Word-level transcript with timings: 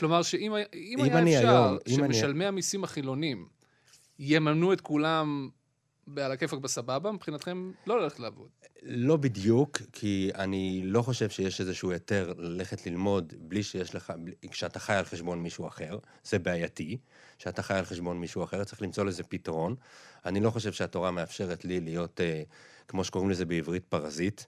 כלומר, 0.00 0.22
שאם 0.22 0.52
אם 0.74 0.98
אם 0.98 1.04
היה 1.26 1.38
אפשר 1.38 1.48
היום- 1.50 1.78
אם 1.88 2.04
אני- 2.04 2.14
שמשלמי 2.14 2.44
המיסים 2.44 2.84
החילונים 2.84 3.46
יממנו 4.18 4.72
את 4.72 4.80
כולם 4.80 5.48
בעל 6.06 6.32
הכיפאק 6.32 6.58
בסבבה, 6.58 7.12
מבחינתכם 7.12 7.72
לא 7.86 8.02
ללכת 8.02 8.20
לעבוד. 8.20 8.48
לא 8.82 9.16
בדיוק, 9.16 9.78
כי 9.92 10.30
אני 10.34 10.82
לא 10.84 11.02
חושב 11.02 11.30
שיש 11.30 11.60
איזשהו 11.60 11.90
היתר 11.90 12.32
ללכת 12.38 12.86
ללמוד 12.86 13.32
בלי 13.38 13.62
שיש 13.62 13.94
לך, 13.94 14.12
בלי- 14.18 14.34
כשאתה 14.50 14.78
חי 14.78 14.94
על 14.94 15.04
חשבון 15.04 15.42
מישהו 15.42 15.66
אחר, 15.68 15.98
זה 16.24 16.38
בעייתי. 16.38 16.98
כשאתה 17.38 17.62
חי 17.62 17.74
על 17.74 17.84
חשבון 17.84 18.18
מישהו 18.20 18.44
אחר, 18.44 18.64
צריך 18.64 18.82
למצוא 18.82 19.04
לזה 19.04 19.22
פתרון. 19.22 19.74
אני 20.26 20.40
לא 20.40 20.50
חושב 20.50 20.72
שהתורה 20.72 21.10
מאפשרת 21.10 21.64
לי 21.64 21.80
להיות, 21.80 22.20
אה, 22.20 22.42
כמו 22.88 23.04
שקוראים 23.04 23.30
לזה 23.30 23.44
בעברית, 23.44 23.84
פרזיט, 23.88 24.40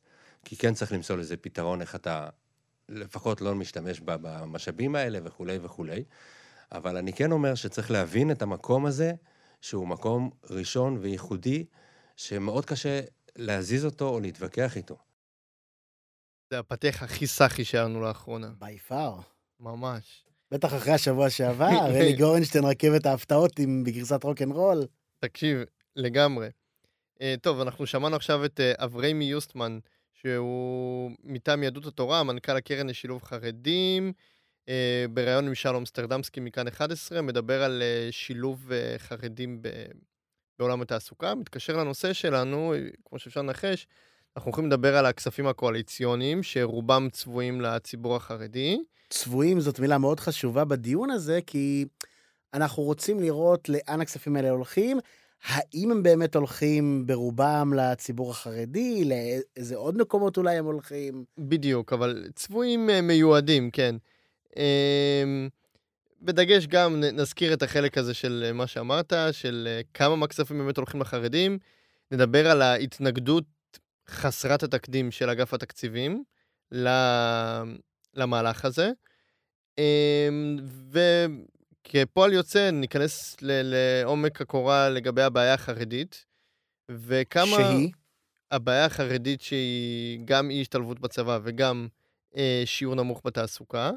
כי 0.45 0.57
כן 0.57 0.75
צריך 0.75 0.93
למצוא 0.93 1.17
לזה 1.17 1.37
פתרון, 1.37 1.81
איך 1.81 1.95
אתה 1.95 2.29
לפחות 2.93 3.41
לא 3.41 3.55
משתמש 3.55 4.01
במשאבים 4.01 4.95
האלה 4.95 5.19
וכולי 5.25 5.59
וכולי. 5.63 6.05
אבל 6.73 6.97
אני 6.97 7.13
כן 7.13 7.33
אומר 7.33 7.55
שצריך 7.55 7.91
להבין 7.91 8.31
את 8.31 8.43
המקום 8.43 8.87
הזה, 8.87 9.13
שהוא 9.61 9.89
מקום 9.89 10.31
ראשון 10.51 10.99
וייחודי, 11.01 11.65
שמאוד 12.17 12.67
קשה 12.67 13.01
להזיז 13.37 13.85
אותו 13.85 14.09
או 14.09 14.21
להתווכח 14.21 14.77
איתו. 14.77 14.97
זה 16.51 16.59
הפתיח 16.59 17.03
הכי 17.03 17.27
סאחי 17.27 17.65
שהיה 17.65 17.85
לנו 17.85 18.01
לאחרונה. 18.01 18.51
בי 18.59 18.79
פאר. 18.79 19.21
ממש. 19.61 20.25
בטח 20.51 20.75
אחרי 20.75 20.93
השבוע 20.93 21.31
שעבר, 21.31 21.71
אלי 21.87 22.13
גורנשטיין 22.13 22.65
רכבת 22.65 23.07
ההפתעות 23.07 23.59
עם 23.59 23.85
בגרסת 23.85 24.25
רוקנרול. 24.25 24.87
תקשיב, 25.19 25.59
לגמרי. 25.97 26.49
Uh, 27.15 27.23
טוב, 27.43 27.61
אנחנו 27.61 27.87
שמענו 27.87 28.17
עכשיו 28.17 28.45
את 28.45 28.61
uh, 28.61 28.85
אבריימי 28.85 29.25
יוסטמן, 29.25 29.79
שהוא 30.23 31.11
מטעם 31.25 31.63
יהדות 31.63 31.87
התורה, 31.87 32.23
מנכ"ל 32.23 32.57
הקרן 32.57 32.87
לשילוב 32.87 33.23
חרדים, 33.23 34.13
uh, 34.67 34.69
בריאיון 35.11 35.47
עם 35.47 35.55
שלום 35.55 35.87
סטרדמסקי 35.87 36.41
מכאן 36.41 36.69
11, 36.69 37.23
מדבר 37.23 37.63
על 37.63 37.83
uh, 37.83 38.13
שילוב 38.13 38.71
uh, 38.71 38.99
חרדים 38.99 39.63
ב... 39.63 39.69
בעולם 40.59 40.83
התעסוקה. 40.83 41.35
מתקשר 41.35 41.77
לנושא 41.77 42.13
שלנו, 42.13 42.75
כמו 43.05 43.19
שאפשר 43.19 43.43
לנחש, 43.43 43.87
אנחנו 44.37 44.49
הולכים 44.49 44.67
לדבר 44.67 44.97
על 44.97 45.07
הכספים 45.07 45.47
הקואליציוניים, 45.47 46.43
שרובם 46.43 47.09
צבועים 47.13 47.61
לציבור 47.61 48.17
החרדי. 48.17 48.79
צבועים 49.11 49.61
זאת 49.61 49.79
מילה 49.81 49.99
מאוד 49.99 50.21
חשובה 50.21 50.65
בדיון 50.65 51.11
הזה, 51.11 51.41
כי 51.47 51.85
אנחנו 52.55 52.83
רוצים 52.83 53.21
לראות 53.21 53.69
לאן 53.69 54.01
הכספים 54.01 54.37
האלה 54.37 54.51
הולכים, 54.51 54.99
האם 55.45 55.91
הם 55.91 56.03
באמת 56.03 56.37
הולכים 56.37 57.07
ברובם 57.07 57.73
לציבור 57.77 58.31
החרדי, 58.31 59.05
לאיזה 59.05 59.77
עוד 59.77 59.99
מקומות 59.99 60.37
אולי 60.37 60.57
הם 60.57 60.65
הולכים. 60.65 61.25
בדיוק, 61.39 61.93
אבל 61.93 62.27
צבועים 62.35 62.91
אה, 62.91 63.01
מיועדים, 63.01 63.71
כן. 63.71 63.97
אמ, 64.57 65.49
בדגש 66.21 66.67
גם 66.67 67.01
נזכיר 67.01 67.53
את 67.53 67.63
החלק 67.63 67.99
הזה 67.99 68.15
של 68.15 68.45
אה, 68.47 68.53
מה 68.53 68.67
שאמרת, 68.67 69.13
של 69.33 69.69
אה, 69.71 69.81
כמה 69.95 70.17
מהכספים 70.17 70.59
באמת 70.59 70.77
הולכים 70.77 71.01
לחרדים. 71.01 71.59
נדבר 72.11 72.51
על 72.51 72.63
ההתנגדות 72.63 73.45
חסרת 74.09 74.63
התקדים 74.63 75.11
של 75.11 75.31
אגף 75.31 75.55
התקציבים 75.55 76.25
למהלך 78.15 78.65
הזה. 78.65 78.91
אמ, 79.79 80.57
וכפועל 81.89 82.33
יוצא 82.33 82.71
ניכנס 82.71 83.37
ל- 83.43 83.63
לעומק 83.75 84.41
הקורה 84.41 84.89
לגבי 84.89 85.23
הבעיה 85.23 85.55
החרדית, 85.55 86.25
וכמה... 86.91 87.47
שהיא? 87.47 87.91
הבעיה 88.51 88.85
החרדית 88.85 89.41
שהיא 89.41 90.21
גם 90.25 90.51
אי 90.51 90.61
השתלבות 90.61 91.01
בצבא 91.01 91.39
וגם 91.43 91.89
אה, 92.37 92.63
שיעור 92.65 92.95
נמוך 92.95 93.21
בתעסוקה. 93.25 93.91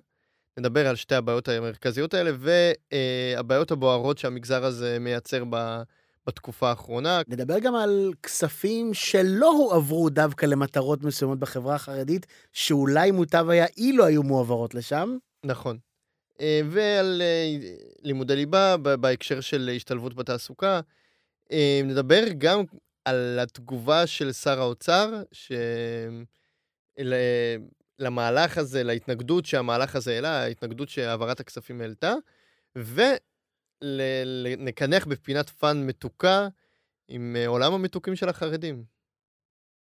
נדבר 0.60 0.88
על 0.88 0.96
שתי 0.96 1.16
הבעיות 1.16 1.48
המרכזיות 1.48 2.14
האלה 2.14 2.32
והבעיות 2.38 3.72
הבוערות 3.72 4.18
שהמגזר 4.18 4.66
הזה 4.66 4.98
מייצר 5.00 5.44
ב, 5.50 5.82
בתקופה 6.28 6.70
האחרונה. 6.70 7.22
נדבר 7.28 7.60
גם 7.60 7.76
על 7.76 8.14
כספים 8.24 8.94
שלא 8.94 9.52
הועברו 9.52 10.10
דווקא 10.10 10.46
למטרות 10.46 11.04
מסוימות 11.04 11.40
בחברה 11.40 11.76
החרדית, 11.76 12.26
שאולי 12.52 13.12
מוטב 13.12 13.50
היה 13.50 13.66
אילו 13.78 14.06
היו 14.06 14.24
מועברות 14.24 14.76
לשם. 14.76 15.18
נכון. 15.46 15.78
אה, 16.42 16.62
ועל 16.70 17.22
אה, 17.22 17.58
לימודי 18.02 18.36
ליבה 18.36 18.78
בהקשר 18.78 19.42
של 19.42 19.70
השתלבות 19.76 20.14
בתעסוקה. 20.14 20.82
אה, 21.52 21.82
נדבר 21.84 22.24
גם 22.38 22.64
על 23.06 23.40
התגובה 23.40 24.08
של 24.08 24.32
שר 24.32 24.60
האוצר, 24.60 25.24
ש... 25.32 25.52
למהלך 28.00 28.58
הזה, 28.58 28.84
להתנגדות 28.84 29.46
שהמהלך 29.46 29.96
הזה 29.96 30.16
העלה, 30.16 30.44
ההתנגדות 30.44 30.90
שהעברת 30.90 31.40
הכספים 31.40 31.82
העלתה, 31.82 32.14
ונקנח 33.84 35.06
בפינת 35.06 35.50
fun 35.50 35.88
מתוקה 35.88 36.48
עם 37.08 37.36
עולם 37.48 37.74
המתוקים 37.74 38.16
של 38.16 38.30
החרדים. 38.30 38.84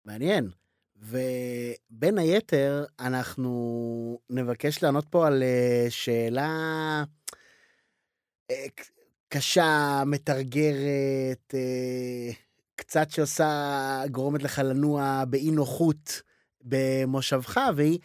מעניין. 0.05 0.49
ובין 0.97 2.17
היתר, 2.17 2.85
אנחנו 2.99 4.19
נבקש 4.29 4.83
לענות 4.83 5.05
פה 5.09 5.27
על 5.27 5.43
אה, 5.43 5.85
שאלה 5.89 7.03
אה, 8.51 8.65
קשה, 9.29 10.03
מתרגרת, 10.05 11.53
אה, 11.53 12.31
קצת 12.75 13.11
שעושה, 13.11 14.01
גורמת 14.11 14.43
לך 14.43 14.59
לנוע 14.59 15.23
באי 15.29 15.51
נוחות 15.51 16.21
במושבך, 16.61 17.59
והיא, 17.75 17.99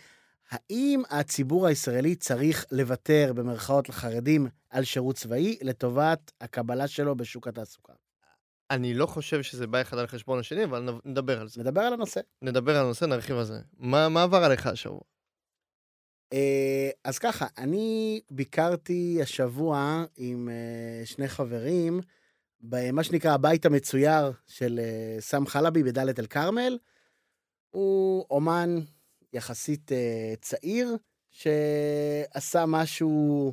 האם 0.51 1.03
הציבור 1.11 1.67
הישראלי 1.67 2.15
צריך 2.15 2.67
לוותר, 2.71 3.33
במרכאות 3.35 3.89
לחרדים, 3.89 4.47
על 4.71 4.85
שירות 4.85 5.17
צבאי 5.17 5.59
לטובת 5.63 6.33
הקבלה 6.41 6.89
שלו 6.89 7.17
בשוק 7.17 7.49
התעסוקה? 7.49 7.93
אני 8.71 8.95
לא 8.95 9.07
חושב 9.07 9.43
שזה 9.43 9.67
בא 9.67 9.81
אחד 9.81 9.99
על 9.99 10.07
חשבון 10.07 10.39
השני, 10.39 10.65
אבל 10.65 10.89
נדבר 11.05 11.41
על 11.41 11.49
זה. 11.49 11.61
נדבר 11.61 11.81
על 11.81 11.93
הנושא. 11.93 12.21
נדבר 12.43 12.77
על 12.77 12.85
הנושא, 12.85 13.05
נרחיב 13.05 13.37
על 13.37 13.45
זה. 13.45 13.61
מה, 13.79 14.09
מה 14.09 14.23
עבר 14.23 14.45
עליך 14.45 14.67
השבוע? 14.67 15.01
אה, 16.33 16.91
אז 17.05 17.19
ככה, 17.19 17.47
אני 17.59 18.21
ביקרתי 18.31 19.19
השבוע 19.23 20.05
עם 20.17 20.49
אה, 20.49 21.07
שני 21.07 21.29
חברים 21.29 22.01
במה 22.61 23.05
שנקרא 23.05 23.33
הבית 23.33 23.67
המצויר 23.67 24.33
של 24.47 24.81
אה, 24.83 25.21
סם 25.21 25.47
חלבי 25.47 25.83
בדאלית 25.83 26.19
אל 26.19 26.27
כרמל. 26.27 26.79
הוא 27.71 28.27
אומן 28.31 28.81
יחסית 29.33 29.93
צעיר, 30.41 30.97
שעשה 31.31 32.67
משהו 32.67 33.53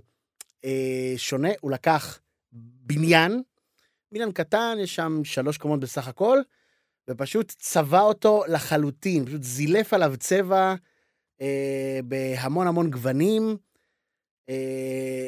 שונה, 1.17 1.49
הוא 1.61 1.71
לקח 1.71 2.19
בניין, 2.51 3.43
בניין 4.11 4.31
קטן, 4.31 4.77
יש 4.79 4.95
שם 4.95 5.21
שלוש 5.23 5.57
קומות 5.57 5.79
בסך 5.79 6.07
הכל, 6.07 6.39
ופשוט 7.09 7.53
צבע 7.59 8.01
אותו 8.01 8.43
לחלוטין, 8.47 9.25
פשוט 9.25 9.43
זילף 9.43 9.93
עליו 9.93 10.13
צבע. 10.19 10.75
אה, 11.41 11.99
בהמון 12.05 12.67
המון 12.67 12.89
גוונים, 12.89 13.57
אה, 14.49 15.27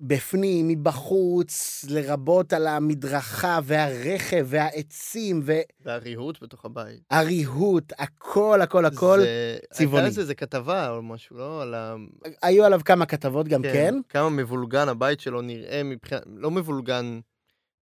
בפנים, 0.00 0.68
מבחוץ, 0.68 1.84
לרבות 1.88 2.52
על 2.52 2.66
המדרכה 2.66 3.58
והרכב 3.64 4.46
והעצים 4.48 5.42
והריהוט 5.80 6.42
בתוך 6.42 6.64
הבית. 6.64 7.00
והריהוט, 7.10 7.92
הכל, 7.98 8.60
הכל, 8.62 8.84
הכל. 8.84 9.18
זה... 9.20 9.58
צבעוני. 9.72 10.04
הייתה 10.04 10.20
איזה 10.20 10.34
כתבה 10.34 10.90
או 10.90 11.02
משהו, 11.02 11.36
לא? 11.36 11.62
על 11.62 11.74
ה... 11.74 11.94
היו 12.42 12.64
עליו 12.64 12.80
כמה 12.84 13.06
כתבות 13.06 13.48
גם 13.48 13.62
כן. 13.62 13.94
כמה 14.08 14.30
מבולגן 14.30 14.88
הבית 14.88 15.20
שלו 15.20 15.42
נראה 15.42 15.82
מבחינת... 15.82 16.22
לא 16.26 16.50
מבולגן 16.50 17.20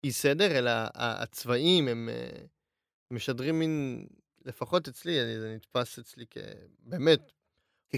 אי 0.03 0.11
סדר, 0.11 0.57
אלא 0.57 0.71
הצבעים 0.95 1.87
הם 1.87 2.09
אה, 2.11 2.45
משדרים 3.11 3.59
מין... 3.59 4.05
לפחות 4.47 4.87
אצלי, 4.87 5.39
זה 5.39 5.55
נתפס 5.55 5.99
אצלי 5.99 6.25
כבאמת 6.29 7.31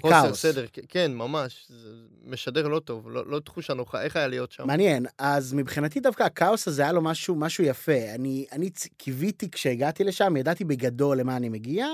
חוסר. 0.02 0.34
סדר. 0.34 0.66
כן, 0.90 1.14
ממש. 1.14 1.66
זה 1.70 1.90
משדר 2.24 2.68
לא 2.68 2.80
טוב, 2.80 3.10
לא, 3.10 3.26
לא 3.26 3.40
תחושה 3.40 3.74
נוחה. 3.74 4.02
איך 4.02 4.16
היה 4.16 4.28
להיות 4.28 4.52
שם? 4.52 4.68
מעניין, 4.68 5.06
אז 5.18 5.54
מבחינתי 5.54 6.00
דווקא 6.00 6.24
הכאוס 6.24 6.68
הזה 6.68 6.82
היה 6.82 6.92
לו 6.92 7.02
משהו, 7.02 7.36
משהו 7.36 7.64
יפה. 7.64 8.16
אני, 8.16 8.46
אני 8.52 8.70
קיוויתי 8.98 9.52
כשהגעתי 9.52 10.04
לשם, 10.04 10.38
ידעתי 10.38 10.64
בגדול 10.64 11.20
למה 11.20 11.38
אני 11.38 11.50
מגיע, 11.50 11.88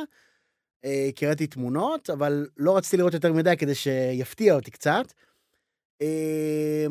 אה, 0.85 1.09
קראתי 1.15 1.47
תמונות, 1.47 2.09
אבל 2.09 2.47
לא 2.57 2.77
רציתי 2.77 2.97
לראות 2.97 3.13
יותר 3.13 3.33
מדי 3.33 3.57
כדי 3.57 3.75
שיפתיע 3.75 4.55
אותי 4.55 4.71
קצת. 4.71 5.13
אה, 6.01 6.85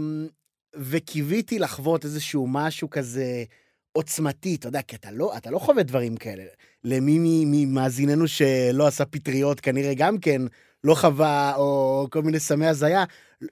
וקיוויתי 0.76 1.58
לחוות 1.58 2.04
איזשהו 2.04 2.46
משהו 2.46 2.90
כזה 2.90 3.44
עוצמתי, 3.92 4.54
אתה 4.54 4.68
יודע, 4.68 4.82
כי 4.82 4.96
אתה 4.96 5.10
לא, 5.10 5.36
אתה 5.36 5.50
לא 5.50 5.58
חווה 5.58 5.82
דברים 5.82 6.16
כאלה. 6.16 6.44
למי 6.84 7.44
ממאזיננו 7.46 8.28
שלא 8.28 8.86
עשה 8.86 9.04
פטריות, 9.04 9.60
כנראה 9.60 9.94
גם 9.94 10.18
כן 10.18 10.42
לא 10.84 10.94
חווה, 10.94 11.56
או 11.56 12.06
כל 12.10 12.22
מיני 12.22 12.40
סמי 12.40 12.66
הזיה, 12.66 13.04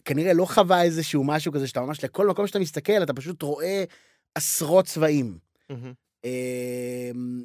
כנראה 0.04 0.32
לא 0.32 0.44
חווה 0.44 0.82
איזשהו 0.82 1.24
משהו 1.24 1.52
כזה 1.52 1.66
שאתה 1.66 1.80
ממש, 1.80 2.04
לכל 2.04 2.26
מקום 2.26 2.46
שאתה 2.46 2.58
מסתכל, 2.58 3.02
אתה 3.02 3.12
פשוט 3.12 3.42
רואה 3.42 3.84
עשרות 4.34 4.86
צבעים. 4.86 5.38
אמ, 6.24 7.42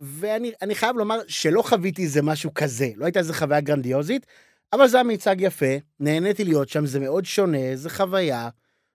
ואני 0.00 0.52
אני 0.62 0.74
חייב 0.74 0.96
לומר 0.96 1.18
שלא 1.28 1.62
חוויתי 1.62 2.02
איזה 2.02 2.22
משהו 2.22 2.54
כזה, 2.54 2.88
לא 2.96 3.04
הייתה 3.04 3.18
איזו 3.18 3.32
חוויה 3.32 3.60
גרנדיוזית, 3.60 4.26
אבל 4.72 4.88
זה 4.88 4.96
היה 4.96 5.04
מיצג 5.04 5.36
יפה, 5.38 5.76
נהניתי 6.00 6.44
להיות 6.44 6.68
שם, 6.68 6.86
זה 6.86 7.00
מאוד 7.00 7.24
שונה, 7.24 7.76
זה 7.76 7.90
חוויה, 7.90 8.48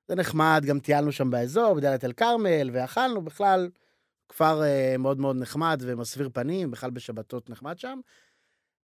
זה 0.07 0.15
נחמד, 0.15 0.63
גם 0.67 0.79
טיילנו 0.79 1.11
שם 1.11 1.29
באזור, 1.29 1.73
בדאלית 1.73 2.03
אל 2.03 2.13
כרמל, 2.13 2.69
ואכלנו 2.73 3.21
בכלל, 3.21 3.69
כפר 4.29 4.63
אה, 4.63 4.95
מאוד 4.99 5.19
מאוד 5.19 5.35
נחמד 5.35 5.81
ומסביר 5.85 6.29
פנים, 6.33 6.71
בכלל 6.71 6.89
בשבתות 6.89 7.49
נחמד 7.49 7.79
שם. 7.79 7.99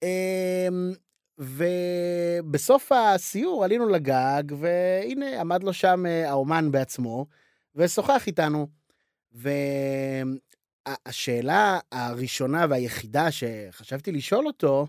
אה, 0.03 0.67
ובסוף 1.37 2.91
הסיור 2.91 3.63
עלינו 3.63 3.89
לגג, 3.89 4.43
והנה 4.59 5.41
עמד 5.41 5.63
לו 5.63 5.73
שם 5.73 6.05
אה, 6.05 6.29
האומן 6.29 6.71
בעצמו, 6.71 7.25
ושוחח 7.75 8.27
איתנו. 8.27 8.67
והשאלה 10.87 11.79
הראשונה 11.91 12.65
והיחידה 12.69 13.27
שחשבתי 13.31 14.11
לשאול 14.11 14.47
אותו, 14.47 14.87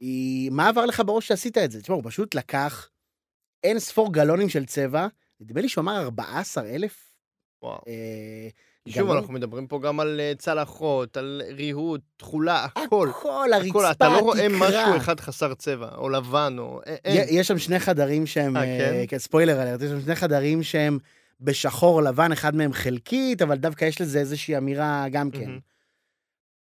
היא, 0.00 0.50
מה 0.50 0.68
עבר 0.68 0.86
לך 0.86 1.02
בראש 1.06 1.28
שעשית 1.28 1.58
את 1.58 1.70
זה? 1.70 1.82
תשמע, 1.82 1.96
הוא 1.96 2.04
פשוט 2.06 2.34
לקח 2.34 2.88
אין 3.64 3.78
ספור 3.78 4.12
גלונים 4.12 4.48
של 4.48 4.66
צבע, 4.66 5.06
נדמה 5.44 5.60
לי 5.60 5.68
שהוא 5.68 5.82
אמר 5.82 6.02
14 6.02 6.64
אלף. 6.66 7.10
וואו. 7.62 7.78
אה, 7.88 8.48
שוב. 8.88 9.10
אנחנו 9.10 9.32
מדברים 9.32 9.66
פה 9.66 9.80
גם 9.80 10.00
על 10.00 10.20
אה, 10.20 10.32
צלחות, 10.38 11.16
על 11.16 11.42
ריהוט, 11.50 12.00
תכולה, 12.16 12.66
הכל. 12.76 13.08
הכל, 13.10 13.48
הרצפה, 13.52 13.68
הכל, 13.68 13.90
אתה 13.90 14.08
לא 14.08 14.18
רואה. 14.18 14.46
משהו 14.50 14.96
אחד 14.96 15.20
חסר 15.20 15.54
צבע, 15.54 15.88
או 15.96 16.08
לבן, 16.08 16.56
או... 16.58 16.80
א- 16.86 16.94
אין. 17.04 17.28
י- 17.28 17.40
יש 17.40 17.48
שם 17.48 17.58
שני 17.58 17.78
חדרים 17.80 18.26
שהם, 18.26 18.56
אה, 18.56 18.62
אה, 18.62 18.78
כן? 18.78 19.04
כן, 19.08 19.18
ספוילר 19.18 19.62
אלרט, 19.62 19.82
יש 19.82 19.90
שם 19.90 20.00
שני 20.00 20.14
חדרים 20.14 20.62
שהם 20.62 20.98
בשחור 21.40 22.02
לבן, 22.02 22.32
אחד 22.32 22.56
מהם 22.56 22.72
חלקית, 22.72 23.42
אבל 23.42 23.56
דווקא 23.56 23.84
יש 23.84 24.00
לזה 24.00 24.18
איזושהי 24.18 24.56
אמירה 24.56 25.06
גם 25.12 25.30
כן. 25.30 25.50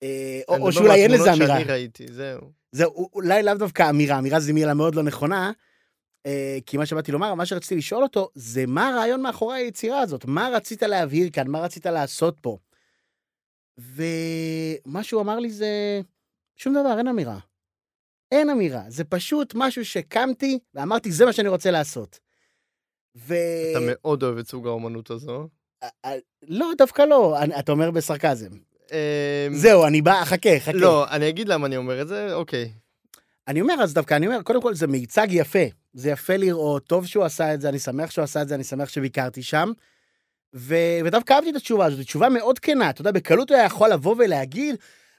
אה, 0.03 0.41
או 0.49 0.55
אני 0.55 0.63
או 0.63 0.69
מדבר 0.69 0.71
שאולי 0.71 1.03
אין 1.03 1.11
לזה 1.11 1.19
מהתמונות 1.25 1.43
אמירה. 1.51 1.61
שאני 1.61 1.73
ראיתי, 1.73 2.07
זהו. 2.13 2.41
זה 2.73 2.85
אולי 2.85 3.43
לאו 3.43 3.55
דווקא 3.55 3.91
אמירה, 3.91 4.19
אמירה 4.19 4.41
זו 4.41 4.55
מילה 4.55 4.75
מאוד 4.75 4.95
לא 4.95 5.03
נכונה, 5.03 5.47
אה, 5.47 5.51
כי 6.67 6.77
מה 6.77 6.87
שבאתי 6.87 7.13
לומר, 7.13 7.35
מה 7.35 7.47
שרציתי 7.47 7.77
לשאול 7.77 8.03
אותו, 8.03 8.29
זה 8.35 8.65
מה 8.67 8.89
הרעיון 8.89 9.23
מאחורי 9.23 9.57
היצירה 9.59 10.01
הזאת? 10.01 10.25
מה 10.25 10.49
רצית 10.53 10.83
להבהיר 10.83 11.31
כאן? 11.33 11.49
מה 11.49 11.61
רצית 11.61 11.87
לעשות 11.87 12.37
פה? 12.41 12.59
ומה 13.79 15.03
שהוא 15.03 15.21
אמר 15.23 15.39
לי 15.39 15.51
זה, 15.51 16.01
שום 16.57 16.75
דבר, 16.75 16.99
אין 16.99 17.09
אמירה. 17.09 17.39
אין 18.33 18.51
אמירה, 18.51 18.83
זה 18.89 19.05
פשוט 19.05 19.53
משהו 19.55 19.85
שקמתי 19.85 20.59
ואמרתי, 20.75 21.13
זה 21.13 21.25
מה 21.27 21.33
שאני 21.33 21.49
רוצה 21.49 21.71
לעשות. 21.71 22.19
ו... 23.17 23.35
אתה 23.71 23.79
מאוד 23.87 24.23
אוהב 24.23 24.39
את 24.39 24.49
סוג 24.49 24.67
האומנות 24.67 25.11
הזו. 25.11 25.49
אה, 25.83 25.89
אה, 26.05 26.15
לא, 26.43 26.71
דווקא 26.79 27.03
לא, 27.03 27.39
אני- 27.43 27.59
אתה 27.59 27.73
אומר 27.73 27.91
בסרקזם. 27.91 28.51
אמ, 28.93 29.55
זהו, 29.55 29.87
אני 29.87 30.03
בא, 30.03 30.25
חכה, 30.25 30.61
חכה. 30.61 30.73
לא, 30.73 31.09
אני 31.11 31.29
אגיד 31.29 31.49
למה 31.49 31.67
אני 31.67 31.77
אומר 31.77 32.03
את 32.03 32.09
זה, 32.09 32.35
אוקיי. 32.35 32.73
אני 33.49 33.61
אומר, 33.61 33.75
אז 33.83 33.95
דווקא 33.95 34.15
אני 34.15 34.27
אומר, 34.27 34.43
קודם 34.43 34.63
כל 34.63 34.75
זה 34.75 34.87
מיצג 34.87 35.27
יפה. 35.31 35.59
זה 35.93 36.11
יפה 36.11 36.37
לראות, 36.37 36.87
טוב 36.87 37.07
שהוא 37.07 37.25
עשה 37.25 37.55
את 37.55 37.61
זה, 37.61 37.69
אני 37.69 37.79
שמח 37.79 38.11
שהוא 38.11 38.23
עשה 38.23 38.43
את 38.43 38.49
זה, 38.49 38.55
אני 38.55 38.65
שמח 38.65 38.89
שביקרתי 38.89 39.43
שם. 39.43 39.73
ו... 40.55 40.75
ודווקא 41.05 41.33
אהבתי 41.33 41.51
את 41.51 41.57
התשובה 41.57 41.87
הזאת, 41.87 42.01
תשובה 42.01 42.29
מאוד 42.29 42.59
כנה. 42.59 42.91
אתה 42.91 43.01
יודע, 43.01 43.13
בקלות 43.13 43.51
הוא 43.51 43.57
היה 43.57 43.67
יכול 43.67 43.93
לבוא 43.93 44.15
ולהגיד, 44.19 44.77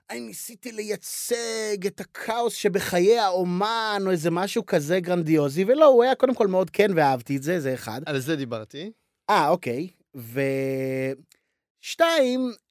אני 0.09 0.19
ניסיתי 0.19 0.71
לייצג 0.71 1.85
את 1.87 1.99
הכאוס 1.99 2.53
שבחיי 2.53 3.19
האומן, 3.19 4.01
או 4.05 4.11
איזה 4.11 4.31
משהו 4.31 4.65
כזה 4.65 4.99
גרנדיוזי, 4.99 5.63
ולא, 5.67 5.85
הוא 5.85 6.03
היה 6.03 6.15
קודם 6.15 6.35
כל 6.35 6.47
מאוד 6.47 6.69
כן 6.69 6.91
ואהבתי 6.95 7.37
את 7.37 7.43
זה, 7.43 7.59
זה 7.59 7.73
אחד. 7.73 8.01
על 8.05 8.19
זה 8.19 8.35
דיברתי. 8.35 8.91
אה, 9.29 9.49
אוקיי. 9.49 9.87
ושתיים, 10.15 11.15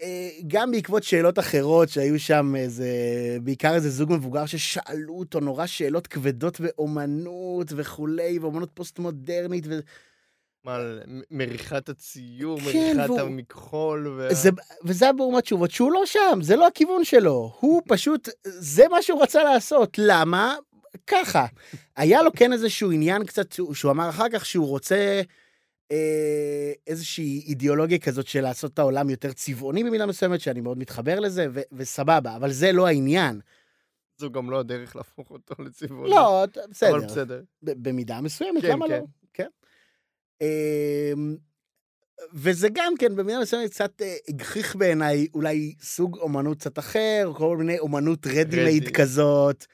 אה, 0.03 0.29
גם 0.47 0.71
בעקבות 0.71 1.03
שאלות 1.03 1.39
אחרות 1.39 1.89
שהיו 1.89 2.19
שם, 2.21 2.57
איזה, 2.57 2.89
בעיקר 3.43 3.75
איזה 3.75 3.91
זוג 3.91 4.12
מבוגר 4.12 4.47
ששאלו 4.47 5.15
אותו 5.15 5.41
נורא 5.41 5.67
שאלות 5.67 6.07
כבדות 6.07 6.61
באומנות 6.61 7.67
וכולי, 7.77 8.39
ואומנות 8.39 8.71
פוסט-מודרנית, 8.75 9.65
ו... 9.69 9.79
מה, 10.65 10.75
על 10.75 11.03
מריחת 11.31 11.89
הציור, 11.89 12.61
כן, 12.61 12.97
מריחת 12.97 13.11
והוא- 13.11 13.21
המכחול, 13.21 14.09
ו... 14.19 14.29
זה, 14.35 14.51
וזה 14.85 15.05
היה 15.05 15.13
ברור 15.13 15.33
מהתשובות, 15.33 15.71
שהוא 15.71 15.93
לא 15.93 16.03
שם, 16.06 16.39
זה 16.43 16.56
לא 16.56 16.67
הכיוון 16.67 17.05
שלו. 17.05 17.53
הוא 17.61 17.83
פשוט, 17.89 18.29
זה 18.45 18.89
מה 18.91 19.03
שהוא 19.03 19.23
רצה 19.23 19.45
לעשות. 19.45 19.95
למה? 19.99 20.55
ככה. 21.06 21.47
היה 21.97 22.23
לו 22.23 22.31
כן 22.37 22.53
איזשהו 22.53 22.91
עניין 22.91 23.25
קצת, 23.25 23.53
שהוא 23.73 23.93
אמר 23.93 24.09
אחר 24.09 24.27
כך 24.33 24.47
שהוא 24.47 24.67
רוצה 24.67 25.21
איזושהי 26.87 27.45
אידיאולוגיה 27.47 27.99
כזאת 27.99 28.27
של 28.27 28.41
לעשות 28.41 28.73
את 28.75 28.79
העולם 28.79 29.11
יותר 29.11 29.33
צבעוני 29.33 29.85
במידה 29.85 30.07
מסוימת, 30.07 30.41
שאני 30.41 30.61
מאוד 30.61 30.79
מתחבר 30.79 31.21
לזה, 31.21 31.47
ו- 31.53 31.61
וסבבה, 31.73 32.37
אבל 32.37 32.51
זה 32.53 32.73
לא 32.73 32.87
העניין. 32.87 33.41
זו 34.19 34.31
גם 34.31 34.51
לא 34.51 34.61
הדרך 34.61 34.97
להפוך 34.97 35.31
אותו 35.31 35.55
לצבעוני. 35.63 36.11
לא, 36.11 36.45
בסדר. 36.71 36.91
אבל 36.91 37.07
בסדר. 37.07 37.43
ב- 37.63 37.89
במידה 37.89 38.21
מסוימת, 38.21 38.63
כן, 38.63 38.71
למה 38.71 38.87
כן. 38.89 38.93
לא? 39.01 39.05
כן. 39.33 39.49
אמ, 40.41 41.37
וזה 42.33 42.69
גם 42.73 42.93
כן, 42.99 43.17
במידה 43.17 43.41
מסוימת 43.41 43.71
קצת 43.71 44.03
אה, 44.03 44.17
הגחיך 44.29 44.77
בעיניי 44.77 45.27
אולי 45.35 45.75
סוג 45.83 46.19
אומנות 46.19 46.59
קצת 46.59 46.79
אחר, 46.79 47.33
כל 47.37 47.57
מיני 47.57 47.79
אומנות 47.79 48.27
רדי-מייד 48.27 48.83
רדי. 48.83 48.93
כזאת, 48.93 49.67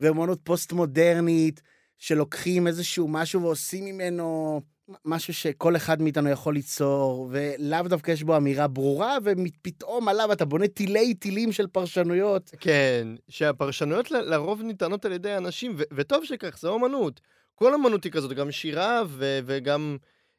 ואומנות 0.00 0.40
פוסט-מודרנית, 0.44 1.62
שלוקחים 1.98 2.66
איזשהו 2.66 3.08
משהו 3.08 3.42
ועושים 3.42 3.84
ממנו 3.84 4.60
משהו 5.04 5.34
שכל 5.34 5.76
אחד 5.76 6.02
מאיתנו 6.02 6.28
יכול 6.30 6.54
ליצור, 6.54 7.28
ולאו 7.30 7.82
דווקא 7.88 8.10
יש 8.10 8.22
בו 8.22 8.36
אמירה 8.36 8.68
ברורה, 8.68 9.16
ופתאום 9.24 10.08
עליו 10.08 10.32
אתה 10.32 10.44
בונה 10.44 10.68
תילי 10.68 11.14
תילים 11.14 11.52
של 11.52 11.66
פרשנויות. 11.66 12.50
כן, 12.60 13.08
שהפרשנויות 13.28 14.10
ל- 14.10 14.20
לרוב 14.20 14.62
ניתנות 14.62 15.04
על 15.04 15.12
ידי 15.12 15.36
אנשים, 15.36 15.74
ו- 15.78 15.82
וטוב 15.94 16.24
שכך, 16.24 16.58
זו 16.58 16.72
אומנות. 16.72 17.20
כל 17.54 17.74
אומנות 17.74 18.04
היא 18.04 18.12
כזאת, 18.12 18.32
גם 18.32 18.50
שירה 18.50 19.02
ו- 19.06 19.38
וגם 19.46 19.96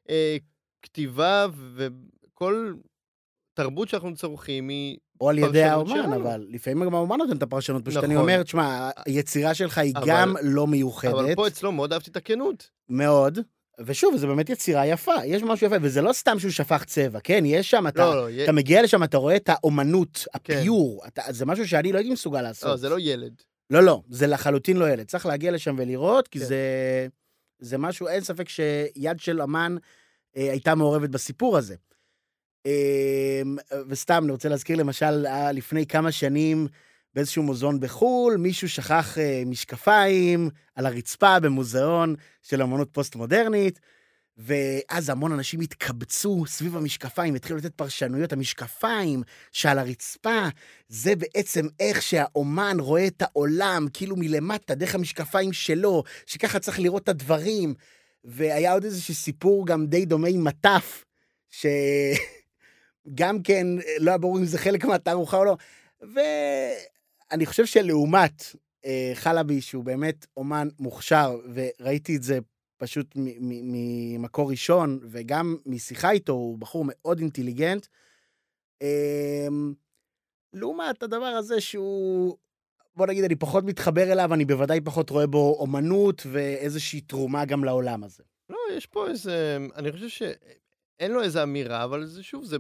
אה, 0.10 0.38
כתיבה 0.82 1.46
וכל 1.76 2.74
תרבות 3.54 3.90
שאנחנו 3.90 4.16
צורכים 4.16 4.70
היא... 4.70 4.98
או 5.22 5.30
על 5.30 5.38
ידי 5.38 5.64
האומן, 5.64 5.96
שלנו. 5.96 6.16
אבל 6.16 6.46
לפעמים 6.50 6.86
גם 6.86 6.96
האומן 6.96 7.18
נותן 7.18 7.38
את 7.38 7.44
הפרשנות. 7.44 7.86
פשוט 7.86 8.04
אני 8.04 8.14
נכון. 8.14 8.30
אומר, 8.30 8.44
תשמע, 8.44 8.90
היצירה 9.06 9.54
שלך 9.54 9.78
היא 9.78 9.94
אבל- 9.96 10.08
גם 10.08 10.34
לא 10.44 10.68
מיוחדת, 10.68 11.14
אבל 11.14 11.36
פה 11.36 11.48
אצלו 11.48 11.72
מאוד 11.72 11.94
אהבתי 11.94 12.10
את 12.10 12.18
הכנות. 12.18 12.70
מאוד, 12.90 13.40
ושוב, 13.80 14.18
זו 14.18 14.28
באמת 14.28 14.50
יצירה 14.50 14.86
יפה, 14.88 15.14
יש 15.26 15.44
משהו 15.44 15.68
יפה, 15.68 15.76
וזה 15.82 16.02
לא 16.02 16.14
סתם 16.14 16.40
שהוא 16.40 16.52
שפך 16.52 16.84
צבע, 16.84 17.20
כן? 17.20 17.44
יש 17.46 17.70
שם, 17.72 17.88
אתה, 17.88 18.06
לא, 18.06 18.16
לא, 18.16 18.30
יה- 18.30 18.44
אתה 18.44 18.52
מגיע 18.52 18.82
לשם, 18.84 19.04
אתה 19.04 19.18
רואה 19.18 19.36
את 19.36 19.50
האומנות, 19.50 20.26
כן. 20.44 20.54
הפיור, 20.58 21.04
אתה, 21.08 21.22
זה 21.30 21.46
משהו 21.46 21.68
שאני 21.68 21.92
לא 21.92 21.98
הייתי 21.98 22.14
מסוגל 22.14 22.42
לעשות. 22.42 22.70
לא, 22.70 22.76
זה 22.78 22.90
לא 22.90 23.00
ילד. 23.00 23.42
לא, 23.70 23.84
לא, 23.84 24.02
זה 24.10 24.28
לחלוטין 24.28 24.78
לא 24.78 24.90
ילד. 24.90 25.08
צריך 25.08 25.26
להגיע 25.26 25.52
לשם 25.52 25.76
ולראות, 25.78 26.28
כי 26.28 26.40
כן. 26.40 26.46
זה, 26.46 26.58
זה 27.60 27.78
משהו, 27.78 28.08
אין 28.08 28.22
ספק 28.22 28.50
שיד 28.50 29.20
של 29.20 29.42
אמן 29.42 29.76
אה, 30.38 30.52
הייתה 30.52 30.76
מעורבת 30.76 31.10
בסיפור 31.10 31.58
הזה. 31.58 31.76
אה, 32.66 33.42
וסתם, 33.88 34.22
אני 34.24 34.32
רוצה 34.32 34.50
להזכיר 34.50 34.78
למשל, 34.78 35.26
אה, 35.28 35.52
לפני 35.52 35.86
כמה 35.86 36.12
שנים, 36.12 36.68
באיזשהו 37.14 37.44
מוזיאון 37.44 37.80
בחו"ל, 37.80 38.38
מישהו 38.38 38.70
שכח 38.70 39.18
אה, 39.18 39.44
משקפיים 39.46 40.50
על 40.76 40.86
הרצפה 40.86 41.40
במוזיאון 41.40 42.16
של 42.42 42.62
אמנות 42.62 42.90
פוסט-מודרנית, 42.92 43.80
ואז 44.38 45.10
המון 45.10 45.32
אנשים 45.32 45.60
התקבצו 45.60 46.44
סביב 46.48 46.78
המשקפיים, 46.78 47.36
התחילו 47.36 47.58
לתת 47.58 47.76
פרשנויות. 47.76 48.34
המשקפיים 48.34 49.24
שעל 49.52 49.80
הרצפה, 49.80 50.48
זה 50.88 51.16
בעצם 51.16 51.68
איך 51.80 52.02
שהאומן 52.02 52.78
רואה 52.80 53.08
את 53.08 53.22
העולם, 53.22 53.88
כאילו 53.94 54.16
מלמטה, 54.16 54.76
דרך 54.76 54.96
המשקפיים 54.96 55.54
שלו, 55.54 56.04
שככה 56.26 56.60
צריך 56.60 56.80
לראות 56.80 57.04
את 57.04 57.10
הדברים. 57.10 57.74
והיה 58.24 58.74
עוד 58.74 58.84
איזשהו 58.84 59.14
סיפור 59.14 59.68
גם 59.68 59.86
די 59.86 60.06
דומה 60.06 60.28
עם 60.28 60.44
מטף, 60.44 61.06
שגם 61.50 63.42
כן, 63.44 63.68
לא 64.00 64.12
היה 64.12 64.18
ברור 64.18 64.38
אם 64.38 64.46
זה 64.46 64.58
חלק 64.58 64.86
מהתערוכה 64.86 65.38
או 65.38 65.46
לא. 65.46 65.58
ואני 67.32 67.46
חושב 67.46 67.66
שלעומת 67.66 68.44
אה, 68.86 69.12
חלבי, 69.16 69.62
שהוא 69.62 69.84
באמת 69.84 70.26
אומן 70.38 70.68
מוכשר, 70.80 71.40
וראיתי 71.54 72.16
את 72.16 72.24
זה 72.24 72.40
פשוט 72.78 73.08
ממקור 73.16 74.52
ראשון, 74.52 75.00
וגם 75.04 75.56
משיחה 75.66 76.12
איתו, 76.12 76.34
הוא 76.34 76.58
בחור 76.58 76.86
מאוד 76.88 77.20
אינטליגנט. 77.20 77.88
אמ, 78.82 79.74
לעומת 80.54 81.04
הדבר 81.04 81.26
הזה 81.26 81.62
שהוא, 81.62 82.38
בוא 82.96 83.08
נגיד, 83.08 83.24
אני 83.24 83.36
פחות 83.36 83.64
מתחבר 83.64 84.12
אליו, 84.12 84.34
אני 84.34 84.46
בוודאי 84.46 84.82
פחות 84.82 85.10
רואה 85.10 85.28
בו 85.28 85.56
אומנות 85.60 86.22
ואיזושהי 86.32 87.02
תרומה 87.02 87.46
גם 87.46 87.64
לעולם 87.64 88.04
הזה. 88.04 88.24
לא, 88.50 88.58
יש 88.78 88.86
פה 88.86 89.08
איזה... 89.08 89.58
אני 89.76 89.92
חושב 89.92 90.08
שאין 90.08 91.12
לו 91.12 91.24
איזה 91.24 91.44
אמירה, 91.44 91.84
אבל 91.84 92.06
זה 92.06 92.24
שוב, 92.24 92.46
זה, 92.46 92.58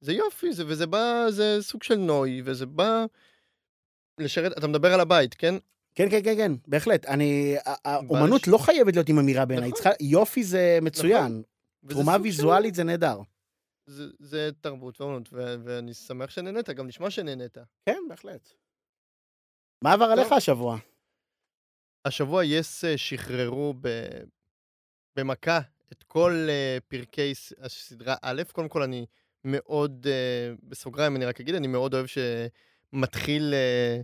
זה 0.00 0.12
יופי, 0.12 0.52
זה, 0.52 0.64
וזה 0.66 0.86
בא, 0.86 1.26
זה 1.28 1.58
סוג 1.60 1.82
של 1.82 1.96
נוי, 1.96 2.42
וזה 2.44 2.66
בא 2.66 3.04
לשרת... 4.18 4.58
אתה 4.58 4.66
מדבר 4.66 4.94
על 4.94 5.00
הבית, 5.00 5.34
כן? 5.34 5.54
כן, 5.94 6.10
כן, 6.10 6.22
כן, 6.24 6.36
כן, 6.36 6.52
בהחלט. 6.66 7.06
אני, 7.06 7.56
האומנות 7.64 8.48
לא 8.48 8.58
חייבת 8.58 8.94
להיות 8.94 9.08
עם 9.08 9.18
אמירה 9.18 9.44
בעיניי, 9.44 9.70
נכון. 9.70 9.92
יופי 10.00 10.44
זה 10.44 10.78
מצוין. 10.82 11.42
וזה 11.84 11.94
תרומה 11.94 12.16
ויזואלית 12.22 12.74
זה 12.74 12.84
נהדר. 12.84 13.20
זה, 13.86 14.04
זה 14.18 14.50
תרבות 14.60 15.00
ואומנות, 15.00 15.28
ו- 15.32 15.54
ואני 15.64 15.94
שמח 15.94 16.30
שנהנית, 16.30 16.70
גם 16.70 16.86
נשמע 16.86 17.10
שנהנית. 17.10 17.58
כן, 17.86 17.98
בהחלט. 18.08 18.50
מה 19.82 19.92
עבר 19.92 20.04
עליך 20.04 20.32
השבוע? 20.32 20.78
השבוע 22.04 22.44
יס 22.44 22.84
אה, 22.84 22.98
שחררו 22.98 23.74
ב... 23.80 23.88
במכה 25.16 25.60
את 25.92 26.02
כל 26.02 26.46
אה, 26.48 26.78
פרקי 26.88 27.32
הסדרה 27.60 28.14
א', 28.22 28.42
קודם 28.52 28.68
כל 28.68 28.82
אני 28.82 29.06
מאוד, 29.44 30.06
אה, 30.10 30.52
בסוגריים 30.62 31.16
אני 31.16 31.24
רק 31.24 31.40
אגיד, 31.40 31.54
אני 31.54 31.66
מאוד 31.66 31.94
אוהב 31.94 32.06
שמתחיל, 32.06 32.48
אה, 33.54 34.00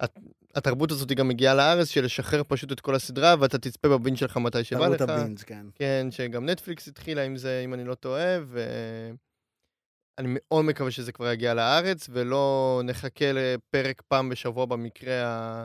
הת- 0.00 0.18
התרבות 0.54 0.90
הזאת 0.90 1.12
גם 1.12 1.28
מגיעה 1.28 1.54
לארץ, 1.54 1.88
של 1.88 2.04
לשחרר 2.04 2.42
פשוט 2.48 2.72
את 2.72 2.80
כל 2.80 2.94
הסדרה, 2.94 3.34
ואתה 3.40 3.58
תצפה 3.58 3.88
בבין 3.88 4.16
שלך 4.16 4.36
מתי 4.36 4.64
שבא 4.64 4.78
תרבות 4.96 5.00
לך. 5.00 5.10
הבינג', 5.10 5.38
כן. 5.40 5.66
כן, 5.74 6.06
שגם 6.10 6.48
נטפליקס 6.48 6.88
התחילה 6.88 7.22
עם 7.24 7.36
זה, 7.36 7.60
אם 7.64 7.74
אני 7.74 7.84
לא 7.84 7.94
טועה, 7.94 8.38
ואני 8.46 10.28
מאוד 10.28 10.64
מקווה 10.64 10.90
שזה 10.90 11.12
כבר 11.12 11.32
יגיע 11.32 11.54
לארץ, 11.54 12.06
ולא 12.12 12.80
נחכה 12.84 13.32
לפרק 13.32 14.02
פעם 14.08 14.28
בשבוע 14.28 14.66
במקרה, 14.66 15.26
ה... 15.26 15.64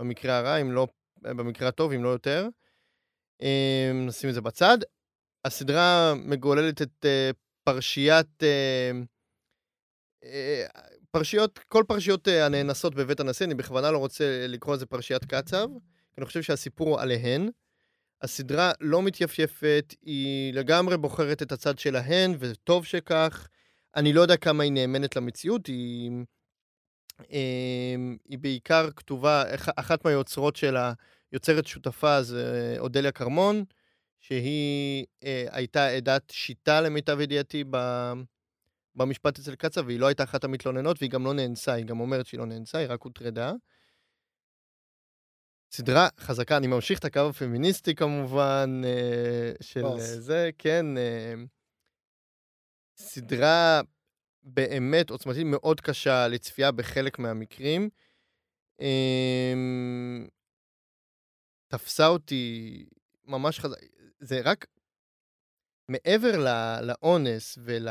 במקרה 0.00 0.38
הרע, 0.38 0.56
אם 0.56 0.72
לא, 0.72 0.86
במקרה 1.22 1.68
הטוב, 1.68 1.92
אם 1.92 2.04
לא 2.04 2.08
יותר. 2.08 2.48
אמ, 3.42 4.06
נשים 4.06 4.30
את 4.30 4.34
זה 4.34 4.40
בצד. 4.40 4.78
הסדרה 5.44 6.14
מגוללת 6.16 6.82
את 6.82 7.04
אה, 7.04 7.30
פרשיית... 7.64 8.42
אה, 11.14 11.18
אה, 11.18 11.20
פרשיות, 11.20 11.58
כל 11.68 11.84
פרשיות 11.88 12.28
אה, 12.28 12.46
הנאנסות 12.46 12.94
בבית 12.94 13.20
הנשיא, 13.20 13.46
אני 13.46 13.54
בכוונה 13.54 13.90
לא 13.90 13.98
רוצה 13.98 14.46
לקרוא 14.48 14.74
לזה 14.74 14.86
פרשיית 14.86 15.24
קצב, 15.24 15.66
כי 16.14 16.18
אני 16.18 16.26
חושב 16.26 16.42
שהסיפור 16.42 16.88
הוא 16.88 17.00
עליהן. 17.00 17.48
הסדרה 18.22 18.72
לא 18.80 19.02
מתייפייפת, 19.02 19.94
היא 20.02 20.54
לגמרי 20.54 20.96
בוחרת 20.96 21.42
את 21.42 21.52
הצד 21.52 21.78
שלהן, 21.78 22.36
וטוב 22.38 22.84
שכך. 22.84 23.48
אני 23.96 24.12
לא 24.12 24.20
יודע 24.20 24.36
כמה 24.36 24.62
היא 24.62 24.72
נאמנת 24.72 25.16
למציאות, 25.16 25.66
היא, 25.66 26.10
אמ, 27.30 28.16
היא 28.28 28.38
בעיקר 28.38 28.90
כתובה, 28.96 29.54
אח- 29.54 29.68
אחת 29.76 30.04
מהיוצרות 30.04 30.56
שלה, 30.56 30.92
יוצרת 31.32 31.66
שותפה, 31.66 32.22
זה 32.22 32.76
אודליה 32.78 33.12
כרמון, 33.12 33.64
שהיא 34.20 35.06
אה, 35.24 35.46
הייתה 35.50 35.86
עדת 35.86 36.30
שיטה 36.30 36.80
למיטב 36.80 37.20
ידיעתי 37.20 37.64
ב, 37.70 37.76
במשפט 38.96 39.38
אצל 39.38 39.54
קצב, 39.54 39.86
והיא 39.86 40.00
לא 40.00 40.06
הייתה 40.06 40.22
אחת 40.22 40.44
המתלוננות, 40.44 40.96
והיא 41.00 41.10
גם 41.10 41.24
לא 41.24 41.34
נאנסה, 41.34 41.72
היא 41.72 41.86
גם 41.86 42.00
אומרת 42.00 42.26
שהיא 42.26 42.38
לא 42.38 42.46
נאנסה, 42.46 42.78
היא 42.78 42.86
רק 42.90 43.02
הוטרדה. 43.02 43.52
סדרה 45.72 46.08
חזקה, 46.18 46.56
אני 46.56 46.66
ממשיך 46.66 46.98
את 46.98 47.04
הקו 47.04 47.20
הפמיניסטי 47.30 47.94
כמובן, 47.94 48.82
אה, 48.84 49.52
של 49.60 49.82
בוס. 49.82 50.00
אה, 50.00 50.20
זה, 50.20 50.50
כן. 50.58 50.98
אה, 50.98 51.34
סדרה 52.96 53.80
באמת 54.42 55.10
עוצמתית 55.10 55.46
מאוד 55.46 55.80
קשה 55.80 56.28
לצפייה 56.28 56.72
בחלק 56.72 57.18
מהמקרים. 57.18 57.88
אה, 58.80 59.54
תפסה 61.68 62.06
אותי 62.06 62.84
ממש 63.24 63.60
חזק, 63.60 63.76
זה 64.20 64.40
רק 64.44 64.66
מעבר 65.88 66.44
לאונס 66.82 67.58
ול... 67.64 67.88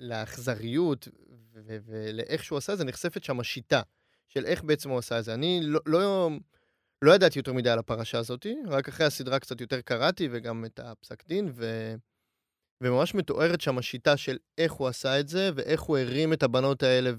לאכזריות 0.00 1.08
ולאיך 1.52 2.44
שהוא 2.44 2.58
עשה 2.58 2.72
את 2.72 2.78
זה, 2.78 2.84
נחשפת 2.84 3.24
שם 3.24 3.40
השיטה 3.40 3.82
של 4.28 4.46
איך 4.46 4.62
בעצם 4.62 4.90
הוא 4.90 4.98
עשה 4.98 5.18
את 5.18 5.24
זה. 5.24 5.34
אני 5.34 5.60
לא, 5.62 5.80
לא, 5.86 6.30
לא 7.02 7.12
ידעתי 7.14 7.38
יותר 7.38 7.52
מדי 7.52 7.70
על 7.70 7.78
הפרשה 7.78 8.18
הזאת, 8.18 8.46
רק 8.68 8.88
אחרי 8.88 9.06
הסדרה 9.06 9.38
קצת 9.38 9.60
יותר 9.60 9.80
קראתי, 9.80 10.28
וגם 10.32 10.64
את 10.64 10.80
הפסק 10.82 11.26
דין, 11.26 11.50
ו... 11.54 11.94
וממש 12.80 13.14
מתוארת 13.14 13.60
שם 13.60 13.78
השיטה 13.78 14.16
של 14.16 14.38
איך 14.58 14.72
הוא 14.72 14.88
עשה 14.88 15.20
את 15.20 15.28
זה, 15.28 15.50
ואיך 15.54 15.80
הוא 15.80 15.98
הרים 15.98 16.32
את 16.32 16.42
הבנות 16.42 16.82
האלה 16.82 17.10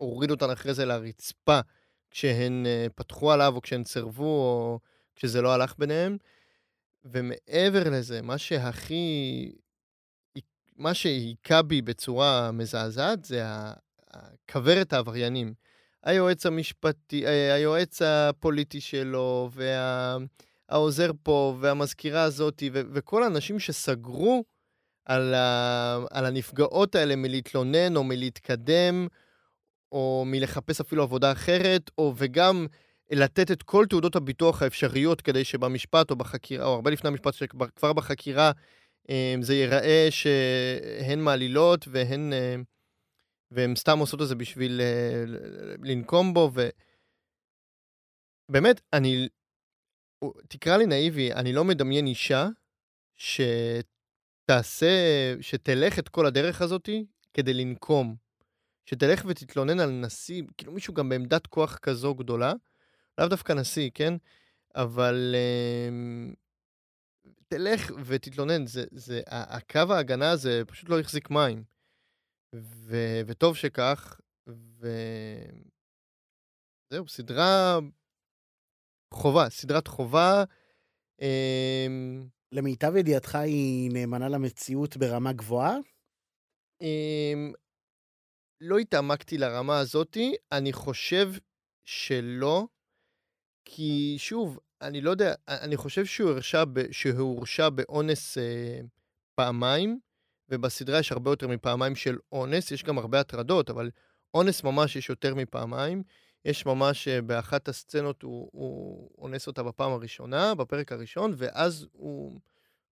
והוריד 0.00 0.30
אותן 0.30 0.50
אחרי 0.50 0.74
זה 0.74 0.84
לרצפה, 0.84 1.60
כשהן 2.10 2.66
אה, 2.66 2.86
פתחו 2.94 3.32
עליו, 3.32 3.52
או 3.56 3.62
כשהן 3.62 3.84
סירבו, 3.84 4.24
או 4.24 4.78
כשזה 5.16 5.42
לא 5.42 5.52
הלך 5.52 5.74
ביניהם. 5.78 6.16
ומעבר 7.04 7.90
לזה, 7.90 8.22
מה 8.22 8.38
שהכי... 8.38 9.52
מה 10.80 10.94
שהיכה 10.94 11.62
בי 11.62 11.82
בצורה 11.82 12.50
מזעזעת 12.52 13.24
זה 13.24 13.42
הכוורת 14.10 14.92
העבריינים. 14.92 15.54
היועץ 16.04 16.46
המשפטי, 16.46 17.26
אה, 17.26 17.54
היועץ 17.54 18.02
הפוליטי 18.02 18.80
שלו, 18.80 19.50
והעוזר 20.68 21.10
פה, 21.22 21.56
והמזכירה 21.60 22.22
הזאתי, 22.22 22.70
וכל 22.72 23.22
האנשים 23.22 23.58
שסגרו 23.58 24.44
על, 25.04 25.34
ה- 25.34 25.98
על 26.10 26.26
הנפגעות 26.26 26.94
האלה 26.94 27.16
מלהתלונן 27.16 27.96
או 27.96 28.04
מלהתקדם, 28.04 29.06
או 29.92 30.24
מלחפש 30.26 30.80
אפילו 30.80 31.02
עבודה 31.02 31.32
אחרת, 31.32 31.90
או 31.98 32.14
וגם 32.16 32.66
לתת 33.10 33.50
את 33.50 33.62
כל 33.62 33.86
תעודות 33.88 34.16
הביטוח 34.16 34.62
האפשריות 34.62 35.20
כדי 35.20 35.44
שבמשפט 35.44 36.10
או 36.10 36.16
בחקירה, 36.16 36.66
או 36.66 36.74
הרבה 36.74 36.90
לפני 36.90 37.08
המשפט, 37.08 37.34
שכבר 37.34 37.92
בחקירה, 37.92 38.52
זה 39.42 39.54
ייראה 39.54 40.06
שהן 40.10 41.20
מעלילות 41.20 41.88
והן... 41.88 42.32
אה, 42.32 42.56
והן 43.50 43.76
סתם 43.76 43.98
עושות 43.98 44.22
את 44.22 44.28
זה 44.28 44.34
בשביל 44.34 44.80
אה, 44.80 45.24
לנקום 45.82 46.34
בו, 46.34 46.50
ובאמת, 48.48 48.80
אני... 48.92 49.28
תקרא 50.48 50.76
לי 50.76 50.86
נאיבי, 50.86 51.32
אני 51.32 51.52
לא 51.52 51.64
מדמיין 51.64 52.06
אישה 52.06 52.48
שתעשה, 53.16 54.86
שתלך 55.40 55.98
את 55.98 56.08
כל 56.08 56.26
הדרך 56.26 56.62
הזאתי 56.62 57.06
כדי 57.34 57.54
לנקום. 57.54 58.16
שתלך 58.86 59.24
ותתלונן 59.26 59.80
על 59.80 59.90
נשיא, 59.90 60.42
כאילו 60.56 60.72
מישהו 60.72 60.94
גם 60.94 61.08
בעמדת 61.08 61.46
כוח 61.46 61.78
כזו 61.78 62.14
גדולה, 62.14 62.52
לאו 63.18 63.28
דווקא 63.28 63.52
נשיא, 63.52 63.90
כן? 63.94 64.14
אבל 64.74 65.34
תלך 67.54 67.90
ותתלונן, 68.06 68.66
זה, 68.66 68.84
זה, 68.90 69.20
הקו 69.26 69.80
ההגנה 69.90 70.30
הזה 70.30 70.62
פשוט 70.66 70.88
לא 70.88 71.00
החזיק 71.00 71.30
מים. 71.30 71.64
ו, 72.54 72.96
וטוב 73.26 73.56
שכך, 73.56 74.20
וזהו, 74.46 74.88
סדרה 77.08 77.78
חובה, 79.14 79.50
סדרת 79.50 79.86
חובה. 79.86 80.44
אמ, 81.20 82.28
למיטב 82.52 82.96
ידיעתך 82.96 83.34
היא 83.34 83.90
נאמנה 83.92 84.28
למציאות 84.28 84.96
ברמה 84.96 85.32
גבוהה? 85.32 85.76
אמ, 86.80 87.52
לא 88.60 88.78
התעמקתי 88.78 89.38
לרמה 89.38 89.78
הזאתי, 89.78 90.34
אני 90.52 90.72
חושב 90.72 91.26
שלא, 91.84 92.66
כי 93.64 94.14
שוב, 94.18 94.58
אני 94.82 95.00
לא 95.00 95.10
יודע, 95.10 95.34
אני 95.48 95.76
חושב 95.76 96.04
שהוא 96.04 96.30
הרשע, 96.30 96.64
ב, 96.72 96.92
שהוא 96.92 97.36
הורשע 97.36 97.68
באונס 97.68 98.38
אה, 98.38 98.80
פעמיים, 99.34 100.00
ובסדרה 100.48 100.98
יש 100.98 101.12
הרבה 101.12 101.30
יותר 101.30 101.48
מפעמיים 101.48 101.96
של 101.96 102.18
אונס, 102.32 102.70
יש 102.70 102.84
גם 102.84 102.98
הרבה 102.98 103.20
הטרדות, 103.20 103.70
אבל 103.70 103.90
אונס 104.34 104.64
ממש 104.64 104.96
יש 104.96 105.08
יותר 105.08 105.34
מפעמיים. 105.34 106.02
יש 106.44 106.66
ממש, 106.66 107.08
אה, 107.08 107.22
באחת 107.22 107.68
הסצנות 107.68 108.22
הוא, 108.22 108.50
הוא 108.52 109.10
אונס 109.18 109.46
אותה 109.46 109.62
בפעם 109.62 109.92
הראשונה, 109.92 110.54
בפרק 110.54 110.92
הראשון, 110.92 111.34
ואז 111.36 111.86
הוא, 111.92 112.40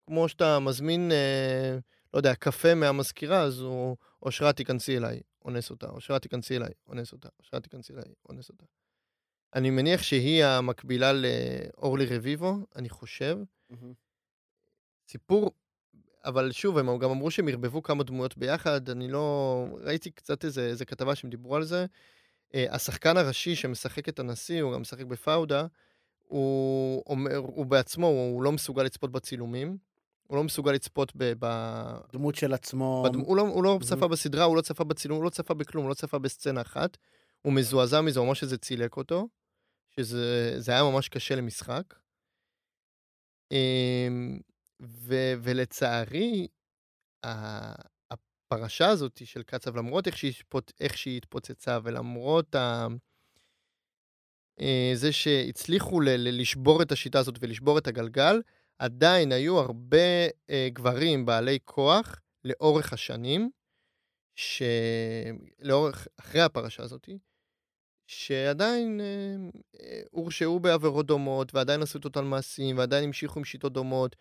כמו 0.07 0.29
שאתה 0.29 0.59
מזמין, 0.59 1.13
אה, 1.13 1.79
לא 2.15 2.19
יודע, 2.19 2.35
קפה 2.35 2.75
מהמזכירה, 2.75 3.43
אז 3.43 3.61
הוא, 3.61 3.97
אושרת, 4.23 4.57
תיכנסי 4.57 4.97
אליי, 4.97 5.21
אונס 5.45 5.71
אותה, 5.71 5.87
אושרת, 5.87 6.23
תיכנסי 6.23 6.57
אליי, 6.57 6.73
אונס 6.89 7.13
אותה, 7.13 7.29
אושרת, 7.41 7.63
תיכנסי 7.63 7.93
אליי, 7.93 8.05
אונס 8.29 8.49
אותה. 8.49 8.65
אני 9.55 9.71
מניח 9.71 10.03
שהיא 10.03 10.45
המקבילה 10.45 11.13
לאורלי 11.13 12.07
רביבו, 12.07 12.57
אני 12.77 12.89
חושב. 12.89 13.39
סיפור, 15.09 15.53
אבל 16.25 16.53
שוב, 16.53 16.79
הם 16.79 16.99
גם 16.99 17.11
אמרו 17.11 17.31
שהם 17.31 17.49
ערבבו 17.49 17.83
כמה 17.83 18.05
דמויות 18.05 18.39
ביחד, 18.39 18.91
אני 18.91 19.09
לא... 19.09 19.67
ראיתי 19.81 20.11
קצת 20.11 20.45
איזה, 20.45 20.67
איזה 20.67 20.85
כתבה 20.85 21.15
שהם 21.15 21.31
דיברו 21.31 21.57
על 21.57 21.65
זה. 21.65 21.87
Uh, 22.53 22.57
השחקן 22.71 23.17
הראשי 23.17 23.55
שמשחק 23.55 24.09
את 24.09 24.19
הנשיא, 24.19 24.63
הוא 24.63 24.73
גם 24.75 24.81
משחק 24.81 25.05
בפאודה, 25.05 25.67
הוא, 26.29 27.03
אומר, 27.07 27.37
הוא 27.37 27.67
בעצמו, 27.67 28.07
הוא 28.07 28.43
לא 28.43 28.53
מסוגל 28.53 28.83
לצפות 28.83 29.13
בצילומים, 29.13 29.77
הוא 30.27 30.37
לא 30.37 30.45
מסוגל 30.45 30.73
לצפות 30.73 31.13
ב... 31.17 31.33
ב... 31.39 31.47
דמות 32.13 32.35
של 32.35 32.55
עצמו. 32.55 33.05
בדמ... 33.09 33.21
הוא 33.21 33.37
לא, 33.37 33.43
הוא 33.43 33.65
לא. 33.65 33.79
צפה 33.83 34.09
בסדרה, 34.09 34.45
הוא 34.45 34.57
לא 34.57 34.61
צפה 34.61 34.85
בצילום, 34.85 35.17
הוא 35.17 35.25
לא 35.25 35.31
צפה 35.31 35.55
בכלום, 35.55 35.85
הוא 35.85 35.89
לא 35.89 35.95
צפה 35.95 36.19
בסצנה 36.19 36.61
אחת. 36.61 36.97
הוא 37.43 37.53
מזועזע 37.53 38.01
מזה, 38.01 38.21
הוא 38.21 38.27
אמר 38.27 38.35
שזה 38.35 38.59
צילק 38.59 38.97
אותו, 38.97 39.29
שזה 39.99 40.55
זה 40.61 40.73
היה 40.73 40.83
ממש 40.83 41.09
קשה 41.09 41.35
למשחק. 41.35 41.95
אמ, 43.53 44.41
ו, 44.83 45.15
ולצערי, 45.43 46.49
הפרשה 48.11 48.89
הזאת 48.89 49.27
של 49.27 49.43
קצב, 49.43 49.77
למרות 49.77 50.07
איך 50.07 50.17
שהיא, 50.17 50.33
התפוצ- 50.33 50.73
איך 50.81 50.99
שהיא 50.99 51.17
התפוצצה, 51.17 51.79
ולמרות 51.83 52.55
ה... 52.55 52.87
אה, 54.61 54.91
זה 54.95 55.13
שהצליחו 55.13 56.01
ל- 56.01 56.09
ל- 56.09 56.41
לשבור 56.41 56.83
את 56.83 56.93
השיטה 56.93 57.19
הזאת 57.19 57.35
ולשבור 57.41 57.79
את 57.79 57.87
הגלגל, 57.87 58.43
עדיין 58.79 59.33
היו 59.33 59.59
הרבה 59.59 60.27
אה, 60.51 60.69
גברים 60.73 61.27
בעלי 61.27 61.59
כוח 61.65 62.21
לאורך 62.45 62.93
השנים, 62.93 63.51
שלאורך, 64.37 66.09
אחרי 66.21 66.41
הפרשה 66.41 66.83
הזאת, 66.83 67.09
שעדיין 68.09 69.01
אה, 69.01 69.37
אה, 69.81 70.01
הורשעו 70.11 70.61
בעבירות 70.61 71.07
דומות, 71.07 71.55
ועדיין 71.55 71.83
עשו 71.83 71.99
את 71.99 72.05
אותם 72.05 72.25
מעשים, 72.25 72.79
ועדיין 72.79 73.05
המשיכו 73.05 73.39
עם 73.39 73.45
שיטות 73.45 73.73
דומות. 73.73 74.17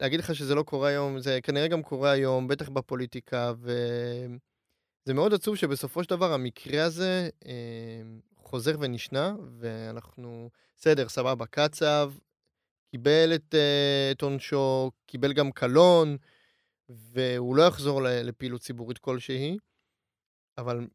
להגיד 0.00 0.20
לך 0.20 0.34
שזה 0.34 0.54
לא 0.54 0.62
קורה 0.62 0.88
היום, 0.88 1.20
זה 1.20 1.38
כנראה 1.42 1.68
גם 1.68 1.82
קורה 1.82 2.10
היום, 2.10 2.48
בטח 2.48 2.68
בפוליטיקה, 2.68 3.52
וזה 3.58 5.14
מאוד 5.14 5.34
עצוב 5.34 5.56
שבסופו 5.56 6.04
של 6.04 6.10
דבר 6.10 6.32
המקרה 6.32 6.84
הזה 6.84 7.28
אה, 7.46 8.02
חוזר 8.36 8.76
ונשנה, 8.80 9.34
ואנחנו, 9.58 10.50
בסדר, 10.76 11.08
סבבה, 11.08 11.46
קצב, 11.46 12.12
קיבל 12.90 13.32
את, 13.34 13.54
אה, 13.54 14.10
את 14.10 14.22
עונשו, 14.22 14.90
קיבל 15.06 15.32
גם 15.32 15.52
קלון, 15.52 16.16
והוא 16.88 17.56
לא 17.56 17.62
יחזור 17.62 18.02
לפעילות 18.02 18.60
ציבורית 18.60 18.98
כלשהי, 18.98 19.56
אבל 20.58 20.86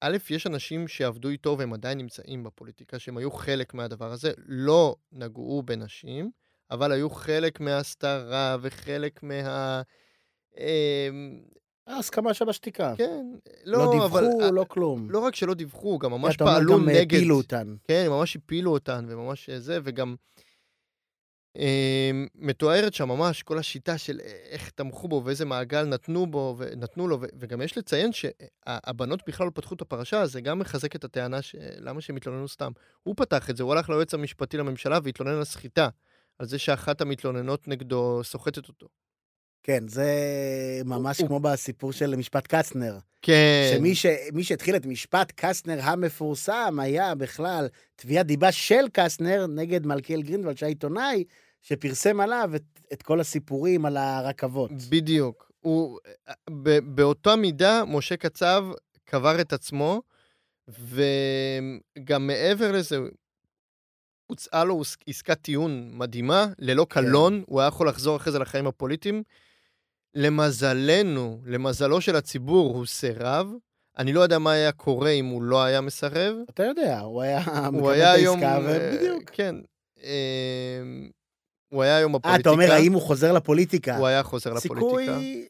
א', 0.00 0.16
יש 0.30 0.46
אנשים 0.46 0.88
שעבדו 0.88 1.28
איתו 1.28 1.56
והם 1.58 1.72
עדיין 1.72 1.98
נמצאים 1.98 2.44
בפוליטיקה, 2.44 2.98
שהם 2.98 3.16
היו 3.16 3.30
חלק 3.30 3.74
מהדבר 3.74 4.12
הזה, 4.12 4.32
לא 4.46 4.96
נגעו 5.12 5.62
בנשים, 5.62 6.30
אבל 6.70 6.92
היו 6.92 7.10
חלק 7.10 7.60
מההסתרה 7.60 8.56
וחלק 8.60 9.22
מה... 9.22 9.82
אמ, 10.58 11.40
הסכמה 11.86 12.34
שבשתיקה. 12.34 12.94
כן, 12.96 13.26
לא 13.64 13.78
לא, 13.78 14.06
אבל... 14.06 14.20
דיווחו, 14.20 14.52
לא 14.52 14.64
כלום. 14.68 15.10
לא 15.10 15.18
רק 15.18 15.34
שלא 15.34 15.54
דיווחו, 15.54 15.98
גם 15.98 16.10
ממש 16.10 16.36
אתה 16.36 16.44
אומר, 16.44 16.54
פעלו 16.54 16.72
גם 16.72 16.88
נגד. 16.88 17.16
הפילו 17.18 17.36
אותן. 17.36 17.74
כן, 17.84 18.06
ממש 18.08 18.36
הפילו 18.36 18.72
אותן, 18.72 19.06
וממש 19.08 19.50
זה, 19.50 19.78
וגם 19.82 20.16
אה, 20.38 20.42
מתוארת 22.34 22.94
שם 22.94 23.08
ממש 23.08 23.42
כל 23.42 23.58
השיטה 23.58 23.98
של 23.98 24.20
איך 24.50 24.70
תמכו 24.70 25.08
בו 25.08 25.22
ואיזה 25.24 25.44
מעגל 25.44 25.84
נתנו 25.84 26.26
בו, 26.26 26.54
ונתנו 26.58 27.08
לו, 27.08 27.18
וגם 27.38 27.62
יש 27.62 27.78
לציין 27.78 28.10
שהבנות 28.12 29.20
בכלל 29.26 29.46
לא 29.46 29.52
פתחו 29.54 29.74
את 29.74 29.80
הפרשה, 29.80 30.26
זה 30.26 30.40
גם 30.40 30.58
מחזק 30.58 30.96
את 30.96 31.04
הטענה 31.04 31.38
למה 31.78 32.00
שהם 32.00 32.16
התלוננו 32.16 32.48
סתם. 32.48 32.72
הוא 33.02 33.14
פתח 33.16 33.50
את 33.50 33.56
זה, 33.56 33.62
הוא 33.62 33.72
הלך 33.72 33.88
ליועץ 33.90 34.14
המשפטי 34.14 34.56
לממשלה 34.56 34.98
והתלונן 35.04 35.32
על 35.36 35.44
סחיטה, 35.44 35.88
על 36.38 36.46
זה 36.46 36.58
שאחת 36.58 37.00
המתלוננות 37.00 37.68
נגדו 37.68 38.20
סוחטת 38.24 38.68
אותו. 38.68 38.88
כן, 39.62 39.88
זה 39.88 40.12
ממש 40.84 41.18
הוא- 41.18 41.28
כמו 41.28 41.40
בסיפור 41.40 41.92
של 41.92 42.16
משפט 42.16 42.46
קסטנר. 42.46 42.98
כן. 43.22 43.72
שמי 43.76 43.94
ש... 43.94 44.06
שהתחיל 44.42 44.76
את 44.76 44.86
משפט 44.86 45.32
קסטנר 45.36 45.78
המפורסם 45.82 46.78
היה 46.80 47.14
בכלל 47.14 47.68
תביעת 47.96 48.26
דיבה 48.26 48.52
של 48.52 48.84
קסטנר 48.92 49.46
נגד 49.46 49.86
מלכיאל 49.86 50.22
גרינדוולד, 50.22 50.58
שהיה 50.58 50.68
עיתונאי, 50.68 51.24
שפרסם 51.62 52.20
עליו 52.20 52.50
את, 52.56 52.62
את 52.92 53.02
כל 53.02 53.20
הסיפורים 53.20 53.84
על 53.86 53.96
הרכבות. 53.96 54.70
בדיוק. 54.90 55.50
הוא, 55.60 55.98
ב, 56.50 56.78
באותה 56.78 57.36
מידה, 57.36 57.82
משה 57.86 58.16
קצב 58.16 58.64
קבר 59.04 59.40
את 59.40 59.52
עצמו, 59.52 60.02
וגם 60.68 62.26
מעבר 62.26 62.72
לזה, 62.72 62.98
הוצעה 64.26 64.64
לו 64.64 64.80
עס- 64.80 64.96
עסקת 65.06 65.42
טיעון 65.42 65.90
מדהימה, 65.92 66.46
ללא 66.58 66.86
קלון, 66.88 67.42
הוא 67.46 67.60
היה 67.60 67.68
יכול 67.68 67.88
לחזור 67.88 68.16
אחרי 68.16 68.32
זה 68.32 68.38
לחיים 68.38 68.66
הפוליטיים. 68.66 69.22
למזלנו, 70.14 71.40
למזלו 71.46 72.00
של 72.00 72.16
הציבור, 72.16 72.74
הוא 72.76 72.86
סירב. 72.86 73.46
אני 73.98 74.12
לא 74.12 74.20
יודע 74.20 74.38
מה 74.38 74.52
היה 74.52 74.72
קורה 74.72 75.10
אם 75.10 75.26
הוא 75.26 75.42
לא 75.42 75.62
היה 75.64 75.80
מסרב. 75.80 76.36
אתה 76.50 76.64
יודע, 76.64 77.00
הוא 77.00 77.22
היה 77.22 77.40
מקבל 77.72 77.92
את. 77.94 78.00
העסקה, 78.02 78.56
אה, 78.56 78.60
ובדיוק. 78.94 79.30
כן. 79.30 79.54
אה, 81.72 81.76
הוא 81.76 81.82
היה 81.82 81.96
היום 81.96 82.14
אה, 82.14 82.18
בפוליטיקה. 82.18 82.40
אתה 82.40 82.50
אומר, 82.50 82.72
האם 82.72 82.92
הוא 82.92 83.02
חוזר 83.02 83.32
לפוליטיקה? 83.32 83.96
הוא 83.96 84.06
היה 84.06 84.22
חוזר 84.22 84.52
לפוליטיקה. 84.52 85.18
סיכוי... 85.18 85.48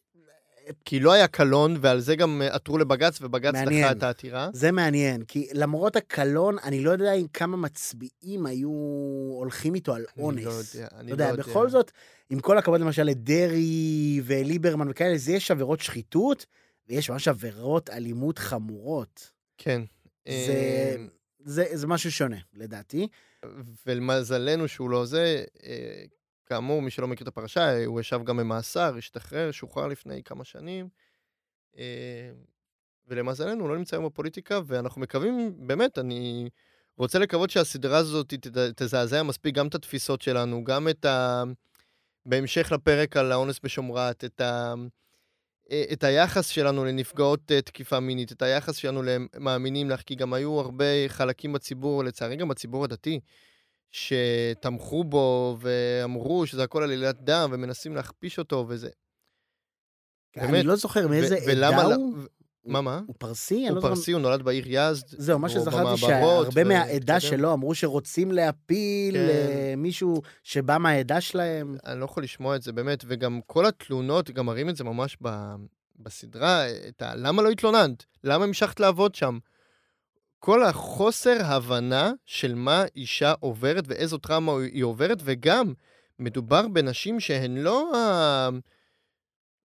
כי 0.84 1.00
לא 1.00 1.12
היה 1.12 1.26
קלון, 1.26 1.76
ועל 1.80 2.00
זה 2.00 2.16
גם 2.16 2.42
אה, 2.42 2.54
עתרו 2.54 2.78
לבג"ץ, 2.78 3.18
ובג"ץ 3.22 3.54
דחה. 3.54 3.90
את 3.90 4.02
העתירה. 4.02 4.50
זה 4.52 4.72
מעניין, 4.72 5.22
כי 5.22 5.48
למרות 5.52 5.96
הקלון, 5.96 6.56
אני 6.64 6.80
לא 6.80 6.90
יודע 6.90 7.12
אם 7.12 7.26
כמה 7.32 7.56
מצביעים 7.56 8.46
היו 8.46 8.70
הולכים 9.38 9.74
איתו 9.74 9.94
על 9.94 10.04
אני 10.16 10.24
אונס. 10.24 10.44
לא 10.44 10.50
יודע, 10.50 10.88
אני 10.96 11.06
אתה 11.06 11.14
יודע, 11.14 11.26
לא 11.26 11.30
יודע. 11.30 11.42
בכל 11.42 11.70
זאת, 11.70 11.90
עם 12.30 12.40
כל 12.40 12.58
הכבוד 12.58 12.80
למשל 12.80 13.02
לדרעי 13.02 14.20
וליברמן 14.24 14.90
וכאלה, 14.90 15.18
זה 15.18 15.32
יש 15.32 15.50
עבירות 15.50 15.80
שחיתות, 15.80 16.46
ויש 16.88 17.10
ממש 17.10 17.28
עבירות 17.28 17.90
אלימות 17.90 18.38
חמורות. 18.38 19.30
כן. 19.58 19.82
זה, 20.28 20.32
אה, 20.32 20.96
זה, 21.48 21.64
זה 21.72 21.86
משהו 21.86 22.12
שונה, 22.12 22.36
לדעתי. 22.54 23.08
ולמזלנו 23.86 24.68
שהוא 24.68 24.90
לא 24.90 25.06
זה, 25.06 25.44
אה, 25.62 26.04
כאמור, 26.46 26.82
מי 26.82 26.90
שלא 26.90 27.08
מכיר 27.08 27.22
את 27.22 27.28
הפרשה, 27.28 27.84
הוא 27.84 28.00
ישב 28.00 28.20
גם 28.24 28.36
במאסר, 28.36 28.96
השתחרר, 28.96 29.50
שוחרר 29.50 29.86
לפני 29.86 30.22
כמה 30.22 30.44
שנים. 30.44 30.88
אה, 31.78 32.30
ולמזלנו, 33.06 33.60
הוא 33.60 33.68
לא 33.68 33.76
נמצא 33.76 33.96
היום 33.96 34.06
בפוליטיקה, 34.06 34.60
ואנחנו 34.66 35.00
מקווים, 35.00 35.66
באמת, 35.66 35.98
אני 35.98 36.48
רוצה 36.96 37.18
לקוות 37.18 37.50
שהסדרה 37.50 37.98
הזאת 37.98 38.34
תזעזע 38.76 39.22
מספיק 39.22 39.54
גם 39.54 39.66
את 39.66 39.74
התפיסות 39.74 40.22
שלנו, 40.22 40.64
גם 40.64 40.88
את 40.88 41.04
ה... 41.04 41.42
בהמשך 42.26 42.72
לפרק 42.72 43.16
על 43.16 43.32
האונס 43.32 43.60
בשומרת, 43.62 44.24
את 44.24 44.40
ה... 44.40 44.74
אה, 45.70 45.84
את 45.92 46.04
היחס 46.04 46.48
שלנו 46.48 46.84
לנפגעות 46.84 47.52
אה, 47.52 47.62
תקיפה 47.62 48.00
מינית, 48.00 48.32
את 48.32 48.42
היחס 48.42 48.76
שלנו 48.76 49.02
למאמינים 49.02 49.90
לך, 49.90 50.00
כי 50.00 50.14
גם 50.14 50.32
היו 50.32 50.60
הרבה 50.60 51.08
חלקים 51.08 51.52
בציבור, 51.52 52.04
לצערי 52.04 52.36
גם 52.36 52.48
בציבור 52.48 52.84
הדתי, 52.84 53.20
שתמכו 53.90 55.04
בו 55.04 55.56
ואמרו 55.60 56.46
שזה 56.46 56.62
הכל 56.62 56.82
עלילת 56.82 57.16
דם 57.20 57.50
ומנסים 57.52 57.94
להכפיש 57.94 58.38
אותו 58.38 58.66
וזה. 58.68 58.90
באמת. 60.36 60.54
אני 60.54 60.62
לא 60.62 60.76
זוכר 60.76 61.08
מאיזה 61.08 61.36
עדה 61.36 61.94
הוא. 61.94 62.16
מה, 62.68 62.80
מה? 62.80 63.00
הוא 63.06 63.14
פרסי? 63.18 63.68
הוא 63.68 63.76
לא. 63.76 63.80
פרסי, 63.80 64.12
הוא 64.12 64.20
נולד 64.20 64.42
בעיר 64.42 64.64
יזד. 64.66 65.06
זהו, 65.08 65.38
מה 65.38 65.48
שזכרתי 65.48 65.96
שהרבה 65.96 66.64
מהעדה 66.64 67.16
בסדר? 67.16 67.30
שלו 67.30 67.52
אמרו 67.52 67.74
שרוצים 67.74 68.32
להפיל 68.32 69.14
כן. 69.14 69.28
אה, 69.28 69.74
מישהו 69.76 70.22
שבא 70.42 70.78
מהעדה 70.78 71.20
שלהם. 71.20 71.76
אני 71.86 72.00
לא 72.00 72.04
יכול 72.04 72.22
לשמוע 72.22 72.56
את 72.56 72.62
זה, 72.62 72.72
באמת, 72.72 73.04
וגם 73.06 73.40
כל 73.46 73.66
התלונות, 73.66 74.30
גם 74.30 74.46
מראים 74.46 74.68
את 74.68 74.76
זה 74.76 74.84
ממש 74.84 75.16
ב, 75.22 75.54
בסדרה, 75.98 76.66
את. 76.88 77.02
למה 77.14 77.42
לא 77.42 77.50
התלוננת? 77.50 78.04
למה 78.24 78.44
המשכת 78.44 78.80
לעבוד 78.80 79.14
שם? 79.14 79.38
כל 80.38 80.62
החוסר 80.62 81.36
הבנה 81.44 82.12
של 82.26 82.54
מה 82.54 82.84
אישה 82.96 83.32
עוברת 83.40 83.84
ואיזו 83.86 84.18
טראומה 84.18 84.52
היא 84.72 84.84
עוברת, 84.84 85.18
וגם 85.24 85.72
מדובר 86.18 86.68
בנשים 86.68 87.20
שהן 87.20 87.56
לא. 87.56 87.92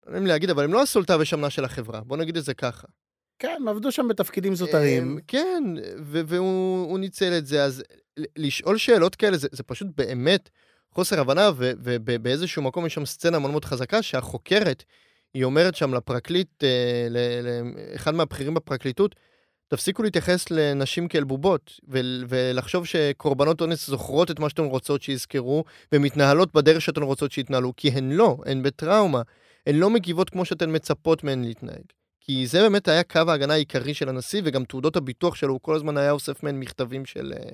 לא 0.06 0.12
נעים 0.12 0.26
להגיד, 0.26 0.50
אבל 0.50 0.64
הן 0.64 0.70
לא 0.70 0.82
הסולטה 0.82 1.16
ושמנה 1.20 1.50
של 1.50 1.64
החברה, 1.64 2.00
בוא 2.00 2.16
נגיד 2.16 2.36
את 2.36 2.44
זה 2.44 2.54
ככה. 2.54 2.86
כן, 3.38 3.54
הם 3.60 3.68
עבדו 3.68 3.92
שם 3.92 4.08
בתפקידים 4.08 4.54
זוטרים. 4.54 5.02
אמ, 5.02 5.18
כן, 5.28 5.64
ו- 6.02 6.20
והוא 6.26 6.86
הוא 6.90 6.98
ניצל 6.98 7.32
את 7.38 7.46
זה, 7.46 7.64
אז 7.64 7.82
לשאול 8.36 8.78
שאלות 8.78 9.14
כאלה 9.14 9.36
זה, 9.36 9.48
זה 9.52 9.62
פשוט 9.62 9.88
באמת 9.96 10.48
חוסר 10.94 11.20
הבנה, 11.20 11.50
ובאיזשהו 11.58 12.62
מקום 12.62 12.86
יש 12.86 12.94
שם 12.94 13.04
סצנה 13.06 13.38
מאוד 13.38 13.50
מאוד 13.50 13.64
חזקה, 13.64 14.02
שהחוקרת, 14.02 14.84
היא 15.34 15.44
אומרת 15.44 15.74
שם 15.74 15.94
לפרקליט, 15.94 16.64
אה, 16.64 17.08
לאחד 17.92 18.14
מהבכירים 18.14 18.54
בפרקליטות, 18.54 19.14
תפסיקו 19.68 20.02
להתייחס 20.02 20.50
לנשים 20.50 21.08
כאל 21.08 21.24
בובות, 21.24 21.72
ול- 21.88 22.24
ולחשוב 22.28 22.86
שקורבנות 22.86 23.60
אונס 23.60 23.86
זוכרות 23.86 24.30
את 24.30 24.38
מה 24.38 24.48
שאתן 24.48 24.64
רוצות 24.64 25.02
שיזכרו, 25.02 25.64
ומתנהלות 25.92 26.54
בדרך 26.54 26.80
שאתן 26.82 27.02
רוצות 27.02 27.32
שיתנהלו, 27.32 27.72
כי 27.76 27.88
הן 27.88 28.10
לא, 28.12 28.36
הן 28.46 28.62
בטראומה. 28.62 29.22
הן 29.66 29.74
לא 29.74 29.90
מגיבות 29.90 30.30
כמו 30.30 30.44
שאתן 30.44 30.74
מצפות 30.76 31.24
מהן 31.24 31.44
להתנהג. 31.44 31.84
כי 32.20 32.46
זה 32.46 32.60
באמת 32.60 32.88
היה 32.88 33.02
קו 33.02 33.20
ההגנה 33.28 33.54
העיקרי 33.54 33.94
של 33.94 34.08
הנשיא, 34.08 34.42
וגם 34.44 34.64
תעודות 34.64 34.96
הביטוח 34.96 35.34
שלו, 35.34 35.52
הוא 35.52 35.60
כל 35.62 35.74
הזמן 35.74 35.96
היה 35.96 36.10
אוסף 36.10 36.42
מהן 36.42 36.60
מכתבים 36.60 37.04
של... 37.04 37.32
אה, 37.36 37.50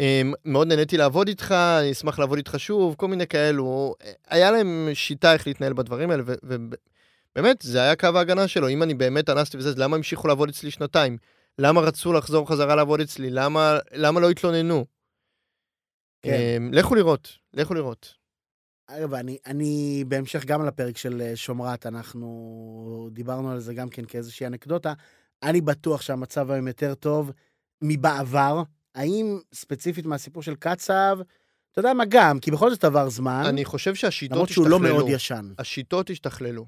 אה, 0.00 0.22
מאוד 0.44 0.68
נהניתי 0.68 0.96
לעבוד 0.96 1.28
איתך, 1.28 1.52
אני 1.80 1.92
אשמח 1.92 2.18
לעבוד 2.18 2.38
איתך 2.38 2.54
שוב, 2.58 2.94
כל 2.94 3.08
מיני 3.08 3.26
כאלו. 3.26 3.94
היה 4.26 4.50
להם 4.50 4.88
שיטה 4.94 5.32
איך 5.32 5.46
להתנהל 5.46 5.72
בדברים 5.72 6.10
האלה, 6.10 6.22
ובאמת, 6.26 7.62
זה 7.62 7.82
היה 7.82 7.96
קו 7.96 8.08
ההגנה 8.14 8.48
שלו. 8.48 8.68
אם 8.68 8.82
אני 8.82 8.94
באמת 8.94 9.30
אנסתי 9.30 9.56
וזה, 9.56 9.68
אז 9.68 9.78
למה 9.78 9.96
המשיכו 9.96 10.28
לעבוד 10.28 10.48
אצלי 10.48 10.70
שנתיים? 10.70 11.18
למה 11.58 11.80
רצו 11.80 12.12
לחזור 12.12 12.48
חזרה 12.48 12.76
לעבוד 12.76 13.00
אצלי? 13.00 13.30
למה, 13.30 13.78
למה 13.92 14.20
לא 14.20 14.30
התלוננו? 14.30 14.86
כן. 16.22 16.30
אה, 16.30 16.56
לכו 16.72 16.94
לראות, 16.94 17.28
לכו 17.54 17.74
לראות. 17.74 18.14
אגב, 18.86 19.14
אני, 19.14 19.38
אני, 19.46 20.04
בהמשך 20.08 20.44
גם 20.44 20.60
על 20.60 20.68
הפרק 20.68 20.96
של 20.96 21.20
אה, 21.20 21.36
שומרת, 21.36 21.86
אנחנו 21.86 23.08
דיברנו 23.12 23.50
על 23.50 23.60
זה 23.60 23.74
גם 23.74 23.88
כן 23.88 24.04
כאיזושהי 24.04 24.46
אנקדוטה. 24.46 24.92
אני 25.42 25.60
בטוח 25.60 26.00
שהמצב 26.00 26.50
היום 26.50 26.68
יותר 26.68 26.94
טוב 26.94 27.32
מבעבר. 27.82 28.62
האם 28.94 29.38
ספציפית 29.54 30.06
מהסיפור 30.06 30.42
של 30.42 30.54
קצב, 30.54 31.18
אתה 31.72 31.80
יודע 31.80 31.94
מה, 31.94 32.04
גם, 32.08 32.38
כי 32.40 32.50
בכל 32.50 32.70
זאת 32.70 32.84
עבר 32.84 33.08
זמן, 33.08 33.42
אני 33.46 33.64
חושב 33.64 33.94
שהשיטות 33.94 34.32
למרות 34.32 34.48
השתכללו. 34.48 34.70
שהוא 34.70 34.80
לא 34.80 34.88
מאוד 34.92 35.06
ישן. 35.08 35.52
השיטות 35.58 36.10
השתכללו. 36.10 36.66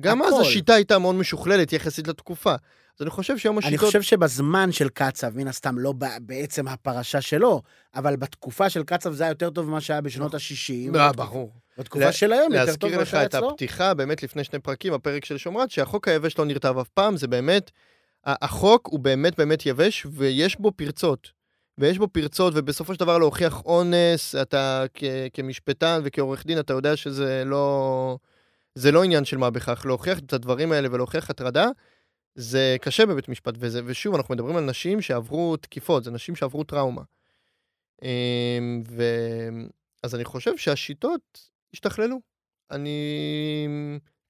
גם 0.00 0.22
אז 0.22 0.32
הכל. 0.32 0.40
השיטה 0.42 0.74
הייתה 0.74 0.98
מאוד 0.98 1.14
משוכללת 1.14 1.72
יחסית 1.72 2.08
לתקופה. 2.08 2.52
אז 2.98 3.02
אני 3.02 3.10
חושב 3.10 3.38
שהיום 3.38 3.58
אני 3.58 3.66
השיטות... 3.66 3.86
חושב 3.86 4.02
שבזמן 4.02 4.72
של 4.72 4.88
קצב, 4.88 5.36
מן 5.36 5.48
הסתם 5.48 5.78
לא 5.78 5.94
בעצם 6.20 6.68
הפרשה 6.68 7.20
שלו, 7.20 7.62
אבל 7.94 8.16
בתקופה 8.16 8.70
של 8.70 8.82
קצב 8.82 9.12
זה 9.12 9.24
היה 9.24 9.30
יותר 9.30 9.50
טוב 9.50 9.68
ממה 9.68 9.80
שהיה 9.80 10.00
בשנות 10.00 10.34
ה-60. 10.34 10.96
אה, 10.98 11.12
ברור. 11.12 11.52
בתקופה 11.78 12.04
לה- 12.04 12.12
של 12.12 12.32
היום 12.32 12.52
יותר 12.52 12.58
טוב 12.64 12.68
להזכיר 12.68 12.88
ממה 12.92 13.02
לך 13.02 13.08
שהיה 13.08 13.24
את 13.24 13.34
אצלו. 13.34 13.50
הפתיחה, 13.50 13.94
באמת 13.94 14.22
לפני 14.22 14.44
שני 14.44 14.58
פרקים, 14.58 14.92
הפרק 14.92 15.24
של 15.24 15.36
שומרת, 15.38 15.70
שהחוק 15.70 16.08
היבש 16.08 16.38
לא 16.38 16.44
נרטב 16.44 16.78
אף 16.78 16.88
פעם, 16.88 17.16
זה 17.16 17.26
באמת 17.28 17.70
החוק 18.26 18.88
הוא 18.92 19.00
באמת 19.00 19.38
באמת 19.38 19.66
יבש, 19.66 20.06
ויש 20.12 20.60
בו 20.60 20.72
פרצות. 20.72 21.30
ויש 21.78 21.98
בו 21.98 22.08
פרצות, 22.08 22.52
ובסופו 22.56 22.94
של 22.94 23.00
דבר 23.00 23.18
להוכיח 23.18 23.62
אונס, 23.64 24.34
אתה 24.42 24.84
כ- 24.94 25.04
כמשפטן 25.34 26.00
וכעורך 26.04 26.46
דין, 26.46 26.58
אתה 26.58 26.72
יודע 26.72 26.96
שזה 26.96 27.42
לא... 27.46 28.16
זה 28.74 28.92
לא 28.92 29.04
עניין 29.04 29.24
של 29.24 29.36
מה 29.36 29.50
בכך. 29.50 29.82
להוכיח 29.86 30.18
את 30.18 30.32
הדברים 30.32 30.72
האלה 30.72 30.88
ולהוכיח 30.92 31.30
הטרדה, 31.30 31.66
זה 32.34 32.76
קשה 32.80 33.06
בבית 33.06 33.28
משפט. 33.28 33.54
וזה, 33.58 33.80
ושוב, 33.84 34.14
אנחנו 34.14 34.34
מדברים 34.34 34.56
על 34.56 34.64
נשים 34.64 35.00
שעברו 35.00 35.56
תקיפות, 35.56 36.04
זה 36.04 36.10
נשים 36.10 36.36
שעברו 36.36 36.64
טראומה. 36.64 37.02
אמ, 38.02 38.82
ו... 38.88 39.02
אז 40.02 40.14
אני 40.14 40.24
חושב 40.24 40.56
שהשיטות 40.56 41.50
השתכללו. 41.74 42.20
אני... 42.70 42.98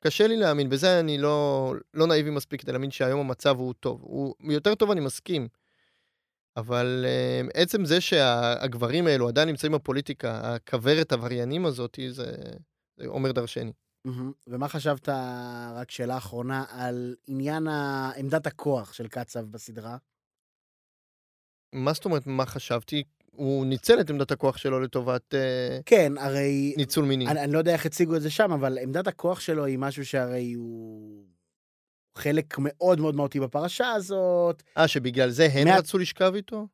קשה 0.00 0.26
לי 0.26 0.36
להאמין, 0.36 0.68
בזה 0.68 1.00
אני 1.00 1.18
לא, 1.18 1.74
לא 1.94 2.06
נאיבי 2.06 2.30
מספיק 2.30 2.60
כדי 2.60 2.72
להאמין 2.72 2.90
שהיום 2.90 3.20
המצב 3.20 3.56
הוא 3.58 3.74
טוב. 3.80 4.00
הוא 4.02 4.34
יותר 4.40 4.74
טוב, 4.74 4.90
אני 4.90 5.00
מסכים. 5.00 5.48
אבל 6.56 7.06
um, 7.06 7.50
עצם 7.54 7.84
זה 7.84 8.00
שהגברים 8.00 9.06
האלו 9.06 9.28
עדיין 9.28 9.48
נמצאים 9.48 9.72
בפוליטיקה, 9.72 10.40
הכוורת 10.42 11.12
עבריינים 11.12 11.66
הזאת, 11.66 11.98
זה, 12.08 12.32
זה 12.96 13.06
אומר 13.06 13.32
דרשני. 13.32 13.72
ומה 14.46 14.68
חשבת, 14.68 15.08
רק 15.76 15.90
שאלה 15.90 16.16
אחרונה, 16.16 16.64
על 16.68 17.16
עניין 17.26 17.68
עמדת 18.16 18.46
הכוח 18.46 18.92
של 18.92 19.08
קצב 19.08 19.40
בסדרה? 19.40 19.96
מה 21.72 21.92
זאת 21.92 22.04
אומרת, 22.04 22.26
מה 22.26 22.46
חשבתי? 22.46 23.02
הוא 23.36 23.66
ניצל 23.66 24.00
את 24.00 24.10
עמדת 24.10 24.30
הכוח 24.30 24.56
שלו 24.56 24.80
לטובת 24.80 25.34
uh, 25.34 25.82
כן, 25.86 26.12
הרי... 26.18 26.74
ניצול 26.76 27.04
מיני. 27.04 27.26
אני, 27.28 27.44
אני 27.44 27.52
לא 27.52 27.58
יודע 27.58 27.72
איך 27.72 27.86
הציגו 27.86 28.16
את 28.16 28.22
זה 28.22 28.30
שם, 28.30 28.52
אבל 28.52 28.78
עמדת 28.78 29.06
הכוח 29.06 29.40
שלו 29.40 29.64
היא 29.64 29.78
משהו 29.78 30.06
שהרי 30.06 30.52
הוא 30.52 31.24
חלק 32.18 32.54
מאוד 32.58 33.00
מאוד 33.00 33.14
מהותי 33.16 33.40
בפרשה 33.40 33.90
הזאת, 33.90 34.62
אה, 34.78 34.88
שבגלל 34.88 35.30
זה 35.30 35.48
הם 35.52 35.68
מה- 35.68 35.78
רצו 35.78 35.98
לשכב 35.98 36.32
איתו? 36.34 36.66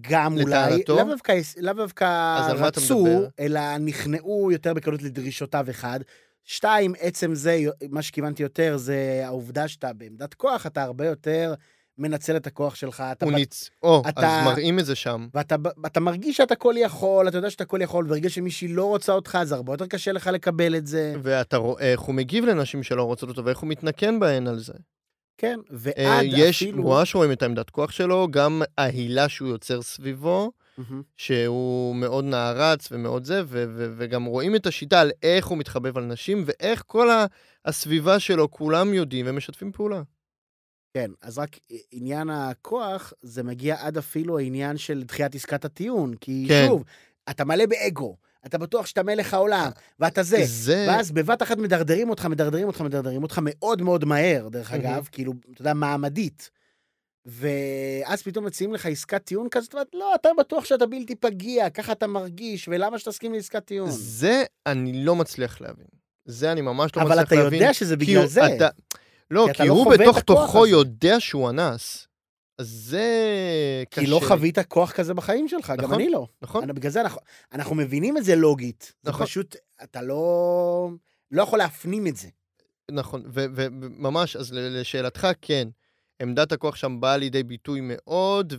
גם 0.00 0.38
אולי? 0.38 0.82
לאו 0.88 1.04
דווקא, 1.04 1.40
לאו 1.60 1.72
דווקא 1.72 2.38
רצו? 2.54 3.06
אלא 3.40 3.78
נכנעו 3.78 4.52
יותר 4.52 4.74
בקלות 4.74 5.02
לדרישותיו 5.02 5.66
אחד. 5.70 6.00
שתיים, 6.44 6.94
עצם 7.00 7.34
זה, 7.34 7.58
מה 7.90 8.02
שכיוונתי 8.02 8.42
יותר, 8.42 8.76
זה 8.76 9.22
העובדה 9.24 9.68
שאתה 9.68 9.92
בעמדת 9.92 10.34
כוח, 10.34 10.66
אתה 10.66 10.82
הרבה 10.82 11.06
יותר 11.06 11.54
מנצל 11.98 12.36
את 12.36 12.46
הכוח 12.46 12.74
שלך. 12.74 13.02
הוא 13.22 13.32
ב- 13.32 13.34
ניצ... 13.34 13.70
או, 13.82 14.02
אתה- 14.08 14.38
אז 14.40 14.44
מראים 14.44 14.78
את 14.78 14.86
זה 14.86 14.94
שם. 14.94 15.28
ואתה 15.34 15.56
אתה 15.86 16.00
מרגיש 16.00 16.36
שאתה 16.36 16.54
כל 16.54 16.74
יכול, 16.78 17.28
אתה 17.28 17.38
יודע 17.38 17.50
שאתה 17.50 17.64
כל 17.64 17.78
יכול, 17.82 18.04
וברגע 18.04 18.30
שמישהי 18.30 18.68
לא 18.68 18.84
רוצה 18.84 19.12
אותך, 19.12 19.38
אז 19.40 19.52
הרבה 19.52 19.72
יותר 19.72 19.86
קשה 19.86 20.12
לך 20.12 20.26
לקבל 20.26 20.76
את 20.76 20.86
זה. 20.86 21.14
ואתה 21.22 21.56
רואה 21.56 21.92
איך 21.92 22.00
הוא 22.00 22.14
מגיב 22.14 22.44
לנשים 22.44 22.82
שלא 22.82 23.02
רוצות 23.02 23.28
אותו, 23.28 23.44
ואיך 23.44 23.58
הוא 23.58 23.68
מתנקם 23.68 24.20
בהן 24.20 24.46
על 24.46 24.58
זה. 24.58 24.72
כן, 25.38 25.58
אה, 25.60 25.64
ועד 25.70 26.26
יש, 26.28 26.62
אפילו... 26.62 26.82
ממש 26.82 27.14
רואים 27.14 27.32
את 27.32 27.42
העמדת 27.42 27.70
כוח 27.70 27.90
שלו, 27.90 28.28
גם 28.30 28.62
ההילה 28.78 29.28
שהוא 29.28 29.48
יוצר 29.48 29.82
סביבו. 29.82 30.52
שהוא 31.16 31.96
מאוד 31.96 32.24
נערץ 32.24 32.88
ומאוד 32.92 33.24
זה, 33.24 33.42
וגם 33.96 34.24
רואים 34.24 34.56
את 34.56 34.66
השיטה 34.66 35.00
על 35.00 35.10
איך 35.22 35.46
הוא 35.46 35.58
מתחבב 35.58 35.98
על 35.98 36.04
נשים, 36.04 36.44
ואיך 36.46 36.82
כל 36.86 37.08
הסביבה 37.64 38.20
שלו, 38.20 38.50
כולם 38.50 38.94
יודעים 38.94 39.26
ומשתפים 39.28 39.72
פעולה. 39.72 40.02
כן, 40.94 41.10
אז 41.22 41.38
רק 41.38 41.56
עניין 41.90 42.30
הכוח, 42.30 43.12
זה 43.22 43.42
מגיע 43.42 43.76
עד 43.80 43.98
אפילו 43.98 44.38
העניין 44.38 44.76
של 44.76 45.02
דחיית 45.02 45.34
עסקת 45.34 45.64
הטיעון. 45.64 46.14
כי 46.14 46.44
כן. 46.48 46.64
שוב, 46.68 46.84
אתה 47.30 47.44
מלא 47.44 47.66
באגו, 47.66 48.16
אתה 48.46 48.58
בטוח 48.58 48.86
שאתה 48.86 49.02
מלך 49.02 49.34
העולם, 49.34 49.70
ואתה 50.00 50.22
זה. 50.22 50.38
זה... 50.44 50.86
ואז 50.88 51.12
בבת 51.12 51.42
אחת 51.42 51.58
מדרדרים 51.58 52.10
אותך, 52.10 52.24
מדרדרים 52.24 52.66
אותך, 52.66 52.80
מדרדרים 52.80 53.22
אותך 53.22 53.40
מאוד 53.42 53.82
מאוד 53.82 54.04
מהר, 54.04 54.48
דרך 54.48 54.72
מהמם. 54.72 54.86
אגב, 54.86 55.08
כאילו, 55.12 55.32
אתה 55.52 55.60
יודע, 55.60 55.74
מעמדית. 55.74 56.50
ואז 57.26 58.22
פתאום 58.22 58.44
מציעים 58.44 58.74
לך 58.74 58.86
עסקת 58.86 59.24
טיעון 59.24 59.48
כזאת, 59.50 59.74
ואת 59.74 59.86
לא, 59.94 60.14
אתה 60.14 60.28
בטוח 60.38 60.64
שאתה 60.64 60.86
בלתי 60.86 61.14
פגיע, 61.14 61.70
ככה 61.70 61.92
אתה 61.92 62.06
מרגיש, 62.06 62.68
ולמה 62.68 62.98
שתסכים 62.98 63.32
לעסקת 63.32 63.64
טיעון? 63.64 63.90
זה 63.90 64.44
אני 64.66 65.04
לא 65.04 65.16
מצליח 65.16 65.60
להבין. 65.60 65.86
זה 66.24 66.52
אני 66.52 66.60
ממש 66.60 66.96
לא 66.96 67.02
אבל 67.02 67.10
מצליח 67.10 67.26
אתה 67.26 67.34
להבין. 67.34 67.60
יודע 67.62 67.74
שזה 67.74 67.96
בגלל 67.96 68.26
זה. 68.26 68.56
אתה... 68.56 68.68
לא, 69.30 69.44
כי 69.46 69.50
אתה 69.50 69.62
כי 69.62 69.68
לא 69.68 69.72
הוא 69.72 69.92
בתוך 69.92 70.20
תוכו 70.20 70.58
הזה. 70.58 70.68
יודע 70.70 71.20
שהוא 71.20 71.50
אנס. 71.50 72.05
אז 72.58 72.68
זה 72.68 73.04
קשה. 73.90 74.00
כי 74.00 74.06
לא 74.06 74.20
חווית 74.28 74.58
כוח 74.58 74.92
כזה 74.92 75.14
בחיים 75.14 75.48
שלך, 75.48 75.70
גם 75.70 75.84
נכון, 75.84 75.94
אני 75.94 76.08
לא. 76.10 76.26
נכון? 76.42 76.62
אני- 76.62 76.72
בגלל 76.72 76.92
זה 76.92 77.00
אנחנו, 77.00 77.20
אנחנו 77.52 77.74
מבינים 77.74 78.16
את 78.16 78.24
זה 78.24 78.36
לוגית. 78.36 78.92
זה 79.02 79.10
נכון. 79.10 79.26
פשוט, 79.26 79.56
אתה 79.82 80.02
לא, 80.02 80.88
לא 81.30 81.42
יכול 81.42 81.58
להפנים 81.58 82.06
את 82.06 82.16
זה. 82.16 82.28
נכון, 82.90 83.22
וממש, 83.26 84.36
אז 84.36 84.52
לשאלתך, 84.52 85.26
כן, 85.42 85.68
עמדת 86.22 86.52
הכוח 86.52 86.76
שם 86.76 87.00
באה 87.00 87.16
לידי 87.16 87.42
ביטוי 87.42 87.80
מאוד, 87.82 88.52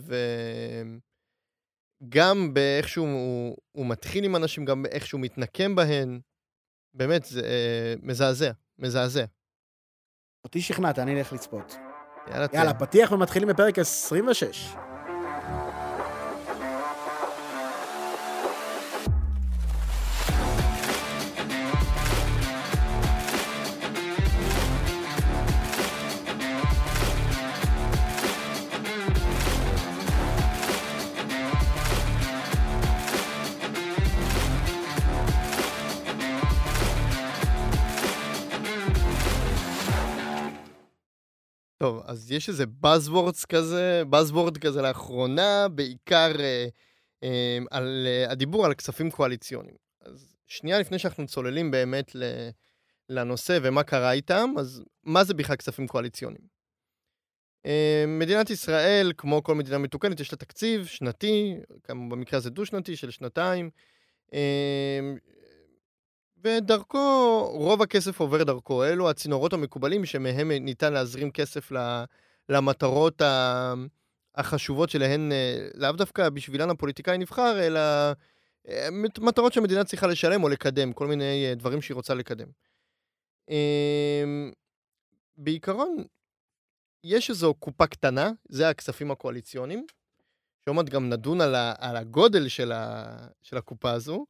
וגם 2.02 2.54
באיך 2.54 2.88
שהוא 2.88 3.06
הוא, 3.08 3.56
הוא 3.72 3.86
מתחיל 3.86 4.24
עם 4.24 4.36
אנשים, 4.36 4.64
גם 4.64 4.82
באיך 4.82 5.06
שהוא 5.06 5.20
מתנקם 5.20 5.74
בהן. 5.74 6.20
באמת, 6.94 7.24
זה 7.24 7.40
אה, 7.40 7.94
מזעזע, 8.02 8.50
מזעזע. 8.78 9.24
אותי 10.44 10.60
שכנעת, 10.60 10.98
אני 10.98 11.18
אלך 11.18 11.32
לצפות. 11.32 11.87
יאללה, 12.32 12.46
יאללה. 12.52 12.74
פתיח 12.74 13.12
ומתחילים 13.12 13.48
בפרק 13.48 13.78
26. 13.78 14.74
אז 42.08 42.32
יש 42.32 42.48
איזה 42.48 42.64
Buzzwords 42.84 43.46
כזה, 43.48 44.02
Buzzword 44.10 44.58
כזה 44.58 44.82
לאחרונה, 44.82 45.68
בעיקר 45.68 46.32
אה, 46.40 46.66
אה, 47.22 47.58
על 47.70 48.06
אה, 48.06 48.30
הדיבור 48.30 48.66
על 48.66 48.74
כספים 48.74 49.10
קואליציוניים. 49.10 49.76
אז 50.00 50.36
שנייה 50.46 50.78
לפני 50.78 50.98
שאנחנו 50.98 51.26
צוללים 51.26 51.70
באמת 51.70 52.14
ל, 52.14 52.22
לנושא 53.08 53.58
ומה 53.62 53.82
קרה 53.82 54.12
איתם, 54.12 54.50
אז 54.58 54.82
מה 55.04 55.24
זה 55.24 55.34
בכלל 55.34 55.56
כספים 55.56 55.86
קואליציוניים? 55.86 56.42
אה, 57.66 58.04
מדינת 58.06 58.50
ישראל, 58.50 59.12
כמו 59.16 59.42
כל 59.42 59.54
מדינה 59.54 59.78
מתוקנת, 59.78 60.20
יש 60.20 60.32
לה 60.32 60.38
תקציב 60.38 60.86
שנתי, 60.86 61.54
גם 61.88 62.08
במקרה 62.08 62.38
הזה 62.38 62.50
דו-שנתי 62.50 62.96
של 62.96 63.10
שנתיים, 63.10 63.70
אה, 64.34 65.00
ודרכו, 66.44 67.44
רוב 67.52 67.82
הכסף 67.82 68.20
עובר 68.20 68.44
דרכו. 68.44 68.84
אלו 68.84 69.10
הצינורות 69.10 69.52
המקובלים 69.52 70.04
שמהם 70.04 70.52
ניתן 70.52 70.92
להזרים 70.92 71.30
כסף 71.30 71.72
למטרות 72.48 73.22
החשובות 74.34 74.90
שלהן, 74.90 75.32
אה, 75.32 75.68
לאו 75.74 75.92
דווקא 75.92 76.28
בשבילן 76.28 76.70
הפוליטיקאי 76.70 77.18
נבחר, 77.18 77.66
אלא 77.66 77.80
אה, 78.68 78.88
מטרות 79.20 79.52
שהמדינה 79.52 79.84
צריכה 79.84 80.06
לשלם 80.06 80.42
או 80.42 80.48
לקדם, 80.48 80.92
כל 80.92 81.06
מיני 81.06 81.46
אה, 81.48 81.54
דברים 81.54 81.82
שהיא 81.82 81.94
רוצה 81.94 82.14
לקדם. 82.14 82.48
אמ, 83.50 84.52
בעיקרון, 85.36 86.04
יש 87.04 87.30
איזו 87.30 87.54
קופה 87.54 87.86
קטנה, 87.86 88.30
זה 88.48 88.68
הכספים 88.68 89.10
הקואליציוניים, 89.10 89.86
שעוד 90.64 90.76
מעט 90.76 90.88
גם 90.88 91.08
נדון 91.08 91.40
על, 91.40 91.96
הגודל 91.96 92.48
של, 92.48 92.72
הקופה 93.52 93.90
הזו, 93.90 94.26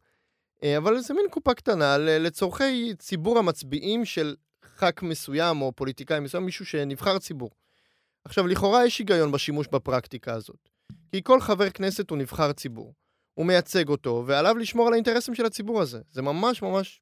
אבל 0.79 1.01
זה 1.01 1.15
מין 1.15 1.27
קופה 1.31 1.55
קטנה 1.55 1.99
לצורכי 1.99 2.95
ציבור 2.99 3.39
המצביעים 3.39 4.05
של 4.05 4.37
ח"כ 4.65 5.03
מסוים 5.03 5.63
או 5.63 5.73
פוליטיקאי 5.73 6.21
מסוים, 6.21 6.45
מישהו 6.45 6.67
שנבחר 6.67 7.19
ציבור. 7.19 7.51
עכשיו, 8.25 8.47
לכאורה 8.47 8.87
יש 8.87 8.99
היגיון 8.99 9.33
בשימוש 9.33 9.67
בפרקטיקה 9.67 10.35
הזאת. 10.35 10.69
כי 11.13 11.23
כל 11.23 11.41
חבר 11.41 11.71
כנסת 11.71 12.11
הוא 12.11 12.19
נבחר 12.19 12.53
ציבור. 12.53 12.95
הוא 13.35 13.47
מייצג 13.47 13.89
אותו, 13.89 14.25
ועליו 14.27 14.59
לשמור 14.59 14.87
על 14.87 14.93
האינטרסים 14.93 15.35
של 15.35 15.47
הציבור 15.47 15.83
הזה. 15.83 16.01
זה 16.11 16.23
ממש 16.23 16.63
ממש 16.63 17.01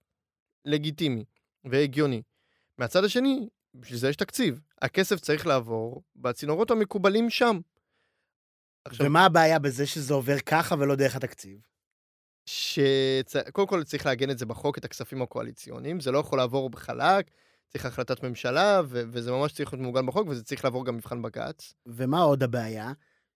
לגיטימי 0.65 1.25
והגיוני. 1.65 2.23
מהצד 2.79 3.05
השני, 3.05 3.49
בשביל 3.75 3.99
זה 3.99 4.09
יש 4.09 4.17
תקציב. 4.17 4.61
הכסף 4.83 5.21
צריך 5.21 5.47
לעבור 5.47 6.03
בצינורות 6.17 6.71
המקובלים 6.71 7.31
שם. 7.31 7.61
עכשיו, 8.85 9.07
ומה 9.07 9.25
הבעיה 9.25 9.59
בזה 9.59 9.87
שזה 9.87 10.15
עובר 10.15 10.39
ככה 10.39 10.75
ולא 10.79 10.97
דרך 10.97 11.17
התקציב? 11.17 11.59
שקודם 12.47 13.67
כל 13.69 13.85
צריך 13.85 14.07
לעגן 14.07 14.31
את 14.31 14.39
זה 14.39 14.47
בחוק, 14.47 14.79
את 14.79 14.85
הכספים 14.85 15.23
הקואליציוניים, 15.23 16.01
זה 16.01 16.11
לא 16.11 16.19
יכול 16.19 16.39
לעבור 16.39 16.71
בחלק, 16.71 17.31
צריך 17.69 17.87
החלטת 17.87 18.23
ממשלה, 18.23 18.81
ו- 18.89 19.03
וזה 19.13 19.33
ממש 19.33 19.53
צריך 19.53 19.73
להיות 19.73 19.83
מעוגן 19.83 20.07
בחוק, 20.07 20.29
וזה 20.29 20.45
צריך 20.45 20.65
לעבור 20.65 20.85
גם 20.87 20.97
מבחן 20.97 21.23
בג"ץ. 21.23 21.75
ומה 21.87 22.21
עוד 22.21 22.43
הבעיה? 22.43 22.93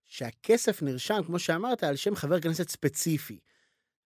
שהכסף 0.06 0.82
נרשם, 0.82 1.20
כמו 1.26 1.38
שאמרת, 1.38 1.84
על 1.84 1.96
שם 1.96 2.14
חבר 2.14 2.40
כנסת 2.40 2.68
ספציפי. 2.68 3.38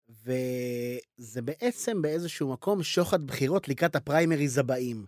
וזה 0.09 1.43
בעצם 1.43 2.03
באיזשהו 2.03 2.53
מקום 2.53 2.83
שוחד 2.83 3.27
בחירות 3.27 3.69
לקראת 3.69 3.97
הפריימריז 3.97 4.59
הבאים. 4.59 5.07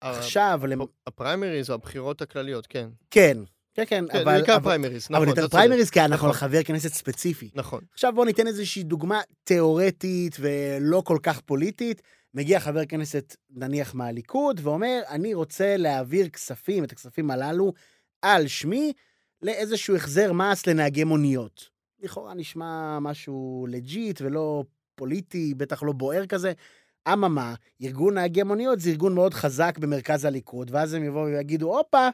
עכשיו, 0.00 0.60
למ- 0.68 0.80
הפריימריז 1.06 1.70
או 1.70 1.74
הבחירות 1.74 2.22
הכלליות, 2.22 2.66
כן. 2.66 2.88
כן, 3.10 3.38
כן, 3.76 3.84
כן, 3.86 4.04
כן, 4.12 4.18
אבל... 4.18 4.24
בעיקר 4.24 4.60
פריימריז, 4.60 5.06
נכון, 5.10 5.28
אבל 5.28 5.40
צודק. 5.40 5.52
פריימריז, 5.52 5.90
כי 5.90 6.00
אנחנו 6.00 6.28
נכון. 6.28 6.32
חבר 6.32 6.62
כנסת 6.62 6.92
ספציפי. 6.92 7.50
נכון. 7.54 7.80
עכשיו 7.92 8.12
בואו 8.14 8.26
ניתן 8.26 8.46
איזושהי 8.46 8.82
דוגמה 8.82 9.20
תיאורטית 9.44 10.36
ולא 10.40 11.02
כל 11.06 11.18
כך 11.22 11.40
פוליטית. 11.40 12.02
מגיע 12.34 12.60
חבר 12.60 12.84
כנסת, 12.84 13.36
נניח 13.50 13.94
מהליכוד, 13.94 14.60
ואומר, 14.62 15.00
אני 15.08 15.34
רוצה 15.34 15.76
להעביר 15.76 16.28
כספים, 16.28 16.84
את 16.84 16.92
הכספים 16.92 17.30
הללו, 17.30 17.72
על 18.22 18.46
שמי, 18.46 18.92
לאיזשהו 19.42 19.96
החזר 19.96 20.32
מס 20.32 20.66
לנהגי 20.66 21.04
מוניות. 21.04 21.70
לכאורה 22.00 22.34
נשמע 22.34 22.98
משהו 23.00 23.66
לג'יט 23.70 24.20
ולא 24.20 24.64
פוליטי, 24.94 25.54
בטח 25.54 25.82
לא 25.82 25.92
בוער 25.92 26.26
כזה. 26.26 26.52
אממה, 27.12 27.54
ארגון 27.82 28.14
נהגי 28.14 28.42
מוניות 28.42 28.80
זה 28.80 28.90
ארגון 28.90 29.14
מאוד 29.14 29.34
חזק 29.34 29.78
במרכז 29.78 30.24
הליכוד, 30.24 30.70
ואז 30.74 30.94
הם 30.94 31.04
יבואו 31.04 31.26
ויגידו, 31.26 31.78
הופה, 31.78 32.08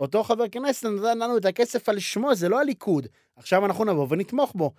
אותו 0.00 0.24
חבר 0.24 0.48
כנסת 0.48 0.86
נתן 0.86 1.18
לנו 1.18 1.36
את 1.36 1.44
הכסף 1.44 1.88
על 1.88 1.98
שמו, 1.98 2.34
זה 2.34 2.48
לא 2.48 2.60
הליכוד. 2.60 3.06
עכשיו 3.36 3.66
אנחנו 3.66 3.84
נבוא 3.84 4.06
ונתמוך 4.10 4.52
בו. 4.54 4.72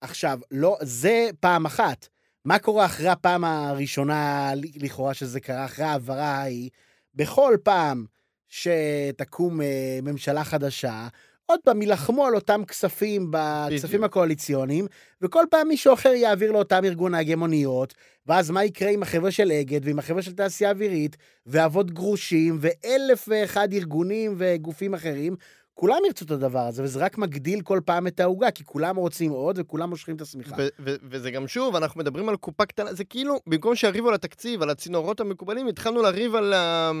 עכשיו, 0.00 0.38
לא, 0.50 0.76
זה 0.82 1.30
פעם 1.40 1.66
אחת. 1.66 2.08
מה 2.44 2.58
קורה 2.58 2.84
אחרי 2.84 3.08
הפעם 3.08 3.44
הראשונה, 3.44 4.50
לכאורה, 4.76 5.14
שזה 5.14 5.40
קרה, 5.40 5.64
אחרי 5.64 5.84
ההעברה 5.84 6.26
ההיא? 6.26 6.70
בכל 7.14 7.56
פעם 7.62 8.06
שתקום 8.48 9.60
אה, 9.60 9.98
ממשלה 10.02 10.44
חדשה, 10.44 11.08
עוד 11.46 11.60
פעם 11.64 11.82
יילחמו 11.82 12.26
על 12.26 12.34
אותם 12.34 12.64
כספים 12.64 13.30
בכספים. 13.30 14.04
הקואליציוניים, 14.04 14.86
וכל 15.22 15.44
פעם 15.50 15.68
מישהו 15.68 15.94
אחר 15.94 16.08
יעביר 16.08 16.52
לאותם 16.52 16.84
ארגון 16.84 17.12
נהגי 17.12 17.34
מוניות, 17.34 17.94
ואז 18.26 18.50
מה 18.50 18.64
יקרה 18.64 18.90
עם 18.90 19.02
החבר'ה 19.02 19.30
של 19.30 19.52
אגד 19.52 19.80
ועם 19.84 19.98
החבר'ה 19.98 20.22
של 20.22 20.32
תעשייה 20.32 20.70
אווירית, 20.70 21.16
ואבות 21.46 21.90
גרושים, 21.90 22.58
ואלף 22.60 23.24
ואחד 23.28 23.72
ארגונים 23.72 24.34
וגופים 24.38 24.94
אחרים, 24.94 25.36
כולם 25.74 25.98
ירצו 26.06 26.24
את 26.24 26.30
הדבר 26.30 26.58
הזה, 26.66 26.82
וזה 26.82 27.00
רק 27.04 27.18
מגדיל 27.18 27.60
כל 27.60 27.80
פעם 27.84 28.06
את 28.06 28.20
העוגה, 28.20 28.50
כי 28.50 28.64
כולם 28.64 28.96
רוצים 28.96 29.30
עוד 29.30 29.58
וכולם 29.58 29.90
מושכים 29.90 30.16
את 30.16 30.20
השמיכה. 30.20 30.56
ו- 30.58 30.68
ו- 30.78 30.96
וזה 31.10 31.30
גם 31.30 31.48
שוב, 31.48 31.76
אנחנו 31.76 32.00
מדברים 32.00 32.28
על 32.28 32.36
קופה 32.36 32.66
קטנה, 32.66 32.94
זה 32.94 33.04
כאילו, 33.04 33.40
במקום 33.46 33.74
שיריבו 33.74 34.08
על 34.08 34.14
התקציב, 34.14 34.62
על 34.62 34.70
הצינורות 34.70 35.20
המקובלים, 35.20 35.66
התחלנו 35.66 36.02
לריב 36.02 36.34
על, 36.34 36.52
ה- 36.52 36.92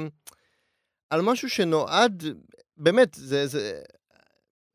על 1.10 1.22
משהו 1.22 1.48
שנועד, 1.50 2.24
באמת, 2.76 3.14
זה, 3.14 3.46
זה... 3.46 3.80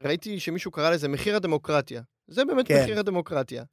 ראיתי 0.04 0.40
שמישהו 0.40 0.72
קרא 0.72 0.90
לזה 0.90 1.08
מחיר 1.08 1.36
הדמוקרטיה. 1.36 2.02
זה 2.28 2.46
באמת 2.46 2.68
כן. 2.68 2.82
מחיר 2.84 3.00
הדמוקרטיה. 3.00 3.64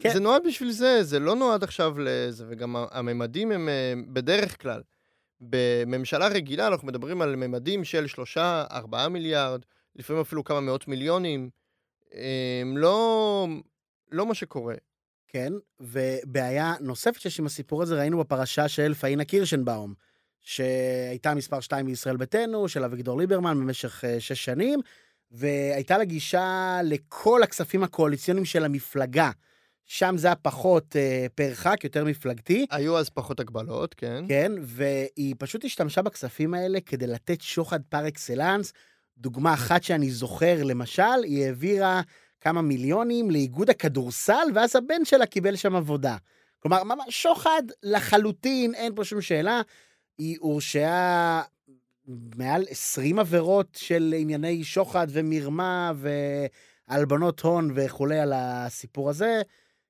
כן. 0.00 0.12
זה 0.12 0.20
נועד 0.20 0.42
בשביל 0.46 0.70
זה, 0.70 1.02
זה 1.02 1.18
לא 1.18 1.36
נועד 1.36 1.64
עכשיו 1.64 1.94
לזה, 1.98 2.44
וגם 2.48 2.76
הממדים 2.90 3.52
הם 3.52 3.68
אה, 3.68 3.94
בדרך 4.12 4.62
כלל. 4.62 4.82
בממשלה 5.40 6.28
רגילה 6.28 6.66
אנחנו 6.66 6.88
מדברים 6.88 7.22
על 7.22 7.36
ממדים 7.36 7.84
של 7.84 8.06
שלושה, 8.06 8.64
ארבעה 8.70 9.08
מיליארד, 9.08 9.60
לפעמים 9.96 10.22
אפילו 10.22 10.44
כמה 10.44 10.60
מאות 10.60 10.88
מיליונים. 10.88 11.50
הם 12.60 12.76
לא, 12.76 13.46
לא 14.12 14.26
מה 14.26 14.34
שקורה. 14.34 14.74
כן, 15.28 15.52
ובעיה 15.80 16.74
נוספת 16.80 17.20
שיש 17.20 17.40
עם 17.40 17.46
הסיפור 17.46 17.82
הזה, 17.82 17.98
ראינו 17.98 18.18
בפרשה 18.18 18.68
של 18.68 18.94
פאינה 18.94 19.24
קירשנבאום, 19.24 19.94
שהייתה 20.40 21.34
מספר 21.34 21.60
2 21.60 21.86
בישראל 21.86 22.16
ביתנו, 22.16 22.68
של 22.68 22.84
אביגדור 22.84 23.18
ליברמן 23.18 23.60
במשך 23.60 24.04
אה, 24.04 24.20
שש 24.20 24.44
שנים, 24.44 24.80
והייתה 25.30 25.98
לה 25.98 26.04
גישה 26.04 26.78
לכל 26.84 27.42
הכספים 27.42 27.82
הקואליציוניים 27.82 28.44
של 28.44 28.64
המפלגה. 28.64 29.30
שם 29.84 30.14
זה 30.18 30.26
היה 30.26 30.36
פחות 30.36 30.96
אה, 30.96 31.26
פר 31.34 31.54
ח"כ, 31.54 31.84
יותר 31.84 32.04
מפלגתי. 32.04 32.66
היו 32.70 32.98
אז 32.98 33.08
פחות 33.10 33.40
הגבלות, 33.40 33.94
כן? 33.94 34.24
כן, 34.28 34.52
והיא 34.62 35.34
פשוט 35.38 35.64
השתמשה 35.64 36.02
בכספים 36.02 36.54
האלה 36.54 36.80
כדי 36.80 37.06
לתת 37.06 37.40
שוחד 37.40 37.80
פר 37.88 38.08
אקסלנס. 38.08 38.72
דוגמה 39.18 39.54
אחת 39.54 39.82
שאני 39.82 40.10
זוכר, 40.10 40.62
למשל, 40.62 41.22
היא 41.24 41.44
העבירה 41.44 42.00
כמה 42.40 42.62
מיליונים 42.62 43.30
לאיגוד 43.30 43.70
הכדורסל, 43.70 44.48
ואז 44.54 44.76
הבן 44.76 45.04
שלה 45.04 45.26
קיבל 45.26 45.56
שם 45.56 45.76
עבודה. 45.76 46.16
כלומר, 46.58 46.84
ממש 46.84 47.22
שוחד 47.22 47.62
לחלוטין, 47.82 48.74
אין 48.74 48.94
פה 48.94 49.04
שום 49.04 49.20
שאלה. 49.20 49.60
היא 50.18 50.36
הורשעה 50.40 51.42
מעל 52.36 52.64
20 52.68 53.18
עבירות 53.18 53.78
של 53.80 54.14
ענייני 54.18 54.64
שוחד 54.64 55.06
ומרמה 55.10 55.92
והלבנות 56.88 57.40
הון 57.40 57.70
וכולי 57.74 58.20
על 58.20 58.32
הסיפור 58.36 59.10
הזה. 59.10 59.42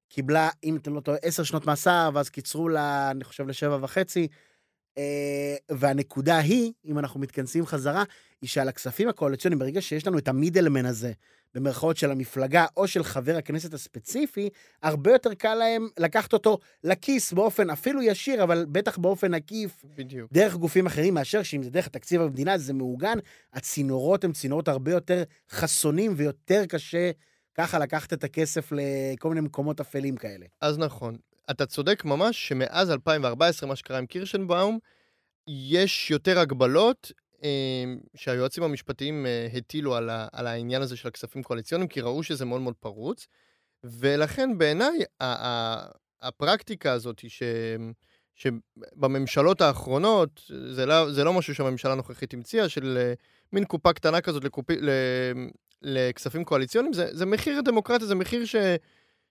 קיבלה, 0.09 0.49
אם 0.65 0.77
אתם 0.77 0.95
לא 0.95 1.01
טועים, 1.01 1.21
עשר 1.23 1.43
שנות 1.43 1.67
מאסר, 1.67 2.11
ואז 2.15 2.29
קיצרו 2.29 2.69
לה, 2.69 3.11
אני 3.11 3.25
חושב, 3.25 3.49
לשבע 3.49 3.79
וחצי. 3.81 4.29
אה, 4.99 5.57
והנקודה 5.71 6.39
היא, 6.39 6.73
אם 6.85 6.99
אנחנו 6.99 7.21
מתכנסים 7.21 7.67
חזרה, 7.67 8.05
היא 8.43 8.49
שעל 8.49 8.69
הכספים 8.69 9.09
הקואליציוניים, 9.09 9.59
ברגע 9.59 9.81
שיש 9.81 10.07
לנו 10.07 10.19
את 10.19 10.29
המידלמן 10.29 10.87
הזה, 10.87 11.13
במרכאות 11.55 11.97
של 11.97 12.11
המפלגה 12.11 12.67
או 12.77 12.89
של 12.89 13.05
חבר 13.05 13.37
הכנסת 13.37 13.75
הספציפי, 13.75 14.49
הרבה 14.83 15.13
יותר 15.13 15.35
קל 15.35 15.55
להם 15.55 15.89
לקחת 15.99 16.33
אותו 16.33 16.59
לכיס 16.85 17.33
באופן 17.33 17.71
אפילו 17.71 18.03
ישיר, 18.03 18.43
אבל 18.43 18.67
בטח 18.69 18.99
באופן 18.99 19.35
עקיף, 19.35 19.85
בדיוק. 19.97 20.33
דרך 20.33 20.55
גופים 20.55 20.87
אחרים, 20.87 21.15
מאשר 21.15 21.43
שאם 21.43 21.63
זה 21.63 21.71
דרך 21.71 21.89
תקציב 21.89 22.21
המדינה, 22.21 22.59
זה 22.59 22.73
מעוגן. 22.73 23.19
הצינורות 23.53 24.25
הם 24.25 24.33
צינורות 24.33 24.69
הרבה 24.69 24.91
יותר 24.91 25.23
חסונים 25.51 26.13
ויותר 26.17 26.67
קשה 26.69 27.11
ככה 27.55 27.79
לקחת 27.79 28.13
את 28.13 28.25
הכסף 28.25 28.73
לכל 28.73 29.29
מיני 29.29 29.41
מקומות 29.41 29.81
אפלים 29.81 30.17
כאלה. 30.17 30.47
אז 30.61 30.79
נכון. 30.79 31.17
אתה 31.51 31.67
צודק 31.67 32.05
ממש 32.05 32.49
שמאז 32.49 32.91
2014, 32.91 33.69
מה 33.69 33.77
שקרה 33.77 33.99
עם 33.99 34.07
קירשנבאום, 34.07 34.79
יש 35.47 36.11
יותר 36.11 36.39
הגבלות 36.39 37.13
אה, 37.45 37.85
שהיועצים 38.17 38.63
המשפטיים 38.63 39.27
אה, 39.27 39.49
הטילו 39.55 39.97
על, 39.97 40.11
ה, 40.11 40.29
על 40.33 40.47
העניין 40.47 40.83
הזה 40.83 40.97
של 40.97 41.09
הכספים 41.09 41.43
קואליציוניים, 41.43 41.89
כי 41.89 42.01
ראו 42.01 42.23
שזה 42.23 42.45
מאוד 42.45 42.61
מאוד 42.61 42.75
פרוץ, 42.75 43.27
ולכן 43.85 44.59
בעיניי 44.59 44.99
הפרקטיקה 46.23 46.93
הזאת, 46.93 47.23
ש, 47.29 47.43
שבממשלות 48.35 49.61
האחרונות, 49.61 50.43
זה 50.71 50.87
לא, 50.87 51.13
זה 51.13 51.25
לא 51.25 51.33
משהו 51.33 51.55
שהממשלה 51.55 51.93
הנוכחית 51.93 52.35
המציאה, 52.35 52.69
של 52.69 52.99
אה, 53.01 53.15
מין 53.53 53.65
קופה 53.65 53.93
קטנה 53.93 54.21
כזאת 54.21 54.45
לקופי, 54.45 54.77
ל, 54.81 54.91
לכספים 55.83 56.45
קואליציוניים, 56.45 56.93
זה, 56.93 57.09
זה 57.13 57.27
מחיר 57.27 57.61
דמוקרטי, 57.61 58.05
זה 58.05 58.15
מחיר 58.15 58.45
ש... 58.45 58.57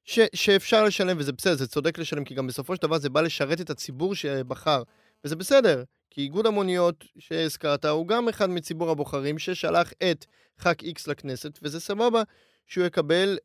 ש, 0.10 0.20
שאפשר 0.34 0.84
לשלם, 0.84 1.18
וזה 1.20 1.32
בסדר, 1.32 1.56
זה 1.56 1.68
צודק 1.68 1.98
לשלם, 1.98 2.24
כי 2.24 2.34
גם 2.34 2.48
בסופו 2.48 2.76
של 2.76 2.82
דבר 2.82 3.00
זה 3.00 3.10
בא 3.10 3.22
לשרת 3.22 3.62
את 3.62 3.70
הציבור 3.70 4.16
שבחר, 4.16 4.84
וזה 5.26 5.36
בסדר, 5.36 5.84
כי 6.10 6.22
איגוד 6.22 6.46
המוניות 6.46 7.06
שהזכרת 7.18 7.86
הוא 7.86 8.08
גם 8.08 8.30
אחד 8.30 8.50
מציבור 8.50 8.90
הבוחרים 8.90 9.40
ששלח 9.40 9.94
את 10.12 10.26
ח"כ 10.60 10.84
איקס 10.84 11.08
לכנסת, 11.08 11.60
וזה 11.62 11.80
סבבה 11.80 12.24
שהוא 12.68 12.86
יקבל 12.86 13.38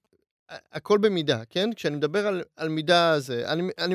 הכל 0.72 0.98
במידה, 0.98 1.42
כן? 1.50 1.70
כשאני 1.72 1.96
מדבר 1.96 2.26
על, 2.26 2.42
על 2.56 2.68
מידה 2.68 3.14
זה, 3.18 3.42
אני, 3.46 3.62
אני, 3.78 3.94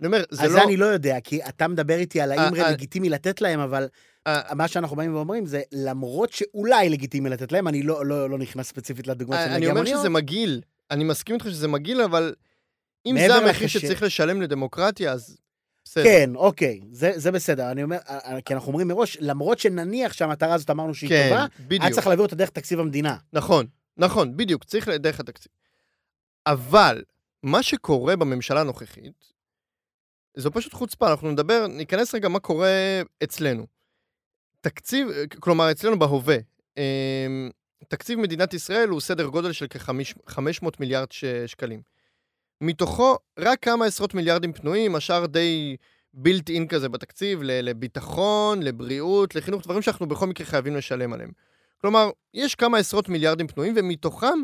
אני 0.00 0.06
אומר, 0.06 0.22
זה 0.30 0.42
אז 0.42 0.50
לא... 0.50 0.56
זה 0.56 0.64
אני 0.64 0.76
לא 0.76 0.86
יודע, 0.86 1.20
כי 1.20 1.44
אתה 1.44 1.68
מדבר 1.68 1.96
איתי 1.98 2.20
על 2.20 2.32
האם 2.32 2.54
אה, 2.54 2.64
אה. 2.64 2.70
לגיטימי 2.70 3.08
לתת 3.08 3.40
להם, 3.40 3.60
אבל 3.60 3.88
אה, 4.26 4.54
מה 4.54 4.68
שאנחנו 4.68 4.96
באים 4.96 5.14
ואומרים 5.14 5.46
זה, 5.46 5.62
למרות 5.72 6.32
שאולי 6.32 6.88
לגיטימי 6.88 7.30
לתת 7.30 7.52
להם, 7.52 7.68
אני 7.68 7.82
לא, 7.82 8.06
לא, 8.06 8.30
לא 8.30 8.38
נכנס 8.38 8.68
ספציפית 8.68 9.06
לדוגמה 9.06 9.36
של 9.36 9.42
אני 9.42 9.52
נהגי 9.52 9.66
אומר 9.66 9.80
המוניות. 9.80 10.00
שזה 10.00 10.08
מגעיל, 10.08 10.60
אני 10.90 11.04
מסכים 11.04 11.34
איתך 11.34 11.44
שזה 11.44 11.68
מגעיל, 11.68 12.00
אבל 12.00 12.34
אם 13.06 13.16
זה 13.18 13.34
המחיר 13.34 13.68
שצריך 13.68 14.02
לשלם 14.02 14.42
לדמוקרטיה, 14.42 15.12
אז 15.12 15.38
בסדר. 15.84 16.04
כן, 16.04 16.30
אוקיי, 16.36 16.80
זה, 16.90 17.12
זה 17.16 17.32
בסדר. 17.32 17.70
אני 17.70 17.82
אומר, 17.82 17.96
אה, 18.08 18.18
אה, 18.18 18.40
כי 18.40 18.54
אנחנו 18.54 18.68
אומרים 18.68 18.88
מראש, 18.88 19.16
למרות 19.20 19.58
שנניח 19.58 20.12
שהמטרה 20.12 20.54
הזאת 20.54 20.70
אמרנו 20.70 20.94
שהיא 20.94 21.10
כן, 21.10 21.28
טובה, 21.28 21.46
בדיוק. 21.60 21.82
היה 21.82 21.92
צריך 21.92 22.06
להעביר 22.06 22.24
אותה 22.24 22.36
דרך 22.36 22.50
תקציב 22.50 22.80
המדינה. 22.80 23.16
נכון, 23.32 23.66
נכון, 23.96 24.36
בדיוק, 24.36 24.64
צריך 24.64 24.88
דרך 24.88 25.20
התקציב. 25.20 25.52
אבל 26.46 27.02
מה 27.42 27.62
שקורה 27.62 28.16
בממשלה 28.16 28.60
הנוכחית, 28.60 29.32
זו 30.36 30.50
פשוט 30.50 30.72
חוצפה, 30.72 31.10
אנחנו 31.10 31.30
נדבר, 31.30 31.66
ניכנס 31.66 32.14
רגע 32.14 32.28
מה 32.28 32.38
קורה 32.40 33.02
אצלנו. 33.22 33.66
תקציב, 34.60 35.08
כלומר, 35.40 35.70
אצלנו 35.70 35.98
בהווה, 35.98 36.36
אמ, 36.76 37.50
תקציב 37.88 38.18
מדינת 38.18 38.54
ישראל 38.54 38.88
הוא 38.88 39.00
סדר 39.00 39.26
גודל 39.26 39.52
של 39.52 39.66
כ-500 39.70 40.66
מיליארד 40.80 41.08
שקלים. 41.46 41.82
מתוכו 42.60 43.16
רק 43.38 43.58
כמה 43.62 43.86
עשרות 43.86 44.14
מיליארדים 44.14 44.52
פנויים, 44.52 44.94
השאר 44.94 45.26
די 45.26 45.76
בילט 46.14 46.50
אין 46.50 46.68
כזה 46.68 46.88
בתקציב, 46.88 47.40
לביטחון, 47.42 48.62
לבריאות, 48.62 49.34
לחינוך, 49.34 49.62
דברים 49.62 49.82
שאנחנו 49.82 50.06
בכל 50.06 50.26
מקרה 50.26 50.46
חייבים 50.46 50.76
לשלם 50.76 51.12
עליהם. 51.12 51.30
כלומר, 51.80 52.10
יש 52.34 52.54
כמה 52.54 52.78
עשרות 52.78 53.08
מיליארדים 53.08 53.46
פנויים, 53.46 53.74
ומתוכם 53.76 54.38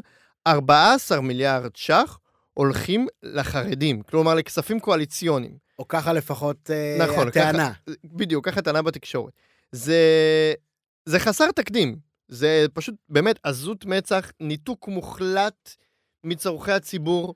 14 0.47 1.21
מיליארד 1.21 1.77
ש"ח 1.77 2.19
הולכים 2.55 3.07
לחרדים, 3.23 4.03
כלומר 4.03 4.35
לכספים 4.35 4.81
קואליציוניים. 4.81 5.67
או 5.79 5.89
ככה 5.89 6.13
לפחות 6.13 6.71
אה, 6.71 7.07
נכון, 7.07 7.29
הטענה. 7.29 7.73
בדיוק, 8.05 8.49
ככה 8.49 8.63
טענה 8.63 8.83
בתקשורת. 8.83 9.33
זה, 9.73 10.03
זה 11.05 11.19
חסר 11.19 11.51
תקדים. 11.51 12.06
זה 12.29 12.67
פשוט 12.75 12.95
באמת 13.09 13.39
עזות 13.43 13.85
מצח, 13.85 14.31
ניתוק 14.41 14.89
מוחלט 14.89 15.75
מצורכי 16.25 16.73
הציבור. 16.73 17.35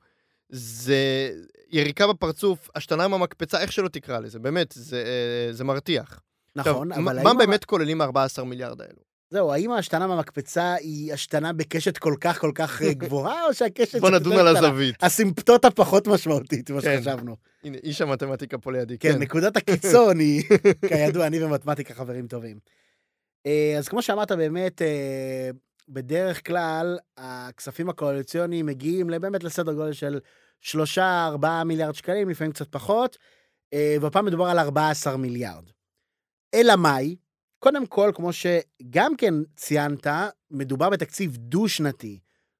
זה 0.48 1.31
יריקה 1.70 2.07
בפרצוף, 2.07 2.68
השתנה 2.74 3.05
עם 3.05 3.14
המקפצה, 3.14 3.61
איך 3.61 3.72
שלא 3.72 3.88
תקרא 3.88 4.18
לזה, 4.18 4.38
באמת, 4.38 4.72
זה, 4.72 5.05
זה 5.50 5.64
מרתיח. 5.64 6.20
נכון, 6.57 6.92
עכשיו, 6.92 7.05
אבל 7.05 7.22
מה 7.22 7.31
האם... 7.31 7.38
באמת 7.38 7.64
כוללים 7.64 8.00
ה-14 8.00 8.42
מיליארד 8.44 8.81
האלו? 8.81 9.11
זהו, 9.31 9.53
האם 9.53 9.70
ההשתנה 9.70 10.07
מהמקפצה 10.07 10.74
היא 10.74 11.12
השתנה 11.12 11.53
בקשת 11.53 11.98
כל 11.98 12.14
כך 12.20 12.40
כל 12.40 12.53
כך 12.55 12.83
אה, 12.83 12.92
גבוהה, 13.03 13.46
או 13.46 13.55
שהקשת... 13.55 14.00
בוא 14.00 14.11
נדון 14.11 14.38
על? 14.38 14.57
הזווית. 14.57 15.03
הסימפטוטה 15.03 15.70
פחות 15.70 16.07
משמעותית 16.07 16.70
ממה 16.70 16.81
כן. 16.81 16.96
שחשבנו. 17.03 17.37
הנה, 17.64 17.79
איש 17.83 18.00
המתמטיקה 18.00 18.59
פה 18.59 18.72
לידי. 18.72 18.98
כן, 18.98 19.18
נקודת 19.18 19.57
הקיצון 19.57 20.18
היא, 20.18 20.42
כידוע, 20.88 21.26
אני 21.26 21.44
ומתמטיקה 21.44 21.94
חברים 21.94 22.26
טובים. 22.26 22.59
אה, 23.46 23.74
אז 23.79 23.88
כמו 23.88 24.03
שאמרת, 24.03 24.33
באמת, 24.33 24.83
אה, 24.83 25.50
בדרך 25.88 26.46
כלל, 26.46 26.98
הכספים 27.16 27.88
הקואליציוניים 27.88 28.66
מגיעים 28.66 29.07
באמת 29.07 29.44
לסדר 29.44 29.72
גודל 29.72 29.92
של 29.92 30.20
3-4 30.61 31.64
מיליארד 31.64 31.94
שקלים, 31.94 32.29
לפעמים 32.29 32.53
קצת 32.53 32.68
פחות, 32.68 33.18
אה, 33.72 33.96
והפעם 34.00 34.24
מדובר 34.24 34.44
על 34.44 34.59
14 34.59 35.16
מיליארד. 35.16 35.64
אלא 36.55 36.76
מאי? 36.76 37.16
קודם 37.59 37.87
כל, 37.87 38.12
כמו 38.14 38.31
שגם 38.33 39.16
כן 39.16 39.35
ציינת, 39.57 40.07
מדובר 40.50 40.90
בתקציב 40.90 41.37
דו-שנתי. 41.37 42.18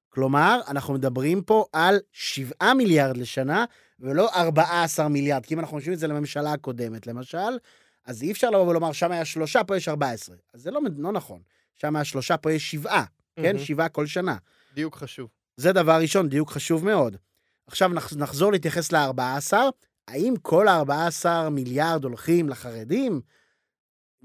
כלומר, 0.09 0.61
אנחנו 0.69 0.95
מדברים 0.95 1.43
פה 1.43 1.65
על 1.73 1.99
7 2.13 2.75
מיליארד 2.75 3.17
לשנה, 3.17 3.65
ולא 4.01 4.29
14 4.35 5.09
מיליארד, 5.09 5.47
כי 5.47 5.55
אם 5.55 5.61
אנחנו 5.61 5.77
משווים 5.77 5.95
את 5.95 5.99
זה 5.99 6.07
לממשלה 6.07 6.53
הקודמת, 6.53 7.07
למשל, 7.07 7.59
אז 8.07 8.23
אי 8.23 8.33
אפשר 8.33 8.51
לבוא 8.51 8.67
ולומר, 8.67 8.93
שם 8.93 9.13
היה 9.13 9.25
שלושה, 9.25 9.65
פה 9.65 9.77
יש 9.77 9.89
14. 9.89 10.37
אז 10.55 10.63
זה 10.63 10.71
לא, 10.71 10.81
לא 10.99 11.13
נכון. 11.13 11.41
שם 11.77 11.97
היה 11.97 12.05
שלושה, 12.05 12.37
פה 12.37 12.53
יש 12.53 12.71
שבעה, 12.71 13.05
כן? 13.37 13.43
מהמם. 13.43 13.59
שבעה 13.59 13.89
כל 13.89 14.07
שנה. 14.07 14.37
דיוק 14.75 14.97
חשוב. 14.97 15.29
זה 15.57 15.73
דבר 15.73 15.99
ראשון, 16.01 16.29
דיוק 16.29 16.51
חשוב 16.51 16.85
מאוד. 16.85 17.17
עכשיו 17.67 17.89
נח- 17.89 18.17
נחזור 18.17 18.53
להתייחס 18.53 18.93
ל-14. 18.93 19.53
האם 20.09 20.35
כל 20.43 20.69
ה-14 20.69 21.49
מיליארד 21.51 22.05
הולכים 22.05 22.49
לחרדים? 22.49 23.21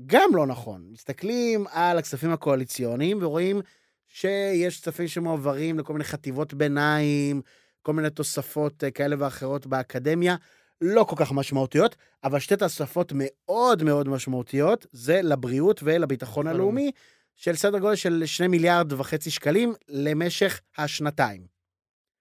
גם 0.05 0.29
לא 0.33 0.47
נכון. 0.47 0.87
מסתכלים 0.91 1.65
על 1.71 1.97
הכספים 1.97 2.31
הקואליציוניים 2.31 3.17
ורואים 3.21 3.61
שיש 4.07 4.81
כספים 4.81 5.07
שמועברים 5.07 5.79
לכל 5.79 5.93
מיני 5.93 6.05
חטיבות 6.05 6.53
ביניים, 6.53 7.41
כל 7.81 7.93
מיני 7.93 8.09
תוספות 8.09 8.83
אה, 8.83 8.91
כאלה 8.91 9.15
ואחרות 9.19 9.67
באקדמיה, 9.67 10.35
לא 10.81 11.03
כל 11.03 11.15
כך 11.19 11.31
משמעותיות, 11.31 11.95
אבל 12.23 12.39
שתי 12.39 12.55
תוספות 12.55 13.11
מאוד 13.15 13.83
מאוד 13.83 14.09
משמעותיות, 14.09 14.85
זה 14.91 15.21
לבריאות 15.21 15.79
ולביטחון 15.83 16.47
הלאומי. 16.47 16.91
של 17.35 17.55
סדר 17.55 17.79
גודל 17.79 17.95
של 17.95 18.23
2 18.25 18.51
מיליארד 18.51 18.93
וחצי 18.93 19.31
שקלים 19.31 19.73
למשך 19.89 20.61
השנתיים. 20.77 21.47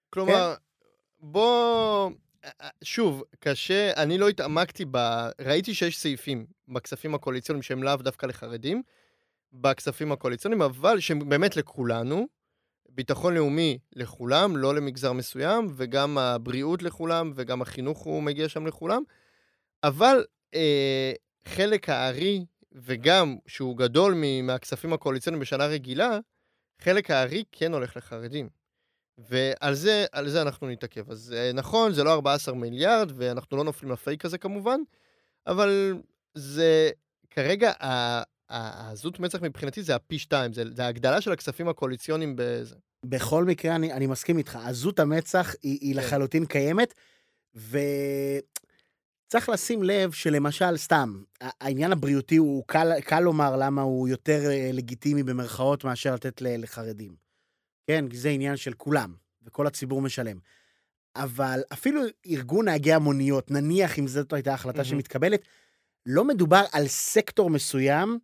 כלומר, 0.09 0.55
בוא... 1.19 2.11
שוב, 2.83 3.23
קשה, 3.39 3.93
אני 3.93 4.17
לא 4.17 4.29
התעמקתי 4.29 4.85
ב... 4.91 4.97
ראיתי 5.41 5.73
שיש 5.73 5.99
סעיפים 5.99 6.45
בכספים 6.67 7.15
הקואליציוניים 7.15 7.63
שהם 7.63 7.83
לאו 7.83 7.95
דווקא 7.95 8.25
לחרדים, 8.25 8.81
בכספים 9.53 10.11
הקואליציוניים, 10.11 10.61
אבל 10.61 10.99
שהם 10.99 11.29
באמת 11.29 11.57
לכולנו. 11.57 12.27
ביטחון 12.95 13.33
לאומי 13.33 13.77
לכולם, 13.95 14.57
לא 14.57 14.75
למגזר 14.75 15.13
מסוים, 15.13 15.67
וגם 15.75 16.17
הבריאות 16.17 16.83
לכולם, 16.83 17.31
וגם 17.35 17.61
החינוך 17.61 17.99
הוא 17.99 18.23
מגיע 18.23 18.49
שם 18.49 18.67
לכולם. 18.67 19.03
אבל 19.83 20.25
אה, 20.55 21.13
חלק 21.47 21.89
הארי, 21.89 22.45
וגם 22.71 23.37
שהוא 23.47 23.77
גדול 23.77 24.15
מהכספים 24.43 24.93
הקואליציוניים 24.93 25.41
בשנה 25.41 25.65
רגילה, 25.65 26.19
חלק 26.81 27.11
הארי 27.11 27.43
כן 27.51 27.73
הולך 27.73 27.97
לחרדים. 27.97 28.49
ועל 29.17 29.73
זה, 29.73 30.05
זה 30.25 30.41
אנחנו 30.41 30.67
נתעכב. 30.67 31.11
אז 31.11 31.33
אה, 31.37 31.51
נכון, 31.53 31.93
זה 31.93 32.03
לא 32.03 32.13
14 32.13 32.55
מיליארד, 32.55 33.11
ואנחנו 33.15 33.57
לא 33.57 33.63
נופלים 33.63 33.91
לפייק 33.91 34.25
הזה 34.25 34.37
כמובן, 34.37 34.79
אבל 35.47 35.97
זה 36.33 36.89
כרגע, 37.29 37.71
העזות 38.49 39.19
מצח 39.19 39.41
מבחינתי 39.41 39.83
זה 39.83 39.95
הפי 39.95 40.19
שתיים, 40.19 40.53
זה, 40.53 40.63
זה 40.71 40.85
ההגדלה 40.85 41.21
של 41.21 41.31
הכספים 41.31 41.67
הקואליציוניים 41.67 42.33
בזה. 42.37 42.75
בכל 43.05 43.45
מקרה, 43.45 43.75
אני, 43.75 43.93
אני 43.93 44.07
מסכים 44.07 44.37
איתך, 44.37 44.59
עזות 44.65 44.99
המצח 44.99 45.55
היא, 45.63 45.77
היא 45.81 45.93
כן. 45.93 45.99
לחלוטין 45.99 46.45
קיימת, 46.45 46.93
וצריך 47.55 49.49
לשים 49.49 49.83
לב 49.83 50.11
שלמשל, 50.11 50.77
סתם, 50.77 51.23
העניין 51.41 51.91
הבריאותי 51.91 52.35
הוא 52.35 52.63
קל, 52.67 53.01
קל 53.01 53.19
לומר 53.19 53.57
למה 53.57 53.81
הוא 53.81 54.07
יותר 54.07 54.49
אה, 54.49 54.69
לגיטימי 54.73 55.23
במרכאות 55.23 55.83
מאשר 55.83 56.13
לתת 56.13 56.41
לחרדים. 56.41 57.15
כן, 57.87 58.05
זה 58.13 58.29
עניין 58.29 58.57
של 58.57 58.73
כולם, 58.73 59.13
וכל 59.43 59.67
הציבור 59.67 60.01
משלם. 60.01 60.37
אבל 61.15 61.61
אפילו 61.73 62.01
ארגון 62.27 62.65
נהגי 62.65 62.93
המוניות, 62.93 63.51
נניח 63.51 63.99
אם 63.99 64.07
זאת 64.07 64.33
הייתה 64.33 64.53
החלטה 64.53 64.77
מהמם. 64.77 64.89
שמתקבלת, 64.89 65.41
לא 66.05 66.23
מדובר 66.23 66.63
על 66.71 66.87
סקטור 66.87 67.49
מסוים 67.49 68.19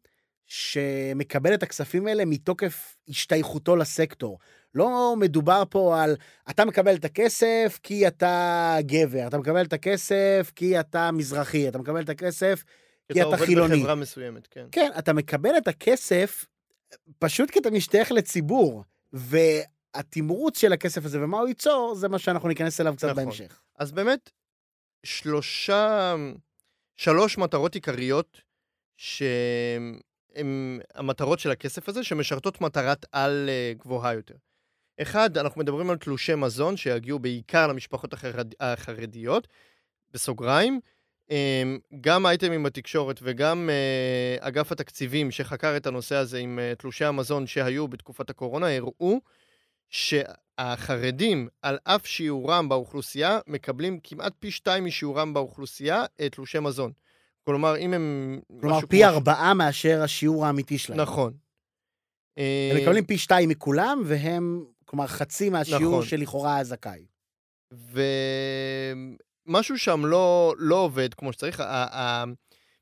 שמקבל 0.52 1.54
את 1.54 1.64
הכספים 1.64 2.08
האלה 2.08 2.26
מתוקף 2.26 2.98
השתייכותו 3.10 3.76
לסקטור. 3.76 4.40
לא 4.76 5.16
מדובר 5.20 5.64
פה 5.70 6.04
על, 6.04 6.16
אתה 6.50 6.66
מקבל 6.66 6.96
את 6.96 7.06
הכסף 7.06 7.80
כי 7.84 8.08
אתה 8.08 8.78
גבר, 8.82 9.28
אתה 9.28 9.38
מקבל 9.38 9.66
את 9.66 9.74
הכסף 9.74 10.52
כי 10.56 10.80
אתה 10.80 11.12
מזרחי, 11.12 11.68
אתה 11.68 11.78
מקבל 11.78 12.02
את 12.02 12.10
הכסף 12.10 12.64
כי 13.14 13.22
אתה 13.22 13.28
עובד 13.28 13.46
חילוני. 13.46 13.78
בחברה 13.78 13.96
מסוימת, 13.96 14.48
כן. 14.48 14.66
כן, 14.72 14.90
אתה 15.00 15.14
מקבל 15.14 15.58
את 15.58 15.68
הכסף 15.68 16.46
פשוט 17.20 17.52
כי 17.52 17.60
אתה 17.60 17.72
משתייך 17.72 18.12
לציבור, 18.12 18.84
והתמרוץ 19.14 20.60
של 20.60 20.74
הכסף 20.74 21.06
הזה 21.06 21.24
ומה 21.24 21.40
הוא 21.40 21.48
ייצור, 21.48 21.96
זה 21.96 22.08
מה 22.08 22.20
שאנחנו 22.20 22.50
ניכנס 22.50 22.82
אליו 22.82 22.94
קצת 22.96 23.10
נכון. 23.10 23.24
בהמשך. 23.24 23.62
אז 23.78 23.92
באמת, 23.92 24.32
שלושה, 25.04 26.16
שלוש 26.96 27.38
מטרות 27.38 27.76
עיקריות 27.76 28.42
שהן 30.36 30.80
המטרות 30.96 31.40
של 31.40 31.52
הכסף 31.52 31.90
הזה, 31.90 32.04
שמשרתות 32.04 32.62
מטרת 32.62 33.06
על 33.12 33.50
אה, 33.50 33.74
גבוהה 33.78 34.14
יותר. 34.14 34.36
אחד, 35.02 35.38
אנחנו 35.38 35.62
מדברים 35.62 35.90
על 35.90 35.98
תלושי 35.98 36.36
מזון 36.36 36.78
שיגיעו 36.78 37.20
בעיקר 37.20 37.68
למשפחות 37.68 38.14
החרד... 38.14 38.54
החרדיות, 38.60 39.48
בסוגריים. 40.14 40.80
אמ, 41.32 41.80
גם 42.02 42.26
אייטמים 42.26 42.64
בתקשורת 42.64 43.20
וגם 43.24 43.70
אה, 43.70 44.48
אגף 44.48 44.72
התקציבים 44.72 45.32
שחקר 45.32 45.78
את 45.78 45.88
הנושא 45.88 46.16
הזה 46.16 46.38
עם 46.38 46.60
אה, 46.60 46.74
תלושי 46.78 47.06
המזון 47.06 47.48
שהיו 47.48 47.88
בתקופת 47.88 48.30
הקורונה, 48.30 48.68
הראו 48.68 49.22
שהחרדים, 49.90 51.48
על 51.62 51.78
אף 51.84 52.08
שיעורם 52.08 52.70
באוכלוסייה, 52.70 53.40
מקבלים 53.48 54.00
כמעט 54.04 54.34
פי 54.40 54.52
שתיים 54.52 54.86
משיעורם 54.86 55.34
באוכלוסייה 55.34 56.06
תלושי 56.32 56.60
מזון. 56.60 56.92
כלומר, 57.46 57.78
אם 57.78 57.94
הם... 57.94 58.40
כלומר, 58.62 58.82
פי 58.82 58.98
כמו- 59.02 59.06
ארבעה 59.10 59.54
מאשר 59.54 60.02
השיעור 60.02 60.46
האמיתי 60.46 60.78
שלהם. 60.78 61.00
נכון. 61.00 61.34
אה, 62.38 62.70
הם 62.74 62.82
מקבלים 62.82 63.06
פי 63.06 63.18
שתיים 63.18 63.50
מכולם, 63.50 64.02
והם, 64.06 64.66
כלומר, 64.86 65.08
חצי 65.08 65.50
מהשיעור 65.50 65.82
נכון. 65.98 66.06
שלכאורה 66.06 66.56
היה 66.56 66.64
זכאי. 66.64 67.06
ומשהו 69.48 69.78
שם 69.78 70.06
לא, 70.06 70.54
לא 70.58 70.76
עובד 70.76 71.14
כמו 71.14 71.34
שצריך. 71.34 71.60
ה- 71.60 71.66
ה- 72.00 72.24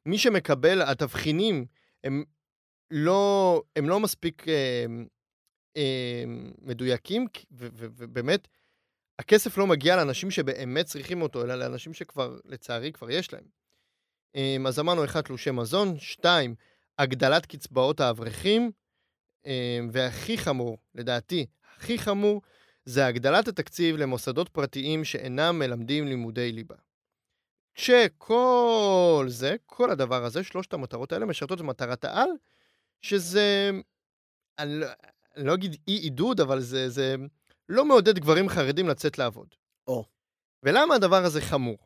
מי 0.05 0.17
שמקבל, 0.17 0.81
התבחינים, 0.81 1.65
הם 2.03 2.23
לא, 2.91 3.61
הם 3.75 3.89
לא 3.89 3.99
מספיק 3.99 4.47
אה, 4.47 4.85
אה, 5.77 6.23
מדויקים, 6.61 7.25
ובאמת, 7.51 8.47
הכסף 9.19 9.57
לא 9.57 9.67
מגיע 9.67 9.95
לאנשים 9.95 10.31
שבאמת 10.31 10.85
צריכים 10.85 11.21
אותו, 11.21 11.43
אלא 11.43 11.55
לאנשים 11.55 11.93
שכבר, 11.93 12.37
לצערי, 12.45 12.91
כבר 12.91 13.11
יש 13.11 13.33
להם. 13.33 13.58
אה, 14.35 14.57
אז 14.67 14.79
אמרנו, 14.79 15.03
אחד, 15.05 15.21
תלושי 15.21 15.51
מזון, 15.51 15.99
שתיים, 15.99 16.55
הגדלת 16.97 17.45
קצבאות 17.45 17.99
האברכים, 17.99 18.71
אה, 19.45 19.79
והכי 19.91 20.37
חמור, 20.37 20.77
לדעתי, 20.95 21.45
הכי 21.77 21.97
חמור, 21.97 22.41
זה 22.85 23.05
הגדלת 23.05 23.47
התקציב 23.47 23.95
למוסדות 23.95 24.49
פרטיים 24.49 25.03
שאינם 25.03 25.59
מלמדים 25.59 26.07
לימודי 26.07 26.51
ליבה. 26.51 26.75
כשכל 27.73 29.25
זה, 29.27 29.55
כל 29.65 29.91
הדבר 29.91 30.25
הזה, 30.25 30.43
שלושת 30.43 30.73
המטרות 30.73 31.11
האלה 31.11 31.25
משרתות 31.25 31.59
את 31.59 31.65
מטרת 31.65 32.05
העל, 32.05 32.29
שזה, 33.01 33.71
אני 34.59 34.79
לא, 34.79 34.87
אני 35.35 35.45
לא 35.45 35.53
אגיד 35.53 35.75
אי 35.87 35.93
עידוד, 35.93 36.41
אבל 36.41 36.59
זה, 36.59 36.89
זה 36.89 37.15
לא 37.69 37.85
מעודד 37.85 38.19
גברים 38.19 38.49
חרדים 38.49 38.87
לצאת 38.87 39.17
לעבוד. 39.17 39.47
או. 39.87 40.05
ולמה 40.63 40.95
הדבר 40.95 41.23
הזה 41.25 41.41
חמור? 41.41 41.77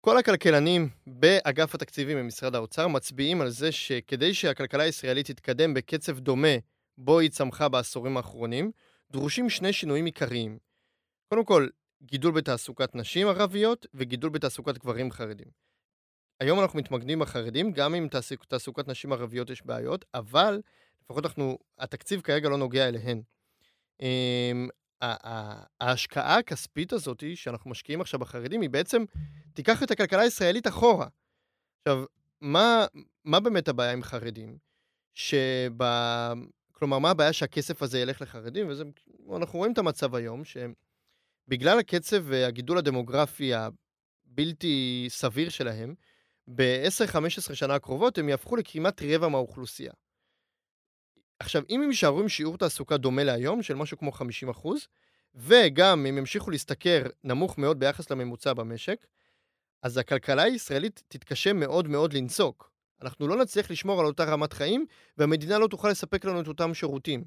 כל 0.00 0.18
הכלכלנים 0.18 0.88
באגף 1.06 1.74
התקציבים 1.74 2.18
במשרד 2.18 2.54
האוצר 2.54 2.88
מצביעים 2.88 3.40
על 3.40 3.50
זה 3.50 3.72
שכדי 3.72 4.34
שהכלכלה 4.34 4.82
הישראלית 4.82 5.26
תתקדם 5.26 5.74
בקצב 5.74 6.18
דומה 6.18 6.56
בו 6.98 7.18
היא 7.18 7.30
צמחה 7.30 7.68
בעשורים 7.68 8.16
האחרונים, 8.16 8.70
דרושים 9.12 9.50
שני 9.50 9.72
שינויים 9.72 10.04
עיקריים. 10.04 10.58
קודם 11.28 11.44
כל, 11.44 11.68
גידול 12.02 12.32
בתעסוקת 12.32 12.94
נשים 12.94 13.28
ערביות 13.28 13.86
וגידול 13.94 14.30
בתעסוקת 14.30 14.78
גברים 14.78 15.10
חרדים. 15.10 15.48
היום 16.40 16.60
אנחנו 16.60 16.78
מתמקדים 16.78 17.18
בחרדים, 17.18 17.72
גם 17.72 17.94
אם 17.94 18.08
תעסוק, 18.10 18.44
תעסוקת 18.44 18.88
נשים 18.88 19.12
ערביות 19.12 19.50
יש 19.50 19.62
בעיות, 19.62 20.04
אבל 20.14 20.60
לפחות 21.02 21.24
אנחנו, 21.24 21.58
התקציב 21.78 22.20
כרגע 22.20 22.48
לא 22.48 22.56
נוגע 22.56 22.88
אליהן. 22.88 23.22
ההשקעה 25.80 26.38
הכספית 26.38 26.92
הזאת 26.92 27.24
שאנחנו 27.34 27.70
משקיעים 27.70 28.00
עכשיו 28.00 28.20
בחרדים, 28.20 28.60
היא 28.60 28.70
בעצם 28.70 29.04
תיקח 29.54 29.82
את 29.82 29.90
הכלכלה 29.90 30.22
הישראלית 30.22 30.66
אחורה. 30.66 31.06
עכשיו, 31.80 32.04
מה, 32.40 32.86
מה 33.24 33.40
באמת 33.40 33.68
הבעיה 33.68 33.92
עם 33.92 34.02
חרדים? 34.02 34.58
שב... 35.14 35.72
כלומר, 36.72 36.98
מה 36.98 37.10
הבעיה 37.10 37.32
שהכסף 37.32 37.82
הזה 37.82 37.98
ילך 37.98 38.22
לחרדים? 38.22 38.68
וזה, 38.68 38.84
אנחנו 39.36 39.58
רואים 39.58 39.72
את 39.72 39.78
המצב 39.78 40.14
היום, 40.14 40.42
שבגלל 40.44 41.78
הקצב 41.78 42.16
והגידול 42.24 42.78
הדמוגרפי 42.78 43.52
הבלתי 43.54 45.06
סביר 45.08 45.48
שלהם, 45.48 45.94
ב-10-15 46.54 47.54
שנה 47.54 47.74
הקרובות 47.74 48.18
הם 48.18 48.28
יהפכו 48.28 48.56
לכמעט 48.56 49.02
רבע 49.02 49.28
מהאוכלוסייה. 49.28 49.92
עכשיו, 51.40 51.62
אם 51.70 51.82
הם 51.82 51.90
יישארו 51.90 52.20
עם 52.20 52.28
שיעור 52.28 52.56
תעסוקה 52.58 52.96
דומה 52.96 53.24
להיום, 53.24 53.62
של 53.62 53.74
משהו 53.74 53.98
כמו 53.98 54.12
50 54.12 54.48
אחוז, 54.48 54.88
וגם 55.34 56.06
אם 56.06 56.18
ימשיכו 56.18 56.50
להשתכר 56.50 57.02
נמוך 57.24 57.58
מאוד 57.58 57.78
ביחס 57.78 58.10
לממוצע 58.10 58.52
במשק, 58.52 59.06
אז 59.82 59.98
הכלכלה 59.98 60.42
הישראלית 60.42 61.02
תתקשה 61.08 61.52
מאוד 61.52 61.88
מאוד 61.88 62.12
לנסוק. 62.12 62.70
אנחנו 63.02 63.28
לא 63.28 63.36
נצליח 63.36 63.70
לשמור 63.70 64.00
על 64.00 64.06
אותה 64.06 64.24
רמת 64.24 64.52
חיים, 64.52 64.86
והמדינה 65.18 65.58
לא 65.58 65.66
תוכל 65.66 65.88
לספק 65.88 66.24
לנו 66.24 66.40
את 66.40 66.48
אותם 66.48 66.74
שירותים. 66.74 67.24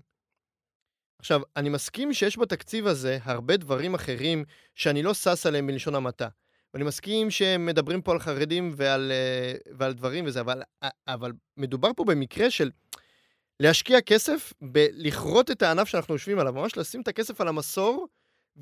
עכשיו, 1.19 1.41
אני 1.55 1.69
מסכים 1.69 2.13
שיש 2.13 2.37
בתקציב 2.37 2.87
הזה 2.87 3.17
הרבה 3.23 3.57
דברים 3.57 3.93
אחרים 3.93 4.43
שאני 4.75 5.03
לא 5.03 5.13
שש 5.13 5.45
עליהם 5.45 5.67
בלשון 5.67 5.95
המעטה. 5.95 6.27
ואני 6.73 6.85
מסכים 6.85 7.31
שהם 7.31 7.65
מדברים 7.65 8.01
פה 8.01 8.11
על 8.11 8.19
חרדים 8.19 8.73
ועל, 8.75 9.11
אה, 9.11 9.53
ועל 9.77 9.93
דברים 9.93 10.25
וזה, 10.25 10.41
אבל, 10.41 10.61
אבל 11.07 11.31
מדובר 11.57 11.91
פה 11.95 12.03
במקרה 12.03 12.49
של 12.49 12.71
להשקיע 13.61 14.01
כסף 14.01 14.53
בלכרות 14.61 15.51
את 15.51 15.61
הענף 15.61 15.87
שאנחנו 15.87 16.13
יושבים 16.13 16.39
עליו, 16.39 16.53
ממש 16.53 16.77
לשים 16.77 17.01
את 17.01 17.07
הכסף 17.07 17.41
על 17.41 17.47
המסור 17.47 18.07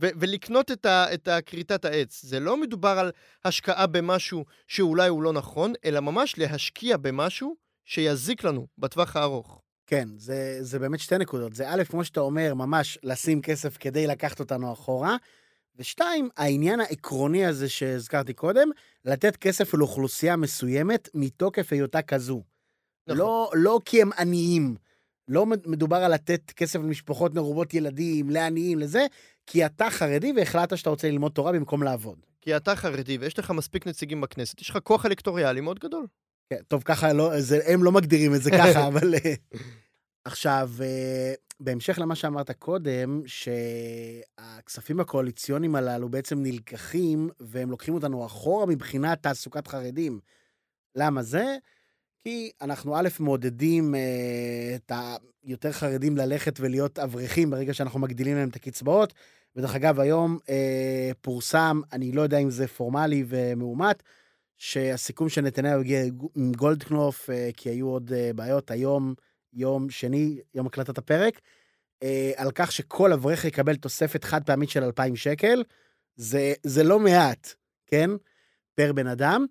ו- 0.01 0.09
ולקנות 0.19 0.71
את, 0.71 0.85
ה- 0.85 1.13
את 1.13 1.27
הכריתת 1.27 1.85
העץ. 1.85 2.21
זה 2.25 2.39
לא 2.39 2.57
מדובר 2.57 2.99
על 2.99 3.11
השקעה 3.45 3.87
במשהו 3.87 4.45
שאולי 4.67 5.09
הוא 5.09 5.23
לא 5.23 5.33
נכון, 5.33 5.73
אלא 5.85 5.99
ממש 5.99 6.37
להשקיע 6.37 6.97
במשהו 6.97 7.55
שיזיק 7.85 8.43
לנו 8.43 8.67
בטווח 8.77 9.15
הארוך. 9.15 9.61
כן, 9.87 10.07
זה, 10.17 10.57
זה 10.61 10.79
באמת 10.79 10.99
שתי 10.99 11.17
נקודות. 11.17 11.53
זה 11.53 11.69
א', 11.69 11.83
כמו 11.89 12.03
שאתה 12.03 12.19
אומר, 12.19 12.53
ממש 12.53 12.97
לשים 13.03 13.41
כסף 13.41 13.77
כדי 13.77 14.07
לקחת 14.07 14.39
אותנו 14.39 14.73
אחורה, 14.73 15.15
ושתיים, 15.75 16.29
העניין 16.37 16.79
העקרוני 16.79 17.45
הזה 17.45 17.69
שהזכרתי 17.69 18.33
קודם, 18.33 18.69
לתת 19.05 19.35
כסף 19.35 19.73
לאוכלוסייה 19.73 20.35
מסוימת 20.35 21.09
מתוקף 21.13 21.73
היותה 21.73 22.01
כזו. 22.01 22.43
נכון. 23.07 23.17
לא, 23.17 23.51
לא 23.55 23.79
כי 23.85 24.01
הם 24.01 24.09
עניים. 24.19 24.75
לא 25.29 25.45
מדובר 25.45 25.95
על 25.95 26.13
לתת 26.13 26.51
כסף 26.55 26.79
למשפחות 26.79 27.33
מרובות 27.33 27.73
ילדים, 27.73 28.29
לעניים, 28.29 28.79
לזה, 28.79 29.05
כי 29.47 29.65
אתה 29.65 29.89
חרדי 29.89 30.33
והחלטת 30.35 30.77
שאתה 30.77 30.89
רוצה 30.89 31.09
ללמוד 31.09 31.31
תורה 31.31 31.51
במקום 31.51 31.83
לעבוד. 31.83 32.19
כי 32.41 32.55
אתה 32.55 32.75
חרדי 32.75 33.17
ויש 33.17 33.39
לך 33.39 33.51
מספיק 33.51 33.87
נציגים 33.87 34.21
בכנסת, 34.21 34.61
יש 34.61 34.69
לך 34.69 34.77
כוח 34.83 35.05
אלקטוריאלי 35.05 35.61
מאוד 35.61 35.79
גדול. 35.79 36.07
כן, 36.49 36.61
טוב, 36.67 36.83
ככה 36.85 37.13
לא, 37.13 37.41
זה, 37.41 37.59
הם 37.65 37.83
לא 37.83 37.91
מגדירים 37.91 38.35
את 38.35 38.41
זה 38.41 38.51
ככה, 38.51 38.87
אבל... 38.87 39.13
אה, 39.13 39.33
עכשיו, 40.25 40.69
אה, 40.81 41.33
בהמשך 41.59 41.99
למה 41.99 42.15
שאמרת 42.15 42.51
קודם, 42.51 43.21
שהכספים 43.25 44.99
הקואליציוניים 44.99 45.75
הללו 45.75 46.09
בעצם 46.09 46.43
נלקחים, 46.43 47.29
והם 47.39 47.71
לוקחים 47.71 47.93
אותנו 47.93 48.25
אחורה 48.25 48.65
מבחינת 48.65 49.23
תעסוקת 49.23 49.67
חרדים. 49.67 50.19
למה 50.95 51.23
זה? 51.23 51.57
כי 52.23 52.51
אנחנו 52.61 52.97
א', 52.97 53.07
מעודדים 53.19 53.95
אה, 53.95 54.75
את 54.75 54.91
היותר 55.43 55.71
חרדים 55.71 56.17
ללכת 56.17 56.59
ולהיות 56.59 56.99
אברכים 56.99 57.49
ברגע 57.49 57.73
שאנחנו 57.73 57.99
מגדילים 57.99 58.35
להם 58.35 58.49
את 58.49 58.55
הקצבאות. 58.55 59.13
ודרך 59.55 59.75
אגב, 59.75 59.99
היום 59.99 60.39
אה, 60.49 61.11
פורסם, 61.21 61.81
אני 61.93 62.11
לא 62.11 62.21
יודע 62.21 62.37
אם 62.37 62.49
זה 62.49 62.67
פורמלי 62.67 63.23
ומאומת, 63.27 64.03
שהסיכום 64.57 65.29
של 65.29 65.41
נתניהו 65.41 65.79
הגיע 65.79 66.01
עם 66.35 66.51
גולדקנופ, 66.51 67.29
אה, 67.29 67.49
כי 67.57 67.69
היו 67.69 67.87
עוד 67.87 68.11
אה, 68.13 68.31
בעיות 68.35 68.71
היום, 68.71 69.13
יום 69.53 69.89
שני, 69.89 70.39
יום 70.53 70.67
הקלטת 70.67 70.97
הפרק, 70.97 71.41
אה, 72.03 72.31
על 72.35 72.51
כך 72.55 72.71
שכל 72.71 73.13
אברך 73.13 73.45
יקבל 73.45 73.75
תוספת 73.75 74.23
חד 74.23 74.43
פעמית 74.43 74.69
של 74.69 74.83
2,000 74.83 75.15
שקל. 75.15 75.63
זה, 76.15 76.53
זה 76.63 76.83
לא 76.83 76.99
מעט, 76.99 77.53
כן? 77.85 78.09
פר 78.75 78.93
בן 78.93 79.07
אדם. 79.07 79.45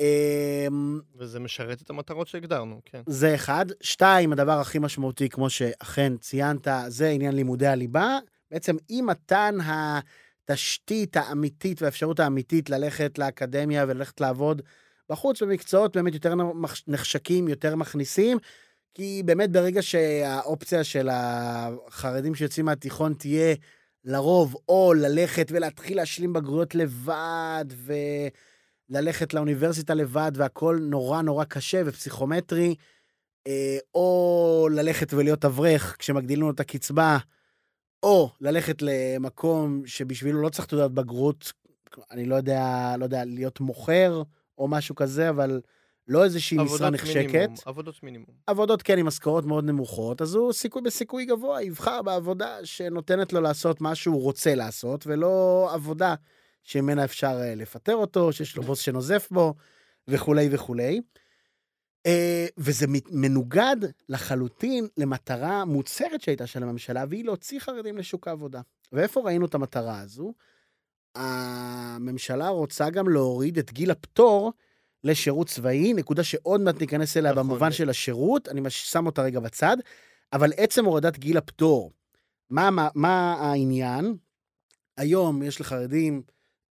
אמ, 0.00 1.00
וזה 1.16 1.40
משרת 1.40 1.82
את 1.82 1.90
המטרות 1.90 2.28
שהגדרנו, 2.28 2.80
כן. 2.84 3.02
זה 3.06 3.34
אחד. 3.34 3.66
שתיים, 3.80 4.32
הדבר 4.32 4.60
הכי 4.60 4.78
משמעותי, 4.78 5.28
כמו 5.28 5.50
שאכן 5.50 6.16
ציינת, 6.16 6.68
זה 6.88 7.08
עניין 7.08 7.34
לימודי 7.34 7.66
הליבה. 7.66 8.18
בעצם 8.50 8.76
אי 8.90 9.02
מתן 9.02 9.54
התשתית 9.64 11.16
האמיתית 11.16 11.82
והאפשרות 11.82 12.20
האמיתית 12.20 12.70
ללכת 12.70 13.18
לאקדמיה 13.18 13.84
וללכת 13.88 14.20
לעבוד 14.20 14.62
בחוץ 15.10 15.42
במקצועות 15.42 15.96
באמת 15.96 16.14
יותר 16.14 16.34
נחשקים, 16.86 17.48
יותר 17.48 17.76
מכניסים, 17.76 18.38
כי 18.94 19.22
באמת 19.24 19.52
ברגע 19.52 19.82
שהאופציה 19.82 20.84
של 20.84 21.08
החרדים 21.12 22.34
שיוצאים 22.34 22.66
מהתיכון 22.66 23.14
תהיה 23.14 23.54
לרוב 24.04 24.56
או 24.68 24.94
ללכת 24.94 25.46
ולהתחיל 25.50 25.96
להשלים 25.96 26.32
בגרויות 26.32 26.74
לבד, 26.74 27.64
ו... 27.72 27.92
ללכת 28.90 29.34
לאוניברסיטה 29.34 29.94
לבד 29.94 30.32
והכל 30.34 30.78
נורא 30.82 31.22
נורא 31.22 31.44
קשה 31.44 31.82
ופסיכומטרי, 31.86 32.74
אה, 33.46 33.78
או 33.94 34.68
ללכת 34.72 35.14
ולהיות 35.14 35.44
אברך 35.44 35.96
כשמגדילים 35.98 36.42
לו 36.42 36.50
את 36.50 36.60
הקצבה, 36.60 37.18
או 38.02 38.30
ללכת 38.40 38.82
למקום 38.82 39.82
שבשבילו 39.86 40.42
לא 40.42 40.48
צריך 40.48 40.66
תעודת 40.66 40.90
בגרות, 40.90 41.52
אני 42.10 42.24
לא 42.24 42.34
יודע, 42.36 42.94
לא 42.98 43.04
יודע, 43.04 43.24
להיות 43.24 43.60
מוכר 43.60 44.22
או 44.58 44.68
משהו 44.68 44.94
כזה, 44.94 45.30
אבל 45.30 45.60
לא 46.08 46.24
איזושהי 46.24 46.58
משרה 46.58 46.90
נחשקת. 46.90 47.32
מינימום, 47.32 47.56
עבודות 47.66 48.02
מינימום. 48.02 48.26
עבודות 48.46 48.82
כן 48.82 48.98
עם 48.98 49.06
משכורות 49.06 49.44
מאוד 49.44 49.64
נמוכות, 49.64 50.22
אז 50.22 50.34
הוא 50.34 50.52
סיכוי 50.52 50.82
בסיכוי 50.82 51.24
גבוה 51.24 51.62
יבחר 51.62 52.02
בעבודה 52.02 52.56
שנותנת 52.64 53.32
לו 53.32 53.40
לעשות 53.40 53.80
מה 53.80 53.94
שהוא 53.94 54.22
רוצה 54.22 54.54
לעשות, 54.54 55.06
ולא 55.06 55.68
עבודה 55.72 56.14
שממנה 56.68 57.04
אפשר 57.04 57.40
אה, 57.40 57.54
לפטר 57.54 57.94
אותו, 57.94 58.32
שיש 58.32 58.56
לו 58.56 58.62
בוס 58.62 58.78
שנוזף 58.80 59.28
בו, 59.30 59.54
וכולי 60.08 60.48
וכולי. 60.52 61.00
אה, 62.06 62.46
וזה 62.58 62.86
מנוגד 63.10 63.76
לחלוטין 64.08 64.88
למטרה 64.96 65.64
מוצהרת 65.64 66.20
שהייתה 66.20 66.46
של 66.46 66.62
הממשלה, 66.62 67.04
והיא 67.08 67.24
להוציא 67.24 67.60
חרדים 67.60 67.98
לשוק 67.98 68.28
העבודה. 68.28 68.60
ואיפה 68.92 69.20
ראינו 69.20 69.46
את 69.46 69.54
המטרה 69.54 70.00
הזו? 70.00 70.32
הממשלה 71.14 72.48
רוצה 72.48 72.90
גם 72.90 73.08
להוריד 73.08 73.58
את 73.58 73.72
גיל 73.72 73.90
הפטור 73.90 74.52
לשירות 75.04 75.48
צבאי, 75.48 75.94
נקודה 75.94 76.24
שעוד 76.24 76.60
מעט 76.60 76.80
ניכנס 76.80 77.16
אליה 77.16 77.32
נכון. 77.32 77.42
במובן 77.42 77.72
של 77.72 77.90
השירות, 77.90 78.48
אני 78.48 78.70
שם 78.70 79.06
אותה 79.06 79.22
רגע 79.22 79.40
בצד, 79.40 79.76
אבל 80.32 80.52
עצם 80.56 80.84
הורדת 80.84 81.18
גיל 81.18 81.36
הפטור, 81.36 81.92
מה, 82.50 82.70
מה, 82.70 82.88
מה 82.94 83.34
העניין? 83.40 84.16
היום 84.96 85.42
יש 85.42 85.60
לחרדים 85.60 86.22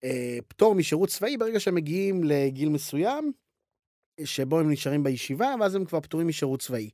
אה, 0.03 0.37
פטור 0.47 0.75
משירות 0.75 1.09
צבאי 1.09 1.37
ברגע 1.37 1.59
שהם 1.59 1.75
מגיעים 1.75 2.23
לגיל 2.23 2.69
מסוים, 2.69 3.31
שבו 4.23 4.59
הם 4.59 4.71
נשארים 4.71 5.03
בישיבה, 5.03 5.55
ואז 5.59 5.75
הם 5.75 5.85
כבר 5.85 5.99
פטורים 5.99 6.27
משירות 6.27 6.61
צבאי. 6.61 6.89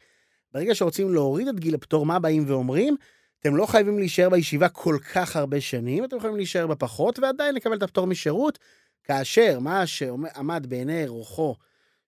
ברגע 0.51 0.75
שרוצים 0.75 1.13
להוריד 1.13 1.47
את 1.47 1.59
גיל 1.59 1.75
הפטור, 1.75 2.05
מה 2.05 2.19
באים 2.19 2.43
ואומרים? 2.47 2.95
אתם 3.39 3.55
לא 3.55 3.65
חייבים 3.65 3.99
להישאר 3.99 4.29
בישיבה 4.29 4.69
כל 4.69 4.97
כך 5.13 5.35
הרבה 5.35 5.61
שנים, 5.61 6.03
אתם 6.03 6.17
יכולים 6.17 6.35
להישאר 6.35 6.67
בפחות 6.67 7.19
ועדיין 7.19 7.55
לקבל 7.55 7.77
את 7.77 7.83
הפטור 7.83 8.07
משירות, 8.07 8.59
כאשר 9.03 9.59
מה 9.59 9.87
שעמד 9.87 10.65
בעיני 10.69 11.07
רוחו 11.07 11.55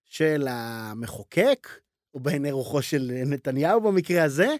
של 0.04 0.46
המחוקק, 0.50 1.68
או 2.14 2.20
בעיני 2.20 2.50
רוחו 2.50 2.82
של 2.82 3.12
נתניהו 3.26 3.80
במקרה 3.80 4.24
הזה, 4.24 4.56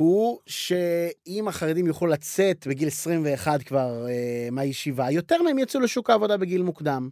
הוא 0.00 0.40
שאם 0.46 1.48
החרדים 1.48 1.86
יוכלו 1.86 2.08
לצאת 2.08 2.66
בגיל 2.66 2.88
21 2.88 3.62
כבר 3.62 4.06
אה, 4.08 4.48
מהישיבה, 4.52 5.10
יותר 5.10 5.42
מהם 5.42 5.58
יצאו 5.58 5.80
לשוק 5.80 6.10
העבודה 6.10 6.36
בגיל 6.36 6.62
מוקדם. 6.62 7.08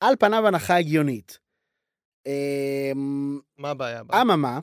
על 0.00 0.14
פניו 0.18 0.46
הנחה 0.46 0.76
הגיונית. 0.76 1.38
אה, 2.26 2.92
מה 3.58 3.70
הבעיה? 3.70 4.02
אממה, 4.22 4.60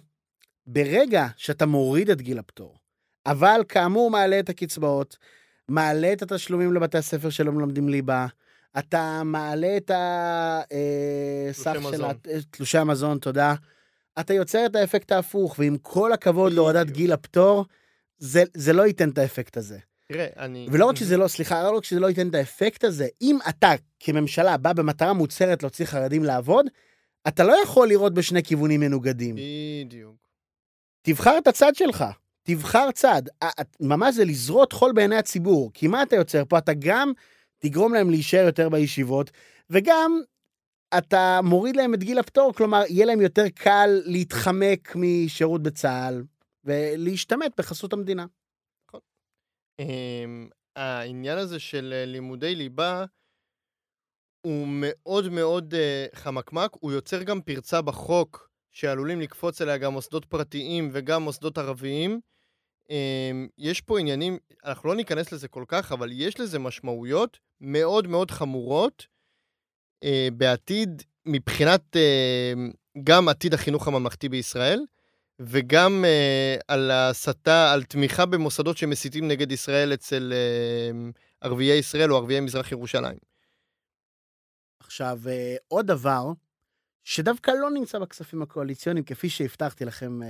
ברגע 0.67 1.27
שאתה 1.37 1.65
מוריד 1.65 2.09
את 2.09 2.21
גיל 2.21 2.39
הפטור, 2.39 2.77
אבל 3.25 3.61
כאמור 3.69 4.11
מעלה 4.11 4.39
את 4.39 4.49
הקצבאות, 4.49 5.17
מעלה 5.67 6.13
את 6.13 6.21
התשלומים 6.21 6.73
לבתי 6.73 6.97
הספר 6.97 7.29
שלא 7.29 7.51
מלמדים 7.51 7.89
ליבה, 7.89 8.27
אתה 8.79 9.21
מעלה 9.25 9.77
את 9.77 9.91
הסך 9.93 11.67
אה, 11.67 11.81
של 11.97 12.41
תלושי 12.51 12.77
המזון, 12.77 13.19
תודה. 13.19 13.55
אתה 14.19 14.33
יוצר 14.33 14.65
את 14.65 14.75
האפקט 14.75 15.11
ההפוך, 15.11 15.55
ועם 15.59 15.77
כל 15.77 16.13
הכבוד 16.13 16.53
להורדת 16.53 16.89
גיל 16.89 17.11
הפטור, 17.11 17.65
זה, 18.17 18.43
זה 18.53 18.73
לא 18.73 18.87
ייתן 18.87 19.09
את 19.09 19.17
האפקט 19.17 19.57
הזה. 19.57 19.77
תראה, 20.07 20.27
אני... 20.37 20.67
ולא 20.71 20.85
רק 20.85 20.95
שזה 20.95 21.17
לא, 21.17 21.27
סליחה, 21.27 21.63
לא 21.63 21.77
רק 21.77 21.83
שזה 21.83 21.99
לא 21.99 22.07
ייתן 22.07 22.29
את 22.29 22.35
האפקט 22.35 22.83
הזה, 22.83 23.07
אם 23.21 23.37
אתה 23.49 23.71
כממשלה 23.99 24.57
בא 24.57 24.73
במטרה 24.73 25.13
מוצהרת 25.13 25.63
להוציא 25.63 25.85
חרדים 25.85 26.23
לעבוד, 26.23 26.65
אתה 27.27 27.43
לא 27.43 27.55
יכול 27.63 27.87
לראות 27.87 28.13
בשני 28.13 28.43
כיוונים 28.43 28.79
מנוגדים. 28.79 29.35
בדיוק. 29.85 30.15
תבחר 31.01 31.37
את 31.37 31.47
הצד 31.47 31.75
שלך, 31.75 32.05
תבחר 32.43 32.91
צד. 32.91 33.21
ממש 33.79 34.15
זה 34.15 34.25
לזרות 34.25 34.73
חול 34.73 34.91
בעיני 34.91 35.15
הציבור. 35.15 35.71
כי 35.73 35.87
מה 35.87 36.03
אתה 36.03 36.15
יוצר 36.15 36.43
פה? 36.45 36.57
אתה 36.57 36.71
גם 36.79 37.11
תגרום 37.59 37.93
להם 37.93 38.09
להישאר 38.09 38.45
יותר 38.45 38.69
בישיבות, 38.69 39.31
וגם 39.69 40.21
אתה 40.97 41.39
מוריד 41.43 41.75
להם 41.75 41.93
את 41.93 42.03
גיל 42.03 42.19
הפטור, 42.19 42.53
כלומר, 42.53 42.81
יהיה 42.89 43.05
להם 43.05 43.21
יותר 43.21 43.49
קל 43.55 43.89
להתחמק 44.05 44.95
משירות 44.95 45.63
בצה"ל 45.63 46.23
ולהשתמט 46.63 47.59
בחסות 47.59 47.93
המדינה. 47.93 48.25
אמ, 49.79 50.49
העניין 50.75 51.37
הזה 51.37 51.59
של 51.59 51.93
אה, 51.95 52.05
לימודי 52.05 52.55
ליבה 52.55 53.05
הוא 54.41 54.67
מאוד 54.69 55.29
מאוד 55.29 55.73
אה, 55.73 56.05
חמקמק, 56.13 56.71
הוא 56.79 56.91
יוצר 56.91 57.23
גם 57.23 57.41
פרצה 57.41 57.81
בחוק 57.81 58.49
שעלולים 58.71 59.21
לקפוץ 59.21 59.61
אליה 59.61 59.77
גם 59.77 59.93
מוסדות 59.93 60.25
פרטיים 60.25 60.89
וגם 60.93 61.23
מוסדות 61.23 61.57
ערביים. 61.57 62.19
אמ, 62.89 63.47
יש 63.57 63.81
פה 63.81 63.99
עניינים, 63.99 64.37
אנחנו 64.65 64.89
לא 64.89 64.95
ניכנס 64.95 65.31
לזה 65.31 65.47
כל 65.47 65.63
כך, 65.67 65.91
אבל 65.91 66.09
יש 66.11 66.39
לזה 66.39 66.59
משמעויות 66.59 67.39
מאוד 67.61 68.07
מאוד 68.07 68.31
חמורות 68.31 69.07
אה, 70.03 70.27
בעתיד, 70.33 71.03
מבחינת 71.25 71.95
אה, 71.95 72.53
גם 73.03 73.29
עתיד 73.29 73.53
החינוך 73.53 73.87
הממלכתי 73.87 74.29
בישראל, 74.29 74.85
וגם 75.39 76.05
אה, 76.05 76.55
על 76.67 76.91
הסתה, 76.91 77.73
על 77.73 77.83
תמיכה 77.83 78.25
במוסדות 78.25 78.77
שמסיתים 78.77 79.27
נגד 79.27 79.51
ישראל 79.51 79.93
אצל 79.93 80.33
אה, 80.35 81.09
ערביי 81.41 81.77
ישראל 81.77 82.11
או 82.11 82.17
ערביי 82.17 82.39
מזרח 82.39 82.71
ירושלים. 82.71 83.17
עכשיו, 84.79 85.19
אה, 85.27 85.55
עוד 85.67 85.87
דבר, 85.87 86.31
שדווקא 87.03 87.51
לא 87.51 87.71
נמצא 87.71 87.99
בכספים 87.99 88.41
הקואליציוניים, 88.41 89.05
כפי 89.05 89.29
שהבטחתי 89.29 89.85
לכם, 89.85 90.23
אה, 90.23 90.27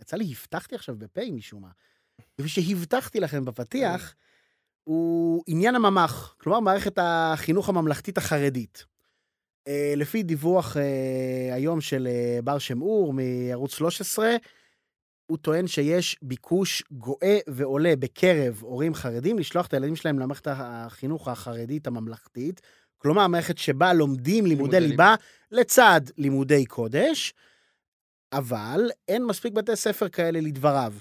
יצא 0.00 0.16
לי 0.16 0.32
הבטחתי 0.32 0.74
עכשיו 0.74 0.94
בפה 0.98 1.20
משום 1.32 1.62
מה, 1.62 1.70
כפי 2.38 2.48
שהבטחתי 2.48 3.20
לכם 3.20 3.44
בפתיח, 3.44 4.14
הוא 4.84 5.44
עניין 5.46 5.74
הממ"ח, 5.74 6.34
כלומר 6.38 6.60
מערכת 6.60 6.98
החינוך 7.02 7.68
הממלכתית 7.68 8.18
החרדית. 8.18 8.89
אה, 9.68 9.92
לפי 9.96 10.22
דיווח 10.22 10.76
אה, 10.76 11.54
היום 11.54 11.80
של 11.80 12.08
אה, 12.10 12.38
בר 12.44 12.58
שם 12.58 12.82
אור 12.82 13.12
מערוץ 13.12 13.74
13, 13.74 14.36
הוא 15.26 15.38
טוען 15.38 15.66
שיש 15.66 16.16
ביקוש 16.22 16.82
גואה 16.90 17.38
ועולה 17.46 17.96
בקרב 17.96 18.58
הורים 18.60 18.94
חרדים 18.94 19.38
לשלוח 19.38 19.66
את 19.66 19.74
הילדים 19.74 19.96
שלהם 19.96 20.18
למערכת 20.18 20.46
החינוך 20.50 21.28
החרדית 21.28 21.86
הממלכתית, 21.86 22.60
כלומר 22.98 23.26
מערכת 23.26 23.58
שבה 23.58 23.92
לומדים 23.92 24.46
לימודי 24.46 24.80
לימודי 24.80 24.90
ליבה 24.90 25.14
לצד 25.50 26.00
לימודי 26.18 26.66
קודש, 26.66 27.34
אבל 28.32 28.90
אין 29.08 29.24
מספיק 29.24 29.52
בתי 29.52 29.76
ספר 29.76 30.08
כאלה 30.08 30.40
לדבריו. 30.40 30.94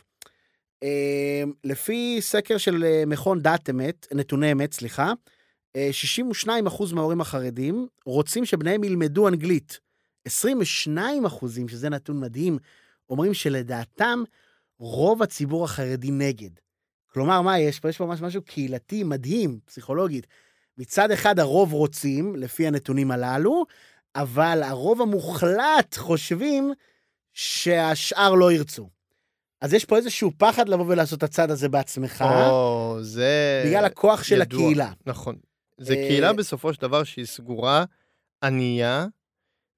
אה, 0.84 1.44
לפי 1.64 2.18
סקר 2.20 2.58
של 2.58 3.04
מכון 3.08 3.42
דעת 3.42 3.70
אמת, 3.70 4.08
נתוני 4.14 4.52
אמת, 4.52 4.74
סליחה, 4.74 5.14
62% 5.78 6.94
מההורים 6.94 7.22
החרדים 7.22 7.88
רוצים 8.06 8.46
שבניהם 8.46 8.84
ילמדו 8.84 9.28
אנגלית. 9.28 9.80
22 10.26 11.26
אחוזים, 11.26 11.68
שזה 11.68 11.90
נתון 11.90 12.20
מדהים, 12.20 12.58
אומרים 13.10 13.34
שלדעתם 13.34 14.24
רוב 14.80 15.24
הציבור 15.24 15.64
החרדי 15.64 16.12
נגד. 16.12 16.50
כלומר, 17.14 17.42
מה 17.42 17.60
יש 17.60 17.80
פה? 17.80 17.90
יש 17.90 17.98
פה 17.98 18.06
ממש 18.06 18.22
משהו 18.22 18.42
קהילתי 18.42 19.04
מדהים, 19.04 19.60
פסיכולוגית. 19.66 20.28
מצד 20.78 21.12
אחד 21.12 21.40
הרוב 21.40 21.74
רוצים, 21.74 22.36
לפי 22.36 22.68
הנתונים 22.68 23.12
הללו, 23.12 23.66
אבל 24.16 24.64
הרוב 24.64 25.02
המוחלט 25.02 25.98
חושבים 25.98 26.74
שהשאר 27.34 28.34
לא 28.34 28.52
ירצו. 28.52 28.90
אז 29.62 29.74
יש 29.74 29.86
פה 29.86 29.98
איזשהו 29.98 30.32
פחד 30.38 30.70
לבוא 30.70 30.86
ולעשות 30.88 31.18
את 31.18 31.24
הצעד 31.24 31.52
הזה 31.52 31.70
בעצמך, 31.70 32.26
או, 32.30 32.98
זה... 33.02 33.64
בגלל 33.66 33.86
הכוח 33.86 34.24
של 34.24 34.42
ידוע. 34.42 34.62
הקהילה. 34.62 34.92
נכון. 35.06 35.36
זה 35.80 35.94
אה, 35.94 36.08
קהילה 36.08 36.34
בסופו 36.34 36.74
של 36.74 36.82
דבר 36.82 37.04
שהיא 37.04 37.26
סגורה, 37.26 37.86
ענייה, 38.44 39.06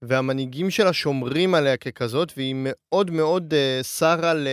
והמנהיגים 0.02 0.70
שלה 0.70 0.93
שומרים 0.93 1.56
עליה 1.56 1.78
ככזאת, 1.78 2.34
והיא 2.38 2.56
מאוד 2.58 3.12
מאוד 3.12 3.54
סרה 3.82 4.34
ל... 4.34 4.47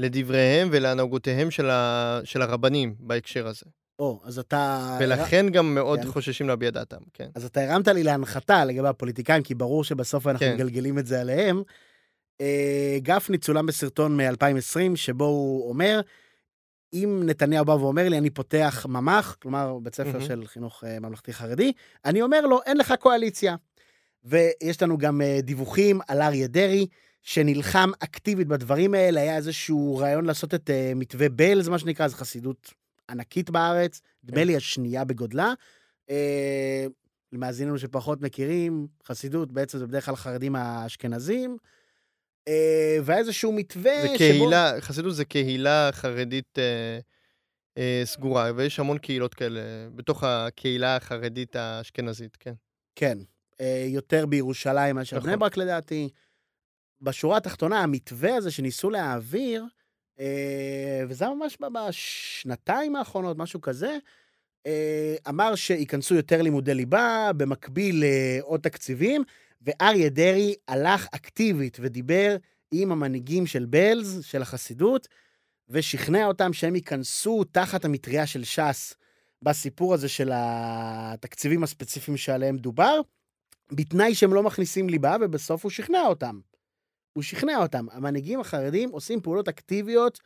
לדבריהם 0.00 0.68
ולהנהגותיהם 0.72 1.50
של, 1.50 1.70
ה... 1.70 2.20
של 2.24 2.42
הרבנים 2.42 2.94
בהקשר 2.98 3.46
הזה. 3.46 3.66
או, 3.98 4.20
אז 4.24 4.38
אתה... 4.38 4.96
ולכן 5.00 5.50
גם 5.50 5.74
מאוד 5.74 6.00
כן. 6.00 6.06
חוששים 6.06 6.48
להביע 6.48 6.70
דעתם, 6.70 7.00
כן. 7.14 7.28
אז 7.34 7.44
אתה 7.44 7.60
הרמת 7.60 7.88
לי 7.88 8.02
להנחתה 8.02 8.64
לגבי 8.64 8.88
הפוליטיקאים, 8.88 9.42
כי 9.42 9.54
ברור 9.54 9.84
שבסוף 9.84 10.26
אנחנו 10.26 10.46
כן. 10.46 10.54
מגלגלים 10.54 10.98
את 10.98 11.06
זה 11.06 11.20
עליהם. 11.20 11.62
אה, 12.40 12.98
גפני 13.02 13.38
צולם 13.38 13.66
בסרטון 13.66 14.16
מ-2020, 14.16 14.96
שבו 14.96 15.24
הוא 15.24 15.68
אומר, 15.68 16.00
אם 16.92 17.22
נתניהו 17.24 17.64
בא 17.64 17.72
ואומר 17.72 18.08
לי, 18.08 18.18
אני 18.18 18.30
פותח 18.30 18.86
ממ"ח, 18.88 19.36
כלומר, 19.42 19.78
בית 19.82 19.94
ספר 19.94 20.12
מהמם. 20.12 20.24
של 20.24 20.46
חינוך 20.46 20.84
אה, 20.84 21.00
ממלכתי 21.00 21.32
חרדי, 21.32 21.72
אני 22.04 22.22
אומר 22.22 22.40
לו, 22.40 22.60
אין 22.66 22.76
לך 22.76 22.94
קואליציה. 23.00 23.56
ויש 24.24 24.82
לנו 24.82 24.98
גם 24.98 25.22
אה, 25.22 25.38
דיווחים 25.42 26.00
על 26.08 26.22
אריה 26.22 26.46
דרעי, 26.46 26.86
שנלחם 27.22 27.90
אקטיבית 28.00 28.48
בדברים 28.48 28.94
האלה, 28.94 29.20
היה 29.20 29.36
איזשהו 29.36 29.96
רעיון 29.96 30.24
לעשות 30.24 30.54
את 30.54 30.70
אה, 30.70 30.92
מתווה 30.96 31.28
בלז, 31.28 31.68
מה 31.68 31.78
שנקרא, 31.78 32.08
זו 32.08 32.16
חסידות 32.16 32.74
ענקית 33.10 33.50
בארץ, 33.50 34.00
נדמה 34.24 34.40
כן. 34.40 34.46
לי 34.46 34.56
השנייה 34.56 35.04
בגודלה. 35.04 35.52
אה, 36.10 36.86
למאזיננו 37.32 37.78
שפחות 37.78 38.20
מכירים, 38.20 38.86
חסידות 39.06 39.52
בעצם 39.52 39.78
זה 39.78 39.86
בדרך 39.86 40.06
כלל 40.06 40.16
חרדים 40.16 40.56
האשכנזים. 40.56 41.56
אה, 42.48 42.98
והיה 43.04 43.20
איזשהו 43.20 43.52
מתווה 43.52 44.02
זה 44.02 44.08
קהילה, 44.18 44.72
חסידות 44.80 45.14
זה 45.14 45.24
קהילה 45.24 45.90
חרדית 45.92 46.58
אה, 46.58 46.98
אה, 47.78 48.02
סגורה, 48.04 48.50
ויש 48.56 48.78
המון 48.78 48.98
קהילות 48.98 49.34
כאלה 49.34 49.60
בתוך 49.94 50.24
הקהילה 50.24 50.96
החרדית 50.96 51.56
האשכנזית, 51.56 52.36
כן. 52.40 52.54
כן, 52.96 53.18
אה, 53.60 53.84
יותר 53.88 54.26
בירושלים 54.26 54.96
מאשר 54.96 55.16
נכון. 55.16 55.28
בני 55.28 55.36
ברק 55.36 55.56
לדעתי. 55.56 56.08
בשורה 57.00 57.36
התחתונה, 57.36 57.80
המתווה 57.80 58.34
הזה 58.36 58.50
שניסו 58.50 58.90
להעביר, 58.90 59.64
אה, 60.20 61.02
וזה 61.08 61.26
ממש 61.28 61.56
בשנתיים 61.72 62.96
האחרונות, 62.96 63.38
משהו 63.38 63.60
כזה, 63.60 63.98
אה, 64.66 65.14
אמר 65.28 65.54
שייכנסו 65.54 66.14
יותר 66.14 66.42
לימודי 66.42 66.74
ליבה, 66.74 67.30
במקביל 67.36 68.04
לעוד 68.04 68.60
תקציבים, 68.60 69.24
ואריה 69.62 70.08
דרעי 70.08 70.54
הלך 70.68 71.06
אקטיבית 71.14 71.76
ודיבר 71.80 72.36
עם 72.72 72.92
המנהיגים 72.92 73.46
של 73.46 73.66
בלז, 73.66 74.24
של 74.24 74.42
החסידות, 74.42 75.08
ושכנע 75.68 76.26
אותם 76.26 76.52
שהם 76.52 76.74
ייכנסו 76.74 77.44
תחת 77.44 77.84
המטריה 77.84 78.26
של 78.26 78.44
ש"ס 78.44 78.94
בסיפור 79.42 79.94
הזה 79.94 80.08
של 80.08 80.30
התקציבים 80.34 81.62
הספציפיים 81.62 82.16
שעליהם 82.16 82.56
דובר, 82.56 83.00
בתנאי 83.72 84.14
שהם 84.14 84.34
לא 84.34 84.42
מכניסים 84.42 84.88
ליבה, 84.88 85.16
ובסוף 85.20 85.64
הוא 85.64 85.70
שכנע 85.70 86.00
אותם. 86.06 86.40
הוא 87.12 87.22
שכנע 87.22 87.56
אותם. 87.56 87.86
המנהיגים 87.92 88.40
החרדים 88.40 88.90
עושים 88.90 89.20
פעולות 89.20 89.48
אקטיביות 89.48 90.20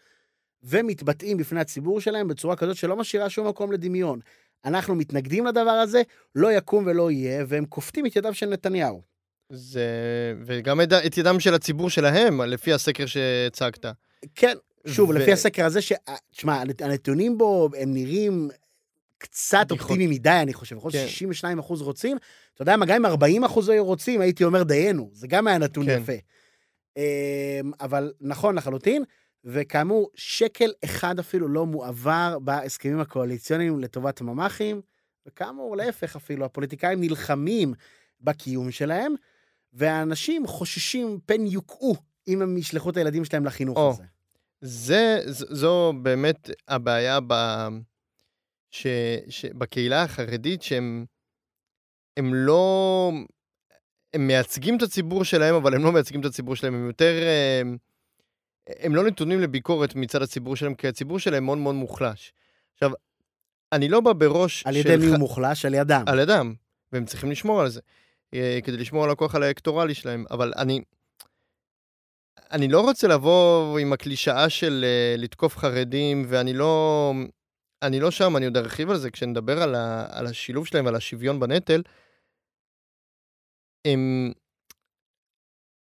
ומתבטאים 0.63 1.37
בפני 1.37 1.61
הציבור 1.61 2.01
שלהם 2.01 2.29
בצורה 2.29 2.57
כזאת 2.57 2.77
שלא 2.77 2.97
משאירה 2.97 3.31
שום 3.31 3.49
מקום 3.49 3.73
לדמיון. 3.73 4.21
אנחנו 4.65 4.95
מתנגדים 4.95 5.47
לדבר 5.47 5.71
הזה, 5.71 6.03
לא 6.35 6.53
יקום 6.53 6.85
ולא 6.87 7.11
יהיה, 7.11 7.45
והם 7.49 7.67
כופתים 7.67 8.07
את 8.07 8.17
ידיו 8.17 8.35
של 8.35 8.47
נתניהו. 8.47 9.14
זה... 9.51 9.87
וגם 10.45 10.81
את, 10.81 10.93
את 10.93 11.19
ידם 11.19 11.41
של 11.41 11.55
הציבור 11.55 11.91
שלהם, 11.91 12.41
לפי 12.41 12.73
הסקר 12.73 13.07
שהצגת. 13.07 13.87
כן, 14.35 14.55
שוב, 14.87 15.11
ו- 15.11 15.13
לפי 15.13 15.33
הסקר 15.33 15.65
הזה, 15.65 15.83
ש... 15.83 15.93
תשמע, 16.31 16.61
הנת- 16.61 16.83
הנתונים 16.83 17.39
בו, 17.39 17.69
הם 17.79 17.95
נראים 17.95 18.49
קצת. 19.19 19.71
אופטימיים 19.71 20.11
מדי, 20.11 20.31
אני 20.43 20.55
חושב. 20.55 20.77
יכול 20.77 20.91
להיות 20.95 21.05
כן. 21.05 21.11
62 21.11 21.59
אחוז 21.59 21.83
רוצים. 21.83 22.17
אתה 22.55 22.63
יודע 22.63 22.77
מה, 22.77 22.87
גם 22.87 22.95
אם 22.95 23.07
40 23.07 23.45
אחוז 23.45 23.69
היו 23.69 23.85
רוצים, 23.85 24.21
הייתי 24.21 24.45
אומר 24.45 24.63
דיינו. 24.63 25.11
זה 25.13 25.27
גם 25.27 25.47
היה 25.47 25.59
נתון 25.59 25.87
כן. 25.87 25.99
יפה. 26.03 26.13
אמ, 26.97 27.03
אבל 27.81 28.13
נכון 28.21 28.55
לחלוטין, 28.55 29.05
וכאמור, 29.45 30.11
שקל 30.15 30.71
אחד 30.85 31.19
אפילו 31.19 31.49
לא 31.49 31.67
מועבר 31.67 32.39
בהסכמים 32.43 33.01
הקואליציוניים 33.01 33.81
לטובת 33.81 34.21
הממ"חים, 34.21 34.81
וכאמור, 35.27 35.77
להפך 35.77 36.17
אפילו, 36.17 36.45
הפוליטיקאים 36.45 37.01
נלחמים 37.01 37.75
בקיום 38.21 38.71
שלהם, 38.71 39.15
והאנשים 39.75 40.47
חוששים 40.47 41.19
פן 41.27 41.47
יוקעו 41.47 41.97
אם 42.29 42.43
הם 42.43 42.57
ישלחו 42.57 42.91
את 42.91 42.97
הילדים 42.97 43.25
שלהם 43.25 43.45
לחינוך 43.45 43.79
או. 43.79 43.91
הזה. 43.91 44.05
זה, 44.61 45.21
זו 45.27 45.93
באמת 46.03 46.51
הבעיה 46.69 47.19
ב... 47.27 47.35
ש... 48.71 48.87
ש... 49.29 49.45
בקהילה 49.45 50.03
החרדית, 50.03 50.63
שהם 50.63 51.05
הם 52.17 52.35
לא... 52.35 53.11
הם 54.15 54.27
מייצגים 54.27 54.77
את 54.77 54.83
הציבור 54.83 55.25
שלהם, 55.25 55.55
אבל 55.55 55.75
הם 55.75 55.85
לא 55.85 55.93
מייצגים 55.93 56.21
את 56.21 56.27
הציבור 56.27 56.57
שלהם, 56.57 56.75
הם 56.75 56.87
יותר... 56.87 57.23
אה, 57.23 57.63
הם 58.79 58.95
לא 58.95 59.05
נתונים 59.05 59.41
לביקורת 59.41 59.95
מצד 59.95 60.23
הציבור 60.23 60.57
שלהם, 60.57 60.75
כי 60.75 60.89
הציבור 60.89 61.19
שלהם 61.19 61.45
מאוד 61.45 61.59
מאוד 61.59 61.75
מוחלש. 61.75 62.33
עכשיו, 62.75 62.91
אני 63.73 63.89
לא 63.89 64.01
בא 64.01 64.13
בראש 64.13 64.67
על 64.67 64.77
ידי 64.77 64.89
של 64.89 64.97
מי 64.97 65.07
הוא 65.07 65.17
מוחלש? 65.17 65.65
על 65.65 65.75
ידם. 65.75 66.05
על 66.07 66.19
ידם, 66.19 66.55
והם 66.93 67.05
צריכים 67.05 67.31
לשמור 67.31 67.61
על 67.61 67.69
זה, 67.69 67.81
כדי 68.65 68.77
לשמור 68.77 69.05
על 69.05 69.11
הכוח 69.11 69.35
האלקטורלי 69.35 69.95
שלהם, 69.95 70.25
אבל 70.31 70.53
אני... 70.57 70.81
אני 72.53 72.69
לא 72.69 72.81
רוצה 72.81 73.09
לבוא 73.09 73.79
עם 73.79 73.93
הקלישאה 73.93 74.49
של 74.49 74.85
אה, 74.85 75.15
לתקוף 75.19 75.57
חרדים, 75.57 76.25
ואני 76.29 76.53
לא... 76.53 77.13
אני 77.83 78.01
לא 78.01 78.11
שם, 78.11 78.37
אני 78.37 78.45
עוד 78.45 78.57
ארחיב 78.57 78.91
על 78.91 78.97
זה 78.97 79.11
כשנדבר 79.11 79.63
על, 79.63 79.75
ה, 79.75 80.07
על 80.11 80.27
השילוב 80.27 80.67
שלהם 80.67 80.85
ועל 80.85 80.95
השוויון 80.95 81.41
בנטל. 81.41 81.83
הם... 83.85 84.33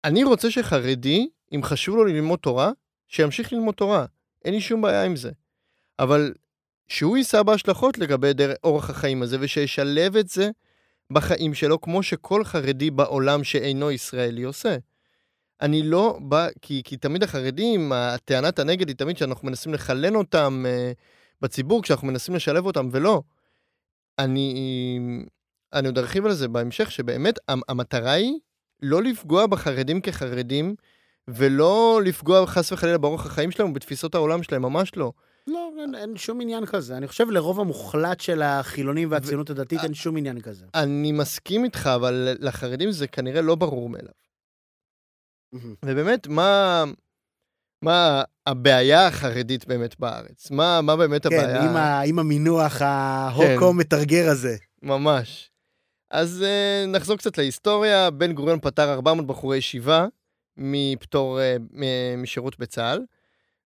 אני 0.06 0.24
רוצה 0.24 0.52
שחרדי, 0.52 1.30
אם 1.56 1.64
חשוב 1.64 1.95
לו 1.95 2.06
ללמוד 2.06 2.39
תורה, 2.39 2.72
שימשיך 3.08 3.54
ללמוד 3.54 3.76
תורה. 3.76 4.06
אין 4.45 4.54
לי 4.54 4.62
שום 4.62 4.82
בעיה 4.82 5.04
עם 5.06 5.16
זה. 5.16 5.32
אבל 6.00 6.34
שהוא 6.88 7.18
יישא 7.18 7.43
בהשלכות 7.43 7.97
לגבי 7.97 8.34
דרך, 8.34 8.58
אורח 8.64 8.89
החיים 8.89 9.22
הזה, 9.22 9.38
ושישלב 9.39 10.16
את 10.16 10.28
זה 10.28 10.50
בחיים 11.14 11.53
שלו, 11.53 11.82
כמו 11.82 12.03
שכל 12.03 12.43
חרדי 12.43 12.91
בעולם 12.91 13.43
שאינו 13.43 13.91
ישראלי 13.91 14.43
עושה. 14.43 14.78
אני 15.62 15.84
לא 15.84 16.18
בא, 16.22 16.47
כי, 16.62 16.82
כי 16.86 16.97
תמיד 16.97 17.24
החרדים, 17.24 17.91
הטענת 17.91 18.60
הנגד 18.60 18.88
היא 18.88 18.95
תמיד 18.95 19.18
שאנחנו 19.18 19.47
מנסים 19.47 19.74
לחלן 19.74 20.16
אותם 20.16 20.66
uh, 20.66 20.95
בציבור, 21.41 21.84
כשאנחנו 21.84 22.07
מנסים 22.07 22.36
לשלב 22.36 22.66
אותם, 22.66 22.89
ולא. 22.91 23.22
אני, 24.20 24.99
אני 25.74 25.88
עוד 25.88 25.97
ארחיב 25.97 26.26
על 26.26 26.34
זה 26.34 26.47
בהמשך, 26.47 26.91
שבאמת 26.91 27.39
המטרה 27.47 28.12
היא 28.12 28.34
לא 28.82 29.03
לפגוע 29.03 29.47
בחרדים 29.47 30.01
כחרדים, 30.01 30.76
ולא 31.28 32.01
לפגוע 32.05 32.47
חס 32.47 32.72
וחלילה 32.72 32.97
באורח 32.97 33.26
החיים 33.26 33.51
שלהם 33.51 33.70
ובתפיסות 33.70 34.16
העולם 34.16 34.43
שלהם, 34.43 34.62
ממש 34.62 34.91
לא. 34.95 35.12
לא, 35.50 35.72
אין, 35.82 35.95
אין 35.95 36.18
שום 36.18 36.41
עניין 36.41 36.66
כזה. 36.66 36.97
אני 36.97 37.08
חושב 37.08 37.30
לרוב 37.30 37.60
המוחלט 37.60 38.20
של 38.20 38.41
החילונים 38.41 39.12
והציונות 39.12 39.50
ו... 39.50 39.54
הדתית 39.54 39.80
אין 39.84 39.93
שום 39.93 40.18
עניין 40.18 40.41
כזה. 40.41 40.66
אני 40.74 41.12
מסכים 41.12 41.64
איתך, 41.64 41.89
אבל 41.95 42.38
לחרדים 42.39 42.91
זה 42.91 43.08
כנראה 43.08 43.41
לא 43.41 43.56
ברור 43.56 43.89
מאליו. 43.89 44.14
ובאמת, 45.86 46.28
מה, 46.28 46.84
מה 47.82 48.24
הבעיה 48.47 49.08
החרדית 49.08 49.68
באמת 49.68 50.00
בארץ? 50.00 50.52
מה, 50.52 50.82
מה 50.82 50.95
באמת 50.95 51.28
כן, 51.28 51.36
הבעיה? 51.36 51.62
כן, 51.62 51.68
עם, 51.68 51.76
ה, 51.76 52.02
עם 52.02 52.20
המינוח 52.20 52.82
ההוקו 52.82 53.72
כן. 53.72 53.78
מתרגר 53.78 54.30
הזה. 54.30 54.56
ממש. 54.82 55.52
אז 56.12 56.45
uh, 56.45 56.88
נחזור 56.88 57.18
קצת 57.18 57.38
להיסטוריה. 57.38 58.10
בן 58.10 58.34
גוריון 58.34 58.60
פטר 58.60 58.93
400 58.93 59.28
בחורי 59.28 59.58
ישיבה 59.58 60.08
מפטור 60.58 61.39
uh, 61.39 61.78
משירות 62.18 62.60
בצה"ל, 62.60 63.02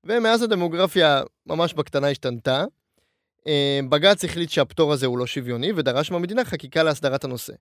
ומאז 0.03 0.41
הדמוגרפיה 0.41 1.23
ממש 1.45 1.73
בקטנה 1.73 2.09
השתנתה. 2.09 2.65
Uh, 3.39 3.89
בג"ץ 3.89 4.25
החליט 4.25 4.49
שהפטור 4.49 4.93
הזה 4.93 5.05
הוא 5.05 5.17
לא 5.17 5.27
שוויוני, 5.27 5.71
ודרש 5.75 6.11
מהמדינה 6.11 6.45
חקיקה 6.45 6.83
להסדרת 6.83 7.23
הנושא. 7.23 7.53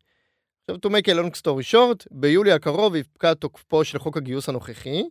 עכשיו, 0.62 0.76
to 0.76 0.95
make 0.95 1.07
a 1.07 1.12
long 1.12 1.40
story 1.40 1.72
short, 1.72 2.07
ביולי 2.11 2.53
הקרוב 2.53 2.97
יפקע 2.97 3.34
תוקפו 3.34 3.84
של 3.84 3.99
חוק 3.99 4.16
הגיוס 4.16 4.49
הנוכחי, 4.49 5.03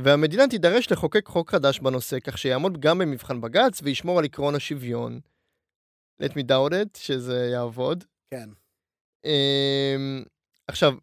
והמדינה 0.00 0.48
תידרש 0.48 0.92
לחוקק 0.92 1.26
חוק 1.26 1.50
חדש 1.50 1.80
בנושא, 1.80 2.20
כך 2.20 2.38
שיעמוד 2.38 2.80
גם 2.80 2.98
במבחן 2.98 3.40
בג"ץ 3.40 3.80
וישמור 3.82 4.18
על 4.18 4.24
עקרון 4.24 4.54
השוויון. 4.54 5.20
let 6.22 6.32
me 6.32 6.42
doubt 6.48 6.72
it, 6.72 6.98
שזה 6.98 7.48
יעבוד. 7.52 8.04
כן. 8.30 8.48
Um, 9.26 10.28
עכשיו, 10.68 10.94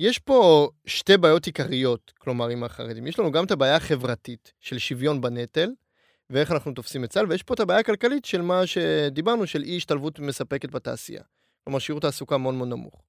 יש 0.00 0.18
פה 0.18 0.70
שתי 0.86 1.16
בעיות 1.16 1.46
עיקריות, 1.46 2.12
כלומר, 2.18 2.48
עם 2.48 2.64
החרדים. 2.64 3.06
יש 3.06 3.18
לנו 3.18 3.32
גם 3.32 3.44
את 3.44 3.50
הבעיה 3.50 3.76
החברתית 3.76 4.52
של 4.60 4.78
שוויון 4.78 5.20
בנטל, 5.20 5.70
ואיך 6.30 6.52
אנחנו 6.52 6.72
תופסים 6.72 7.04
את 7.04 7.10
צה"ל, 7.10 7.26
ויש 7.28 7.42
פה 7.42 7.54
את 7.54 7.60
הבעיה 7.60 7.80
הכלכלית 7.80 8.24
של 8.24 8.42
מה 8.42 8.66
שדיברנו, 8.66 9.46
של 9.46 9.62
אי 9.62 9.76
השתלבות 9.76 10.18
מספקת 10.18 10.70
בתעשייה. 10.70 11.22
כלומר, 11.64 11.78
שיעור 11.78 12.00
תעסוקה 12.00 12.38
מאוד 12.38 12.54
מאוד 12.54 12.68
נמוך. 12.68 13.02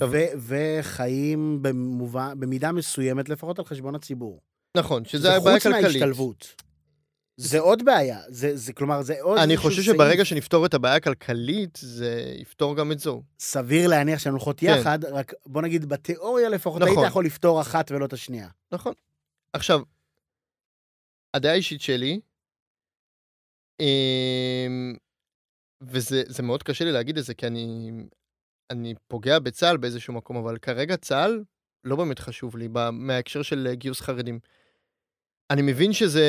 ו- 0.00 0.32
וחיים 0.38 1.58
במובע, 1.62 2.34
במידה 2.34 2.72
מסוימת 2.72 3.28
לפחות 3.28 3.58
על 3.58 3.64
חשבון 3.64 3.94
הציבור. 3.94 4.40
נכון, 4.76 5.04
שזה 5.04 5.36
הבעיה 5.36 5.56
הכלכלית. 5.56 5.84
חוץ 5.84 5.84
מההשתלבות. 5.84 6.62
זה 7.36 7.60
עוד 7.60 7.84
בעיה, 7.84 8.20
זה, 8.28 8.56
זה 8.56 8.72
כלומר 8.72 9.02
זה 9.02 9.14
עוד... 9.20 9.38
אני 9.38 9.56
חושב 9.56 9.82
שברגע 9.82 10.16
סעיף... 10.16 10.28
שנפתור 10.28 10.66
את 10.66 10.74
הבעיה 10.74 10.96
הכלכלית, 10.96 11.78
זה 11.82 12.34
יפתור 12.38 12.76
גם 12.76 12.92
את 12.92 12.98
זו. 12.98 13.22
סביר 13.38 13.88
להניח 13.88 14.18
שהן 14.18 14.32
הולכות 14.32 14.60
כן. 14.60 14.76
יחד, 14.80 15.04
רק 15.04 15.32
בוא 15.46 15.62
נגיד 15.62 15.84
בתיאוריה 15.84 16.48
לפחות 16.48 16.82
נכון. 16.82 16.98
היית 16.98 17.08
יכול 17.10 17.26
לפתור 17.26 17.60
אחת 17.60 17.90
ולא 17.90 18.04
את 18.04 18.12
השנייה. 18.12 18.48
נכון. 18.72 18.92
עכשיו, 19.52 19.80
הדעה 21.34 21.52
האישית 21.52 21.80
שלי, 21.80 22.20
אמ, 23.80 24.94
וזה 25.82 26.42
מאוד 26.42 26.62
קשה 26.62 26.84
לי 26.84 26.92
להגיד 26.92 27.18
את 27.18 27.24
זה, 27.24 27.34
כי 27.34 27.46
אני, 27.46 27.90
אני 28.70 28.94
פוגע 29.08 29.38
בצה"ל 29.38 29.76
באיזשהו 29.76 30.14
מקום, 30.14 30.36
אבל 30.36 30.58
כרגע 30.58 30.96
צה"ל 30.96 31.44
לא 31.84 31.96
באמת 31.96 32.18
חשוב 32.18 32.56
לי 32.56 32.68
מההקשר 32.92 33.42
של 33.42 33.68
גיוס 33.72 34.00
חרדים. 34.00 34.38
אני 35.50 35.62
מבין 35.62 35.92
שזה 35.92 36.26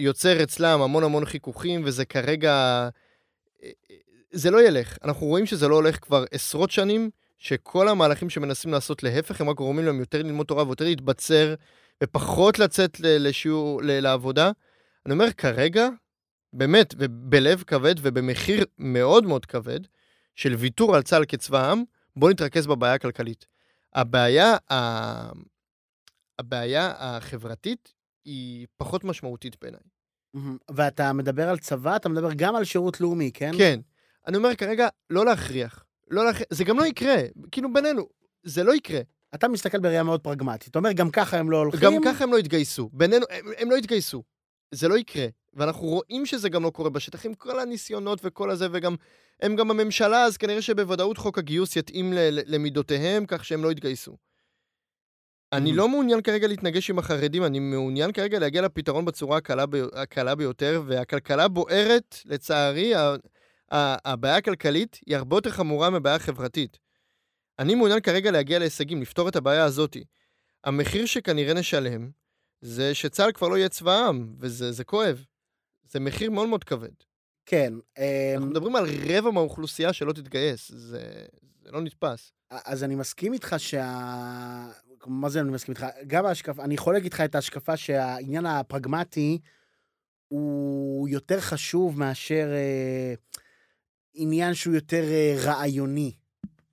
יוצר 0.00 0.42
אצלם 0.42 0.80
המון 0.80 1.04
המון 1.04 1.24
חיכוכים, 1.24 1.82
וזה 1.84 2.04
כרגע... 2.04 2.88
זה 4.30 4.50
לא 4.50 4.62
ילך. 4.62 4.98
אנחנו 5.04 5.26
רואים 5.26 5.46
שזה 5.46 5.68
לא 5.68 5.74
הולך 5.74 5.96
כבר 6.04 6.24
עשרות 6.30 6.70
שנים, 6.70 7.10
שכל 7.38 7.88
המהלכים 7.88 8.30
שמנסים 8.30 8.72
לעשות 8.72 9.02
להפך, 9.02 9.40
הם 9.40 9.50
רק 9.50 9.56
גורמים 9.56 9.86
להם 9.86 10.00
יותר 10.00 10.22
ללמוד 10.22 10.46
תורה 10.46 10.66
ויותר 10.66 10.84
להתבצר, 10.84 11.54
ופחות 12.04 12.58
לצאת 12.58 13.00
לשיעור, 13.00 13.80
לעבודה. 13.84 14.50
אני 15.06 15.14
אומר, 15.14 15.32
כרגע, 15.32 15.88
באמת, 16.52 16.94
ובלב 16.98 17.62
כבד 17.66 17.94
ובמחיר 18.02 18.64
מאוד 18.78 19.24
מאוד 19.24 19.46
כבד, 19.46 19.80
של 20.34 20.54
ויתור 20.54 20.96
על 20.96 21.02
צה"ל 21.02 21.24
כצבא 21.24 21.58
העם, 21.58 21.82
בואו 22.16 22.30
נתרכז 22.30 22.66
בבעיה 22.66 22.94
הכלכלית. 22.94 23.46
הבעיה, 23.94 24.56
ה... 24.72 25.30
הבעיה 26.38 26.92
החברתית 26.98 27.97
היא 28.28 28.66
פחות 28.76 29.04
משמעותית 29.04 29.56
בעיניי. 29.60 29.80
ואתה 30.70 31.12
מדבר 31.12 31.48
על 31.48 31.58
צבא, 31.58 31.96
אתה 31.96 32.08
מדבר 32.08 32.32
גם 32.36 32.56
על 32.56 32.64
שירות 32.64 33.00
לאומי, 33.00 33.30
כן? 33.34 33.50
כן. 33.58 33.80
אני 34.26 34.36
אומר 34.36 34.54
כרגע, 34.54 34.88
לא 35.10 35.24
להכריח. 35.24 35.84
לא 36.10 36.24
להכריח, 36.24 36.46
זה 36.50 36.64
גם 36.64 36.78
לא 36.78 36.86
יקרה. 36.86 37.16
כאילו, 37.52 37.72
בינינו, 37.72 38.08
זה 38.42 38.64
לא 38.64 38.74
יקרה. 38.74 39.00
אתה 39.34 39.48
מסתכל 39.48 39.78
בראייה 39.78 40.02
מאוד 40.02 40.20
פרגמטית. 40.20 40.68
אתה 40.68 40.78
אומר, 40.78 40.92
גם 40.92 41.10
ככה 41.10 41.38
הם 41.38 41.50
לא 41.50 41.56
הולכים... 41.56 41.80
גם 41.80 42.02
ככה 42.04 42.24
הם 42.24 42.32
לא 42.32 42.38
יתגייסו. 42.38 42.90
בינינו, 42.92 43.26
הם, 43.30 43.46
הם 43.58 43.70
לא 43.70 43.76
יתגייסו. 43.76 44.22
זה 44.70 44.88
לא 44.88 44.98
יקרה. 44.98 45.26
ואנחנו 45.54 45.86
רואים 45.86 46.26
שזה 46.26 46.48
גם 46.48 46.62
לא 46.62 46.70
קורה 46.70 46.90
בשטח 46.90 47.26
עם 47.26 47.34
כל 47.34 47.60
הניסיונות 47.60 48.20
וכל 48.22 48.50
הזה, 48.50 48.66
וגם 48.72 48.94
הם 49.42 49.56
גם 49.56 49.70
הממשלה, 49.70 50.24
אז 50.24 50.36
כנראה 50.36 50.62
שבוודאות 50.62 51.18
חוק 51.18 51.38
הגיוס 51.38 51.76
יתאים 51.76 52.12
למידותיהם, 52.46 53.26
כך 53.26 53.44
שהם 53.44 53.64
לא 53.64 53.72
יתגייסו. 53.72 54.16
אני 55.52 55.72
לא 55.72 55.88
מעוניין 55.88 56.22
כרגע 56.22 56.46
להתנגש 56.46 56.90
עם 56.90 56.98
החרדים, 56.98 57.44
אני 57.44 57.58
מעוניין 57.58 58.12
כרגע 58.12 58.38
להגיע 58.38 58.62
לפתרון 58.62 59.04
בצורה 59.04 59.36
הקלה, 59.36 59.66
ב... 59.66 59.74
הקלה 59.92 60.34
ביותר, 60.34 60.82
והכלכלה 60.86 61.48
בוערת, 61.48 62.16
לצערי, 62.24 62.92
הבעיה 63.70 64.36
הכלכלית 64.36 65.00
היא 65.06 65.16
הרבה 65.16 65.36
יותר 65.36 65.50
חמורה 65.50 65.90
מבעיה 65.90 66.18
חברתית. 66.18 66.78
אני 67.58 67.74
מעוניין 67.74 68.00
כרגע 68.00 68.30
להגיע 68.30 68.58
להישגים, 68.58 69.02
לפתור 69.02 69.28
את 69.28 69.36
הבעיה 69.36 69.64
הזאת. 69.64 69.96
המחיר 70.64 71.06
שכנראה 71.06 71.54
נשלם, 71.54 72.10
זה 72.60 72.94
שצה"ל 72.94 73.32
כבר 73.32 73.48
לא 73.48 73.56
יהיה 73.56 73.68
צבא 73.68 73.92
העם, 73.92 74.34
וזה 74.38 74.84
כואב. 74.84 75.24
זה 75.90 76.00
מחיר 76.00 76.30
מאוד 76.30 76.48
מאוד 76.48 76.64
כבד. 76.64 76.92
כן. 77.46 77.72
אנחנו 78.34 78.46
אמ, 78.46 78.50
מדברים 78.50 78.76
על 78.76 78.86
רבע 79.08 79.30
מהאוכלוסייה 79.30 79.92
שלא 79.92 80.12
תתגייס, 80.12 80.72
זה, 80.72 81.24
זה 81.62 81.70
לא 81.70 81.80
נתפס. 81.80 82.32
אז 82.50 82.84
אני 82.84 82.94
מסכים 82.94 83.32
איתך 83.32 83.54
שה... 83.58 84.70
מה 85.08 85.28
זה 85.28 85.40
אני 85.40 85.50
מסכים 85.50 85.74
איתך? 85.74 85.86
גם 86.06 86.26
ההשקפה, 86.26 86.64
אני 86.64 86.76
חולק 86.76 87.04
איתך 87.04 87.20
את 87.20 87.34
ההשקפה 87.34 87.76
שהעניין 87.76 88.46
הפרגמטי 88.46 89.38
הוא 90.28 91.08
יותר 91.08 91.40
חשוב 91.40 91.98
מאשר 91.98 92.48
אה, 92.52 93.14
עניין 94.14 94.54
שהוא 94.54 94.74
יותר 94.74 95.04
אה, 95.04 95.36
רעיוני, 95.42 96.12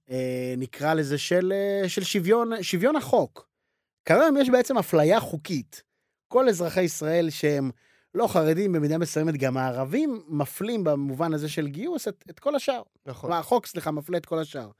אה, 0.09 0.53
נקרא 0.57 0.93
לזה, 0.93 1.17
של, 1.17 1.53
אה, 1.55 1.89
של 1.89 2.03
שוויון, 2.03 2.63
שוויון 2.63 2.95
החוק. 2.95 3.49
כיום 4.05 4.37
יש 4.37 4.49
בעצם 4.49 4.77
אפליה 4.77 5.19
חוקית. 5.19 5.83
כל 6.27 6.49
אזרחי 6.49 6.81
ישראל 6.81 7.29
שהם 7.29 7.71
לא 8.13 8.27
חרדים, 8.27 8.71
במידה 8.71 8.97
מסוימת 8.97 9.37
גם 9.37 9.57
הערבים, 9.57 10.23
מפלים 10.27 10.83
במובן 10.83 11.33
הזה 11.33 11.49
של 11.49 11.67
גיוס 11.67 12.07
את, 12.07 12.23
את 12.29 12.39
כל 12.39 12.55
השאר. 12.55 12.81
נכון. 13.05 13.31
החוק, 13.31 13.65
סליחה, 13.65 13.91
מפלה 13.91 14.17
את 14.17 14.25
כל 14.25 14.39
השאר. 14.39 14.71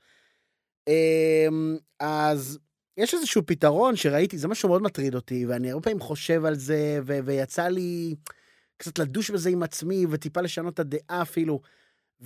אמ, 0.88 1.76
אז 2.00 2.58
יש 2.96 3.14
איזשהו 3.14 3.42
פתרון 3.46 3.96
שראיתי, 3.96 4.38
זה 4.38 4.48
משהו 4.48 4.68
מאוד 4.68 4.82
מטריד 4.82 5.14
אותי, 5.14 5.46
ואני 5.46 5.70
הרבה 5.70 5.82
פעמים 5.82 6.00
חושב 6.00 6.44
על 6.44 6.54
זה, 6.54 7.00
ו- 7.06 7.18
ויצא 7.24 7.68
לי 7.68 8.14
קצת 8.76 8.98
לדוש 8.98 9.30
בזה 9.30 9.50
עם 9.50 9.62
עצמי, 9.62 10.06
וטיפה 10.10 10.40
לשנות 10.40 10.74
את 10.74 10.78
הדעה 10.78 11.22
אפילו. 11.22 11.60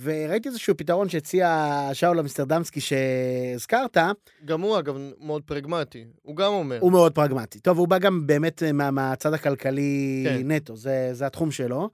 וראיתי 0.01 0.49
איזשהו 0.49 0.77
פתרון 0.77 1.09
שהציע 1.09 1.89
שאול 1.93 2.19
אמסטרדמסקי 2.19 2.81
שהזכרת. 2.81 3.97
גם 4.45 4.61
הוא, 4.61 4.79
אגב, 4.79 4.97
מאוד 5.19 5.43
פרגמטי. 5.43 6.05
הוא 6.21 6.35
גם 6.35 6.53
אומר. 6.53 6.79
הוא 6.79 6.91
מאוד 6.91 7.15
פרגמטי. 7.15 7.59
טוב, 7.59 7.77
הוא 7.77 7.87
בא 7.87 7.97
גם 7.97 8.27
באמת 8.27 8.63
מה, 8.73 8.91
מהצד 8.91 9.33
הכלכלי 9.33 10.23
כן. 10.27 10.51
נטו, 10.51 10.75
זה, 10.75 11.09
זה 11.13 11.25
התחום 11.25 11.51
שלו. 11.51 11.89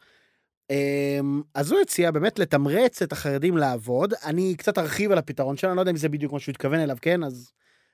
אמ, 0.69 1.41
אז 1.53 1.71
הוא 1.71 1.79
הציע 1.81 2.11
באמת 2.11 2.39
לתמרץ 2.39 3.01
את 3.01 3.11
החרדים 3.11 3.57
לעבוד. 3.57 4.13
אני 4.25 4.55
קצת 4.57 4.77
ארחיב 4.77 5.11
על 5.11 5.17
הפתרון 5.17 5.57
שלו, 5.57 5.69
אני 5.69 5.75
לא 5.75 5.81
יודע 5.81 5.91
אם 5.91 5.97
זה 5.97 6.09
בדיוק 6.09 6.33
מה 6.33 6.39
שהוא 6.39 6.51
התכוון 6.51 6.79
אליו, 6.79 6.97
כן? 7.01 7.23
אז 7.23 7.51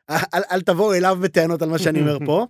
אל, 0.10 0.42
אל 0.52 0.62
תבואו 0.62 0.94
אליו 0.94 1.18
בטענות 1.22 1.62
על 1.62 1.70
מה 1.70 1.80
שאני 1.80 2.02
אומר 2.02 2.18
פה. 2.26 2.48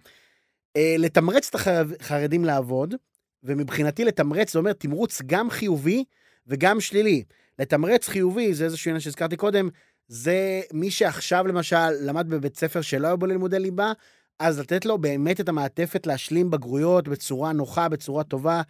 אה, 0.77 0.95
לתמרץ 0.97 1.49
את 1.49 1.55
החרדים 2.01 2.45
לעבוד, 2.45 2.95
ומבחינתי 3.43 4.05
לתמרץ 4.05 4.53
זה 4.53 4.59
אומר 4.59 4.73
תמרוץ 4.73 5.21
גם 5.25 5.49
חיובי 5.49 6.03
וגם 6.47 6.79
שלילי. 6.79 7.23
לתמרץ 7.59 8.07
חיובי, 8.07 8.53
זה 8.53 8.65
איזשהו 8.65 8.89
עניין 8.89 8.99
שהזכרתי 8.99 9.37
קודם, 9.37 9.69
זה 10.07 10.61
מי 10.73 10.91
שעכשיו 10.91 11.47
למשל 11.47 11.89
למד 12.01 12.29
בבית 12.29 12.57
ספר 12.57 12.81
שלא 12.81 13.07
היו 13.07 13.17
בו 13.17 13.25
לימודי 13.25 13.59
ליבה, 13.59 13.91
אז 14.39 14.59
לתת 14.59 14.85
לו 14.85 14.97
באמת 14.97 15.39
את 15.39 15.49
המעטפת 15.49 16.07
להשלים 16.07 16.51
בגרויות 16.51 17.07
בצורה 17.07 17.53
נוחה, 17.53 17.89
בצורה 17.89 18.23
טובה, 18.23 18.61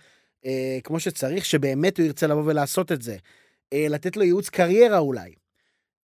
אה, 0.45 0.79
כמו 0.83 0.99
שצריך, 0.99 1.45
שבאמת 1.45 1.97
הוא 1.97 2.05
ירצה 2.05 2.27
לבוא 2.27 2.43
ולעשות 2.45 2.91
את 2.91 3.01
זה. 3.01 3.17
אה, 3.73 3.85
לתת 3.89 4.17
לו 4.17 4.23
ייעוץ 4.23 4.49
קריירה 4.49 4.97
אולי. 4.97 5.33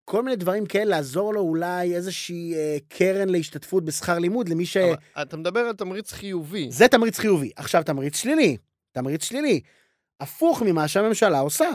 כל 0.08 0.22
מיני 0.22 0.36
דברים 0.36 0.66
כאלה, 0.66 0.84
לעזור 0.84 1.34
לו 1.34 1.40
אולי 1.40 1.94
איזושהי 1.94 2.54
אה, 2.54 2.76
קרן 2.88 3.28
להשתתפות 3.28 3.84
בשכר 3.84 4.18
לימוד 4.18 4.48
למי 4.48 4.66
ש... 4.66 4.76
אבל 4.76 4.96
אתה 5.22 5.36
מדבר 5.36 5.60
על 5.60 5.72
תמריץ 5.72 6.12
חיובי. 6.12 6.70
זה 6.70 6.88
תמריץ 6.88 7.18
חיובי. 7.18 7.50
עכשיו, 7.56 7.82
תמריץ 7.82 8.16
שלילי. 8.16 8.56
תמריץ 8.92 9.24
שלילי. 9.24 9.60
הפוך 10.20 10.62
ממה 10.62 10.88
שהממשלה 10.88 11.38
עושה. 11.38 11.68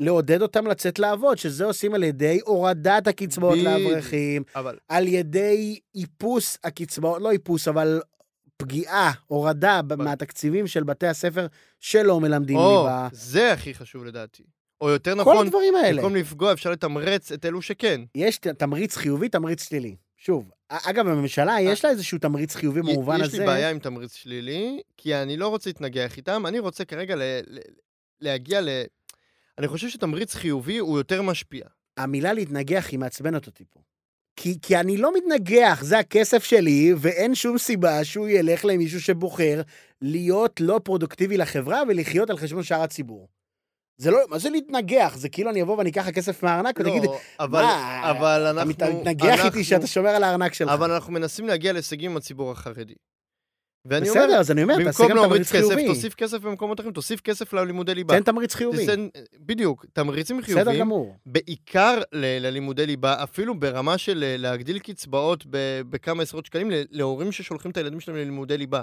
לעודד 0.00 0.42
אותם 0.42 0.66
לצאת 0.66 0.98
לעבוד, 0.98 1.38
שזה 1.38 1.64
עושים 1.64 1.94
על 1.94 2.02
ידי 2.02 2.40
הורדת 2.44 3.06
הקצבאות 3.06 3.58
בדיוק. 3.58 3.66
לאברכים, 3.66 4.42
אבל 4.54 4.78
על 4.88 5.06
ידי 5.08 5.78
איפוס 5.94 6.58
הקצבאות, 6.64 7.22
לא 7.22 7.32
איפוס, 7.32 7.68
אבל 7.68 8.00
פגיעה, 8.56 9.12
הורדה 9.26 9.82
ב- 9.82 9.94
מהתקציבים 9.94 10.66
של 10.66 10.84
בתי 10.84 11.06
הספר 11.06 11.46
שלא 11.80 12.20
מלמדים 12.20 12.56
או, 12.56 12.78
ליבה. 12.78 13.08
זה 13.12 13.52
הכי 13.52 13.74
חשוב 13.74 14.04
לדעתי. 14.04 14.42
או 14.80 14.88
יותר 14.90 15.12
כל 15.14 15.20
נכון, 15.20 15.46
הדברים 15.46 15.74
האלה. 15.74 15.96
במקום 16.02 16.16
לפגוע 16.16 16.52
אפשר 16.52 16.70
לתמרץ 16.70 17.32
את 17.32 17.44
אלו 17.46 17.62
שכן. 17.62 18.00
יש 18.14 18.38
תמריץ 18.38 18.96
חיובי, 18.96 19.28
תמריץ 19.28 19.68
שלילי. 19.68 19.96
שוב, 20.16 20.50
אגב, 20.68 21.06
הממשלה, 21.08 21.56
יש 21.60 21.84
לה 21.84 21.90
איזשהו 21.90 22.18
תמריץ 22.18 22.54
חיובי 22.54 22.80
במובן 22.82 23.16
יש 23.20 23.26
הזה. 23.28 23.38
לי 23.38 23.46
בעיה 23.46 23.70
עם 23.70 23.78
תמריץ 23.78 24.14
שלילי, 24.14 24.80
כי 24.96 25.14
אני 25.14 25.36
לא 25.36 25.48
רוצה 25.48 25.70
להתנגח 25.70 26.16
איתם, 26.16 26.46
אני 26.46 26.58
רוצה 26.58 26.84
כרגע 26.84 27.16
ל- 27.16 27.22
ל- 27.46 27.58
להגיע 28.20 28.60
ל... 28.60 28.68
אני 29.58 29.68
חושב 29.68 29.88
שתמריץ 29.88 30.34
חיובי 30.34 30.78
הוא 30.78 30.98
יותר 30.98 31.22
משפיע. 31.22 31.64
המילה 31.96 32.32
להתנגח 32.32 32.88
היא 32.90 32.98
מעצבנת 32.98 33.46
אותי 33.46 33.64
פה. 33.70 33.80
כי, 34.36 34.58
כי 34.62 34.76
אני 34.76 34.96
לא 34.96 35.12
מתנגח, 35.16 35.82
זה 35.84 35.98
הכסף 35.98 36.44
שלי, 36.44 36.94
ואין 36.96 37.34
שום 37.34 37.58
סיבה 37.58 38.04
שהוא 38.04 38.28
ילך 38.28 38.64
למישהו 38.64 39.00
שבוחר 39.00 39.62
להיות 40.02 40.60
לא 40.60 40.80
פרודוקטיבי 40.84 41.36
לחברה 41.36 41.82
ולחיות 41.88 42.30
על 42.30 42.36
חשבון 42.38 42.62
שאר 42.62 42.82
הציבור. 42.82 43.28
זה 44.00 44.10
לא, 44.10 44.18
מה 44.30 44.38
זה 44.38 44.50
להתנגח? 44.50 45.12
זה 45.16 45.28
כאילו 45.28 45.50
אני 45.50 45.62
אבוא 45.62 45.76
ואני 45.78 45.90
אקח 45.90 46.06
הכסף 46.08 46.42
מהארנק 46.42 46.78
ותגיד, 46.80 47.04
לא, 47.04 47.18
אבל, 47.40 47.62
מה, 47.62 48.10
אבל 48.10 48.40
אתה 48.42 48.50
אנחנו... 48.50 48.70
מת- 48.70 48.82
מתנגח 48.82 49.24
איתי 49.34 49.42
אנחנו- 49.44 49.64
שאתה 49.64 49.86
שומר 49.86 50.08
על 50.10 50.24
הארנק 50.24 50.54
שלך. 50.54 50.68
אבל 50.70 50.90
אנחנו 50.92 51.12
מנסים 51.12 51.46
להגיע 51.46 51.72
להישגים 51.72 52.10
עם 52.10 52.16
הציבור 52.16 52.50
החרדי. 52.50 52.94
ואני 53.84 54.08
בסדר, 54.10 54.24
אומר, 54.24 54.34
אז 54.34 54.50
אני 54.50 54.62
אומר, 54.62 54.84
תעשה 54.84 55.04
גם 55.08 55.16
תמריץ 55.24 55.42
כסף, 55.42 55.52
חיובי. 55.52 55.86
תוסיף 55.86 56.14
כסף 56.14 56.38
במקומות 56.38 56.80
אחרים, 56.80 56.92
תוסיף 56.92 57.20
כסף 57.20 57.52
ללימודי 57.52 57.94
ליבה. 57.94 58.14
תן 58.14 58.22
תמריץ 58.22 58.54
חיובי. 58.54 58.86
תסן- 58.86 59.08
בדיוק, 59.40 59.84
תמריצים 59.92 60.38
בסדר 60.38 60.54
חיוביים, 60.54 60.80
גמור. 60.80 61.14
בעיקר 61.26 61.98
ל- 62.12 62.46
ללימודי 62.46 62.86
ליבה, 62.86 63.22
אפילו 63.22 63.54
ברמה 63.60 63.98
של 63.98 64.24
אה, 64.24 64.36
להגדיל 64.38 64.78
קצבאות 64.78 65.44
ב- 65.50 65.80
בכמה 65.90 66.22
עשרות 66.22 66.46
שקלים 66.46 66.68
להורים 66.90 67.32
ששולחים 67.32 67.70
את 67.70 67.76
הילדים 67.76 68.00
שלהם 68.00 68.16
ללימודי 68.18 68.58
ליבה. 68.58 68.82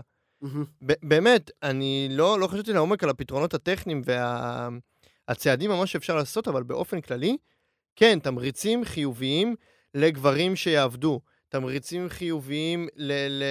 ב- 0.86 0.94
באמת, 1.04 1.52
אני 1.64 2.08
לא, 2.12 2.40
לא 2.40 2.48
חשבתי 2.48 2.74
לעומק 2.74 3.04
על 3.04 3.10
הפתרונות 3.10 3.54
הטכניים 3.54 4.02
והצעדים 5.28 5.72
ממש 5.72 5.92
שאפשר 5.92 6.16
לעשות, 6.16 6.48
אבל 6.48 6.64
באופן 6.64 7.02
כללי, 7.02 7.38
כן, 7.96 8.20
תמריצים 8.20 8.86
חיוביים 8.86 9.56
לגברים 9.94 10.56
שיעבדו, 10.56 11.22
תמריצים 11.50 12.10
חיוביים 12.10 12.88
ל, 12.96 13.12
ל, 13.30 13.44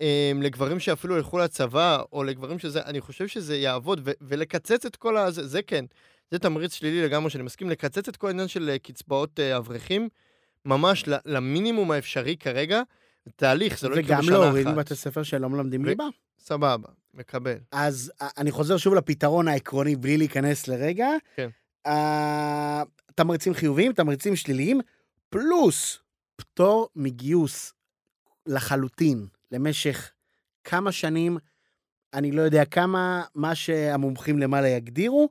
אמ, 0.00 0.42
לגברים 0.42 0.80
שאפילו 0.80 1.16
ילכו 1.16 1.38
לצבא, 1.38 2.02
או 2.12 2.24
לגברים 2.24 2.58
שזה, 2.58 2.82
אני 2.82 3.00
חושב 3.00 3.26
שזה 3.28 3.56
יעבוד, 3.56 4.00
ו, 4.04 4.10
ולקצץ 4.20 4.86
את 4.86 4.96
כל 4.96 5.16
ה... 5.16 5.30
זה, 5.30 5.46
זה 5.46 5.62
כן, 5.62 5.84
זה 6.30 6.38
תמריץ 6.38 6.74
שלילי 6.74 7.02
לגמרי, 7.02 7.30
שאני 7.30 7.42
מסכים, 7.44 7.70
לקצץ 7.70 8.08
את 8.08 8.16
כל 8.16 8.26
העניין 8.26 8.48
של 8.48 8.70
אה, 8.70 8.78
קצבאות 8.78 9.40
אה, 9.40 9.56
אברכים, 9.56 10.08
ממש 10.64 11.08
ל- 11.08 11.16
למינימום 11.24 11.90
האפשרי 11.90 12.36
כרגע. 12.36 12.82
תהליך, 13.36 13.78
זה 13.78 13.88
לא 13.88 13.94
יקרה 13.94 14.06
וגם 14.16 14.20
בשנה 14.20 14.38
להוריד 14.38 14.66
אחת. 14.66 14.76
מבתי 14.76 14.94
ספר 14.94 15.22
שלא 15.22 15.48
מלמדים 15.48 15.82
ו- 15.82 15.86
ליבה. 15.86 16.04
סבבה, 16.38 16.88
מקבל. 17.14 17.56
אז 17.72 18.12
א- 18.22 18.26
אני 18.38 18.50
חוזר 18.50 18.76
שוב 18.76 18.94
לפתרון 18.94 19.48
העקרוני 19.48 19.96
בלי 19.96 20.16
להיכנס 20.16 20.68
לרגע. 20.68 21.08
כן. 21.36 21.48
אה, 21.86 22.82
תמריצים 23.14 23.54
חיוביים, 23.54 23.92
תמריצים 23.92 24.36
שליליים, 24.36 24.80
פלוס 25.30 25.98
פטור 26.36 26.88
מגיוס 26.96 27.72
לחלוטין 28.46 29.26
למשך 29.52 30.10
כמה 30.64 30.92
שנים, 30.92 31.38
אני 32.14 32.32
לא 32.32 32.42
יודע 32.42 32.64
כמה, 32.64 33.22
מה 33.34 33.54
שהמומחים 33.54 34.38
למעלה 34.38 34.68
יגדירו, 34.68 35.28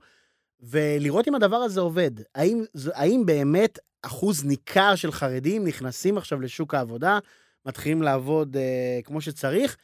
ולראות 0.60 1.28
אם 1.28 1.36
הדבר 1.36 1.56
הזה 1.56 1.80
עובד. 1.82 2.12
האם, 2.36 2.64
האם 2.94 3.26
באמת 3.26 3.80
אחוז 4.02 4.46
ניכר 4.46 4.96
של 4.96 5.12
חרדים 5.12 5.68
נכנסים 5.68 6.18
עכשיו 6.18 6.42
לשוק 6.42 6.74
העבודה, 6.74 7.20
מתחילים 7.66 8.02
לעבוד 8.02 8.58
אה, 8.58 9.00
כמו 9.04 9.22
שצריך? 9.22 9.78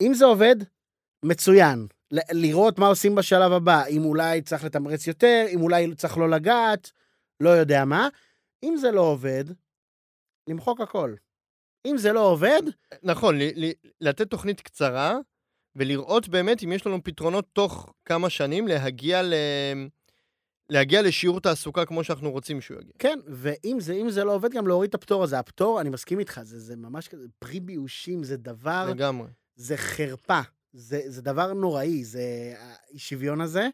אם 0.00 0.14
זה 0.14 0.24
עובד, 0.24 0.56
מצוין. 1.24 1.86
ל- 2.10 2.18
לראות 2.32 2.78
מה 2.78 2.86
עושים 2.86 3.14
בשלב 3.14 3.52
הבא, 3.52 3.86
אם 3.86 4.04
אולי 4.04 4.42
צריך 4.42 4.64
לתמרץ 4.64 5.06
יותר, 5.06 5.44
אם 5.48 5.60
אולי 5.62 5.94
צריך 5.94 6.18
לא 6.18 6.30
לגעת, 6.30 6.90
לא 7.40 7.48
יודע 7.50 7.84
מה. 7.84 8.08
אם 8.62 8.76
זה 8.76 8.90
לא 8.90 9.00
עובד, 9.00 9.44
למחוק 10.48 10.80
הכל. 10.80 11.14
אם 11.86 11.98
זה 11.98 12.12
לא 12.12 12.20
עובד, 12.20 12.62
נכון, 13.02 13.38
ל- 13.38 13.64
ל- 13.64 13.72
לתת 14.00 14.30
תוכנית 14.30 14.60
קצרה, 14.60 15.16
ולראות 15.76 16.28
באמת 16.28 16.62
אם 16.64 16.72
יש 16.72 16.86
לנו 16.86 17.04
פתרונות 17.04 17.46
תוך 17.52 17.92
כמה 18.04 18.30
שנים 18.30 18.68
להגיע 18.68 19.22
ל... 19.22 19.34
להגיע 20.70 21.02
לשיעור 21.02 21.40
תעסוקה 21.40 21.84
כמו 21.84 22.04
שאנחנו 22.04 22.30
רוצים 22.30 22.60
שהוא 22.60 22.78
יגיע. 22.80 22.92
כן, 22.98 23.18
ואם 23.26 23.76
זה, 23.80 23.92
אם 23.94 24.10
זה 24.10 24.24
לא 24.24 24.34
עובד, 24.34 24.50
גם 24.52 24.66
להוריד 24.66 24.88
את 24.88 24.94
הפטור 24.94 25.24
הזה. 25.24 25.38
הפטור, 25.38 25.80
אני 25.80 25.90
מסכים 25.90 26.18
איתך, 26.18 26.40
זה, 26.42 26.58
זה 26.58 26.76
ממש 26.76 27.08
כזה, 27.08 27.26
פרי 27.38 27.60
ביושים, 27.60 28.24
זה 28.24 28.36
דבר, 28.36 28.86
לגמרי. 28.90 29.28
זה 29.56 29.76
חרפה. 29.76 30.40
זה, 30.74 31.00
זה 31.06 31.22
דבר 31.22 31.52
נוראי, 31.52 32.04
זה 32.04 32.54
האי 32.58 32.98
שוויון 32.98 33.40
הזה. 33.40 33.68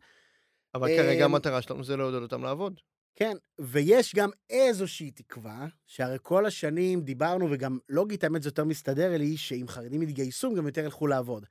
אבל 0.74 0.88
כרגע 0.88 1.26
אמ, 1.26 1.34
המטרה 1.34 1.62
שלנו 1.62 1.84
זה 1.84 1.96
לעודד 1.96 2.22
אותם 2.22 2.42
לעבוד. 2.42 2.80
כן, 3.14 3.36
ויש 3.60 4.14
גם 4.14 4.30
איזושהי 4.50 5.10
תקווה, 5.10 5.66
שהרי 5.86 6.18
כל 6.22 6.46
השנים 6.46 7.00
דיברנו, 7.00 7.50
וגם 7.50 7.78
לוגית 7.88 8.24
האמת 8.24 8.42
זה 8.42 8.48
יותר 8.48 8.64
מסתדר 8.64 9.16
לי, 9.16 9.36
שאם 9.36 9.64
חרדים 9.68 10.02
יתגייסו, 10.02 10.48
הם 10.48 10.54
גם 10.54 10.66
יותר 10.66 10.84
ילכו 10.84 11.06
לעבוד. 11.06 11.46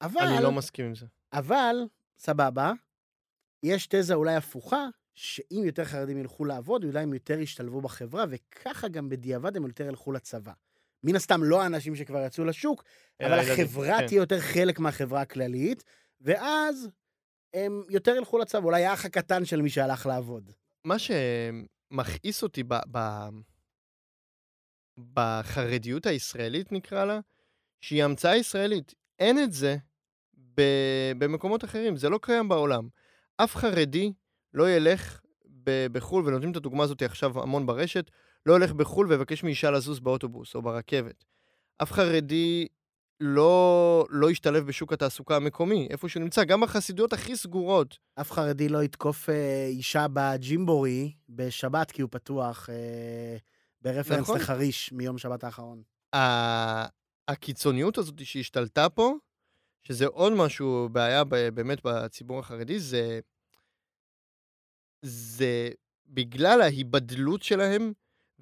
אבל, 0.00 0.20
אני 0.20 0.42
לא 0.42 0.52
מסכים 0.52 0.86
עם 0.86 0.94
זה. 0.94 1.06
אבל, 1.32 1.76
סבבה, 2.18 2.72
יש 3.62 3.86
תזה 3.86 4.14
אולי 4.14 4.34
הפוכה, 4.34 4.86
שאם 5.14 5.62
יותר 5.66 5.84
חרדים 5.84 6.18
ילכו 6.18 6.44
לעבוד, 6.44 6.84
אולי 6.84 7.00
הם 7.02 7.14
יותר 7.14 7.38
ישתלבו 7.38 7.80
בחברה, 7.80 8.24
וככה 8.30 8.88
גם 8.88 9.08
בדיעבד 9.08 9.56
הם 9.56 9.66
יותר 9.66 9.86
ילכו 9.86 10.12
לצבא. 10.12 10.52
מן 11.04 11.16
הסתם 11.16 11.44
לא 11.44 11.62
האנשים 11.62 11.96
שכבר 11.96 12.24
יצאו 12.26 12.44
לשוק, 12.44 12.84
אבל 13.22 13.38
החברה 13.38 13.98
כן. 13.98 14.06
תהיה 14.06 14.18
יותר 14.18 14.40
חלק 14.40 14.78
מהחברה 14.78 15.20
הכללית, 15.20 15.84
ואז 16.20 16.88
הם 17.54 17.82
יותר 17.88 18.16
ילכו 18.16 18.38
לצבא, 18.38 18.64
אולי 18.64 18.84
האח 18.84 19.04
הקטן 19.04 19.44
של 19.44 19.62
מי 19.62 19.70
שהלך 19.70 20.06
לעבוד. 20.06 20.50
מה 20.84 20.96
שמכעיס 20.98 22.42
אותי 22.42 22.62
ב... 22.62 22.74
ב... 22.90 22.98
בחרדיות 25.12 26.06
הישראלית, 26.06 26.72
נקרא 26.72 27.04
לה, 27.04 27.20
שהיא 27.80 28.04
המצאה 28.04 28.36
ישראלית. 28.36 28.94
אין 29.18 29.38
את 29.38 29.52
זה 29.52 29.76
ב... 30.54 30.62
במקומות 31.18 31.64
אחרים, 31.64 31.96
זה 31.96 32.08
לא 32.08 32.18
קיים 32.22 32.48
בעולם. 32.48 32.88
אף 33.36 33.56
חרדי 33.56 34.12
לא 34.54 34.70
ילך 34.70 35.20
ב... 35.64 35.86
בחו"ל, 35.92 36.26
ונותנים 36.26 36.50
את 36.50 36.56
הדוגמה 36.56 36.84
הזאת 36.84 37.02
עכשיו 37.02 37.42
המון 37.42 37.66
ברשת, 37.66 38.10
לא 38.46 38.56
ילך 38.56 38.72
בחו"ל 38.72 39.06
ויבקש 39.06 39.42
מאישה 39.44 39.70
לזוז 39.70 40.00
באוטובוס 40.00 40.54
או 40.54 40.62
ברכבת. 40.62 41.24
אף 41.82 41.92
חרדי 41.92 42.66
לא, 43.20 44.06
לא 44.10 44.30
ישתלב 44.30 44.66
בשוק 44.66 44.92
התעסוקה 44.92 45.36
המקומי, 45.36 45.88
איפה 45.90 46.08
שהוא 46.08 46.22
נמצא, 46.22 46.44
גם 46.44 46.60
בחסידויות 46.60 47.12
הכי 47.12 47.36
סגורות. 47.36 47.98
אף 48.20 48.32
חרדי 48.32 48.68
לא 48.68 48.82
יתקוף 48.82 49.28
אה, 49.30 49.66
אישה 49.66 50.06
בג'ימבורי 50.12 51.12
בשבת, 51.28 51.90
כי 51.90 52.02
הוא 52.02 52.08
פתוח 52.12 52.68
אה, 52.70 53.36
ברפרנס 53.82 54.20
נכון. 54.20 54.36
לחריש 54.38 54.92
מיום 54.92 55.18
שבת 55.18 55.44
האחרון. 55.44 55.82
ה- 56.14 56.86
הקיצוניות 57.28 57.98
הזאת 57.98 58.26
שהשתלטה 58.26 58.88
פה, 58.88 59.14
שזה 59.82 60.06
עוד 60.06 60.32
משהו, 60.32 60.88
בעיה 60.92 61.24
ב- 61.24 61.48
באמת 61.48 61.78
בציבור 61.84 62.38
החרדי, 62.38 62.78
זה, 62.80 63.20
זה 65.02 65.68
בגלל 66.06 66.60
ההיבדלות 66.62 67.42
שלהם 67.42 67.92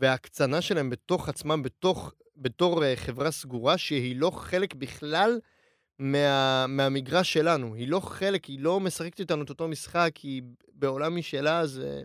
וההקצנה 0.01 0.61
שלהם 0.61 0.91
בתוך 0.91 1.29
עצמם, 1.29 1.63
בתוך, 1.63 2.13
בתור 2.37 2.83
uh, 2.83 2.85
חברה 2.97 3.31
סגורה, 3.31 3.79
שהיא 3.79 4.17
לא 4.17 4.31
חלק 4.31 4.75
בכלל 4.75 5.41
מה, 5.99 6.67
מהמגרש 6.67 7.33
שלנו. 7.33 7.75
היא 7.75 7.89
לא 7.89 8.01
חלק, 8.01 8.45
היא 8.45 8.61
לא 8.61 8.81
משחקת 8.81 9.21
איתנו 9.21 9.43
את 9.43 9.51
אותו 9.51 9.69
משחק, 9.69 10.17
היא 10.23 10.43
בעולם 10.73 11.17
משלה, 11.17 11.67
זה... 11.67 12.03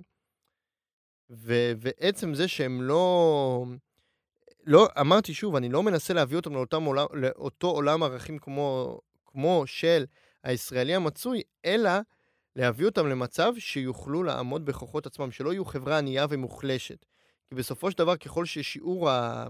ו, 1.29 1.71
ועצם 1.77 2.33
זה 2.33 2.47
שהם 2.47 2.81
לא... 2.81 3.65
לא, 4.65 4.87
אמרתי 4.99 5.33
שוב, 5.33 5.55
אני 5.55 5.69
לא 5.69 5.83
מנסה 5.83 6.13
להביא 6.13 6.37
אותם 6.37 6.53
לאותם 6.53 6.83
עולם, 6.83 7.05
לאותו 7.13 7.67
עולם 7.67 8.03
ערכים 8.03 8.39
כמו, 8.39 8.99
כמו 9.25 9.63
של 9.65 10.05
הישראלי 10.43 10.95
המצוי, 10.95 11.41
אלא 11.65 11.91
להביא 12.55 12.85
אותם 12.85 13.07
למצב 13.07 13.53
שיוכלו 13.57 14.23
לעמוד 14.23 14.65
בכוחות 14.65 15.05
עצמם, 15.05 15.31
שלא 15.31 15.53
יהיו 15.53 15.65
חברה 15.65 15.97
ענייה 15.97 16.25
ומוחלשת. 16.29 17.05
כי 17.49 17.55
בסופו 17.55 17.91
של 17.91 17.97
דבר, 17.97 18.17
ככל 18.17 18.45
ששיעור 18.45 19.09
ה... 19.09 19.47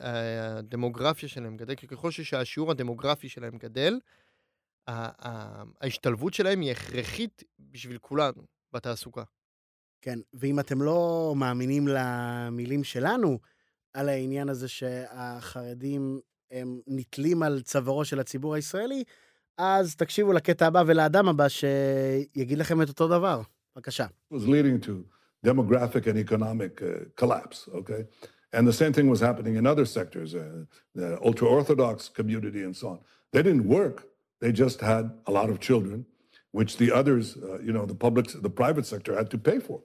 הדמוגרפיה 0.00 1.28
שלהם 1.28 1.56
גדל, 1.56 1.74
כי 1.74 1.86
ככל 1.86 2.10
שהשיעור 2.10 2.70
הדמוגרפי 2.70 3.28
שלהם 3.28 3.58
גדל, 3.58 3.98
ההשתלבות 4.86 6.34
שלהם 6.34 6.60
היא 6.60 6.70
הכרחית 6.70 7.42
בשביל 7.58 7.98
כולנו 7.98 8.42
בתעסוקה. 8.72 9.22
כן, 10.02 10.18
ואם 10.34 10.60
אתם 10.60 10.82
לא 10.82 11.32
מאמינים 11.36 11.88
למילים 11.88 12.84
שלנו 12.84 13.38
על 13.92 14.08
העניין 14.08 14.48
הזה 14.48 14.68
שהחרדים 14.68 16.20
הם 16.50 16.80
נתלים 16.86 17.42
על 17.42 17.62
צווארו 17.62 18.04
של 18.04 18.20
הציבור 18.20 18.54
הישראלי, 18.54 19.04
אז 19.58 19.96
תקשיבו 19.96 20.32
לקטע 20.32 20.66
הבא 20.66 20.82
ולאדם 20.86 21.28
הבא 21.28 21.48
שיגיד 21.48 22.58
לכם 22.58 22.82
את 22.82 22.88
אותו 22.88 23.08
דבר. 23.08 23.42
בבקשה. 23.76 24.06
was 24.34 24.36
leading 24.36 24.86
to 24.86 25.17
demographic 25.45 26.07
and 26.07 26.17
economic 26.17 26.81
uh, 26.81 26.85
collapse, 27.15 27.67
okay? 27.73 28.05
And 28.53 28.67
the 28.67 28.73
same 28.73 28.93
thing 28.93 29.09
was 29.09 29.19
happening 29.19 29.55
in 29.55 29.65
other 29.65 29.85
sectors, 29.85 30.35
uh, 30.35 30.65
the 30.93 31.19
ultra-Orthodox 31.23 32.09
community 32.09 32.61
and 32.63 32.75
so 32.75 32.87
on. 32.89 32.99
They 33.31 33.41
didn't 33.41 33.67
work. 33.67 34.07
They 34.41 34.51
just 34.51 34.79
had 34.79 35.11
a 35.25 35.31
lot 35.31 35.49
of 35.49 35.59
children, 35.59 36.05
which 36.51 36.77
the 36.77 36.91
others, 36.91 37.35
uh, 37.37 37.59
you 37.67 37.73
know, 37.73 37.85
the 37.85 37.95
public, 37.95 38.25
the 38.47 38.49
private 38.49 38.85
sector 38.85 39.15
had 39.15 39.29
to 39.31 39.37
pay 39.37 39.59
for. 39.59 39.81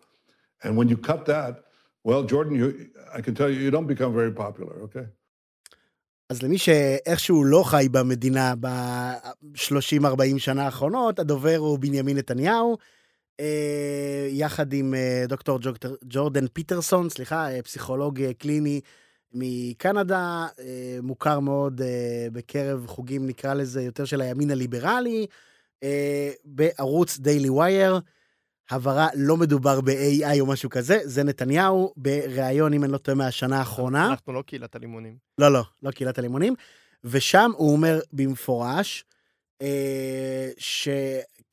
And 0.63 0.77
when 0.77 0.89
you 0.89 0.97
cut 0.97 1.25
that, 1.27 1.65
well, 2.05 2.23
Jordan, 2.25 2.55
you, 2.57 2.91
I 3.15 3.21
can 3.21 3.35
tell 3.35 3.51
you, 3.51 3.59
you 3.59 3.71
don't 3.71 3.87
become 3.87 4.13
very 4.13 4.33
popular, 4.33 4.83
okay? 4.87 5.07
אז 6.31 6.43
למי 6.43 6.59
שאיכשהו 6.59 7.45
לא 7.45 7.63
חי 7.63 7.89
במדינה 7.91 8.55
ב-30-40 8.61 10.39
שנה 10.39 10.65
האחרונות, 10.65 11.19
הדובר 11.19 11.57
הוא 11.57 11.79
בנימין 11.79 12.17
נתניהו, 12.17 12.73
אה, 12.73 12.85
יחד 14.30 14.74
עם 14.74 14.94
אה, 14.94 15.26
דוקטור 15.28 15.60
ג'ורדן 16.04 16.48
פיטרסון, 16.48 17.10
סליחה, 17.10 17.52
אה, 17.52 17.62
פסיכולוג 17.62 18.22
אה, 18.22 18.34
קליני 18.34 18.82
מקנדה, 19.34 20.48
אה, 20.60 20.98
מוכר 21.02 21.40
מאוד 21.40 21.82
אה, 21.82 22.28
בקרב 22.32 22.88
חוגים, 22.88 23.28
נקרא 23.28 23.54
לזה, 23.54 23.82
יותר 23.82 24.06
של 24.06 24.22
הימין 24.22 24.52
הליברלי, 24.52 25.28
אה, 25.84 26.32
בערוץ 26.46 27.18
דיילי 27.18 27.50
ווייר. 27.50 28.00
הבהרה, 28.72 29.08
לא 29.16 29.38
מדובר 29.38 29.82
ב-AI 29.82 30.40
או 30.40 30.46
משהו 30.46 30.70
כזה, 30.70 31.00
זה 31.04 31.24
נתניהו 31.24 31.94
בריאיון, 31.98 32.74
אם 32.74 32.84
אני 32.84 32.92
לא 32.92 32.98
טועה, 32.98 33.16
מהשנה 33.16 33.60
האחרונה. 33.60 34.08
אנחנו 34.08 34.34
לא 34.34 34.42
קהילת 34.42 34.76
הלימונים. 34.76 35.18
לא, 35.38 35.54
לא, 35.54 35.64
לא 35.84 35.92
קהילת 35.92 36.20
הלימונים. 36.20 36.56
ושם 37.04 37.52
הוא 37.56 37.74
אומר 37.74 38.00
במפורש 38.14 39.06
אה, 39.62 40.50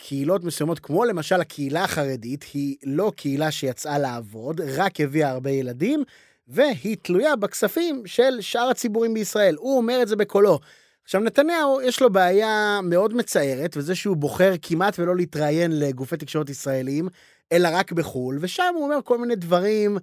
שקהילות 0.00 0.44
מסוימות, 0.44 0.78
כמו 0.78 1.04
למשל 1.04 1.40
הקהילה 1.40 1.84
החרדית, 1.84 2.44
היא 2.54 2.76
לא 2.84 3.12
קהילה 3.16 3.50
שיצאה 3.50 3.98
לעבוד, 3.98 4.60
רק 4.60 5.00
הביאה 5.00 5.30
הרבה 5.30 5.50
ילדים, 5.50 6.04
והיא 6.48 6.96
תלויה 7.02 7.36
בכספים 7.36 8.02
של 8.06 8.40
שאר 8.40 8.68
הציבורים 8.70 9.14
בישראל. 9.14 9.54
הוא 9.58 9.76
אומר 9.76 10.02
את 10.02 10.08
זה 10.08 10.16
בקולו. 10.16 10.58
עכשיו, 11.04 11.20
נתניהו, 11.20 11.80
יש 11.80 12.02
לו 12.02 12.10
בעיה 12.12 12.80
מאוד 12.82 13.14
מצערת, 13.14 13.76
וזה 13.76 13.94
שהוא 13.94 14.16
בוחר 14.16 14.52
כמעט 14.62 14.98
ולא 14.98 15.16
להתראיין 15.16 15.78
לגופי 15.78 16.16
תקשורת 16.16 16.50
ישראליים, 16.50 17.08
אלא 17.52 17.68
רק 17.72 17.92
בחו"ל, 17.92 18.38
ושם 18.40 18.74
הוא 18.74 18.84
אומר 18.84 18.98
כל 19.04 19.18
מיני 19.18 19.36
דברים 19.36 19.98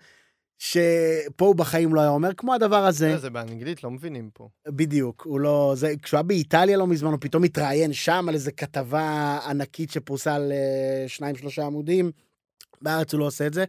שפה 0.58 1.46
הוא 1.46 1.56
בחיים 1.56 1.96
לא 1.96 2.02
היה 2.02 2.10
אומר, 2.10 2.34
כמו 2.34 2.54
הדבר 2.54 2.86
הזה. 2.86 3.18
זה, 3.18 3.30
באנגלית, 3.30 3.84
לא 3.84 3.92
מבינים 3.92 4.30
פה. 4.34 4.50
בדיוק, 4.68 5.24
הוא 5.26 5.40
לא... 5.40 5.74
זה, 5.76 5.94
כשהוא 6.02 6.18
היה 6.18 6.24
באיטליה 6.24 6.78
לא 6.78 6.88
מזמן, 6.88 7.12
הוא 7.12 7.18
פתאום 7.22 7.44
התראיין 7.44 7.94
שם 7.94 8.26
על 8.30 8.34
איזה 8.34 8.52
כתבה 8.52 9.40
ענקית 9.50 9.92
שפרוסה 9.92 10.36
על 10.36 10.52
אה, 10.52 11.08
שניים, 11.08 11.36
שלושה 11.36 11.66
עמודים. 11.66 12.12
בארץ 12.82 13.14
הוא 13.14 13.20
לא 13.20 13.26
עושה 13.26 13.48
את 13.48 13.54
זה. 13.54 13.66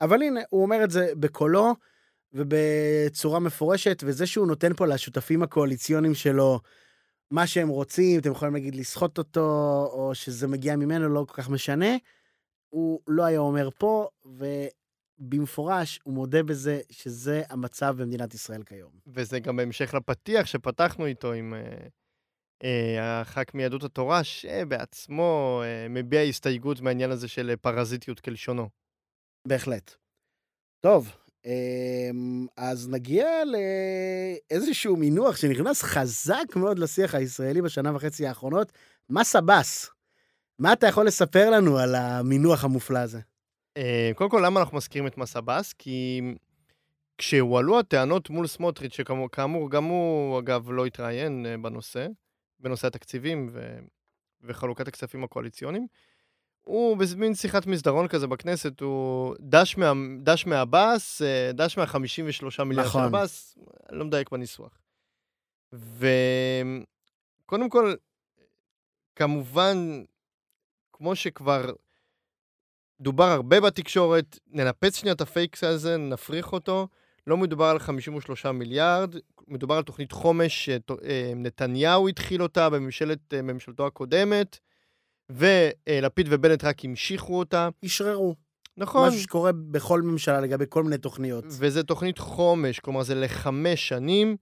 אבל 0.00 0.22
הנה, 0.22 0.40
הוא 0.50 0.62
אומר 0.62 0.84
את 0.84 0.90
זה 0.90 1.12
בקולו 1.14 1.74
ובצורה 2.32 3.38
מפורשת, 3.38 4.02
וזה 4.06 4.26
שהוא 4.26 4.46
נותן 4.46 4.74
פה 4.74 4.86
לשותפים 4.86 5.42
הקואליציוניים 5.42 6.14
שלו 6.14 6.60
מה 7.30 7.46
שהם 7.46 7.68
רוצים, 7.68 8.20
אתם 8.20 8.30
יכולים 8.30 8.54
להגיד 8.54 8.74
לסחוט 8.74 9.18
אותו, 9.18 9.40
או 9.92 10.14
שזה 10.14 10.46
מגיע 10.46 10.76
ממנו, 10.76 11.08
לא 11.08 11.24
כל 11.28 11.42
כך 11.42 11.50
משנה. 11.50 11.96
הוא 12.68 13.00
לא 13.08 13.24
היה 13.24 13.38
אומר 13.38 13.68
פה, 13.78 14.08
ובמפורש 15.20 16.00
הוא 16.02 16.14
מודה 16.14 16.42
בזה 16.42 16.80
שזה 16.90 17.42
המצב 17.48 17.94
במדינת 17.98 18.34
ישראל 18.34 18.62
כיום. 18.62 18.90
וזה 19.06 19.40
גם 19.40 19.56
בהמשך 19.56 19.94
לפתיח 19.94 20.46
שפתחנו 20.46 21.06
איתו 21.06 21.32
עם 21.32 21.54
אה, 21.54 21.86
אה, 22.64 23.20
הח"כ 23.20 23.54
מיהדות 23.54 23.82
התורה, 23.84 24.24
שבעצמו 24.24 25.62
אה, 25.64 25.88
מביע 25.88 26.20
הסתייגות 26.20 26.80
מהעניין 26.80 27.10
הזה 27.10 27.28
של 27.28 27.54
פרזיטיות 27.60 28.20
כלשונו. 28.20 28.68
בהחלט. 29.48 29.94
טוב, 30.80 31.12
אמ, 31.44 32.46
אז 32.56 32.88
נגיע 32.88 33.28
לאיזשהו 33.44 34.96
מינוח 34.96 35.36
שנכנס 35.36 35.82
חזק 35.82 36.56
מאוד 36.56 36.78
לשיח 36.78 37.14
הישראלי 37.14 37.62
בשנה 37.62 37.96
וחצי 37.96 38.26
האחרונות, 38.26 38.72
מס 39.10 39.36
עבאס. 39.36 39.90
מה 40.58 40.72
אתה 40.72 40.86
יכול 40.86 41.06
לספר 41.06 41.50
לנו 41.50 41.78
על 41.78 41.94
המינוח 41.94 42.64
המופלא 42.64 42.98
הזה? 42.98 43.20
אה, 43.78 44.10
קודם 44.14 44.30
כל, 44.30 44.42
למה 44.44 44.60
אנחנו 44.60 44.76
מזכירים 44.76 45.06
את 45.06 45.18
מס 45.18 45.36
עבאס? 45.36 45.72
כי 45.72 46.20
כשהועלו 47.18 47.78
הטענות 47.78 48.30
מול 48.30 48.46
סמוטריץ', 48.46 48.94
שכאמור, 48.94 49.70
גם 49.70 49.84
הוא, 49.84 50.38
אגב, 50.38 50.70
לא 50.70 50.86
התראיין 50.86 51.46
אה, 51.46 51.56
בנושא, 51.56 52.06
בנושא 52.60 52.86
התקציבים 52.86 53.48
ו... 53.52 53.78
וחלוקת 54.42 54.88
הכספים 54.88 55.24
הקואליציוניים, 55.24 55.86
הוא 56.60 56.96
במין 56.96 57.34
שיחת 57.34 57.66
מסדרון 57.66 58.08
כזה 58.08 58.26
בכנסת, 58.26 58.80
הוא 58.80 59.34
דש, 59.40 59.76
מה, 59.76 59.92
דש 60.22 60.46
מעבאס, 60.46 61.22
אה, 61.22 61.50
דש 61.52 61.78
מה-53 61.78 62.64
מיליארד 62.64 62.86
נכון. 62.86 63.10
של 63.26 63.60
אני 63.90 63.98
לא 63.98 64.04
מדייק 64.04 64.30
בניסוח. 64.30 64.80
וקודם 65.72 67.68
כל, 67.68 67.94
כמובן, 69.16 70.02
כמו 70.92 71.16
שכבר 71.16 71.72
דובר 73.00 73.24
הרבה 73.24 73.60
בתקשורת, 73.60 74.38
ננפץ 74.50 74.96
שנייה 74.96 75.14
את 75.14 75.20
הפייק 75.20 75.64
הזה, 75.64 75.96
נפריך 75.96 76.52
אותו. 76.52 76.88
לא 77.26 77.36
מדובר 77.36 77.64
על 77.64 77.78
53 77.78 78.46
מיליארד, 78.46 79.14
מדובר 79.48 79.74
על 79.74 79.82
תוכנית 79.82 80.12
חומש 80.12 80.64
שנתניהו 80.64 82.08
התחיל 82.08 82.42
אותה 82.42 82.70
בממשלת, 82.70 83.34
אה, 83.34 83.42
ממשלתו 83.42 83.86
הקודמת, 83.86 84.58
ולפיד 85.30 86.26
ובנט 86.30 86.64
רק 86.64 86.84
המשיכו 86.84 87.38
אותה. 87.38 87.68
אשררו. 87.84 88.34
נכון. 88.76 89.08
משהו 89.08 89.20
שקורה 89.20 89.52
בכל 89.52 90.02
ממשלה 90.02 90.40
לגבי 90.40 90.64
כל 90.68 90.82
מיני 90.82 90.98
תוכניות. 90.98 91.44
וזה 91.48 91.82
תוכנית 91.82 92.18
חומש, 92.18 92.80
כלומר 92.80 93.02
זה 93.02 93.14
לחמש 93.14 93.88
שנים, 93.88 94.36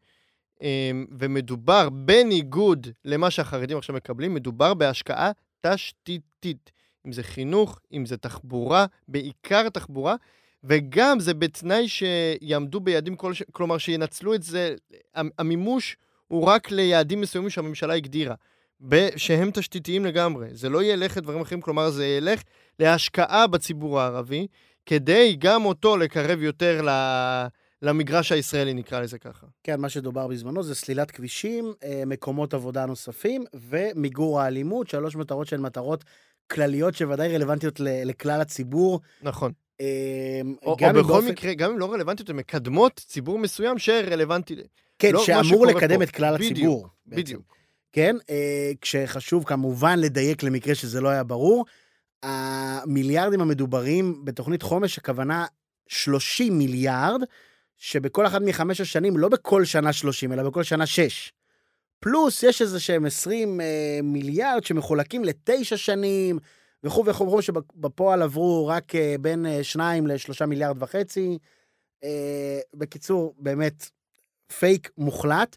ומדובר, 1.19 1.89
בניגוד 1.91 2.87
למה 3.05 3.31
שהחרדים 3.31 3.79
עכשיו 3.79 3.97
מקבלים, 3.97 4.35
מדובר 4.35 4.75
בהשקעה 4.75 5.31
תשתיתית. 5.61 6.73
אם 7.07 7.13
זה 7.13 7.23
חינוך, 7.23 7.81
אם 7.93 8.07
זה 8.07 8.17
תחבורה, 8.17 8.87
בעיקר 9.09 9.69
תחבורה, 9.69 10.17
וגם 10.65 11.21
זה 11.21 11.35
בתנאי 11.35 11.89
שיעמדו 11.89 12.81
ביעדים, 12.81 13.17
כל 13.17 13.35
ש... 13.35 13.43
כלומר 13.53 13.79
שינצלו 13.79 14.35
את 14.35 14.43
זה, 14.43 14.75
המימוש 15.15 15.97
הוא 16.29 16.45
רק 16.45 16.71
ליעדים 16.71 17.21
מסוימים 17.21 17.51
שהממשלה 17.51 17.95
הגדירה, 17.95 18.35
שהם 19.17 19.51
תשתיתיים 19.51 20.05
לגמרי. 20.05 20.49
זה 20.53 20.69
לא 20.69 20.83
ילך 20.83 21.17
לדברים 21.17 21.41
אחרים, 21.41 21.61
כלומר 21.61 21.91
זה 21.91 22.07
ילך 22.07 22.43
להשקעה 22.79 23.47
בציבור 23.47 24.01
הערבי, 24.01 24.47
כדי 24.87 25.37
גם 25.39 25.65
אותו 25.65 25.97
לקרב 25.97 26.43
יותר 26.43 26.83
ל... 26.83 26.89
למגרש 27.83 28.33
הישראלי, 28.33 28.75
נקרא 28.75 29.01
לזה 29.01 29.19
ככה. 29.19 29.47
כן, 29.65 29.81
מה 29.81 29.89
שדובר 29.89 30.27
בזמנו 30.27 30.63
זה 30.63 30.75
סלילת 30.75 31.11
כבישים, 31.11 31.73
אה, 31.85 32.03
מקומות 32.07 32.55
עבודה 32.55 32.87
נוספים 32.87 33.45
ומיגור 33.55 34.41
האלימות, 34.41 34.89
שלוש 34.89 35.17
מטרות 35.17 35.47
שהן 35.47 35.61
מטרות 35.61 36.05
כלליות 36.51 36.95
שוודאי 36.95 37.35
רלוונטיות 37.35 37.81
לכלל 37.81 38.41
הציבור. 38.41 39.01
נכון. 39.23 39.53
אה, 39.81 39.87
או, 40.63 40.71
או 40.71 40.77
בכל 40.77 41.03
באופן- 41.03 41.29
מקרה, 41.29 41.55
גם 41.55 41.71
אם 41.73 41.79
לא 41.79 41.93
רלוונטיות, 41.93 42.31
הן 42.31 42.37
מקדמות 42.37 43.01
ציבור 43.07 43.39
מסוים 43.39 43.79
שרלוונטי. 43.79 44.57
כן, 44.99 45.13
לא 45.13 45.25
שאמור 45.25 45.67
לקדם 45.67 45.97
פה. 45.99 46.03
את 46.05 46.11
כלל 46.11 46.35
בדיוק, 46.37 46.53
הציבור. 46.53 46.89
בעצם. 47.07 47.23
בדיוק. 47.23 47.57
כן, 47.93 48.17
אה, 48.31 48.71
כשחשוב 48.81 49.45
כמובן 49.45 49.99
לדייק 49.99 50.43
למקרה 50.43 50.75
שזה 50.75 51.01
לא 51.01 51.09
היה 51.09 51.25
ברור, 51.25 51.65
המיליארדים 52.23 53.41
המדוברים 53.41 54.25
בתוכנית 54.25 54.63
חומש, 54.63 54.99
הכוונה 54.99 55.47
30 55.89 56.59
מיליארד, 56.59 57.21
שבכל 57.77 58.27
אחת 58.27 58.41
מחמש 58.45 58.81
השנים, 58.81 59.17
לא 59.17 59.29
בכל 59.29 59.65
שנה 59.65 59.93
30, 59.93 60.33
אלא 60.33 60.43
בכל 60.43 60.63
שנה 60.63 60.87
6. 60.87 61.33
פלוס 62.01 62.43
יש 62.43 62.63
איזה 62.63 62.81
שהם 62.81 63.07
20 63.07 63.61
אה, 63.61 64.01
מיליארד 64.03 64.65
שמחולקים 64.65 65.25
לתשע 65.25 65.77
שנים, 65.77 66.39
וכו' 66.85 67.05
וכו' 67.07 67.27
וכו', 67.27 67.43
שבפועל 67.43 68.23
עברו 68.23 68.67
רק 68.67 68.95
אה, 68.95 69.15
בין 69.21 69.47
2 69.63 70.07
ל-3 70.07 70.47
מיליארד 70.47 70.83
וחצי. 70.83 71.39
אה, 72.05 72.59
בקיצור, 72.75 73.35
באמת, 73.39 73.91
פייק 74.59 74.91
מוחלט. 74.99 75.57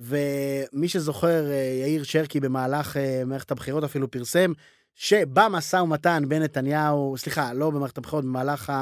ומי 0.00 0.88
שזוכר, 0.88 1.50
אה, 1.50 1.78
יאיר 1.82 2.02
שרקי 2.02 2.40
במהלך 2.40 2.96
אה, 2.96 3.22
מערכת 3.26 3.50
הבחירות 3.50 3.84
אפילו 3.84 4.10
פרסם 4.10 4.52
שבמשא 4.94 5.76
ומתן 5.76 6.22
בין 6.28 6.42
נתניהו, 6.42 7.14
סליחה, 7.18 7.52
לא 7.52 7.70
במערכת 7.70 7.98
הבחירות, 7.98 8.24
במהלך 8.24 8.72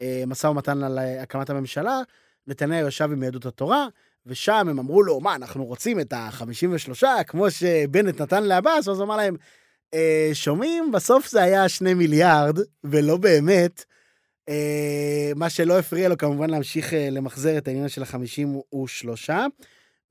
המשא 0.00 0.46
ומתן 0.46 0.82
על 0.82 0.98
אה, 0.98 1.22
הקמת 1.22 1.50
הממשלה, 1.50 2.00
נתניהו 2.46 2.88
ישב 2.88 3.08
עם 3.12 3.22
יהדות 3.22 3.46
התורה, 3.46 3.86
ושם 4.26 4.66
הם 4.70 4.78
אמרו 4.78 5.02
לו, 5.02 5.20
מה, 5.20 5.34
אנחנו 5.34 5.64
רוצים 5.64 6.00
את 6.00 6.12
ה-53, 6.12 7.24
כמו 7.26 7.50
שבנט 7.50 8.20
נתן 8.20 8.44
לעבאס, 8.44 8.88
ואז 8.88 8.98
הוא 8.98 9.06
אמר 9.06 9.16
להם, 9.16 9.36
אה, 9.94 10.30
שומעים? 10.32 10.92
בסוף 10.92 11.28
זה 11.28 11.42
היה 11.42 11.68
שני 11.68 11.94
מיליארד, 11.94 12.58
ולא 12.84 13.16
באמת. 13.16 13.84
אה, 14.48 15.32
מה 15.36 15.50
שלא 15.50 15.78
הפריע 15.78 16.08
לו 16.08 16.18
כמובן 16.18 16.50
להמשיך 16.50 16.94
אה, 16.94 17.08
למחזר 17.10 17.58
את 17.58 17.68
העניין 17.68 17.88
של 17.88 18.02
ה-53. 18.02 19.30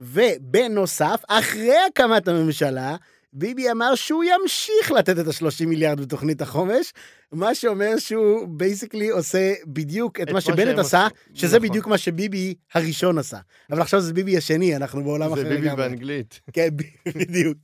ובנוסף, 0.01 1.23
אחרי 1.27 1.75
הקמת 1.89 2.27
הממשלה, 2.27 2.95
ביבי 3.33 3.71
אמר 3.71 3.95
שהוא 3.95 4.23
ימשיך 4.23 4.91
לתת 4.91 5.19
את 5.19 5.27
ה-30 5.27 5.65
מיליארד 5.65 6.01
בתוכנית 6.01 6.41
החומש, 6.41 6.93
מה 7.31 7.55
שאומר 7.55 7.97
שהוא 7.97 8.47
basically 8.47 9.09
עושה 9.09 9.53
בדיוק 9.65 10.19
את, 10.19 10.27
את 10.27 10.33
מה 10.33 10.41
שבנט 10.41 10.79
עשה, 10.79 11.05
עשו. 11.05 11.15
שזה 11.33 11.57
נכון. 11.57 11.69
בדיוק 11.69 11.87
מה 11.87 11.97
שביבי 11.97 12.53
הראשון 12.73 13.17
עשה. 13.17 13.39
אבל 13.71 13.81
עכשיו 13.81 14.01
זה 14.01 14.13
ביבי 14.13 14.37
השני, 14.37 14.75
אנחנו 14.75 15.03
בעולם 15.03 15.33
אחר 15.33 15.43
זה 15.43 15.49
ביבי 15.49 15.61
לגמרי. 15.61 15.75
באנגלית. 15.75 16.41
כן, 16.53 16.67
בדיוק. 17.19 17.57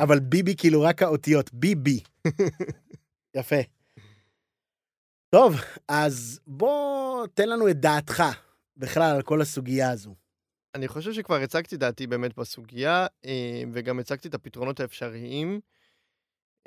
אבל 0.00 0.20
ביבי 0.20 0.54
כאילו 0.56 0.82
רק 0.82 1.02
האותיות, 1.02 1.50
ביבי. 1.52 2.00
יפה. 3.36 3.60
טוב, 5.30 5.56
אז 5.88 6.40
בוא 6.46 7.26
תן 7.34 7.48
לנו 7.48 7.68
את 7.68 7.80
דעתך 7.80 8.22
בכלל 8.76 9.14
על 9.16 9.22
כל 9.22 9.40
הסוגיה 9.40 9.90
הזו. 9.90 10.14
אני 10.74 10.88
חושב 10.88 11.12
שכבר 11.12 11.36
הצגתי 11.36 11.76
דעתי 11.76 12.06
באמת 12.06 12.34
בסוגיה, 12.36 13.06
אה, 13.24 13.62
וגם 13.72 13.98
הצגתי 13.98 14.28
את 14.28 14.34
הפתרונות 14.34 14.80
האפשריים, 14.80 15.60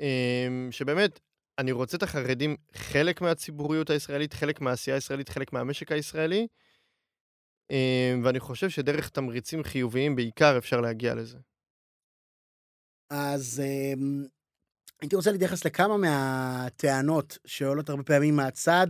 אה, 0.00 0.48
שבאמת, 0.70 1.20
אני 1.58 1.72
רוצה 1.72 1.96
את 1.96 2.02
החרדים 2.02 2.56
חלק 2.72 3.20
מהציבוריות 3.20 3.90
הישראלית, 3.90 4.34
חלק 4.34 4.60
מהעשייה 4.60 4.96
הישראלית, 4.96 5.28
חלק 5.28 5.52
מהמשק 5.52 5.92
הישראלי, 5.92 6.46
אה, 7.70 8.14
ואני 8.24 8.40
חושב 8.40 8.68
שדרך 8.68 9.08
תמריצים 9.08 9.62
חיוביים 9.62 10.16
בעיקר 10.16 10.58
אפשר 10.58 10.80
להגיע 10.80 11.14
לזה. 11.14 11.38
אז 13.10 13.62
אמ, 13.64 14.24
הייתי 15.00 15.16
רוצה 15.16 15.32
להתייחס 15.32 15.64
לכמה 15.64 15.96
מהטענות 15.96 17.38
שעולות 17.46 17.88
הרבה 17.88 18.02
פעמים 18.02 18.36
מהצד, 18.36 18.86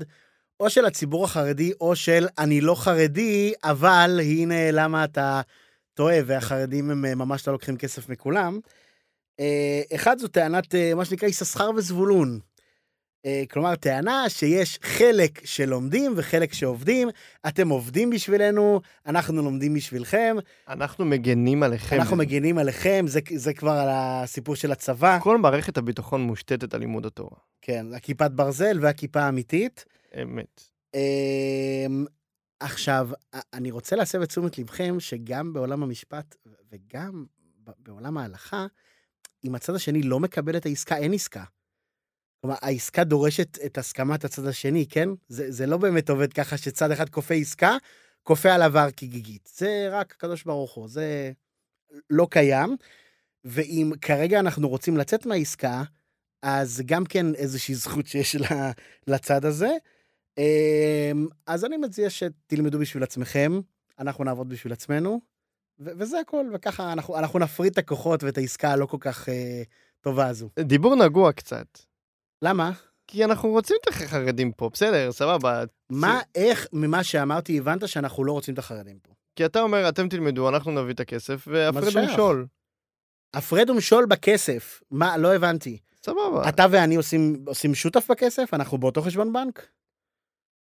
או 0.61 0.71
של 0.71 0.85
הציבור 0.85 1.25
החרדי, 1.25 1.73
או 1.81 1.97
של 1.97 2.27
אני 2.39 2.61
לא 2.61 2.75
חרדי, 2.75 3.53
אבל 3.65 4.21
הנה 4.23 4.71
למה 4.71 5.05
אתה 5.05 5.41
טועה, 5.95 6.19
והחרדים 6.27 6.91
הם 6.91 7.05
אה, 7.05 7.15
ממש 7.15 7.47
לא 7.47 7.53
לוקחים 7.53 7.77
כסף 7.77 8.09
מכולם. 8.09 8.59
אה, 9.41 9.83
אחד 9.95 10.19
זו 10.19 10.29
טענת, 10.29 10.75
אה, 10.75 10.95
מה 10.95 11.05
שנקרא, 11.05 11.29
יששכר 11.29 11.71
וזבולון. 11.77 12.39
כלומר, 13.51 13.77
טענה 13.77 14.29
שיש 14.29 14.79
חלק 14.83 15.41
שלומדים 15.45 16.13
וחלק 16.17 16.53
שעובדים, 16.53 17.09
אתם 17.49 17.69
עובדים 17.69 18.11
בשבילנו, 18.11 18.81
אנחנו 19.07 19.43
לומדים 19.43 19.75
בשבילכם, 19.75 20.37
אנחנו 20.69 21.05
מגנים 21.05 21.63
עליכם. 21.63 21.97
אנחנו 21.97 22.17
מגינים 22.17 22.59
עליכם, 22.59 23.05
זה, 23.09 23.21
זה 23.35 23.55
כבר 23.55 23.71
על 23.71 23.89
הסיפור 23.91 24.57
של 24.57 24.73
הצבא. 24.73 25.19
כל 25.23 25.39
מערכת 25.39 25.77
הביטחון 25.77 26.21
מושתתת 26.21 26.75
על 26.75 26.81
לימוד 26.81 27.07
התורה. 27.07 27.37
כן, 27.63 27.87
הכיפת 27.97 28.31
ברזל 28.31 28.79
והכיפה 28.81 29.21
האמיתית. 29.21 29.85
אמת. 30.23 30.63
אמ, 30.95 32.05
עכשיו, 32.61 33.11
אני 33.53 33.71
רוצה 33.71 33.97
להסב 33.97 34.23
את 34.23 34.29
תשומת 34.29 34.59
לבכם 34.59 35.01
שגם 35.01 35.53
בעולם 35.53 35.83
המשפט 35.83 36.37
וגם 36.71 37.25
בעולם 37.79 38.19
ההלכה, 38.19 38.67
אם 39.45 39.55
הצד 39.55 39.75
השני 39.75 40.03
לא 40.03 40.21
מקבל 40.21 40.57
את 40.57 40.67
העסקה, 40.67 40.97
אין 40.97 41.13
עסקה. 41.13 41.45
כלומר, 42.41 42.57
העסקה 42.63 43.05
דורשת 43.05 43.59
את 43.67 43.79
הסכמת 43.79 44.25
הצד 44.25 44.47
השני, 44.47 44.87
כן? 44.87 45.09
זה, 45.29 45.51
זה 45.51 45.67
לא 45.67 45.77
באמת 45.77 46.11
עובד 46.11 46.33
ככה 46.33 46.57
שצד 46.57 46.91
אחד 46.91 47.09
כופה 47.09 47.35
עסקה, 47.35 47.77
כופה 48.23 48.55
עליו 48.55 48.79
הר 48.79 48.91
כגיגית. 48.91 49.51
זה 49.55 49.89
רק 49.91 50.13
הקדוש 50.13 50.45
ברוך 50.45 50.75
הוא, 50.75 50.89
זה 50.89 51.33
לא 52.11 52.27
קיים. 52.31 52.77
ואם 53.45 53.93
כרגע 54.01 54.41
אנחנו 54.41 54.69
רוצים 54.69 54.97
לצאת 54.97 55.27
מהעסקה, 55.27 55.83
אז 56.43 56.83
גם 56.87 57.05
כן 57.05 57.35
איזושהי 57.35 57.75
זכות 57.75 58.07
שיש 58.07 58.37
לצד 59.07 59.45
הזה. 59.45 59.71
אמ, 60.39 61.27
אז 61.47 61.65
אני 61.65 61.77
מציע 61.77 62.11
שתלמדו 62.11 62.79
בשביל 62.79 63.03
עצמכם, 63.03 63.61
אנחנו 63.99 64.25
נעבוד 64.25 64.49
בשביל 64.49 64.73
עצמנו, 64.73 65.21
ו- 65.81 65.91
וזה 65.99 66.21
הכל, 66.21 66.47
וככה 66.53 66.93
אנחנו, 66.93 67.19
אנחנו 67.19 67.39
נפריד 67.39 67.73
את 67.73 67.79
הכוחות 67.79 68.25
ואת 68.25 68.39
העסקה 68.39 68.73
הלא 68.73 68.87
כל 68.87 68.97
כך 69.01 69.29
אה, 69.29 69.63
טובה 70.01 70.27
הזו. 70.27 70.49
דיבור 70.59 70.95
נגוע 70.97 71.33
קצת. 71.33 71.79
למה? 72.43 72.73
כי 73.07 73.25
אנחנו 73.25 73.49
רוצים 73.49 73.77
את 73.83 73.89
החרדים 73.89 74.53
פה, 74.53 74.71
בסדר, 74.73 75.13
סבבה. 75.13 75.65
מה, 75.91 76.21
איך 76.35 76.67
ממה 76.73 77.05
שאמרתי 77.05 77.59
הבנת 77.59 77.89
שאנחנו 77.89 78.25
לא 78.25 78.33
רוצים 78.33 78.55
את 78.55 78.59
החרדים 78.59 78.99
פה? 79.03 79.13
כי 79.37 79.45
אתה 79.45 79.61
אומר, 79.61 79.89
אתם 79.89 80.09
תלמדו, 80.09 80.49
אנחנו 80.49 80.83
נביא 80.83 80.95
את 80.95 81.01
הכסף, 81.01 81.45
והפרד? 81.47 81.97
ומשול. 81.97 82.47
הפרד 83.35 83.71
ומשול 83.71 84.07
בכסף, 84.07 84.83
מה, 84.91 85.17
לא 85.17 85.35
הבנתי. 85.35 85.79
סבבה. 86.03 86.49
אתה 86.49 86.67
ואני 86.71 86.97
עושים, 86.97 87.45
עושים 87.47 87.75
שותף 87.75 88.11
בכסף? 88.11 88.55
אנחנו 88.55 88.79
באותו 88.79 89.03
חשבון 89.03 89.33
בנק? 89.33 89.69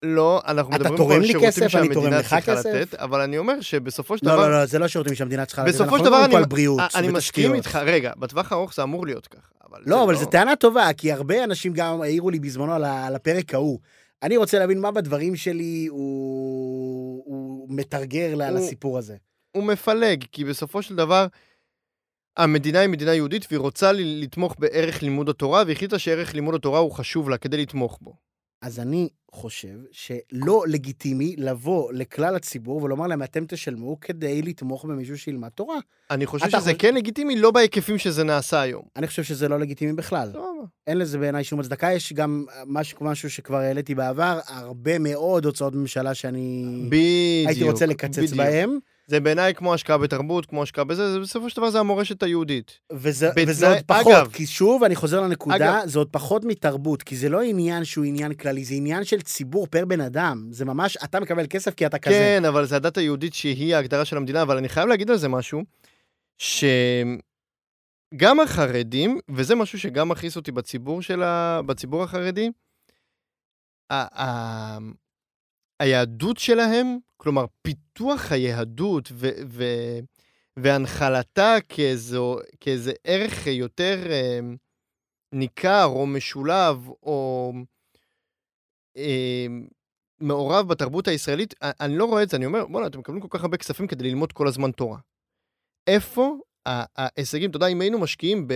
לא, 0.03 0.43
אנחנו 0.47 0.73
מדברים 0.73 0.97
פה 0.97 1.15
על 1.15 1.21
לי 1.21 1.27
שירותים 1.27 1.49
כסף, 1.51 1.63
אני 1.63 1.89
תורם 1.89 1.93
שהמדינה 1.95 2.19
לך 2.19 2.23
צריכה 2.29 2.41
כסף? 2.41 2.67
לתת, 2.75 2.95
אבל 2.95 3.21
אני 3.21 3.39
אומר 3.39 3.61
שבסופו 3.61 4.19
של 4.19 4.27
לא, 4.27 4.33
דבר... 4.33 4.49
לא, 4.49 4.61
לא, 4.61 4.67
זה 4.67 4.79
לא 4.79 4.89
שירותים 4.89 5.15
שהמדינה 5.15 5.47
צריכה 5.47 5.65
לתת, 5.65 5.81
אנחנו 5.81 5.97
לא 5.97 6.03
דבר 6.03 6.11
מדברים 6.11 6.31
פה 6.31 6.37
אני- 6.37 6.45
על 6.45 6.49
בריאות 6.49 6.81
אני 6.95 7.09
מסכים 7.09 7.17
ותשתיות. 7.53 7.55
איתך, 7.55 7.77
רגע, 7.77 8.13
בטווח 8.19 8.53
הארוך 8.53 8.75
זה 8.75 8.83
אמור 8.83 9.07
להיות 9.07 9.27
ככה. 9.27 9.49
אבל 9.71 9.81
לא, 9.87 10.05
אבל 10.05 10.17
זו 10.17 10.27
טענה 10.27 10.57
טובה, 10.57 10.89
כי 10.97 11.13
הרבה 11.13 11.45
אנשים 11.45 11.73
גם 11.73 12.01
העירו 12.03 12.31
לי 12.31 12.39
בזמנו 12.41 12.75
על 12.75 13.15
הפרק 13.15 13.55
ההוא. 13.55 13.79
אני 14.23 14.37
רוצה 14.37 14.59
להבין 14.59 14.81
מה 14.81 14.91
בדברים 14.91 15.37
שלי 15.37 15.87
הוא, 15.91 17.23
הוא 17.27 17.67
מתרגר 17.71 18.31
הוא- 18.35 18.43
לסיפור 18.43 18.99
הזה. 18.99 19.17
הוא 19.57 19.65
מפלג, 19.65 20.25
כי 20.33 20.45
בסופו 20.45 20.83
של 20.83 20.97
דבר, 20.97 21.27
המדינה 22.37 22.81
היא 22.81 22.89
מדינה 22.89 23.15
יהודית, 23.15 23.47
והיא 23.51 23.59
רוצה 23.61 23.93
לתמוך 23.95 24.57
בערך 24.59 25.03
לימוד 25.03 25.29
התורה, 25.29 25.63
והחליטה 25.67 25.99
שערך 25.99 26.35
לימוד 26.35 26.55
התורה 26.55 26.79
הוא 26.79 26.93
חשוב 26.93 27.31
לה 27.31 27.39
כדי 27.39 27.57
לתמוך 27.63 27.99
בו. 28.01 28.30
אז 28.63 28.81
אני 28.81 29.09
חושב 29.33 29.79
שלא 29.93 30.65
לגיטימי 30.69 31.35
לבוא 31.39 31.93
לכלל 31.93 32.37
הציבור 32.37 32.83
ולומר 32.83 33.07
להם, 33.07 33.23
אתם 33.23 33.45
תשלמו 33.49 34.01
כדי 34.01 34.43
לתמוך 34.43 34.85
במישהו 34.85 35.19
שילמד 35.19 35.49
תורה. 35.49 35.79
אני 36.11 36.27
חושב 36.27 36.49
שזה 36.49 36.59
חושב- 36.61 36.77
כן 36.79 36.95
לגיטימי, 36.95 37.37
לא 37.37 37.51
בהיקפים 37.51 37.99
שזה 37.99 38.25
נעשה 38.25 38.61
היום. 38.61 38.83
אני 38.97 39.07
חושב 39.07 39.23
שזה 39.23 39.49
לא 39.49 39.59
לגיטימי 39.61 39.93
בכלל. 39.93 40.33
אין 40.87 40.99
לזה 40.99 41.19
בעיניי 41.19 41.45
שום 41.45 41.61
הצדקה. 41.61 41.93
יש 41.93 42.13
גם 42.13 42.45
משהו, 42.67 42.99
משהו 43.05 43.31
שכבר 43.31 43.57
העליתי 43.57 43.95
בעבר, 43.95 44.41
הרבה 44.47 44.99
מאוד 44.99 45.45
הוצאות 45.45 45.75
ממשלה 45.75 46.15
שאני 46.15 46.65
בדיוק. 46.89 47.49
הייתי 47.49 47.63
רוצה 47.65 47.87
לקצץ 47.87 48.19
בדיוק. 48.19 48.35
בהם, 48.37 48.79
זה 49.11 49.21
בעיניי 49.21 49.55
כמו 49.55 49.75
השקעה 49.75 49.99
בתרבות, 49.99 50.47
כמו 50.47 50.63
השקעה 50.63 50.85
בזה, 50.85 51.13
זה 51.13 51.19
בסופו 51.21 51.51
של 51.51 51.57
דבר 51.57 51.71
זה 51.71 51.79
המורשת 51.81 52.23
היהודית. 52.23 52.79
וזה, 52.93 53.31
בתנאי- 53.31 53.45
וזה 53.51 53.69
עוד 53.69 53.79
פחות, 53.87 54.07
אגב- 54.15 54.31
כי 54.33 54.47
שוב, 54.47 54.85
אני 54.85 54.97
חוזר 54.97 55.21
לנקודה, 55.21 55.57
אגב- 55.57 55.83
זה 55.89 55.99
עוד 55.99 56.09
פחות 56.11 56.45
מתרבות, 56.45 57.03
כי 57.03 57.17
זה 57.17 57.29
לא 57.29 57.43
עניין 57.43 57.85
שהוא 57.85 58.05
עניין 58.05 58.35
כללי, 58.35 58.65
זה 58.65 58.75
עניין 58.75 59.05
של 59.05 59.21
ציבור 59.21 59.67
פר 59.67 59.85
בן 59.85 60.01
אדם. 60.01 60.47
זה 60.51 60.65
ממש, 60.65 60.97
אתה 61.05 61.21
מקבל 61.21 61.47
כסף 61.51 61.75
כי 61.75 61.87
אתה 61.87 61.99
כזה. 61.99 62.15
כן, 62.15 62.45
אבל 62.45 62.65
זה 62.67 62.77
הדת 62.77 62.97
היהודית 62.97 63.35
שהיא 63.35 63.75
ההגדרה 63.77 64.05
של 64.05 64.17
המדינה, 64.17 64.43
אבל 64.43 64.57
אני 64.57 64.69
חייב 64.69 64.89
להגיד 64.89 65.11
על 65.11 65.17
זה 65.17 65.29
משהו, 65.29 65.63
שגם 66.39 66.81
החרדים, 68.41 69.19
וזה 69.31 69.55
משהו 69.55 69.79
שגם 69.79 70.09
מכעיס 70.09 70.37
אותי 70.37 70.53
בציבור 70.53 71.01
ה... 71.23 71.61
בציבור 71.67 72.03
החרדי. 72.03 72.51
היהדות 75.81 76.37
שלהם, 76.37 76.99
כלומר, 77.17 77.45
פיתוח 77.63 78.33
היהדות 78.33 79.09
ו... 79.13 79.29
ו... 79.47 79.65
והנחלתה 80.57 81.57
כאיזו... 81.69 82.39
כאיזה 82.61 82.93
ערך 83.05 83.47
יותר 83.47 84.11
אה, 84.11 84.41
ניכר 85.33 85.85
או 85.85 86.07
משולב 86.07 86.89
או 86.89 87.53
אה, 88.97 89.47
מעורב 90.21 90.69
בתרבות 90.69 91.09
הישראלית, 91.09 91.55
אני 91.63 91.97
לא 91.97 92.05
רואה 92.05 92.23
את 92.23 92.29
זה, 92.29 92.37
אני 92.37 92.47
אומר, 92.47 92.67
בוא'נה, 92.67 92.87
אתם 92.87 92.99
מקבלים 92.99 93.21
כל 93.21 93.29
כך 93.31 93.43
הרבה 93.43 93.57
כספים 93.57 93.87
כדי 93.87 94.05
ללמוד 94.05 94.33
כל 94.33 94.49
הזמן 94.49 94.71
תורה. 94.71 94.99
איפה 95.87 96.37
ההישגים, 96.67 97.51
אתה 97.51 97.57
יודע, 97.57 97.67
אם 97.67 97.81
היינו 97.81 97.99
משקיעים 97.99 98.49
ב... 98.49 98.55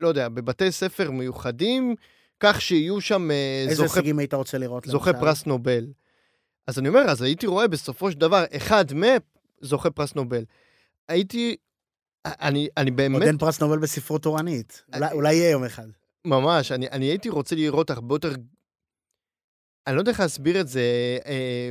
לא 0.00 0.08
יודע, 0.08 0.28
בבתי 0.28 0.72
ספר 0.72 1.10
מיוחדים, 1.10 1.94
כך 2.42 2.60
שיהיו 2.60 3.00
שם 3.00 3.30
אה, 3.30 3.64
איזה 3.68 3.74
זוכה 3.74 3.94
הישגים 4.00 4.18
היית 4.18 4.34
רוצה 4.34 4.58
לראות? 4.58 4.84
זוכה 4.86 5.10
למשל? 5.10 5.22
פרס 5.24 5.46
נובל. 5.46 5.86
אז 6.66 6.78
אני 6.78 6.88
אומר, 6.88 7.00
אז 7.00 7.22
הייתי 7.22 7.46
רואה 7.46 7.68
בסופו 7.68 8.10
של 8.12 8.18
דבר 8.18 8.44
אחד 8.56 8.84
מזוכה 9.62 9.90
פרס 9.90 10.14
נובל. 10.14 10.44
הייתי, 11.08 11.56
אני, 12.26 12.68
אני 12.76 12.90
עוד 12.90 12.96
באמת, 12.96 13.22
אין 13.22 13.38
פרס 13.38 13.60
נובל 13.60 13.78
בספרות 13.78 14.22
תורנית. 14.22 14.82
אני- 14.92 15.12
אולי 15.12 15.34
יהיה 15.34 15.50
יום 15.50 15.64
אחד. 15.64 15.86
ממש, 16.24 16.72
אני, 16.72 16.88
אני 16.88 17.04
הייתי 17.06 17.28
רוצה 17.28 17.56
לראות 17.56 17.90
הרבה 17.90 18.14
יותר, 18.14 18.32
אני 19.86 19.94
לא 19.96 20.00
יודע 20.00 20.10
איך 20.10 20.20
להסביר 20.20 20.60
את 20.60 20.68
זה, 20.68 20.82
אה, 21.26 21.70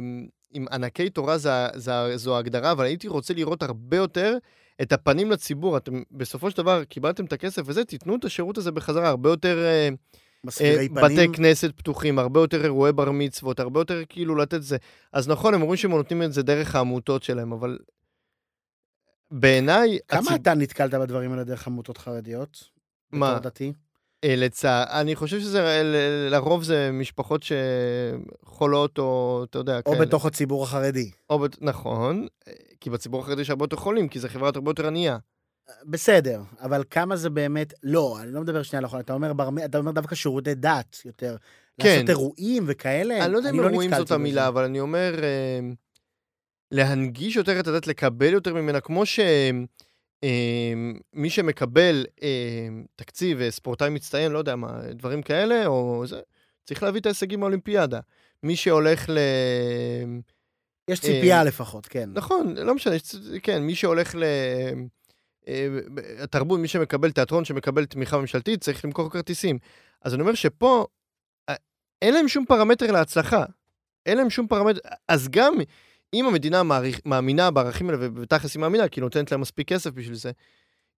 עם 0.54 0.66
ענקי 0.72 1.10
תורה 1.10 1.38
זה, 1.38 1.50
זה, 1.76 1.92
זו 2.18 2.36
ההגדרה, 2.36 2.72
אבל 2.72 2.86
הייתי 2.86 3.08
רוצה 3.08 3.34
לראות 3.34 3.64
הרבה 3.64 3.98
יותר 3.98 4.38
את 4.82 4.92
הפנים 4.94 5.32
לציבור, 5.32 5.78
אתם 5.78 6.02
בסופו 6.12 6.52
של 6.52 6.58
דבר 6.58 6.84
קיבלתם 6.84 7.26
את 7.26 7.34
הכסף 7.34 7.62
וזה, 7.66 7.86
תיתנו 7.86 8.16
את 8.16 8.26
השירות 8.26 8.58
הזה 8.58 8.72
בחזרה, 8.72 9.10
הרבה 9.10 9.30
יותר 9.30 9.64
אה, 9.66 9.90
מסבירי 10.46 10.88
אה, 10.88 10.94
בתי 10.94 11.16
פנים. 11.16 11.34
כנסת 11.34 11.72
פתוחים, 11.76 12.20
הרבה 12.20 12.40
יותר 12.40 12.64
אירועי 12.64 12.94
בר 12.94 13.12
מצוות, 13.12 13.60
הרבה 13.60 13.80
יותר 13.80 14.02
כאילו 14.10 14.36
לתת 14.36 14.54
את 14.54 14.64
זה. 14.64 14.78
אז 15.14 15.28
נכון, 15.28 15.54
הם 15.54 15.62
אומרים 15.62 15.78
שהם 15.78 15.92
נותנים 15.92 16.24
את 16.24 16.34
זה 16.34 16.44
דרך 16.44 16.76
העמותות 16.76 17.24
שלהם, 17.24 17.52
אבל 17.52 17.78
בעיניי... 19.32 19.98
כמה 20.08 20.20
הציב- 20.20 20.34
אתה 20.42 20.54
נתקלת 20.54 20.94
בדברים 20.94 21.32
האלה 21.32 21.44
דרך 21.44 21.68
עמותות 21.68 21.98
חרדיות? 21.98 22.64
מה? 23.12 23.30
בתור 23.30 23.40
דתי? 23.44 23.74
אה, 24.24 24.36
לצער, 24.36 24.84
אני 25.02 25.16
חושב 25.16 25.40
שזה, 25.40 25.82
לרוב 26.30 26.64
זה 26.64 26.90
משפחות 26.94 27.44
שחולות 27.44 28.98
או, 29.00 29.44
אתה 29.50 29.58
יודע, 29.58 29.78
או 29.86 29.92
כאלה. 29.94 30.06
בתוך 30.06 30.26
הציבור 30.26 30.64
החרדי. 30.64 31.12
או 31.30 31.40
בת... 31.40 31.58
נכון, 31.62 32.28
אה, 32.48 32.54
כי 32.80 32.90
בציבור 32.90 33.22
החרדי 33.22 33.42
יש 33.42 33.50
הרבה 33.50 33.64
יותר 33.64 33.78
חולים, 33.78 34.08
כי 34.08 34.20
זו 34.20 34.28
חברה 34.30 34.50
הרבה 34.56 34.72
יותר 34.72 34.88
ענייה. 34.88 35.18
בסדר, 35.86 36.42
אבל 36.60 36.84
כמה 36.90 37.16
זה 37.16 37.30
באמת... 37.30 37.74
לא, 37.84 38.18
אני 38.22 38.32
לא 38.32 38.42
מדבר 38.42 38.64
שנייה 38.64 38.86
החול, 38.86 39.00
אתה 39.00 39.14
אומר, 39.14 39.34
בר... 39.34 39.50
אתה 39.66 39.78
אומר 39.78 39.92
דווקא 39.92 40.16
שירותי 40.16 40.56
דת 40.56 40.98
יותר. 41.06 41.38
כן. 41.82 41.90
לעשות 41.90 42.10
אירועים 42.10 42.64
וכאלה, 42.68 43.26
אני 43.26 43.34
לא 43.34 43.38
יודע 43.38 43.50
אם 43.50 43.60
אירועים 43.60 43.90
נתקלתי 43.90 44.00
זאת 44.00 44.12
המילה. 44.12 44.48
אבל 44.48 44.64
אני 44.64 44.80
אומר, 44.80 45.24
אה, 45.24 45.60
להנגיש 46.72 47.36
יותר 47.36 47.60
את 47.60 47.68
הדת, 47.68 47.88
לקבל 47.88 48.34
יותר 48.34 48.54
ממנה, 48.54 48.80
כמו 48.80 49.04
שמי 49.06 49.30
שמקבל 51.30 52.06
אה, 52.24 52.68
תקציב, 52.96 53.42
אה, 53.42 53.52
ספורטאי 53.52 53.90
מצטיין, 53.90 54.32
לא 54.32 54.38
יודע 54.38 54.56
מה, 54.56 54.82
דברים 54.92 55.22
כאלה, 55.22 55.66
או 55.66 56.04
זה, 56.08 56.20
צריך 56.66 56.84
להביא 56.84 57.02
את 57.02 57.06
ההישגים 57.06 57.40
מהאולימפיאדה. 57.40 58.00
מי 58.44 58.56
שהולך 58.56 59.10
ל... 59.10 59.18
יש 60.88 61.00
ציפייה 61.00 61.40
אה, 61.40 61.44
לפחות, 61.44 61.86
כן. 61.86 62.10
נכון, 62.14 62.58
לא 62.58 62.76
משנה, 62.76 62.96
כן, 63.44 63.62
מי 63.62 63.76
שהולך 63.76 64.16
ל... 64.16 64.24
אה, 65.48 65.68
התרבות, 66.24 66.60
מי 66.60 66.68
שמקבל 66.68 67.12
תיאטרון 67.12 67.46
שמקבל 67.46 67.86
תמיכה 67.86 68.18
ממשלתית, 68.18 68.62
צריך 68.62 68.86
למכור 68.86 69.10
כרטיסים. 69.10 69.58
אז 70.02 70.14
אני 70.14 70.22
אומר 70.22 70.34
שפה, 70.34 70.86
אה, 71.50 71.56
אין 72.02 72.14
להם 72.14 72.28
שום 72.28 72.46
פרמטר 72.46 72.92
להצלחה. 72.92 73.46
אין 74.06 74.18
להם 74.18 74.30
שום 74.30 74.48
פרמטר, 74.48 74.80
אז 75.08 75.30
גם 75.30 75.54
אם 76.14 76.26
המדינה 76.26 76.64
מעריך, 76.64 77.00
מאמינה 77.06 77.52
בערכים 77.52 77.90
האלה, 77.90 77.98
ובתכלס 78.02 78.56
היא 78.56 78.62
מאמינה, 78.62 78.88
כי 78.88 79.00
היא 79.00 79.04
נותנת 79.04 79.32
להם 79.32 79.42
מספיק 79.42 79.68
כסף 79.68 79.90
בשביל 79.90 80.16
זה, 80.16 80.32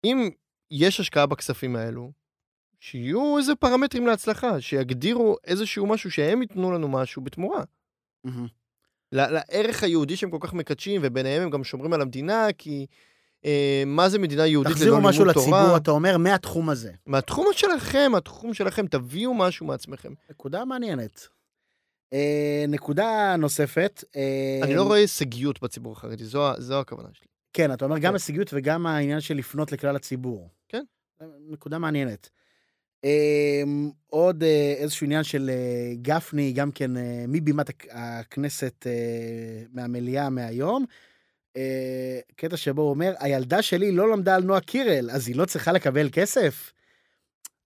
אם 0.05 0.30
יש 0.70 1.01
השקעה 1.01 1.26
בכספים 1.26 1.76
האלו, 1.76 2.12
שיהיו 2.80 3.38
איזה 3.38 3.55
פרמטרים 3.55 4.07
להצלחה, 4.07 4.61
שיגדירו 4.61 5.36
איזשהו 5.45 5.86
משהו, 5.86 6.11
שהם 6.11 6.43
ייתנו 6.43 6.72
לנו 6.72 6.88
משהו 6.88 7.22
בתמורה. 7.22 7.62
ל- 9.12 9.26
לערך 9.26 9.82
היהודי 9.82 10.16
שהם 10.16 10.30
כל 10.30 10.38
כך 10.40 10.55
מקדשים, 10.55 11.01
וביניהם 11.05 11.43
הם 11.43 11.51
גם 11.51 11.64
שומרים 11.64 11.93
על 11.93 12.01
המדינה, 12.01 12.47
כי 12.59 12.86
מה 13.86 14.09
זה 14.09 14.18
מדינה 14.18 14.47
יהודית 14.47 14.70
ללא 14.70 14.76
תחזירו 14.76 14.97
לימוד 14.97 15.11
משהו 15.11 15.24
תורה? 15.32 15.61
לציבור, 15.61 15.76
אתה 15.76 15.90
אומר, 15.90 16.18
מהתחום 16.18 16.70
הזה. 16.70 16.93
מהתחום 17.07 17.47
שלכם, 17.53 18.09
מהתחום 18.12 18.55
שלכם, 18.55 18.86
תביאו 18.86 19.34
משהו 19.34 19.66
מעצמכם. 19.66 20.12
נקודה 20.30 20.64
מעניינת. 20.64 21.28
אה, 22.12 22.64
נקודה 22.68 23.36
נוספת. 23.38 24.05
אה, 24.16 24.61
אני 24.62 24.74
לא 24.74 24.82
רואה 24.82 24.99
הישגיות 24.99 25.62
בציבור 25.62 25.93
החרדי, 25.93 26.24
זו, 26.24 26.53
זו 26.59 26.80
הכוונה 26.80 27.09
שלי. 27.12 27.26
כן, 27.53 27.72
אתה 27.72 27.84
אומר 27.84 27.99
גם 27.99 28.03
כן. 28.03 28.14
הישגיות 28.14 28.51
וגם 28.53 28.86
העניין 28.86 29.20
של 29.20 29.34
לפנות 29.34 29.72
לכלל 29.72 29.97
הציבור. 29.97 30.49
כן. 30.68 30.82
נקודה 31.49 31.78
מעניינת. 31.78 32.30
אה, 33.05 33.62
עוד 34.07 34.43
אה, 34.43 34.74
איזשהו 34.78 35.05
עניין 35.05 35.24
של 35.24 35.51
אה, 35.51 35.95
גפני, 36.03 36.53
גם 36.53 36.70
כן 36.70 36.97
אה, 36.97 37.24
מבימת 37.28 37.70
הכנסת 37.93 38.86
אה, 38.86 39.62
מהמליאה 39.72 40.30
מהיום. 40.30 40.84
אה, 41.57 42.20
קטע 42.36 42.57
שבו 42.57 42.82
הוא 42.82 42.90
אומר, 42.90 43.14
הילדה 43.18 43.62
שלי 43.62 43.92
לא 43.92 44.12
למדה 44.12 44.34
על 44.34 44.42
נועה 44.42 44.61
קירל, 44.61 45.11
אז 45.11 45.28
היא 45.28 45.36
לא 45.36 45.44
צריכה 45.44 45.72
לקבל 45.72 46.09
כסף? 46.12 46.72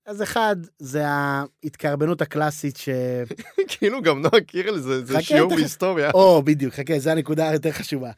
אז 0.07 0.22
אחד, 0.22 0.57
זה 0.78 1.03
ההתקרבנות 1.07 2.22
הקלאסית 2.22 2.76
ש... 2.76 2.89
כאילו 3.68 4.03
גם 4.03 4.22
נועה 4.22 4.41
קירל 4.41 4.78
זה, 4.78 5.05
זה 5.05 5.22
שיעור. 5.22 5.55
בהיסטוריה. 5.55 6.11
או, 6.11 6.43
בדיוק, 6.43 6.74
חכה, 6.74 6.99
זו 6.99 7.11
הנקודה 7.11 7.49
היותר 7.49 7.72
חשובה. 7.72 8.11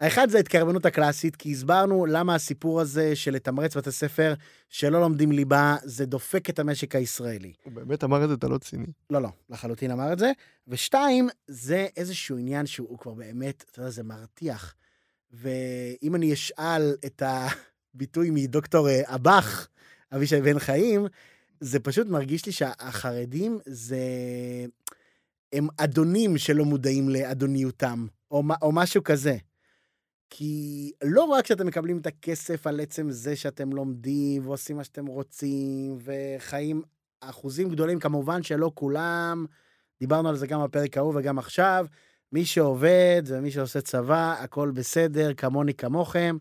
האחד 0.00 0.30
זה 0.30 0.36
ההתקרבנות 0.36 0.86
הקלאסית, 0.86 1.36
כי 1.36 1.52
הסברנו 1.52 2.06
למה 2.06 2.34
הסיפור 2.34 2.80
הזה 2.80 3.16
של 3.16 3.30
לתמרץ 3.30 3.76
בתי 3.76 3.92
ספר 3.92 4.34
שלא 4.68 5.00
לומדים 5.00 5.32
ליבה, 5.32 5.76
זה 5.82 6.06
דופק 6.06 6.50
את 6.50 6.58
המשק 6.58 6.94
הישראלי. 6.94 7.52
הוא 7.64 7.72
באמת 7.72 8.04
אמר 8.04 8.24
את 8.24 8.28
זה, 8.28 8.34
אתה 8.34 8.48
לא 8.48 8.58
ציני. 8.58 8.86
לא, 9.10 9.22
לא, 9.22 9.28
לחלוטין 9.50 9.90
אמר 9.90 10.12
את 10.12 10.18
זה. 10.18 10.32
ושתיים, 10.68 11.28
זה 11.46 11.86
איזשהו 11.96 12.38
עניין 12.38 12.66
שהוא 12.66 12.98
כבר 12.98 13.14
באמת, 13.14 13.64
אתה 13.70 13.80
יודע, 13.80 13.90
זה 13.90 14.02
מרתיח. 14.02 14.74
ואם 15.34 16.14
אני 16.14 16.32
אשאל 16.32 16.96
את 17.06 17.22
הביטוי 17.94 18.30
מדוקטור 18.30 18.88
אה, 18.88 19.02
אב"ח, 19.14 19.68
אבישי 20.12 20.40
בן 20.40 20.58
חיים, 20.58 21.06
זה 21.60 21.80
פשוט 21.80 22.06
מרגיש 22.06 22.46
לי 22.46 22.52
שהחרדים 22.52 23.58
זה... 23.66 23.98
הם 25.52 25.68
אדונים 25.76 26.38
שלא 26.38 26.64
מודעים 26.64 27.08
לאדוניותם, 27.08 28.06
או, 28.30 28.42
או 28.62 28.72
משהו 28.72 29.04
כזה. 29.04 29.36
כי 30.30 30.92
לא 31.04 31.22
רק 31.22 31.46
שאתם 31.46 31.66
מקבלים 31.66 31.98
את 31.98 32.06
הכסף 32.06 32.66
על 32.66 32.80
עצם 32.80 33.10
זה 33.10 33.36
שאתם 33.36 33.72
לומדים 33.72 34.46
ועושים 34.46 34.76
מה 34.76 34.84
שאתם 34.84 35.06
רוצים, 35.06 35.98
וחיים 36.04 36.82
אחוזים 37.20 37.70
גדולים, 37.70 38.00
כמובן 38.00 38.42
שלא 38.42 38.70
כולם, 38.74 39.46
דיברנו 40.00 40.28
על 40.28 40.36
זה 40.36 40.46
גם 40.46 40.64
בפרק 40.64 40.96
ההוא 40.96 41.12
וגם 41.16 41.38
עכשיו, 41.38 41.86
מי 42.34 42.44
שעובד 42.44 43.22
ומי 43.26 43.50
שעושה 43.50 43.80
צבא, 43.80 44.34
הכל 44.38 44.70
בסדר, 44.70 45.34
כמוני 45.34 45.74
כמוכם. 45.74 46.36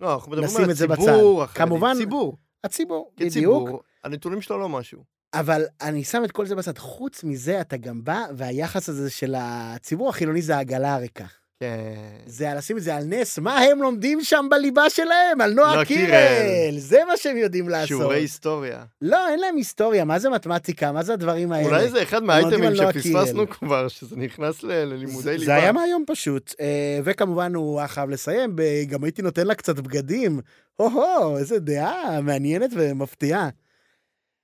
לא, 0.00 0.14
אנחנו 0.14 0.32
מדברים 0.32 0.64
על 0.64 0.70
הציבור. 0.70 1.42
החרדי. 1.42 1.58
כמובן, 1.58 1.94
ציבור. 1.96 2.36
הציבור, 2.64 3.12
כציבור, 3.16 3.64
בדיוק. 3.64 3.84
הנתונים 4.04 4.40
שלו 4.40 4.58
לא 4.58 4.68
משהו. 4.68 5.04
אבל 5.34 5.64
אני 5.80 6.04
שם 6.04 6.24
את 6.24 6.32
כל 6.32 6.46
זה 6.46 6.54
בצד. 6.54 6.78
חוץ 6.78 7.24
מזה, 7.24 7.60
אתה 7.60 7.76
גם 7.76 8.04
בא, 8.04 8.24
והיחס 8.36 8.88
הזה 8.88 9.10
של 9.10 9.34
הציבור 9.38 10.08
החילוני 10.08 10.42
זה 10.42 10.56
העגלה 10.56 10.94
הריקה. 10.94 11.26
כן. 11.60 11.94
זה 12.26 12.48
לשים 12.56 12.76
את 12.76 12.82
זה 12.82 12.94
על 12.96 13.04
נס, 13.04 13.38
מה 13.38 13.58
הם 13.58 13.82
לומדים 13.82 14.18
שם 14.24 14.46
בליבה 14.50 14.90
שלהם? 14.90 15.40
על 15.40 15.52
נועה 15.54 15.72
נועה 15.72 15.84
קירל. 15.84 16.78
זה 16.78 16.98
מה 17.08 17.16
שהם 17.16 17.36
יודעים 17.36 17.68
לעשות. 17.68 17.88
שיעורי 17.88 18.16
היסטוריה. 18.16 18.84
לא, 19.02 19.28
אין 19.28 19.40
להם 19.40 19.56
היסטוריה, 19.56 20.04
מה 20.04 20.18
זה 20.18 20.30
מתמטיקה? 20.30 20.92
מה 20.92 21.02
זה 21.02 21.12
הדברים 21.12 21.52
האלה? 21.52 21.66
אולי 21.66 21.88
זה 21.88 22.02
אחד 22.02 22.22
מהאייטמים 22.22 22.64
על 22.64 22.76
שפספסנו. 22.76 23.48
כבר, 23.50 23.88
שזה 23.88 24.16
נכנס 24.16 24.62
ל- 24.62 24.72
ללימודי 24.72 25.22
זה- 25.22 25.30
ליבה. 25.32 25.44
זה 25.44 25.54
היה 25.54 25.72
מהיום 25.72 26.04
פשוט. 26.06 26.54
אה, 26.60 26.66
וכמובן, 27.04 27.54
הוא 27.54 27.78
היה 27.78 27.88
חייב 27.88 28.10
לסיים, 28.10 28.56
גם 28.88 29.04
הייתי 29.04 29.22
נותן 29.22 29.46
לה 29.46 29.54
קצת 29.54 29.80
בגדים. 29.80 30.40
הו-הו, 30.78 31.36
איזה 31.36 31.58
דעה 31.58 32.20
מעניינת 32.20 32.70
ומפתיעה. 32.74 33.48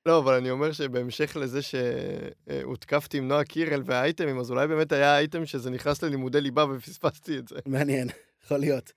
לא, 0.07 0.19
אבל 0.19 0.35
אני 0.35 0.51
אומר 0.51 0.73
שבהמשך 0.73 1.37
לזה 1.37 1.61
שהותקפתי 1.63 3.19
עם 3.19 3.29
נועה 3.29 3.45
קירל 3.45 3.83
והאייטמים, 3.85 4.39
אז 4.39 4.51
אולי 4.51 4.67
באמת 4.67 4.93
היה 4.93 5.19
אייטם 5.19 5.47
שזה 5.47 5.71
נכנס 5.71 6.03
ללימודי 6.03 6.41
ליבה 6.41 6.65
ופספסתי 6.71 7.39
את 7.39 7.49
זה. 7.49 7.57
מעניין, 7.67 8.09
יכול 8.45 8.59
להיות. 8.59 8.93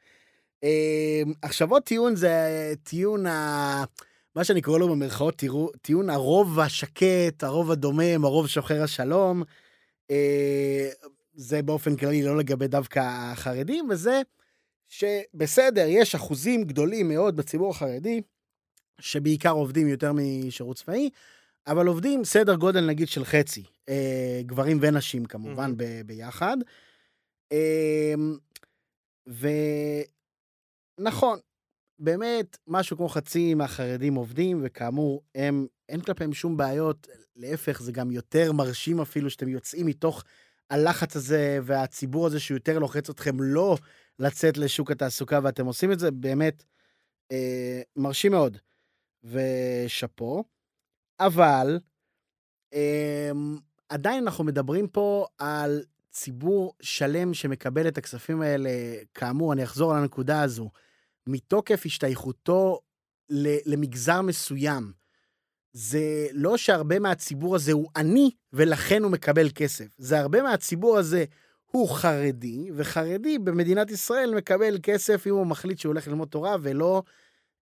אה, 0.64 1.22
עכשיו 1.42 1.72
עוד 1.72 1.84
טיעון 1.84 2.16
זה 2.16 2.74
טיעון 2.84 3.26
ה... 3.26 3.84
מה 4.36 4.44
שאני 4.44 4.62
קורא 4.62 4.80
לו 4.80 4.90
במרכאות 4.90 5.44
טיעון 5.82 6.10
הרוב 6.10 6.60
השקט, 6.60 7.44
הרוב 7.44 7.72
הדומם, 7.72 8.26
הרוב 8.26 8.48
שוחר 8.48 8.84
השלום. 8.84 9.44
אה, 10.12 10.90
זה 11.34 11.62
באופן 11.62 11.96
כללי 11.96 12.24
לא 12.24 12.38
לגבי 12.38 12.68
דווקא 12.68 13.00
החרדים, 13.04 13.90
וזה 13.90 14.22
שבסדר, 14.88 15.86
יש 15.88 16.16
אחוזים 16.16 16.64
גדולים 16.64 17.10
מאוד 17.10 17.36
בציבור 17.36 17.72
החרדי, 17.72 18.22
שבעיקר 19.02 19.52
עובדים 19.52 19.88
יותר 19.88 20.12
משירות 20.14 20.78
צבאי, 20.78 21.10
אבל 21.68 21.88
עובדים 21.88 22.24
סדר 22.24 22.56
גודל 22.56 22.86
נגיד 22.86 23.08
של 23.08 23.26
חצי, 23.26 23.64
אה, 23.90 24.42
גברים 24.46 24.78
ונשים 24.82 25.26
כמובן. 25.26 25.74
ב- 25.78 26.02
ביחד. 26.06 26.58
אה, 27.52 28.14
ונכון, 31.00 31.40
באמת, 32.00 32.58
משהו 32.68 32.98
כמו 32.98 33.10
חצי 33.10 33.54
מהחרדים 33.54 34.16
עובדים, 34.16 34.62
וכאמור, 34.64 35.24
הם, 35.36 35.68
אין 35.90 36.02
כלפיהם 36.02 36.34
שום 36.34 36.58
בעיות, 36.58 37.08
להפך, 37.36 37.82
זה 37.82 37.92
גם 37.92 38.12
יותר 38.12 38.52
מרשים 38.52 39.02
אפילו 39.02 39.30
שאתם 39.30 39.50
יוצאים 39.50 39.86
מתוך 39.86 40.24
הלחץ 40.70 41.16
הזה 41.16 41.60
והציבור 41.64 42.28
הזה 42.28 42.40
שיותר 42.40 42.80
לוחץ 42.80 43.10
אתכם 43.10 43.42
לא 43.42 43.78
לצאת 44.20 44.58
לשוק 44.58 44.92
התעסוקה, 44.92 45.40
ואתם 45.44 45.66
עושים 45.66 45.92
את 45.92 46.00
זה 46.00 46.12
באמת 46.12 46.64
אה, 47.32 47.82
מרשים 47.96 48.32
מאוד, 48.32 48.58
ושאפו. 49.26 50.44
אבל 51.20 51.80
אה, 52.74 53.32
עדיין 53.90 54.24
אנחנו 54.24 54.44
מדברים 54.44 54.88
פה 54.88 55.26
על 55.38 55.84
ציבור 56.12 56.74
שלם 56.82 57.34
שמקבל 57.34 57.88
את 57.88 57.98
הכספים 57.98 58.42
האלה, 58.42 58.70
כאמור, 59.14 59.54
אני 59.54 59.64
אחזור 59.64 59.94
על 59.94 60.02
הנקודה 60.02 60.42
הזו, 60.42 60.70
מתוקף 61.28 61.82
השתייכותו 61.86 62.80
למגזר 63.66 64.22
מסוים. 64.22 64.92
זה 65.74 66.28
לא 66.32 66.58
שהרבה 66.58 67.00
מהציבור 67.00 67.56
הזה 67.56 67.72
הוא 67.72 67.90
עני 67.98 68.32
ולכן 68.54 69.04
הוא 69.04 69.12
מקבל 69.12 69.50
כסף. 69.56 69.86
זה 69.98 70.20
הרבה 70.20 70.42
מהציבור 70.42 70.98
הזה 70.98 71.26
הוא 71.66 71.90
חרדי, 71.90 72.70
וחרדי 72.76 73.40
במדינת 73.40 73.92
ישראל 73.92 74.36
מקבל 74.36 74.78
כסף 74.84 75.28
אם 75.28 75.34
הוא 75.34 75.48
מחליט 75.48 75.80
שהוא 75.80 75.90
הולך 75.90 76.08
ללמוד 76.08 76.28
תורה 76.28 76.56
ולא 76.62 77.04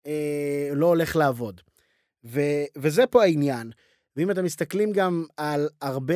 אה, 0.08 0.70
לא 0.76 0.86
הולך 0.86 1.16
לעבוד. 1.16 1.62
ו, 2.26 2.42
וזה 2.78 3.08
פה 3.08 3.24
העניין. 3.24 3.72
ואם 4.18 4.32
אתם 4.32 4.44
מסתכלים 4.44 4.92
גם 4.92 5.26
על 5.38 5.70
הרבה 5.82 6.14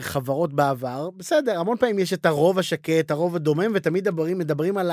חברות 0.00 0.52
בעבר, 0.52 1.10
בסדר, 1.10 1.60
המון 1.60 1.76
פעמים 1.76 1.98
יש 1.98 2.12
את 2.12 2.26
הרוב 2.26 2.58
השקט, 2.58 3.10
הרוב 3.10 3.36
הדומם, 3.36 3.72
ותמיד 3.74 4.08
מדברים, 4.08 4.38
מדברים 4.38 4.78
על 4.78 4.90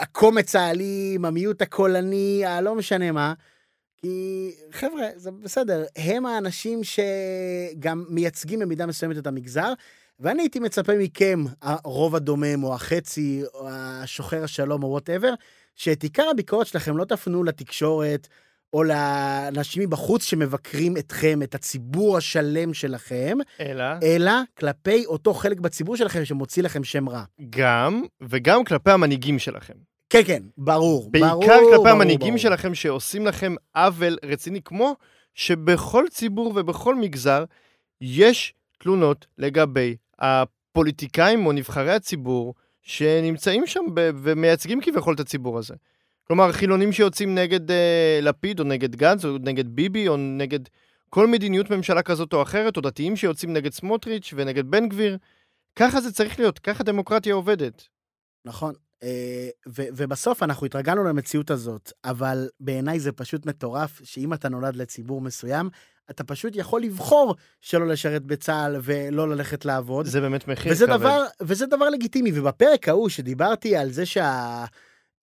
הקומץ 0.00 0.56
האלים, 0.56 1.24
המיעוט 1.24 1.62
הקולני, 1.62 2.42
הלא 2.46 2.74
משנה 2.74 3.12
מה. 3.12 3.34
כי 3.96 4.50
חבר'ה, 4.70 5.06
זה 5.16 5.30
בסדר, 5.30 5.84
הם 5.96 6.26
האנשים 6.26 6.80
שגם 6.84 8.04
מייצגים 8.08 8.58
במידה 8.58 8.86
מסוימת 8.86 9.18
את 9.18 9.26
המגזר, 9.26 9.72
ואני 10.20 10.42
הייתי 10.42 10.60
מצפה 10.60 10.92
מכם, 10.98 11.44
הרוב 11.62 12.14
הדומם, 12.14 12.64
או 12.64 12.74
החצי, 12.74 13.42
או 13.54 13.68
השוחר 13.70 14.44
השלום, 14.44 14.82
או 14.82 14.88
וואטאבר, 14.88 15.34
שאת 15.74 16.02
עיקר 16.02 16.28
הביקורת 16.30 16.66
שלכם 16.66 16.96
לא 16.96 17.04
תפנו 17.04 17.44
לתקשורת, 17.44 18.28
או 18.72 18.82
לאנשים 18.84 19.82
מבחוץ 19.82 20.24
שמבקרים 20.24 20.96
אתכם, 20.96 21.42
את 21.42 21.54
הציבור 21.54 22.16
השלם 22.16 22.74
שלכם, 22.74 23.38
אלא? 23.60 23.84
אלא 24.02 24.32
כלפי 24.58 25.06
אותו 25.06 25.34
חלק 25.34 25.60
בציבור 25.60 25.96
שלכם 25.96 26.24
שמוציא 26.24 26.62
לכם 26.62 26.84
שם 26.84 27.08
רע. 27.08 27.24
גם, 27.50 28.02
וגם 28.20 28.64
כלפי 28.64 28.90
המנהיגים 28.90 29.38
שלכם. 29.38 29.74
כן, 30.10 30.24
כן, 30.26 30.42
ברור. 30.58 31.10
בעיקר 31.10 31.28
ברור, 31.28 31.44
כלפי 31.44 31.76
ברור, 31.76 31.88
המנהיגים 31.88 32.28
ברור. 32.28 32.38
שלכם 32.38 32.74
שעושים 32.74 33.26
לכם 33.26 33.54
עוול 33.74 34.16
רציני, 34.24 34.62
כמו 34.62 34.96
שבכל 35.34 36.04
ציבור 36.10 36.52
ובכל 36.56 36.94
מגזר 36.94 37.44
יש 38.00 38.54
תלונות 38.78 39.26
לגבי 39.38 39.96
הפוליטיקאים 40.18 41.46
או 41.46 41.52
נבחרי 41.52 41.92
הציבור 41.92 42.54
שנמצאים 42.84 43.66
שם 43.66 43.84
ב- 43.94 44.10
ומייצגים 44.22 44.80
כביכול 44.80 45.14
את 45.14 45.20
הציבור 45.20 45.58
הזה. 45.58 45.74
כלומר, 46.26 46.52
חילונים 46.52 46.92
שיוצאים 46.92 47.34
נגד 47.34 47.70
אה, 47.70 48.18
לפיד 48.22 48.60
או 48.60 48.64
נגד 48.64 48.96
גנץ 48.96 49.24
או 49.24 49.38
נגד 49.40 49.68
ביבי 49.68 50.08
או 50.08 50.16
נגד 50.16 50.60
כל 51.10 51.26
מדיניות 51.26 51.70
ממשלה 51.70 52.02
כזאת 52.02 52.32
או 52.32 52.42
אחרת, 52.42 52.76
או 52.76 52.82
דתיים 52.82 53.16
שיוצאים 53.16 53.52
נגד 53.52 53.72
סמוטריץ' 53.72 54.34
ונגד 54.36 54.70
בן 54.70 54.88
גביר. 54.88 55.18
ככה 55.76 56.00
זה 56.00 56.12
צריך 56.12 56.38
להיות, 56.38 56.58
ככה 56.58 56.84
דמוקרטיה 56.84 57.34
עובדת. 57.34 57.88
נכון. 58.44 58.74
אה, 59.02 59.48
ו- 59.68 59.88
ובסוף 59.96 60.42
אנחנו 60.42 60.66
התרגלנו 60.66 61.04
למציאות 61.04 61.50
הזאת, 61.50 61.92
אבל 62.04 62.48
בעיניי 62.60 63.00
זה 63.00 63.12
פשוט 63.12 63.46
מטורף 63.46 64.00
שאם 64.04 64.34
אתה 64.34 64.48
נולד 64.48 64.76
לציבור 64.76 65.20
מסוים, 65.20 65.68
אתה 66.10 66.24
פשוט 66.24 66.56
יכול 66.56 66.82
לבחור 66.82 67.34
שלא 67.60 67.86
לשרת 67.86 68.22
בצה"ל 68.22 68.76
ולא 68.82 69.28
ללכת 69.28 69.64
לעבוד. 69.64 70.06
זה 70.06 70.20
באמת 70.20 70.48
מחיר 70.48 70.72
וזה 70.72 70.86
כבד. 70.86 70.96
דבר, 70.96 71.24
וזה 71.42 71.66
דבר 71.66 71.90
לגיטימי, 71.90 72.30
ובפרק 72.34 72.88
ההוא 72.88 73.08
שדיברתי 73.08 73.76
על 73.76 73.90
זה 73.90 74.06
שה... 74.06 74.64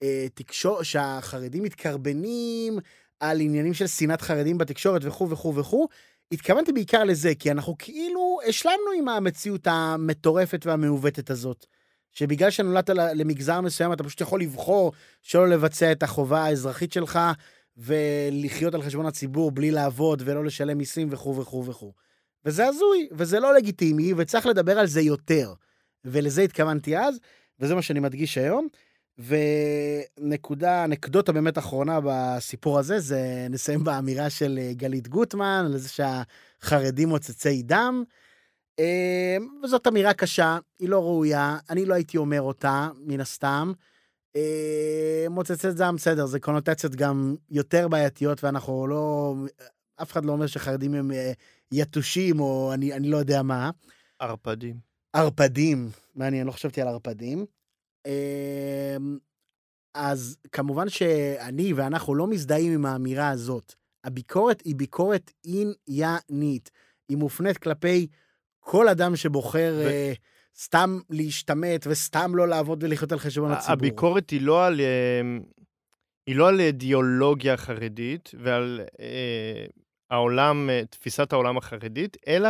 אה, 0.03 0.27
תקשור, 0.33 0.83
שהחרדים 0.83 1.63
מתקרבנים 1.63 2.79
על 3.19 3.39
עניינים 3.39 3.73
של 3.73 3.87
שנאת 3.87 4.21
חרדים 4.21 4.57
בתקשורת 4.57 5.01
וכו' 5.05 5.29
וכו' 5.29 5.55
וכו', 5.55 5.87
התכוונתי 6.31 6.71
בעיקר 6.73 7.03
לזה, 7.03 7.35
כי 7.35 7.51
אנחנו 7.51 7.75
כאילו 7.79 8.39
השלמנו 8.47 8.91
עם 8.97 9.07
המציאות 9.07 9.67
המטורפת 9.67 10.65
והמעוותת 10.65 11.29
הזאת. 11.29 11.65
שבגלל 12.11 12.49
שנולדת 12.49 12.89
למגזר 12.89 13.61
מסוים, 13.61 13.93
אתה 13.93 14.03
פשוט 14.03 14.21
יכול 14.21 14.41
לבחור 14.41 14.91
שלא 15.21 15.49
לבצע 15.49 15.91
את 15.91 16.03
החובה 16.03 16.43
האזרחית 16.43 16.93
שלך, 16.93 17.19
ולחיות 17.77 18.75
על 18.75 18.81
חשבון 18.81 19.05
הציבור 19.05 19.51
בלי 19.51 19.71
לעבוד 19.71 20.21
ולא 20.25 20.45
לשלם 20.45 20.77
מיסים 20.77 21.07
וכו' 21.11 21.37
וכו' 21.37 21.65
וכו'. 21.65 21.93
וזה 22.45 22.67
הזוי, 22.67 23.07
וזה 23.11 23.39
לא 23.39 23.53
לגיטימי, 23.53 24.13
וצריך 24.17 24.45
לדבר 24.45 24.79
על 24.79 24.87
זה 24.87 25.01
יותר. 25.01 25.53
ולזה 26.05 26.41
התכוונתי 26.41 26.97
אז, 26.97 27.19
וזה 27.59 27.75
מה 27.75 27.81
שאני 27.81 27.99
מדגיש 27.99 28.37
היום. 28.37 28.67
ונקודה, 29.17 30.83
אנקדוטה 30.83 31.31
באמת 31.31 31.57
אחרונה 31.57 31.99
בסיפור 32.03 32.79
הזה, 32.79 32.99
זה 32.99 33.47
נסיים 33.49 33.83
באמירה 33.83 34.29
של 34.29 34.59
אה, 34.61 34.73
גלית 34.73 35.07
גוטמן, 35.07 35.63
על 35.65 35.77
זה 35.77 35.89
שהחרדים 35.89 37.09
מוצצי 37.09 37.63
דם. 37.63 38.03
אה, 38.79 39.37
וזאת 39.63 39.87
אמירה 39.87 40.13
קשה, 40.13 40.57
היא 40.79 40.89
לא 40.89 40.99
ראויה, 41.03 41.57
אני 41.69 41.85
לא 41.85 41.93
הייתי 41.93 42.17
אומר 42.17 42.41
אותה, 42.41 42.89
מן 42.99 43.19
הסתם. 43.19 43.71
אה, 44.35 45.25
מוצצי 45.29 45.71
דם, 45.71 45.95
בסדר, 45.97 46.25
זה 46.25 46.39
קונוטציות 46.39 46.95
גם 46.95 47.35
יותר 47.49 47.87
בעייתיות, 47.87 48.43
ואנחנו 48.43 48.87
לא... 48.87 49.35
אף 50.01 50.11
אחד 50.11 50.25
לא 50.25 50.31
אומר 50.31 50.47
שחרדים 50.47 50.93
הם 50.93 51.11
אה, 51.11 51.31
יתושים, 51.71 52.39
או 52.39 52.73
אני, 52.73 52.93
אני 52.93 53.09
לא 53.09 53.17
יודע 53.17 53.41
מה. 53.41 53.69
ערפדים. 54.19 54.75
ערפדים, 55.13 55.89
מעניין, 56.15 56.47
לא 56.47 56.51
חשבתי 56.51 56.81
על 56.81 56.87
ערפדים. 56.87 57.45
אמ, 58.07 59.17
אז 59.93 60.37
כמובן 60.51 60.89
שאני 60.89 61.73
ואנחנו 61.73 62.15
לא 62.15 62.27
מזדהים 62.27 62.73
עם 62.73 62.85
האמירה 62.85 63.29
הזאת. 63.29 63.73
הביקורת 64.03 64.61
היא 64.65 64.75
ביקורת 64.75 65.31
עניינית. 65.43 66.71
היא 67.09 67.17
מופנית 67.17 67.57
כלפי 67.57 68.07
כל 68.59 68.87
אדם 68.87 69.15
שבוחר 69.15 69.73
ו- 69.77 69.87
אה, 69.87 70.13
סתם 70.61 70.99
להשתמט 71.09 71.87
וסתם 71.87 72.35
לא 72.35 72.47
לעבוד 72.47 72.83
ולחיות 72.83 73.11
על 73.11 73.19
חשבון 73.19 73.51
הציבור. 73.51 73.73
הביקורת 73.73 74.29
היא 74.29 74.41
לא 74.41 74.65
על... 74.65 74.79
אה, 74.79 75.21
היא 76.27 76.35
לא 76.35 76.49
על 76.49 76.59
אידיאולוגיה 76.59 77.57
חרדית 77.57 78.31
ועל 78.39 78.81
אה, 78.99 79.65
העולם, 80.09 80.69
אה, 80.69 80.81
תפיסת 80.89 81.33
העולם 81.33 81.57
החרדית, 81.57 82.17
אלא 82.27 82.49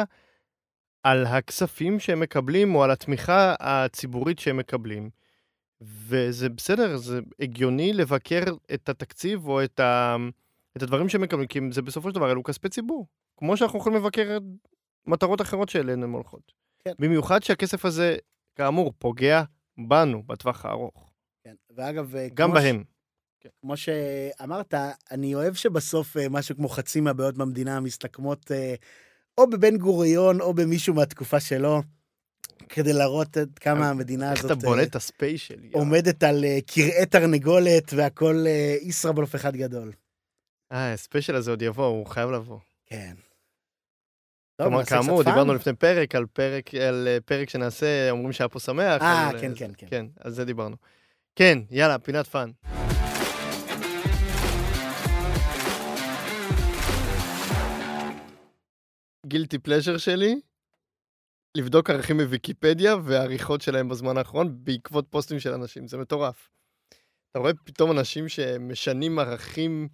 על 1.04 1.26
הכספים 1.26 2.00
שהם 2.00 2.20
מקבלים 2.20 2.76
או 2.76 2.84
על 2.84 2.92
התמיכה 2.92 3.56
הציבורית 3.60 4.40
שהם 4.40 4.58
מקבלים. 4.58 5.10
וזה 5.82 6.50
בסדר, 6.50 6.98
זה 6.98 7.20
הגיוני 7.40 7.94
לבקר 7.94 8.44
את 8.74 8.90
התקציב 8.90 9.48
או 9.48 9.64
את, 9.64 9.80
ה, 9.80 10.16
את 10.78 10.84
הדברים 10.84 11.10
שהם 11.10 11.22
מקבלים, 11.22 11.48
כי 11.48 11.60
זה 11.72 11.82
בסופו 11.82 12.10
של 12.10 12.16
דבר 12.16 12.32
אלו 12.32 12.44
כספי 12.44 12.70
ציבור. 12.70 13.08
כמו 13.38 13.58
שאנחנו 13.58 13.80
יכולים 13.80 14.00
לבקר 14.00 14.38
מטרות 15.08 15.42
אחרות 15.42 15.70
שאליהן 15.70 16.04
הן 16.04 16.12
הולכות. 16.12 16.52
כן. 16.86 16.94
במיוחד 17.00 17.44
שהכסף 17.44 17.86
הזה, 17.86 18.18
כאמור, 18.56 18.94
פוגע 19.00 19.44
בנו 19.78 20.24
בטווח 20.24 20.66
הארוך. 20.66 21.12
כן. 21.44 21.56
ואגב, 21.76 22.16
אה, 22.16 22.28
גם 22.34 22.54
בהם. 22.54 22.84
כמו 23.62 23.78
שאמרת, 23.78 24.74
אני 25.12 25.36
אוהב 25.36 25.54
שבסוף 25.54 26.18
אה, 26.18 26.30
משהו 26.30 26.56
כמו 26.56 26.70
חצי 26.70 27.02
מהבעיות 27.02 27.38
במדינה 27.38 27.80
מסתכמות 27.80 28.52
אה, 28.52 28.76
או 29.38 29.50
בבן 29.50 29.78
גוריון 29.78 30.42
או 30.42 30.54
במישהו 30.54 30.94
מהתקופה 30.94 31.40
שלו, 31.40 31.82
כדי 32.70 32.94
להראות 32.94 33.38
עד 33.38 33.60
כמה 33.60 33.90
המדינה 33.90 34.32
איך 34.32 34.44
הזאת 34.44 34.58
אתה 34.58 34.68
בונה 34.68 34.84
את 34.84 34.96
הספיישל? 34.96 35.64
יואו. 35.64 35.80
עומדת 35.80 36.24
על 36.24 36.46
כרעי 36.68 37.06
תרנגולת 37.06 37.94
והכל 37.96 38.46
ישראבלוף 38.82 39.36
אחד 39.36 39.56
גדול. 39.56 39.92
אה, 40.72 40.94
הספיישל 40.94 41.36
הזה 41.36 41.52
עוד 41.52 41.62
יבוא, 41.62 41.86
הוא 41.86 42.06
חייב 42.06 42.30
לבוא. 42.32 42.60
כן. 42.86 43.14
כלומר, 44.64 44.86
כאמור? 44.86 45.24
דיברנו 45.24 45.54
לפני 45.54 45.74
פרק 45.74 46.16
על 46.16 46.26
פרק, 46.26 46.76
על 46.76 47.08
אה, 47.08 47.18
פרק 47.26 47.50
שנעשה, 47.50 48.12
אומרים 48.12 48.32
שהיה 48.32 48.48
פה 48.48 48.60
שמח. 48.60 49.02
אה, 49.02 49.32
כן, 49.42 49.50
זה. 49.50 49.56
כן, 49.56 49.72
כן. 49.78 49.88
כן, 49.90 50.06
על 50.20 50.32
זה 50.32 50.46
דיברנו. 50.46 50.76
כן, 51.36 51.60
יאללה, 51.72 52.00
פינת 52.00 52.28
fun. 52.28 52.52
guilty 59.26 59.60
pleasure 59.60 59.98
שלי, 59.98 60.40
לבדוק 61.58 61.90
ערכים 61.90 62.22
מוויקיפדיה 62.22 62.96
והעריכות 63.04 63.62
שלהם 63.62 63.90
בזמן 63.90 64.18
האחרון 64.18 64.56
בעקבות 64.64 65.06
פוסטים 65.10 65.40
של 65.40 65.54
אנשים, 65.54 65.88
זה 65.88 65.98
מטורף. 65.98 66.50
אתה 67.32 67.40
רואה 67.40 67.52
פתאום 67.66 67.92
אנשים 67.92 68.30
שמשנים 68.30 69.20
ערכים 69.20 69.88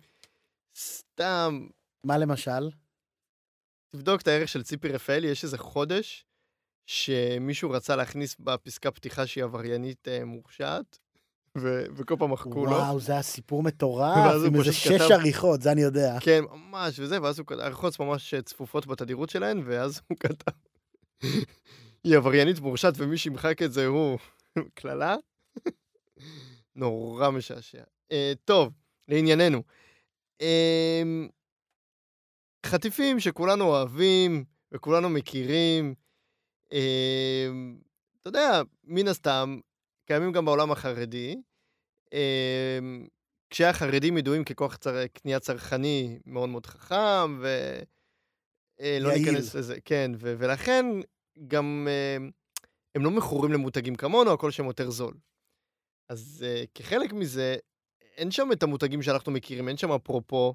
סתם, 0.75 1.67
מה 2.03 2.17
למשל? 2.17 2.69
תבדוק 3.97 4.21
את 4.21 4.27
הערך 4.27 4.49
של 4.49 4.63
ציפי 4.63 4.87
רפאלי, 4.89 5.27
יש 5.27 5.43
איזה 5.43 5.57
חודש 5.57 6.25
שמישהו 6.85 7.69
רצה 7.71 7.95
להכניס 7.95 8.35
בפסקה 8.39 8.91
פתיחה 8.91 9.27
שהיא 9.27 9.43
עבריינית 9.43 10.07
אה, 10.07 10.25
מורשעת, 10.25 10.99
ו- 11.57 11.85
וכל 11.95 12.15
פעם 12.19 12.31
מחקו 12.31 12.65
לו. 12.65 12.71
וואו, 12.71 12.99
זה 12.99 13.11
היה 13.11 13.21
סיפור 13.21 13.63
מטורף, 13.63 14.17
עם 14.47 14.55
איזה 14.55 14.73
שש 14.73 14.87
כתב- 14.87 15.11
עריכות, 15.11 15.61
זה 15.61 15.71
אני 15.71 15.81
יודע. 15.81 16.17
כן, 16.19 16.43
ממש, 16.51 16.99
וזה, 16.99 17.21
ואז 17.21 17.39
הוא 17.39 17.47
כתב, 17.47 17.59
הערכות 17.59 17.99
ממש 17.99 18.33
צפופות 18.35 18.87
בתדירות 18.87 19.29
שלהן, 19.29 19.61
ואז 19.65 20.01
הוא 20.09 20.17
כתב, 20.19 20.51
היא 22.03 22.17
עבריינית 22.17 22.59
מורשעת 22.59 22.93
ומי 22.97 23.17
שימחק 23.17 23.61
את 23.61 23.73
זה 23.73 23.85
הוא 23.85 24.17
קללה. 24.79 25.15
נורא 26.75 27.29
משעשע. 27.29 27.83
אה, 28.11 28.33
טוב, 28.45 28.73
לענייננו. 29.07 29.63
אה, 30.41 31.01
חטיפים 32.67 33.19
שכולנו 33.19 33.65
אוהבים 33.65 34.43
וכולנו 34.71 35.09
מכירים, 35.09 35.93
אה, 36.73 37.47
אתה 38.21 38.29
יודע, 38.29 38.61
מן 38.83 39.07
הסתם, 39.07 39.59
קיימים 40.05 40.31
גם 40.31 40.45
בעולם 40.45 40.71
החרדי. 40.71 41.35
אה, 42.13 42.79
כשהחרדים 43.49 44.17
ידועים 44.17 44.43
ככוח 44.43 44.75
צר... 44.75 45.07
קנייה 45.07 45.39
צרכני 45.39 46.19
מאוד 46.25 46.49
מאוד 46.49 46.65
חכם, 46.65 47.39
ולא 47.39 49.09
יעיל. 49.09 49.29
ניכנס 49.29 49.55
לזה, 49.55 49.75
כן, 49.85 50.11
ו... 50.17 50.35
ולכן 50.37 50.85
גם 51.47 51.87
אה, 51.89 52.17
הם 52.95 53.03
לא 53.03 53.11
מכורים 53.11 53.53
למותגים 53.53 53.95
כמונו, 53.95 54.31
הכל 54.31 54.51
שם 54.51 54.65
יותר 54.65 54.89
זול. 54.89 55.13
אז 56.09 56.45
uh, 56.45 56.67
כחלק 56.75 57.13
מזה, 57.13 57.55
אין 58.17 58.31
שם 58.31 58.51
את 58.51 58.63
המותגים 58.63 59.01
שאנחנו 59.01 59.31
מכירים, 59.31 59.67
אין 59.67 59.77
שם 59.77 59.91
אפרופו, 59.91 60.53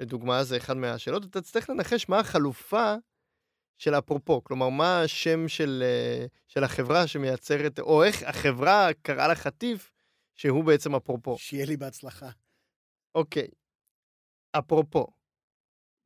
לדוגמה, 0.00 0.44
זה 0.44 0.56
אחד 0.56 0.76
מהשאלות, 0.76 1.24
אתה 1.24 1.40
תצטרך 1.40 1.70
לנחש 1.70 2.08
מה 2.08 2.18
החלופה 2.20 2.94
של 3.78 3.94
אפרופו, 3.94 4.44
כלומר, 4.44 4.68
מה 4.68 5.02
השם 5.02 5.48
של, 5.48 5.82
uh, 5.82 6.28
של 6.48 6.64
החברה 6.64 7.06
שמייצרת, 7.06 7.78
או 7.78 8.04
איך 8.04 8.22
החברה 8.22 8.88
קראה 9.02 9.28
לחטיף 9.28 9.92
שהוא 10.34 10.64
בעצם 10.64 10.94
אפרופו. 10.94 11.38
שיהיה 11.38 11.66
לי 11.66 11.76
בהצלחה. 11.76 12.30
אוקיי, 13.14 13.48
אפרופו, 14.58 15.06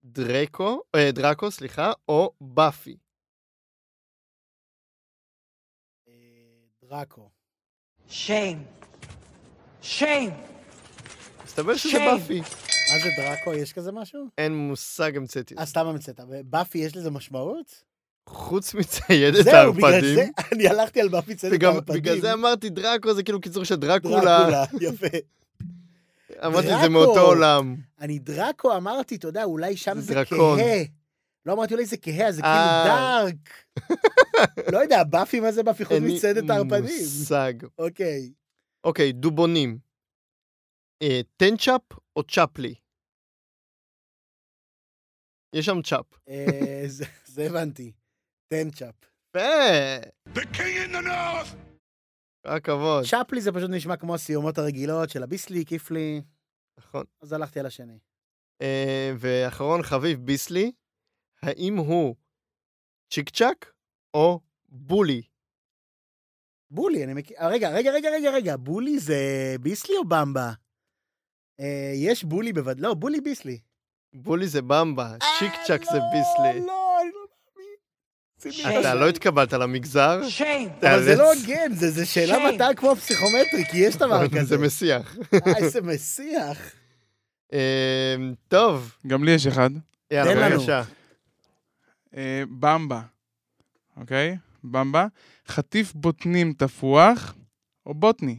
דרקו, 0.04 0.82
אה, 0.94 1.12
דרקו, 1.12 1.50
סליחה, 1.50 1.92
או 2.08 2.32
באפי. 2.40 2.96
אה, 6.08 6.12
דראקו. 6.82 7.30
Shame. 8.08 8.58
Shame. 9.82 10.32
מסתבר 11.44 11.76
שזה 11.76 11.90
שיין. 11.90 12.18
באפי. 12.18 12.67
מה 12.92 12.98
זה 12.98 13.10
דראקו? 13.16 13.54
יש 13.54 13.72
כזה 13.72 13.92
משהו? 13.92 14.26
אין 14.38 14.56
מושג 14.56 15.16
המצאתי. 15.16 15.54
אה, 15.58 15.66
סתם 15.66 15.86
המצאת. 15.86 16.20
באפי 16.44 16.78
יש 16.78 16.96
לזה 16.96 17.10
משמעות? 17.10 17.82
חוץ 18.28 18.74
מציידת 18.74 19.44
זהו, 19.44 19.72
בגלל 19.72 19.90
זה, 19.90 20.20
הערפדים. 20.20 20.32
אני 20.52 20.68
הלכתי 20.68 21.00
על 21.00 21.08
באפי 21.08 21.34
וגם 21.52 21.72
הערפדים. 21.72 21.96
בגלל 21.96 22.20
זה 22.20 22.32
אמרתי 22.32 22.70
דרקו 22.70 23.14
זה 23.14 23.22
כאילו 23.22 23.40
קיצור 23.40 23.64
של 23.64 23.74
דרקולה. 23.74 24.20
דרקולה, 24.20 24.64
יפה. 24.80 25.06
אמרתי 26.46 26.68
זה. 26.82 26.88
מאותו 26.88 27.20
עולם. 27.20 27.76
אני 28.00 28.18
דראקו 28.18 28.76
אמרתי, 28.76 29.16
אתה 29.16 29.28
יודע, 29.28 29.44
אולי 29.44 29.76
שם 29.76 30.00
זה. 30.00 30.24
כהה. 30.24 30.82
לא 31.46 31.52
אמרתי 31.52 31.74
אולי 31.74 31.86
זה 31.86 31.96
כהה, 31.96 32.26
אז 32.28 32.34
זה 32.36 32.42
כאילו 32.42 32.54
אה. 32.54 32.84
דארק. 32.86 33.64
לא 34.72 34.78
יודע, 34.78 35.04
באפי, 35.04 35.40
מה 35.40 35.52
זה 35.52 35.62
באפי 35.62 35.84
חוץ 35.84 35.94
אין 35.94 36.04
לי 36.04 36.14
מציידת 36.14 36.50
הערפדים? 36.50 36.82
מושג. 36.82 37.52
אוקיי. 37.78 38.30
אוקיי, 38.84 39.12
דובונים. 39.12 39.78
אה, 41.02 41.20
טנצ'אפ 41.36 41.80
או 42.18 42.22
צ'פלי? 42.22 42.74
יש 45.54 45.66
שם 45.66 45.82
צ'אפ. 45.84 46.06
אה, 46.28 46.82
זה- 47.24 47.42
הבנתי. 47.46 47.92
טנצ'אפ. 48.48 48.94
יפה, 49.28 49.38
The 50.34 50.44
king 50.54 50.88
in 50.88 50.92
the 50.92 51.06
north! 51.06 51.56
כל 52.46 52.48
הכבוד. 52.56 53.04
צ'פלי 53.04 53.40
זה 53.40 53.50
פשוט 53.52 53.70
נשמע 53.70 53.96
כמו 53.96 54.14
הסיומות 54.14 54.58
הרגילות 54.58 55.10
של 55.10 55.22
הביסלי, 55.22 55.64
כיפלי, 55.66 56.22
נכון. 56.78 57.04
אז 57.22 57.32
הלכתי 57.32 57.60
על 57.60 57.66
השני. 57.66 57.98
אה, 58.62 59.10
ואחרון 59.18 59.82
חביב 59.82 60.18
ביסלי, 60.18 60.72
האם 61.42 61.76
הוא 61.76 62.16
צ'יק 63.12 63.30
צ'אק 63.30 63.72
או 64.14 64.40
בולי? 64.68 65.22
בולי, 66.70 67.04
אני 67.04 67.14
מכיר... 67.14 67.36
אה, 67.38 67.48
רגע, 67.48 67.68
רגע, 67.70 67.90
רגע, 67.90 68.08
רגע, 68.10 68.30
רגע, 68.30 68.56
בולי 68.56 68.98
זה 68.98 69.14
ביסלי 69.62 69.96
או 69.96 70.04
במבה? 70.04 70.52
אה, 71.60 71.92
יש 71.94 72.24
בולי 72.24 72.52
בוודאי, 72.52 72.82
לא, 72.82 72.94
בולי 72.94 73.20
ביסלי. 73.20 73.58
בולי 74.14 74.46
זה 74.48 74.62
במבה, 74.62 75.16
צ'יק 75.38 75.52
צ'אק 75.66 75.84
זה 75.84 75.98
אה, 75.98 76.10
ביסלי. 76.12 76.60
לא, 76.60 76.66
לא, 76.66 76.98
אני 77.02 77.10
לא 77.14 77.26
מאמין. 77.56 77.74
ציני, 78.38 78.80
אתה 78.80 78.94
לא 78.94 79.08
התקבלת 79.08 79.52
למגזר? 79.52 80.20
Shame. 80.38 80.86
אבל 80.86 81.02
זה 81.02 81.16
לא. 81.16 81.32
הוגן, 81.34 81.74
זה 81.74 81.90
זה 81.90 82.06
שאלה 82.06 82.34
שיין. 82.34 82.54
מתי 82.54 82.76
כמו 82.76 82.96
פסיכומטרי, 82.96 83.64
כי 83.70 83.78
יש 83.78 83.96
דבר 83.96 84.28
כזה. 84.28 84.44
זה 84.44 84.58
מסיח. 84.58 85.16
אה, 85.34 85.56
איזה 85.56 85.80
מסיח. 85.82 86.72
אה, 87.52 88.16
טוב, 88.48 88.94
גם 89.06 89.24
לי 89.24 89.30
יש 89.30 89.46
אחד. 89.46 89.70
יאללה. 90.10 90.50
בבקשה. 90.50 90.82
אה, 92.16 92.42
במבה, 92.58 93.02
אוקיי? 93.96 94.36
במבה. 94.64 95.06
חטיף 95.48 95.92
בוטנים 95.94 96.52
תפוח 96.52 97.34
או 97.86 97.94
בוטני? 97.94 98.38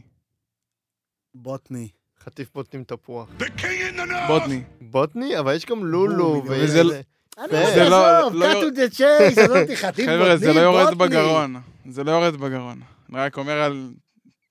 בוטני. 1.34 1.88
חטיף 2.24 2.48
בוטנים 2.54 2.84
תפוח. 2.84 3.28
In 3.38 3.42
the 3.42 3.62
north! 3.98 4.26
בוטני. 4.28 4.62
בוטני, 4.80 5.38
אבל 5.38 5.54
יש 5.56 5.66
גם 5.66 5.84
לולו. 5.84 6.42
וזה 6.48 6.66
זה- 6.84 7.00
אני 7.38 7.48
זה 7.50 7.60
רוצה 7.68 7.88
לא- 7.88 8.12
לעזוב, 8.12 8.34
לא 8.34 8.46
cut 8.52 8.64
to 8.64 8.76
the 8.76 8.94
chase, 8.96 9.40
עזוב 9.40 9.56
חטיף 9.82 10.06
בוטני, 10.06 10.06
חבר'ה, 10.06 10.36
זה 10.36 10.52
לא 10.52 10.60
יורד 10.60 10.94
בוטני. 10.94 11.08
בגרון. 11.08 11.56
זה 11.90 12.04
לא 12.04 12.10
יורד 12.10 12.36
בגרון. 12.36 12.80
אני 13.12 13.18
רק 13.18 13.36
אומר 13.38 13.52
על 13.62 13.90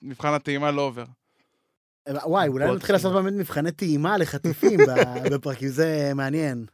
מבחן 0.02 0.34
הטעימה 0.34 0.72
לא 0.72 0.82
עובר. 0.82 1.04
וואי, 2.24 2.48
אולי 2.48 2.64
בוטני. 2.66 2.76
נתחיל 2.78 2.96
לעשות 2.96 3.14
באמת 3.14 3.34
מבחני 3.34 3.72
טעימה 3.72 4.18
לחטיפים 4.18 4.80
בפרקים, 5.32 5.70
זה 5.70 6.12
מעניין. 6.16 6.66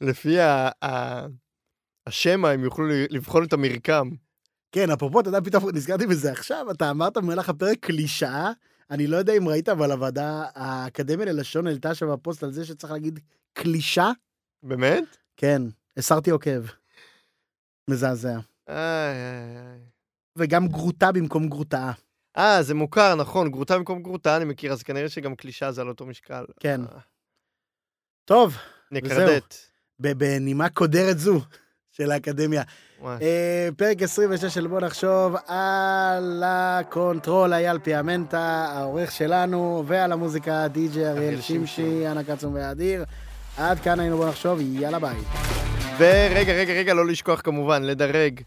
לפי 0.00 0.36
השמע 2.06 2.48
הם 2.50 2.64
יוכלו 2.64 2.84
לבחון 3.10 3.44
את 3.44 3.52
המרקם. 3.52 4.10
כן, 4.72 4.90
אפרופו, 4.90 5.20
אתה 5.20 5.28
יודע, 5.28 5.40
פתאום 5.40 5.64
נזכרתי 5.74 6.06
בזה 6.06 6.32
עכשיו, 6.32 6.66
אתה 6.70 6.90
אמרת 6.90 7.16
במהלך 7.16 7.48
הפרק 7.48 7.76
קלישאה, 7.80 8.50
אני 8.90 9.06
לא 9.06 9.16
יודע 9.16 9.32
אם 9.32 9.48
ראית, 9.48 9.68
אבל 9.68 9.92
הוועדה, 9.92 10.44
האקדמיה 10.54 11.26
ללשון 11.26 11.66
העלתה 11.66 11.94
שם 11.94 12.12
בפוסט 12.12 12.42
על 12.42 12.52
זה 12.52 12.64
שצריך 12.64 12.92
להגיד 12.92 13.20
קלישה. 13.52 14.10
באמת? 14.62 15.16
כן, 15.36 15.62
הסרתי 15.96 16.30
עוקב. 16.30 16.62
מזעזע. 17.90 18.38
איי, 18.68 18.76
איי, 18.76 19.56
איי. 19.56 19.80
וגם 20.36 20.68
גרוטה 20.68 21.12
במקום 21.12 21.48
גרוטה. 21.48 21.92
אה, 22.36 22.62
זה 22.62 22.74
מוכר, 22.74 23.14
נכון, 23.14 23.50
גרוטה 23.50 23.78
במקום 23.78 24.02
גרוטה 24.02 24.36
אני 24.36 24.44
מכיר, 24.44 24.72
אז 24.72 24.82
כנראה 24.82 25.08
שגם 25.08 25.34
קלישה 25.34 25.72
זה 25.72 25.80
על 25.80 25.88
אותו 25.88 26.06
משקל. 26.06 26.44
כן. 26.60 26.80
אה, 26.84 26.98
טוב, 28.24 28.56
נקרדט. 28.90 29.54
בנימה 29.98 30.68
קודרת 30.68 31.18
זו 31.18 31.40
של 32.00 32.12
האקדמיה. 32.12 32.62
אה, 33.06 33.68
פרק 33.76 34.02
26 34.02 34.44
של 34.44 34.66
בוא 34.66 34.80
נחשוב 34.80 35.36
על 35.46 36.42
הקונטרול, 36.46 37.52
אייל 37.52 37.78
פיאמנטה, 37.78 38.66
העורך 38.74 39.12
שלנו, 39.12 39.84
ועל 39.86 40.12
המוזיקה, 40.12 40.68
די.ג'י 40.68 41.06
אריאל 41.06 41.40
שמשי. 41.40 42.08
אנה 42.10 42.24
קצום 42.24 42.54
ואדיר. 42.54 43.04
עד 43.56 43.80
כאן 43.80 44.00
היינו 44.00 44.16
בוא 44.16 44.28
נחשוב, 44.28 44.60
יאללה 44.60 44.98
ביי. 44.98 45.16
ורגע, 45.98 46.52
רגע, 46.52 46.72
רגע, 46.72 46.94
לא 46.94 47.06
לשכוח 47.06 47.40
כמובן, 47.40 47.82
לדרג, 47.82 48.40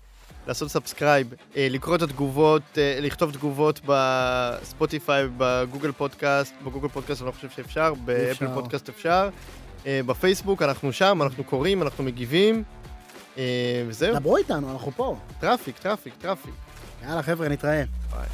לעשות 0.47 0.71
subscribe, 0.71 1.33
אה, 1.57 1.67
לקרוא 1.69 1.95
את 1.95 2.01
התגובות, 2.01 2.61
אה, 2.77 2.97
לכתוב 3.01 3.31
תגובות 3.31 3.81
בספוטיפיי, 3.85 5.27
ב 5.37 5.45
Google 5.45 5.91
Podcast, 5.91 6.53
ב 6.65 6.69
Google 6.69 6.87
Podcast 6.87 7.21
אני 7.21 7.27
לא 7.27 7.31
חושב 7.31 7.49
שאפשר, 7.49 7.93
ב 8.05 8.11
Apple. 8.11 8.47
Podcast 8.53 8.89
אפשר, 8.89 9.29
אה, 9.85 10.01
בפייסבוק 10.05 10.61
אנחנו 10.61 10.93
שם, 10.93 11.19
אנחנו 11.21 11.43
קוראים, 11.43 11.81
אנחנו 11.81 12.03
מגיבים, 12.03 12.63
אה, 13.37 13.83
וזהו. 13.87 14.15
דברו 14.15 14.37
איתנו, 14.37 14.71
אנחנו 14.71 14.91
פה. 14.91 15.15
traffic, 15.39 15.79
traffic, 15.79 16.13
traffic. 16.21 16.53
יאללה, 17.07 17.23
חבר'ה, 17.23 17.49
נתראה. 17.49 17.83
ביי. 18.11 18.27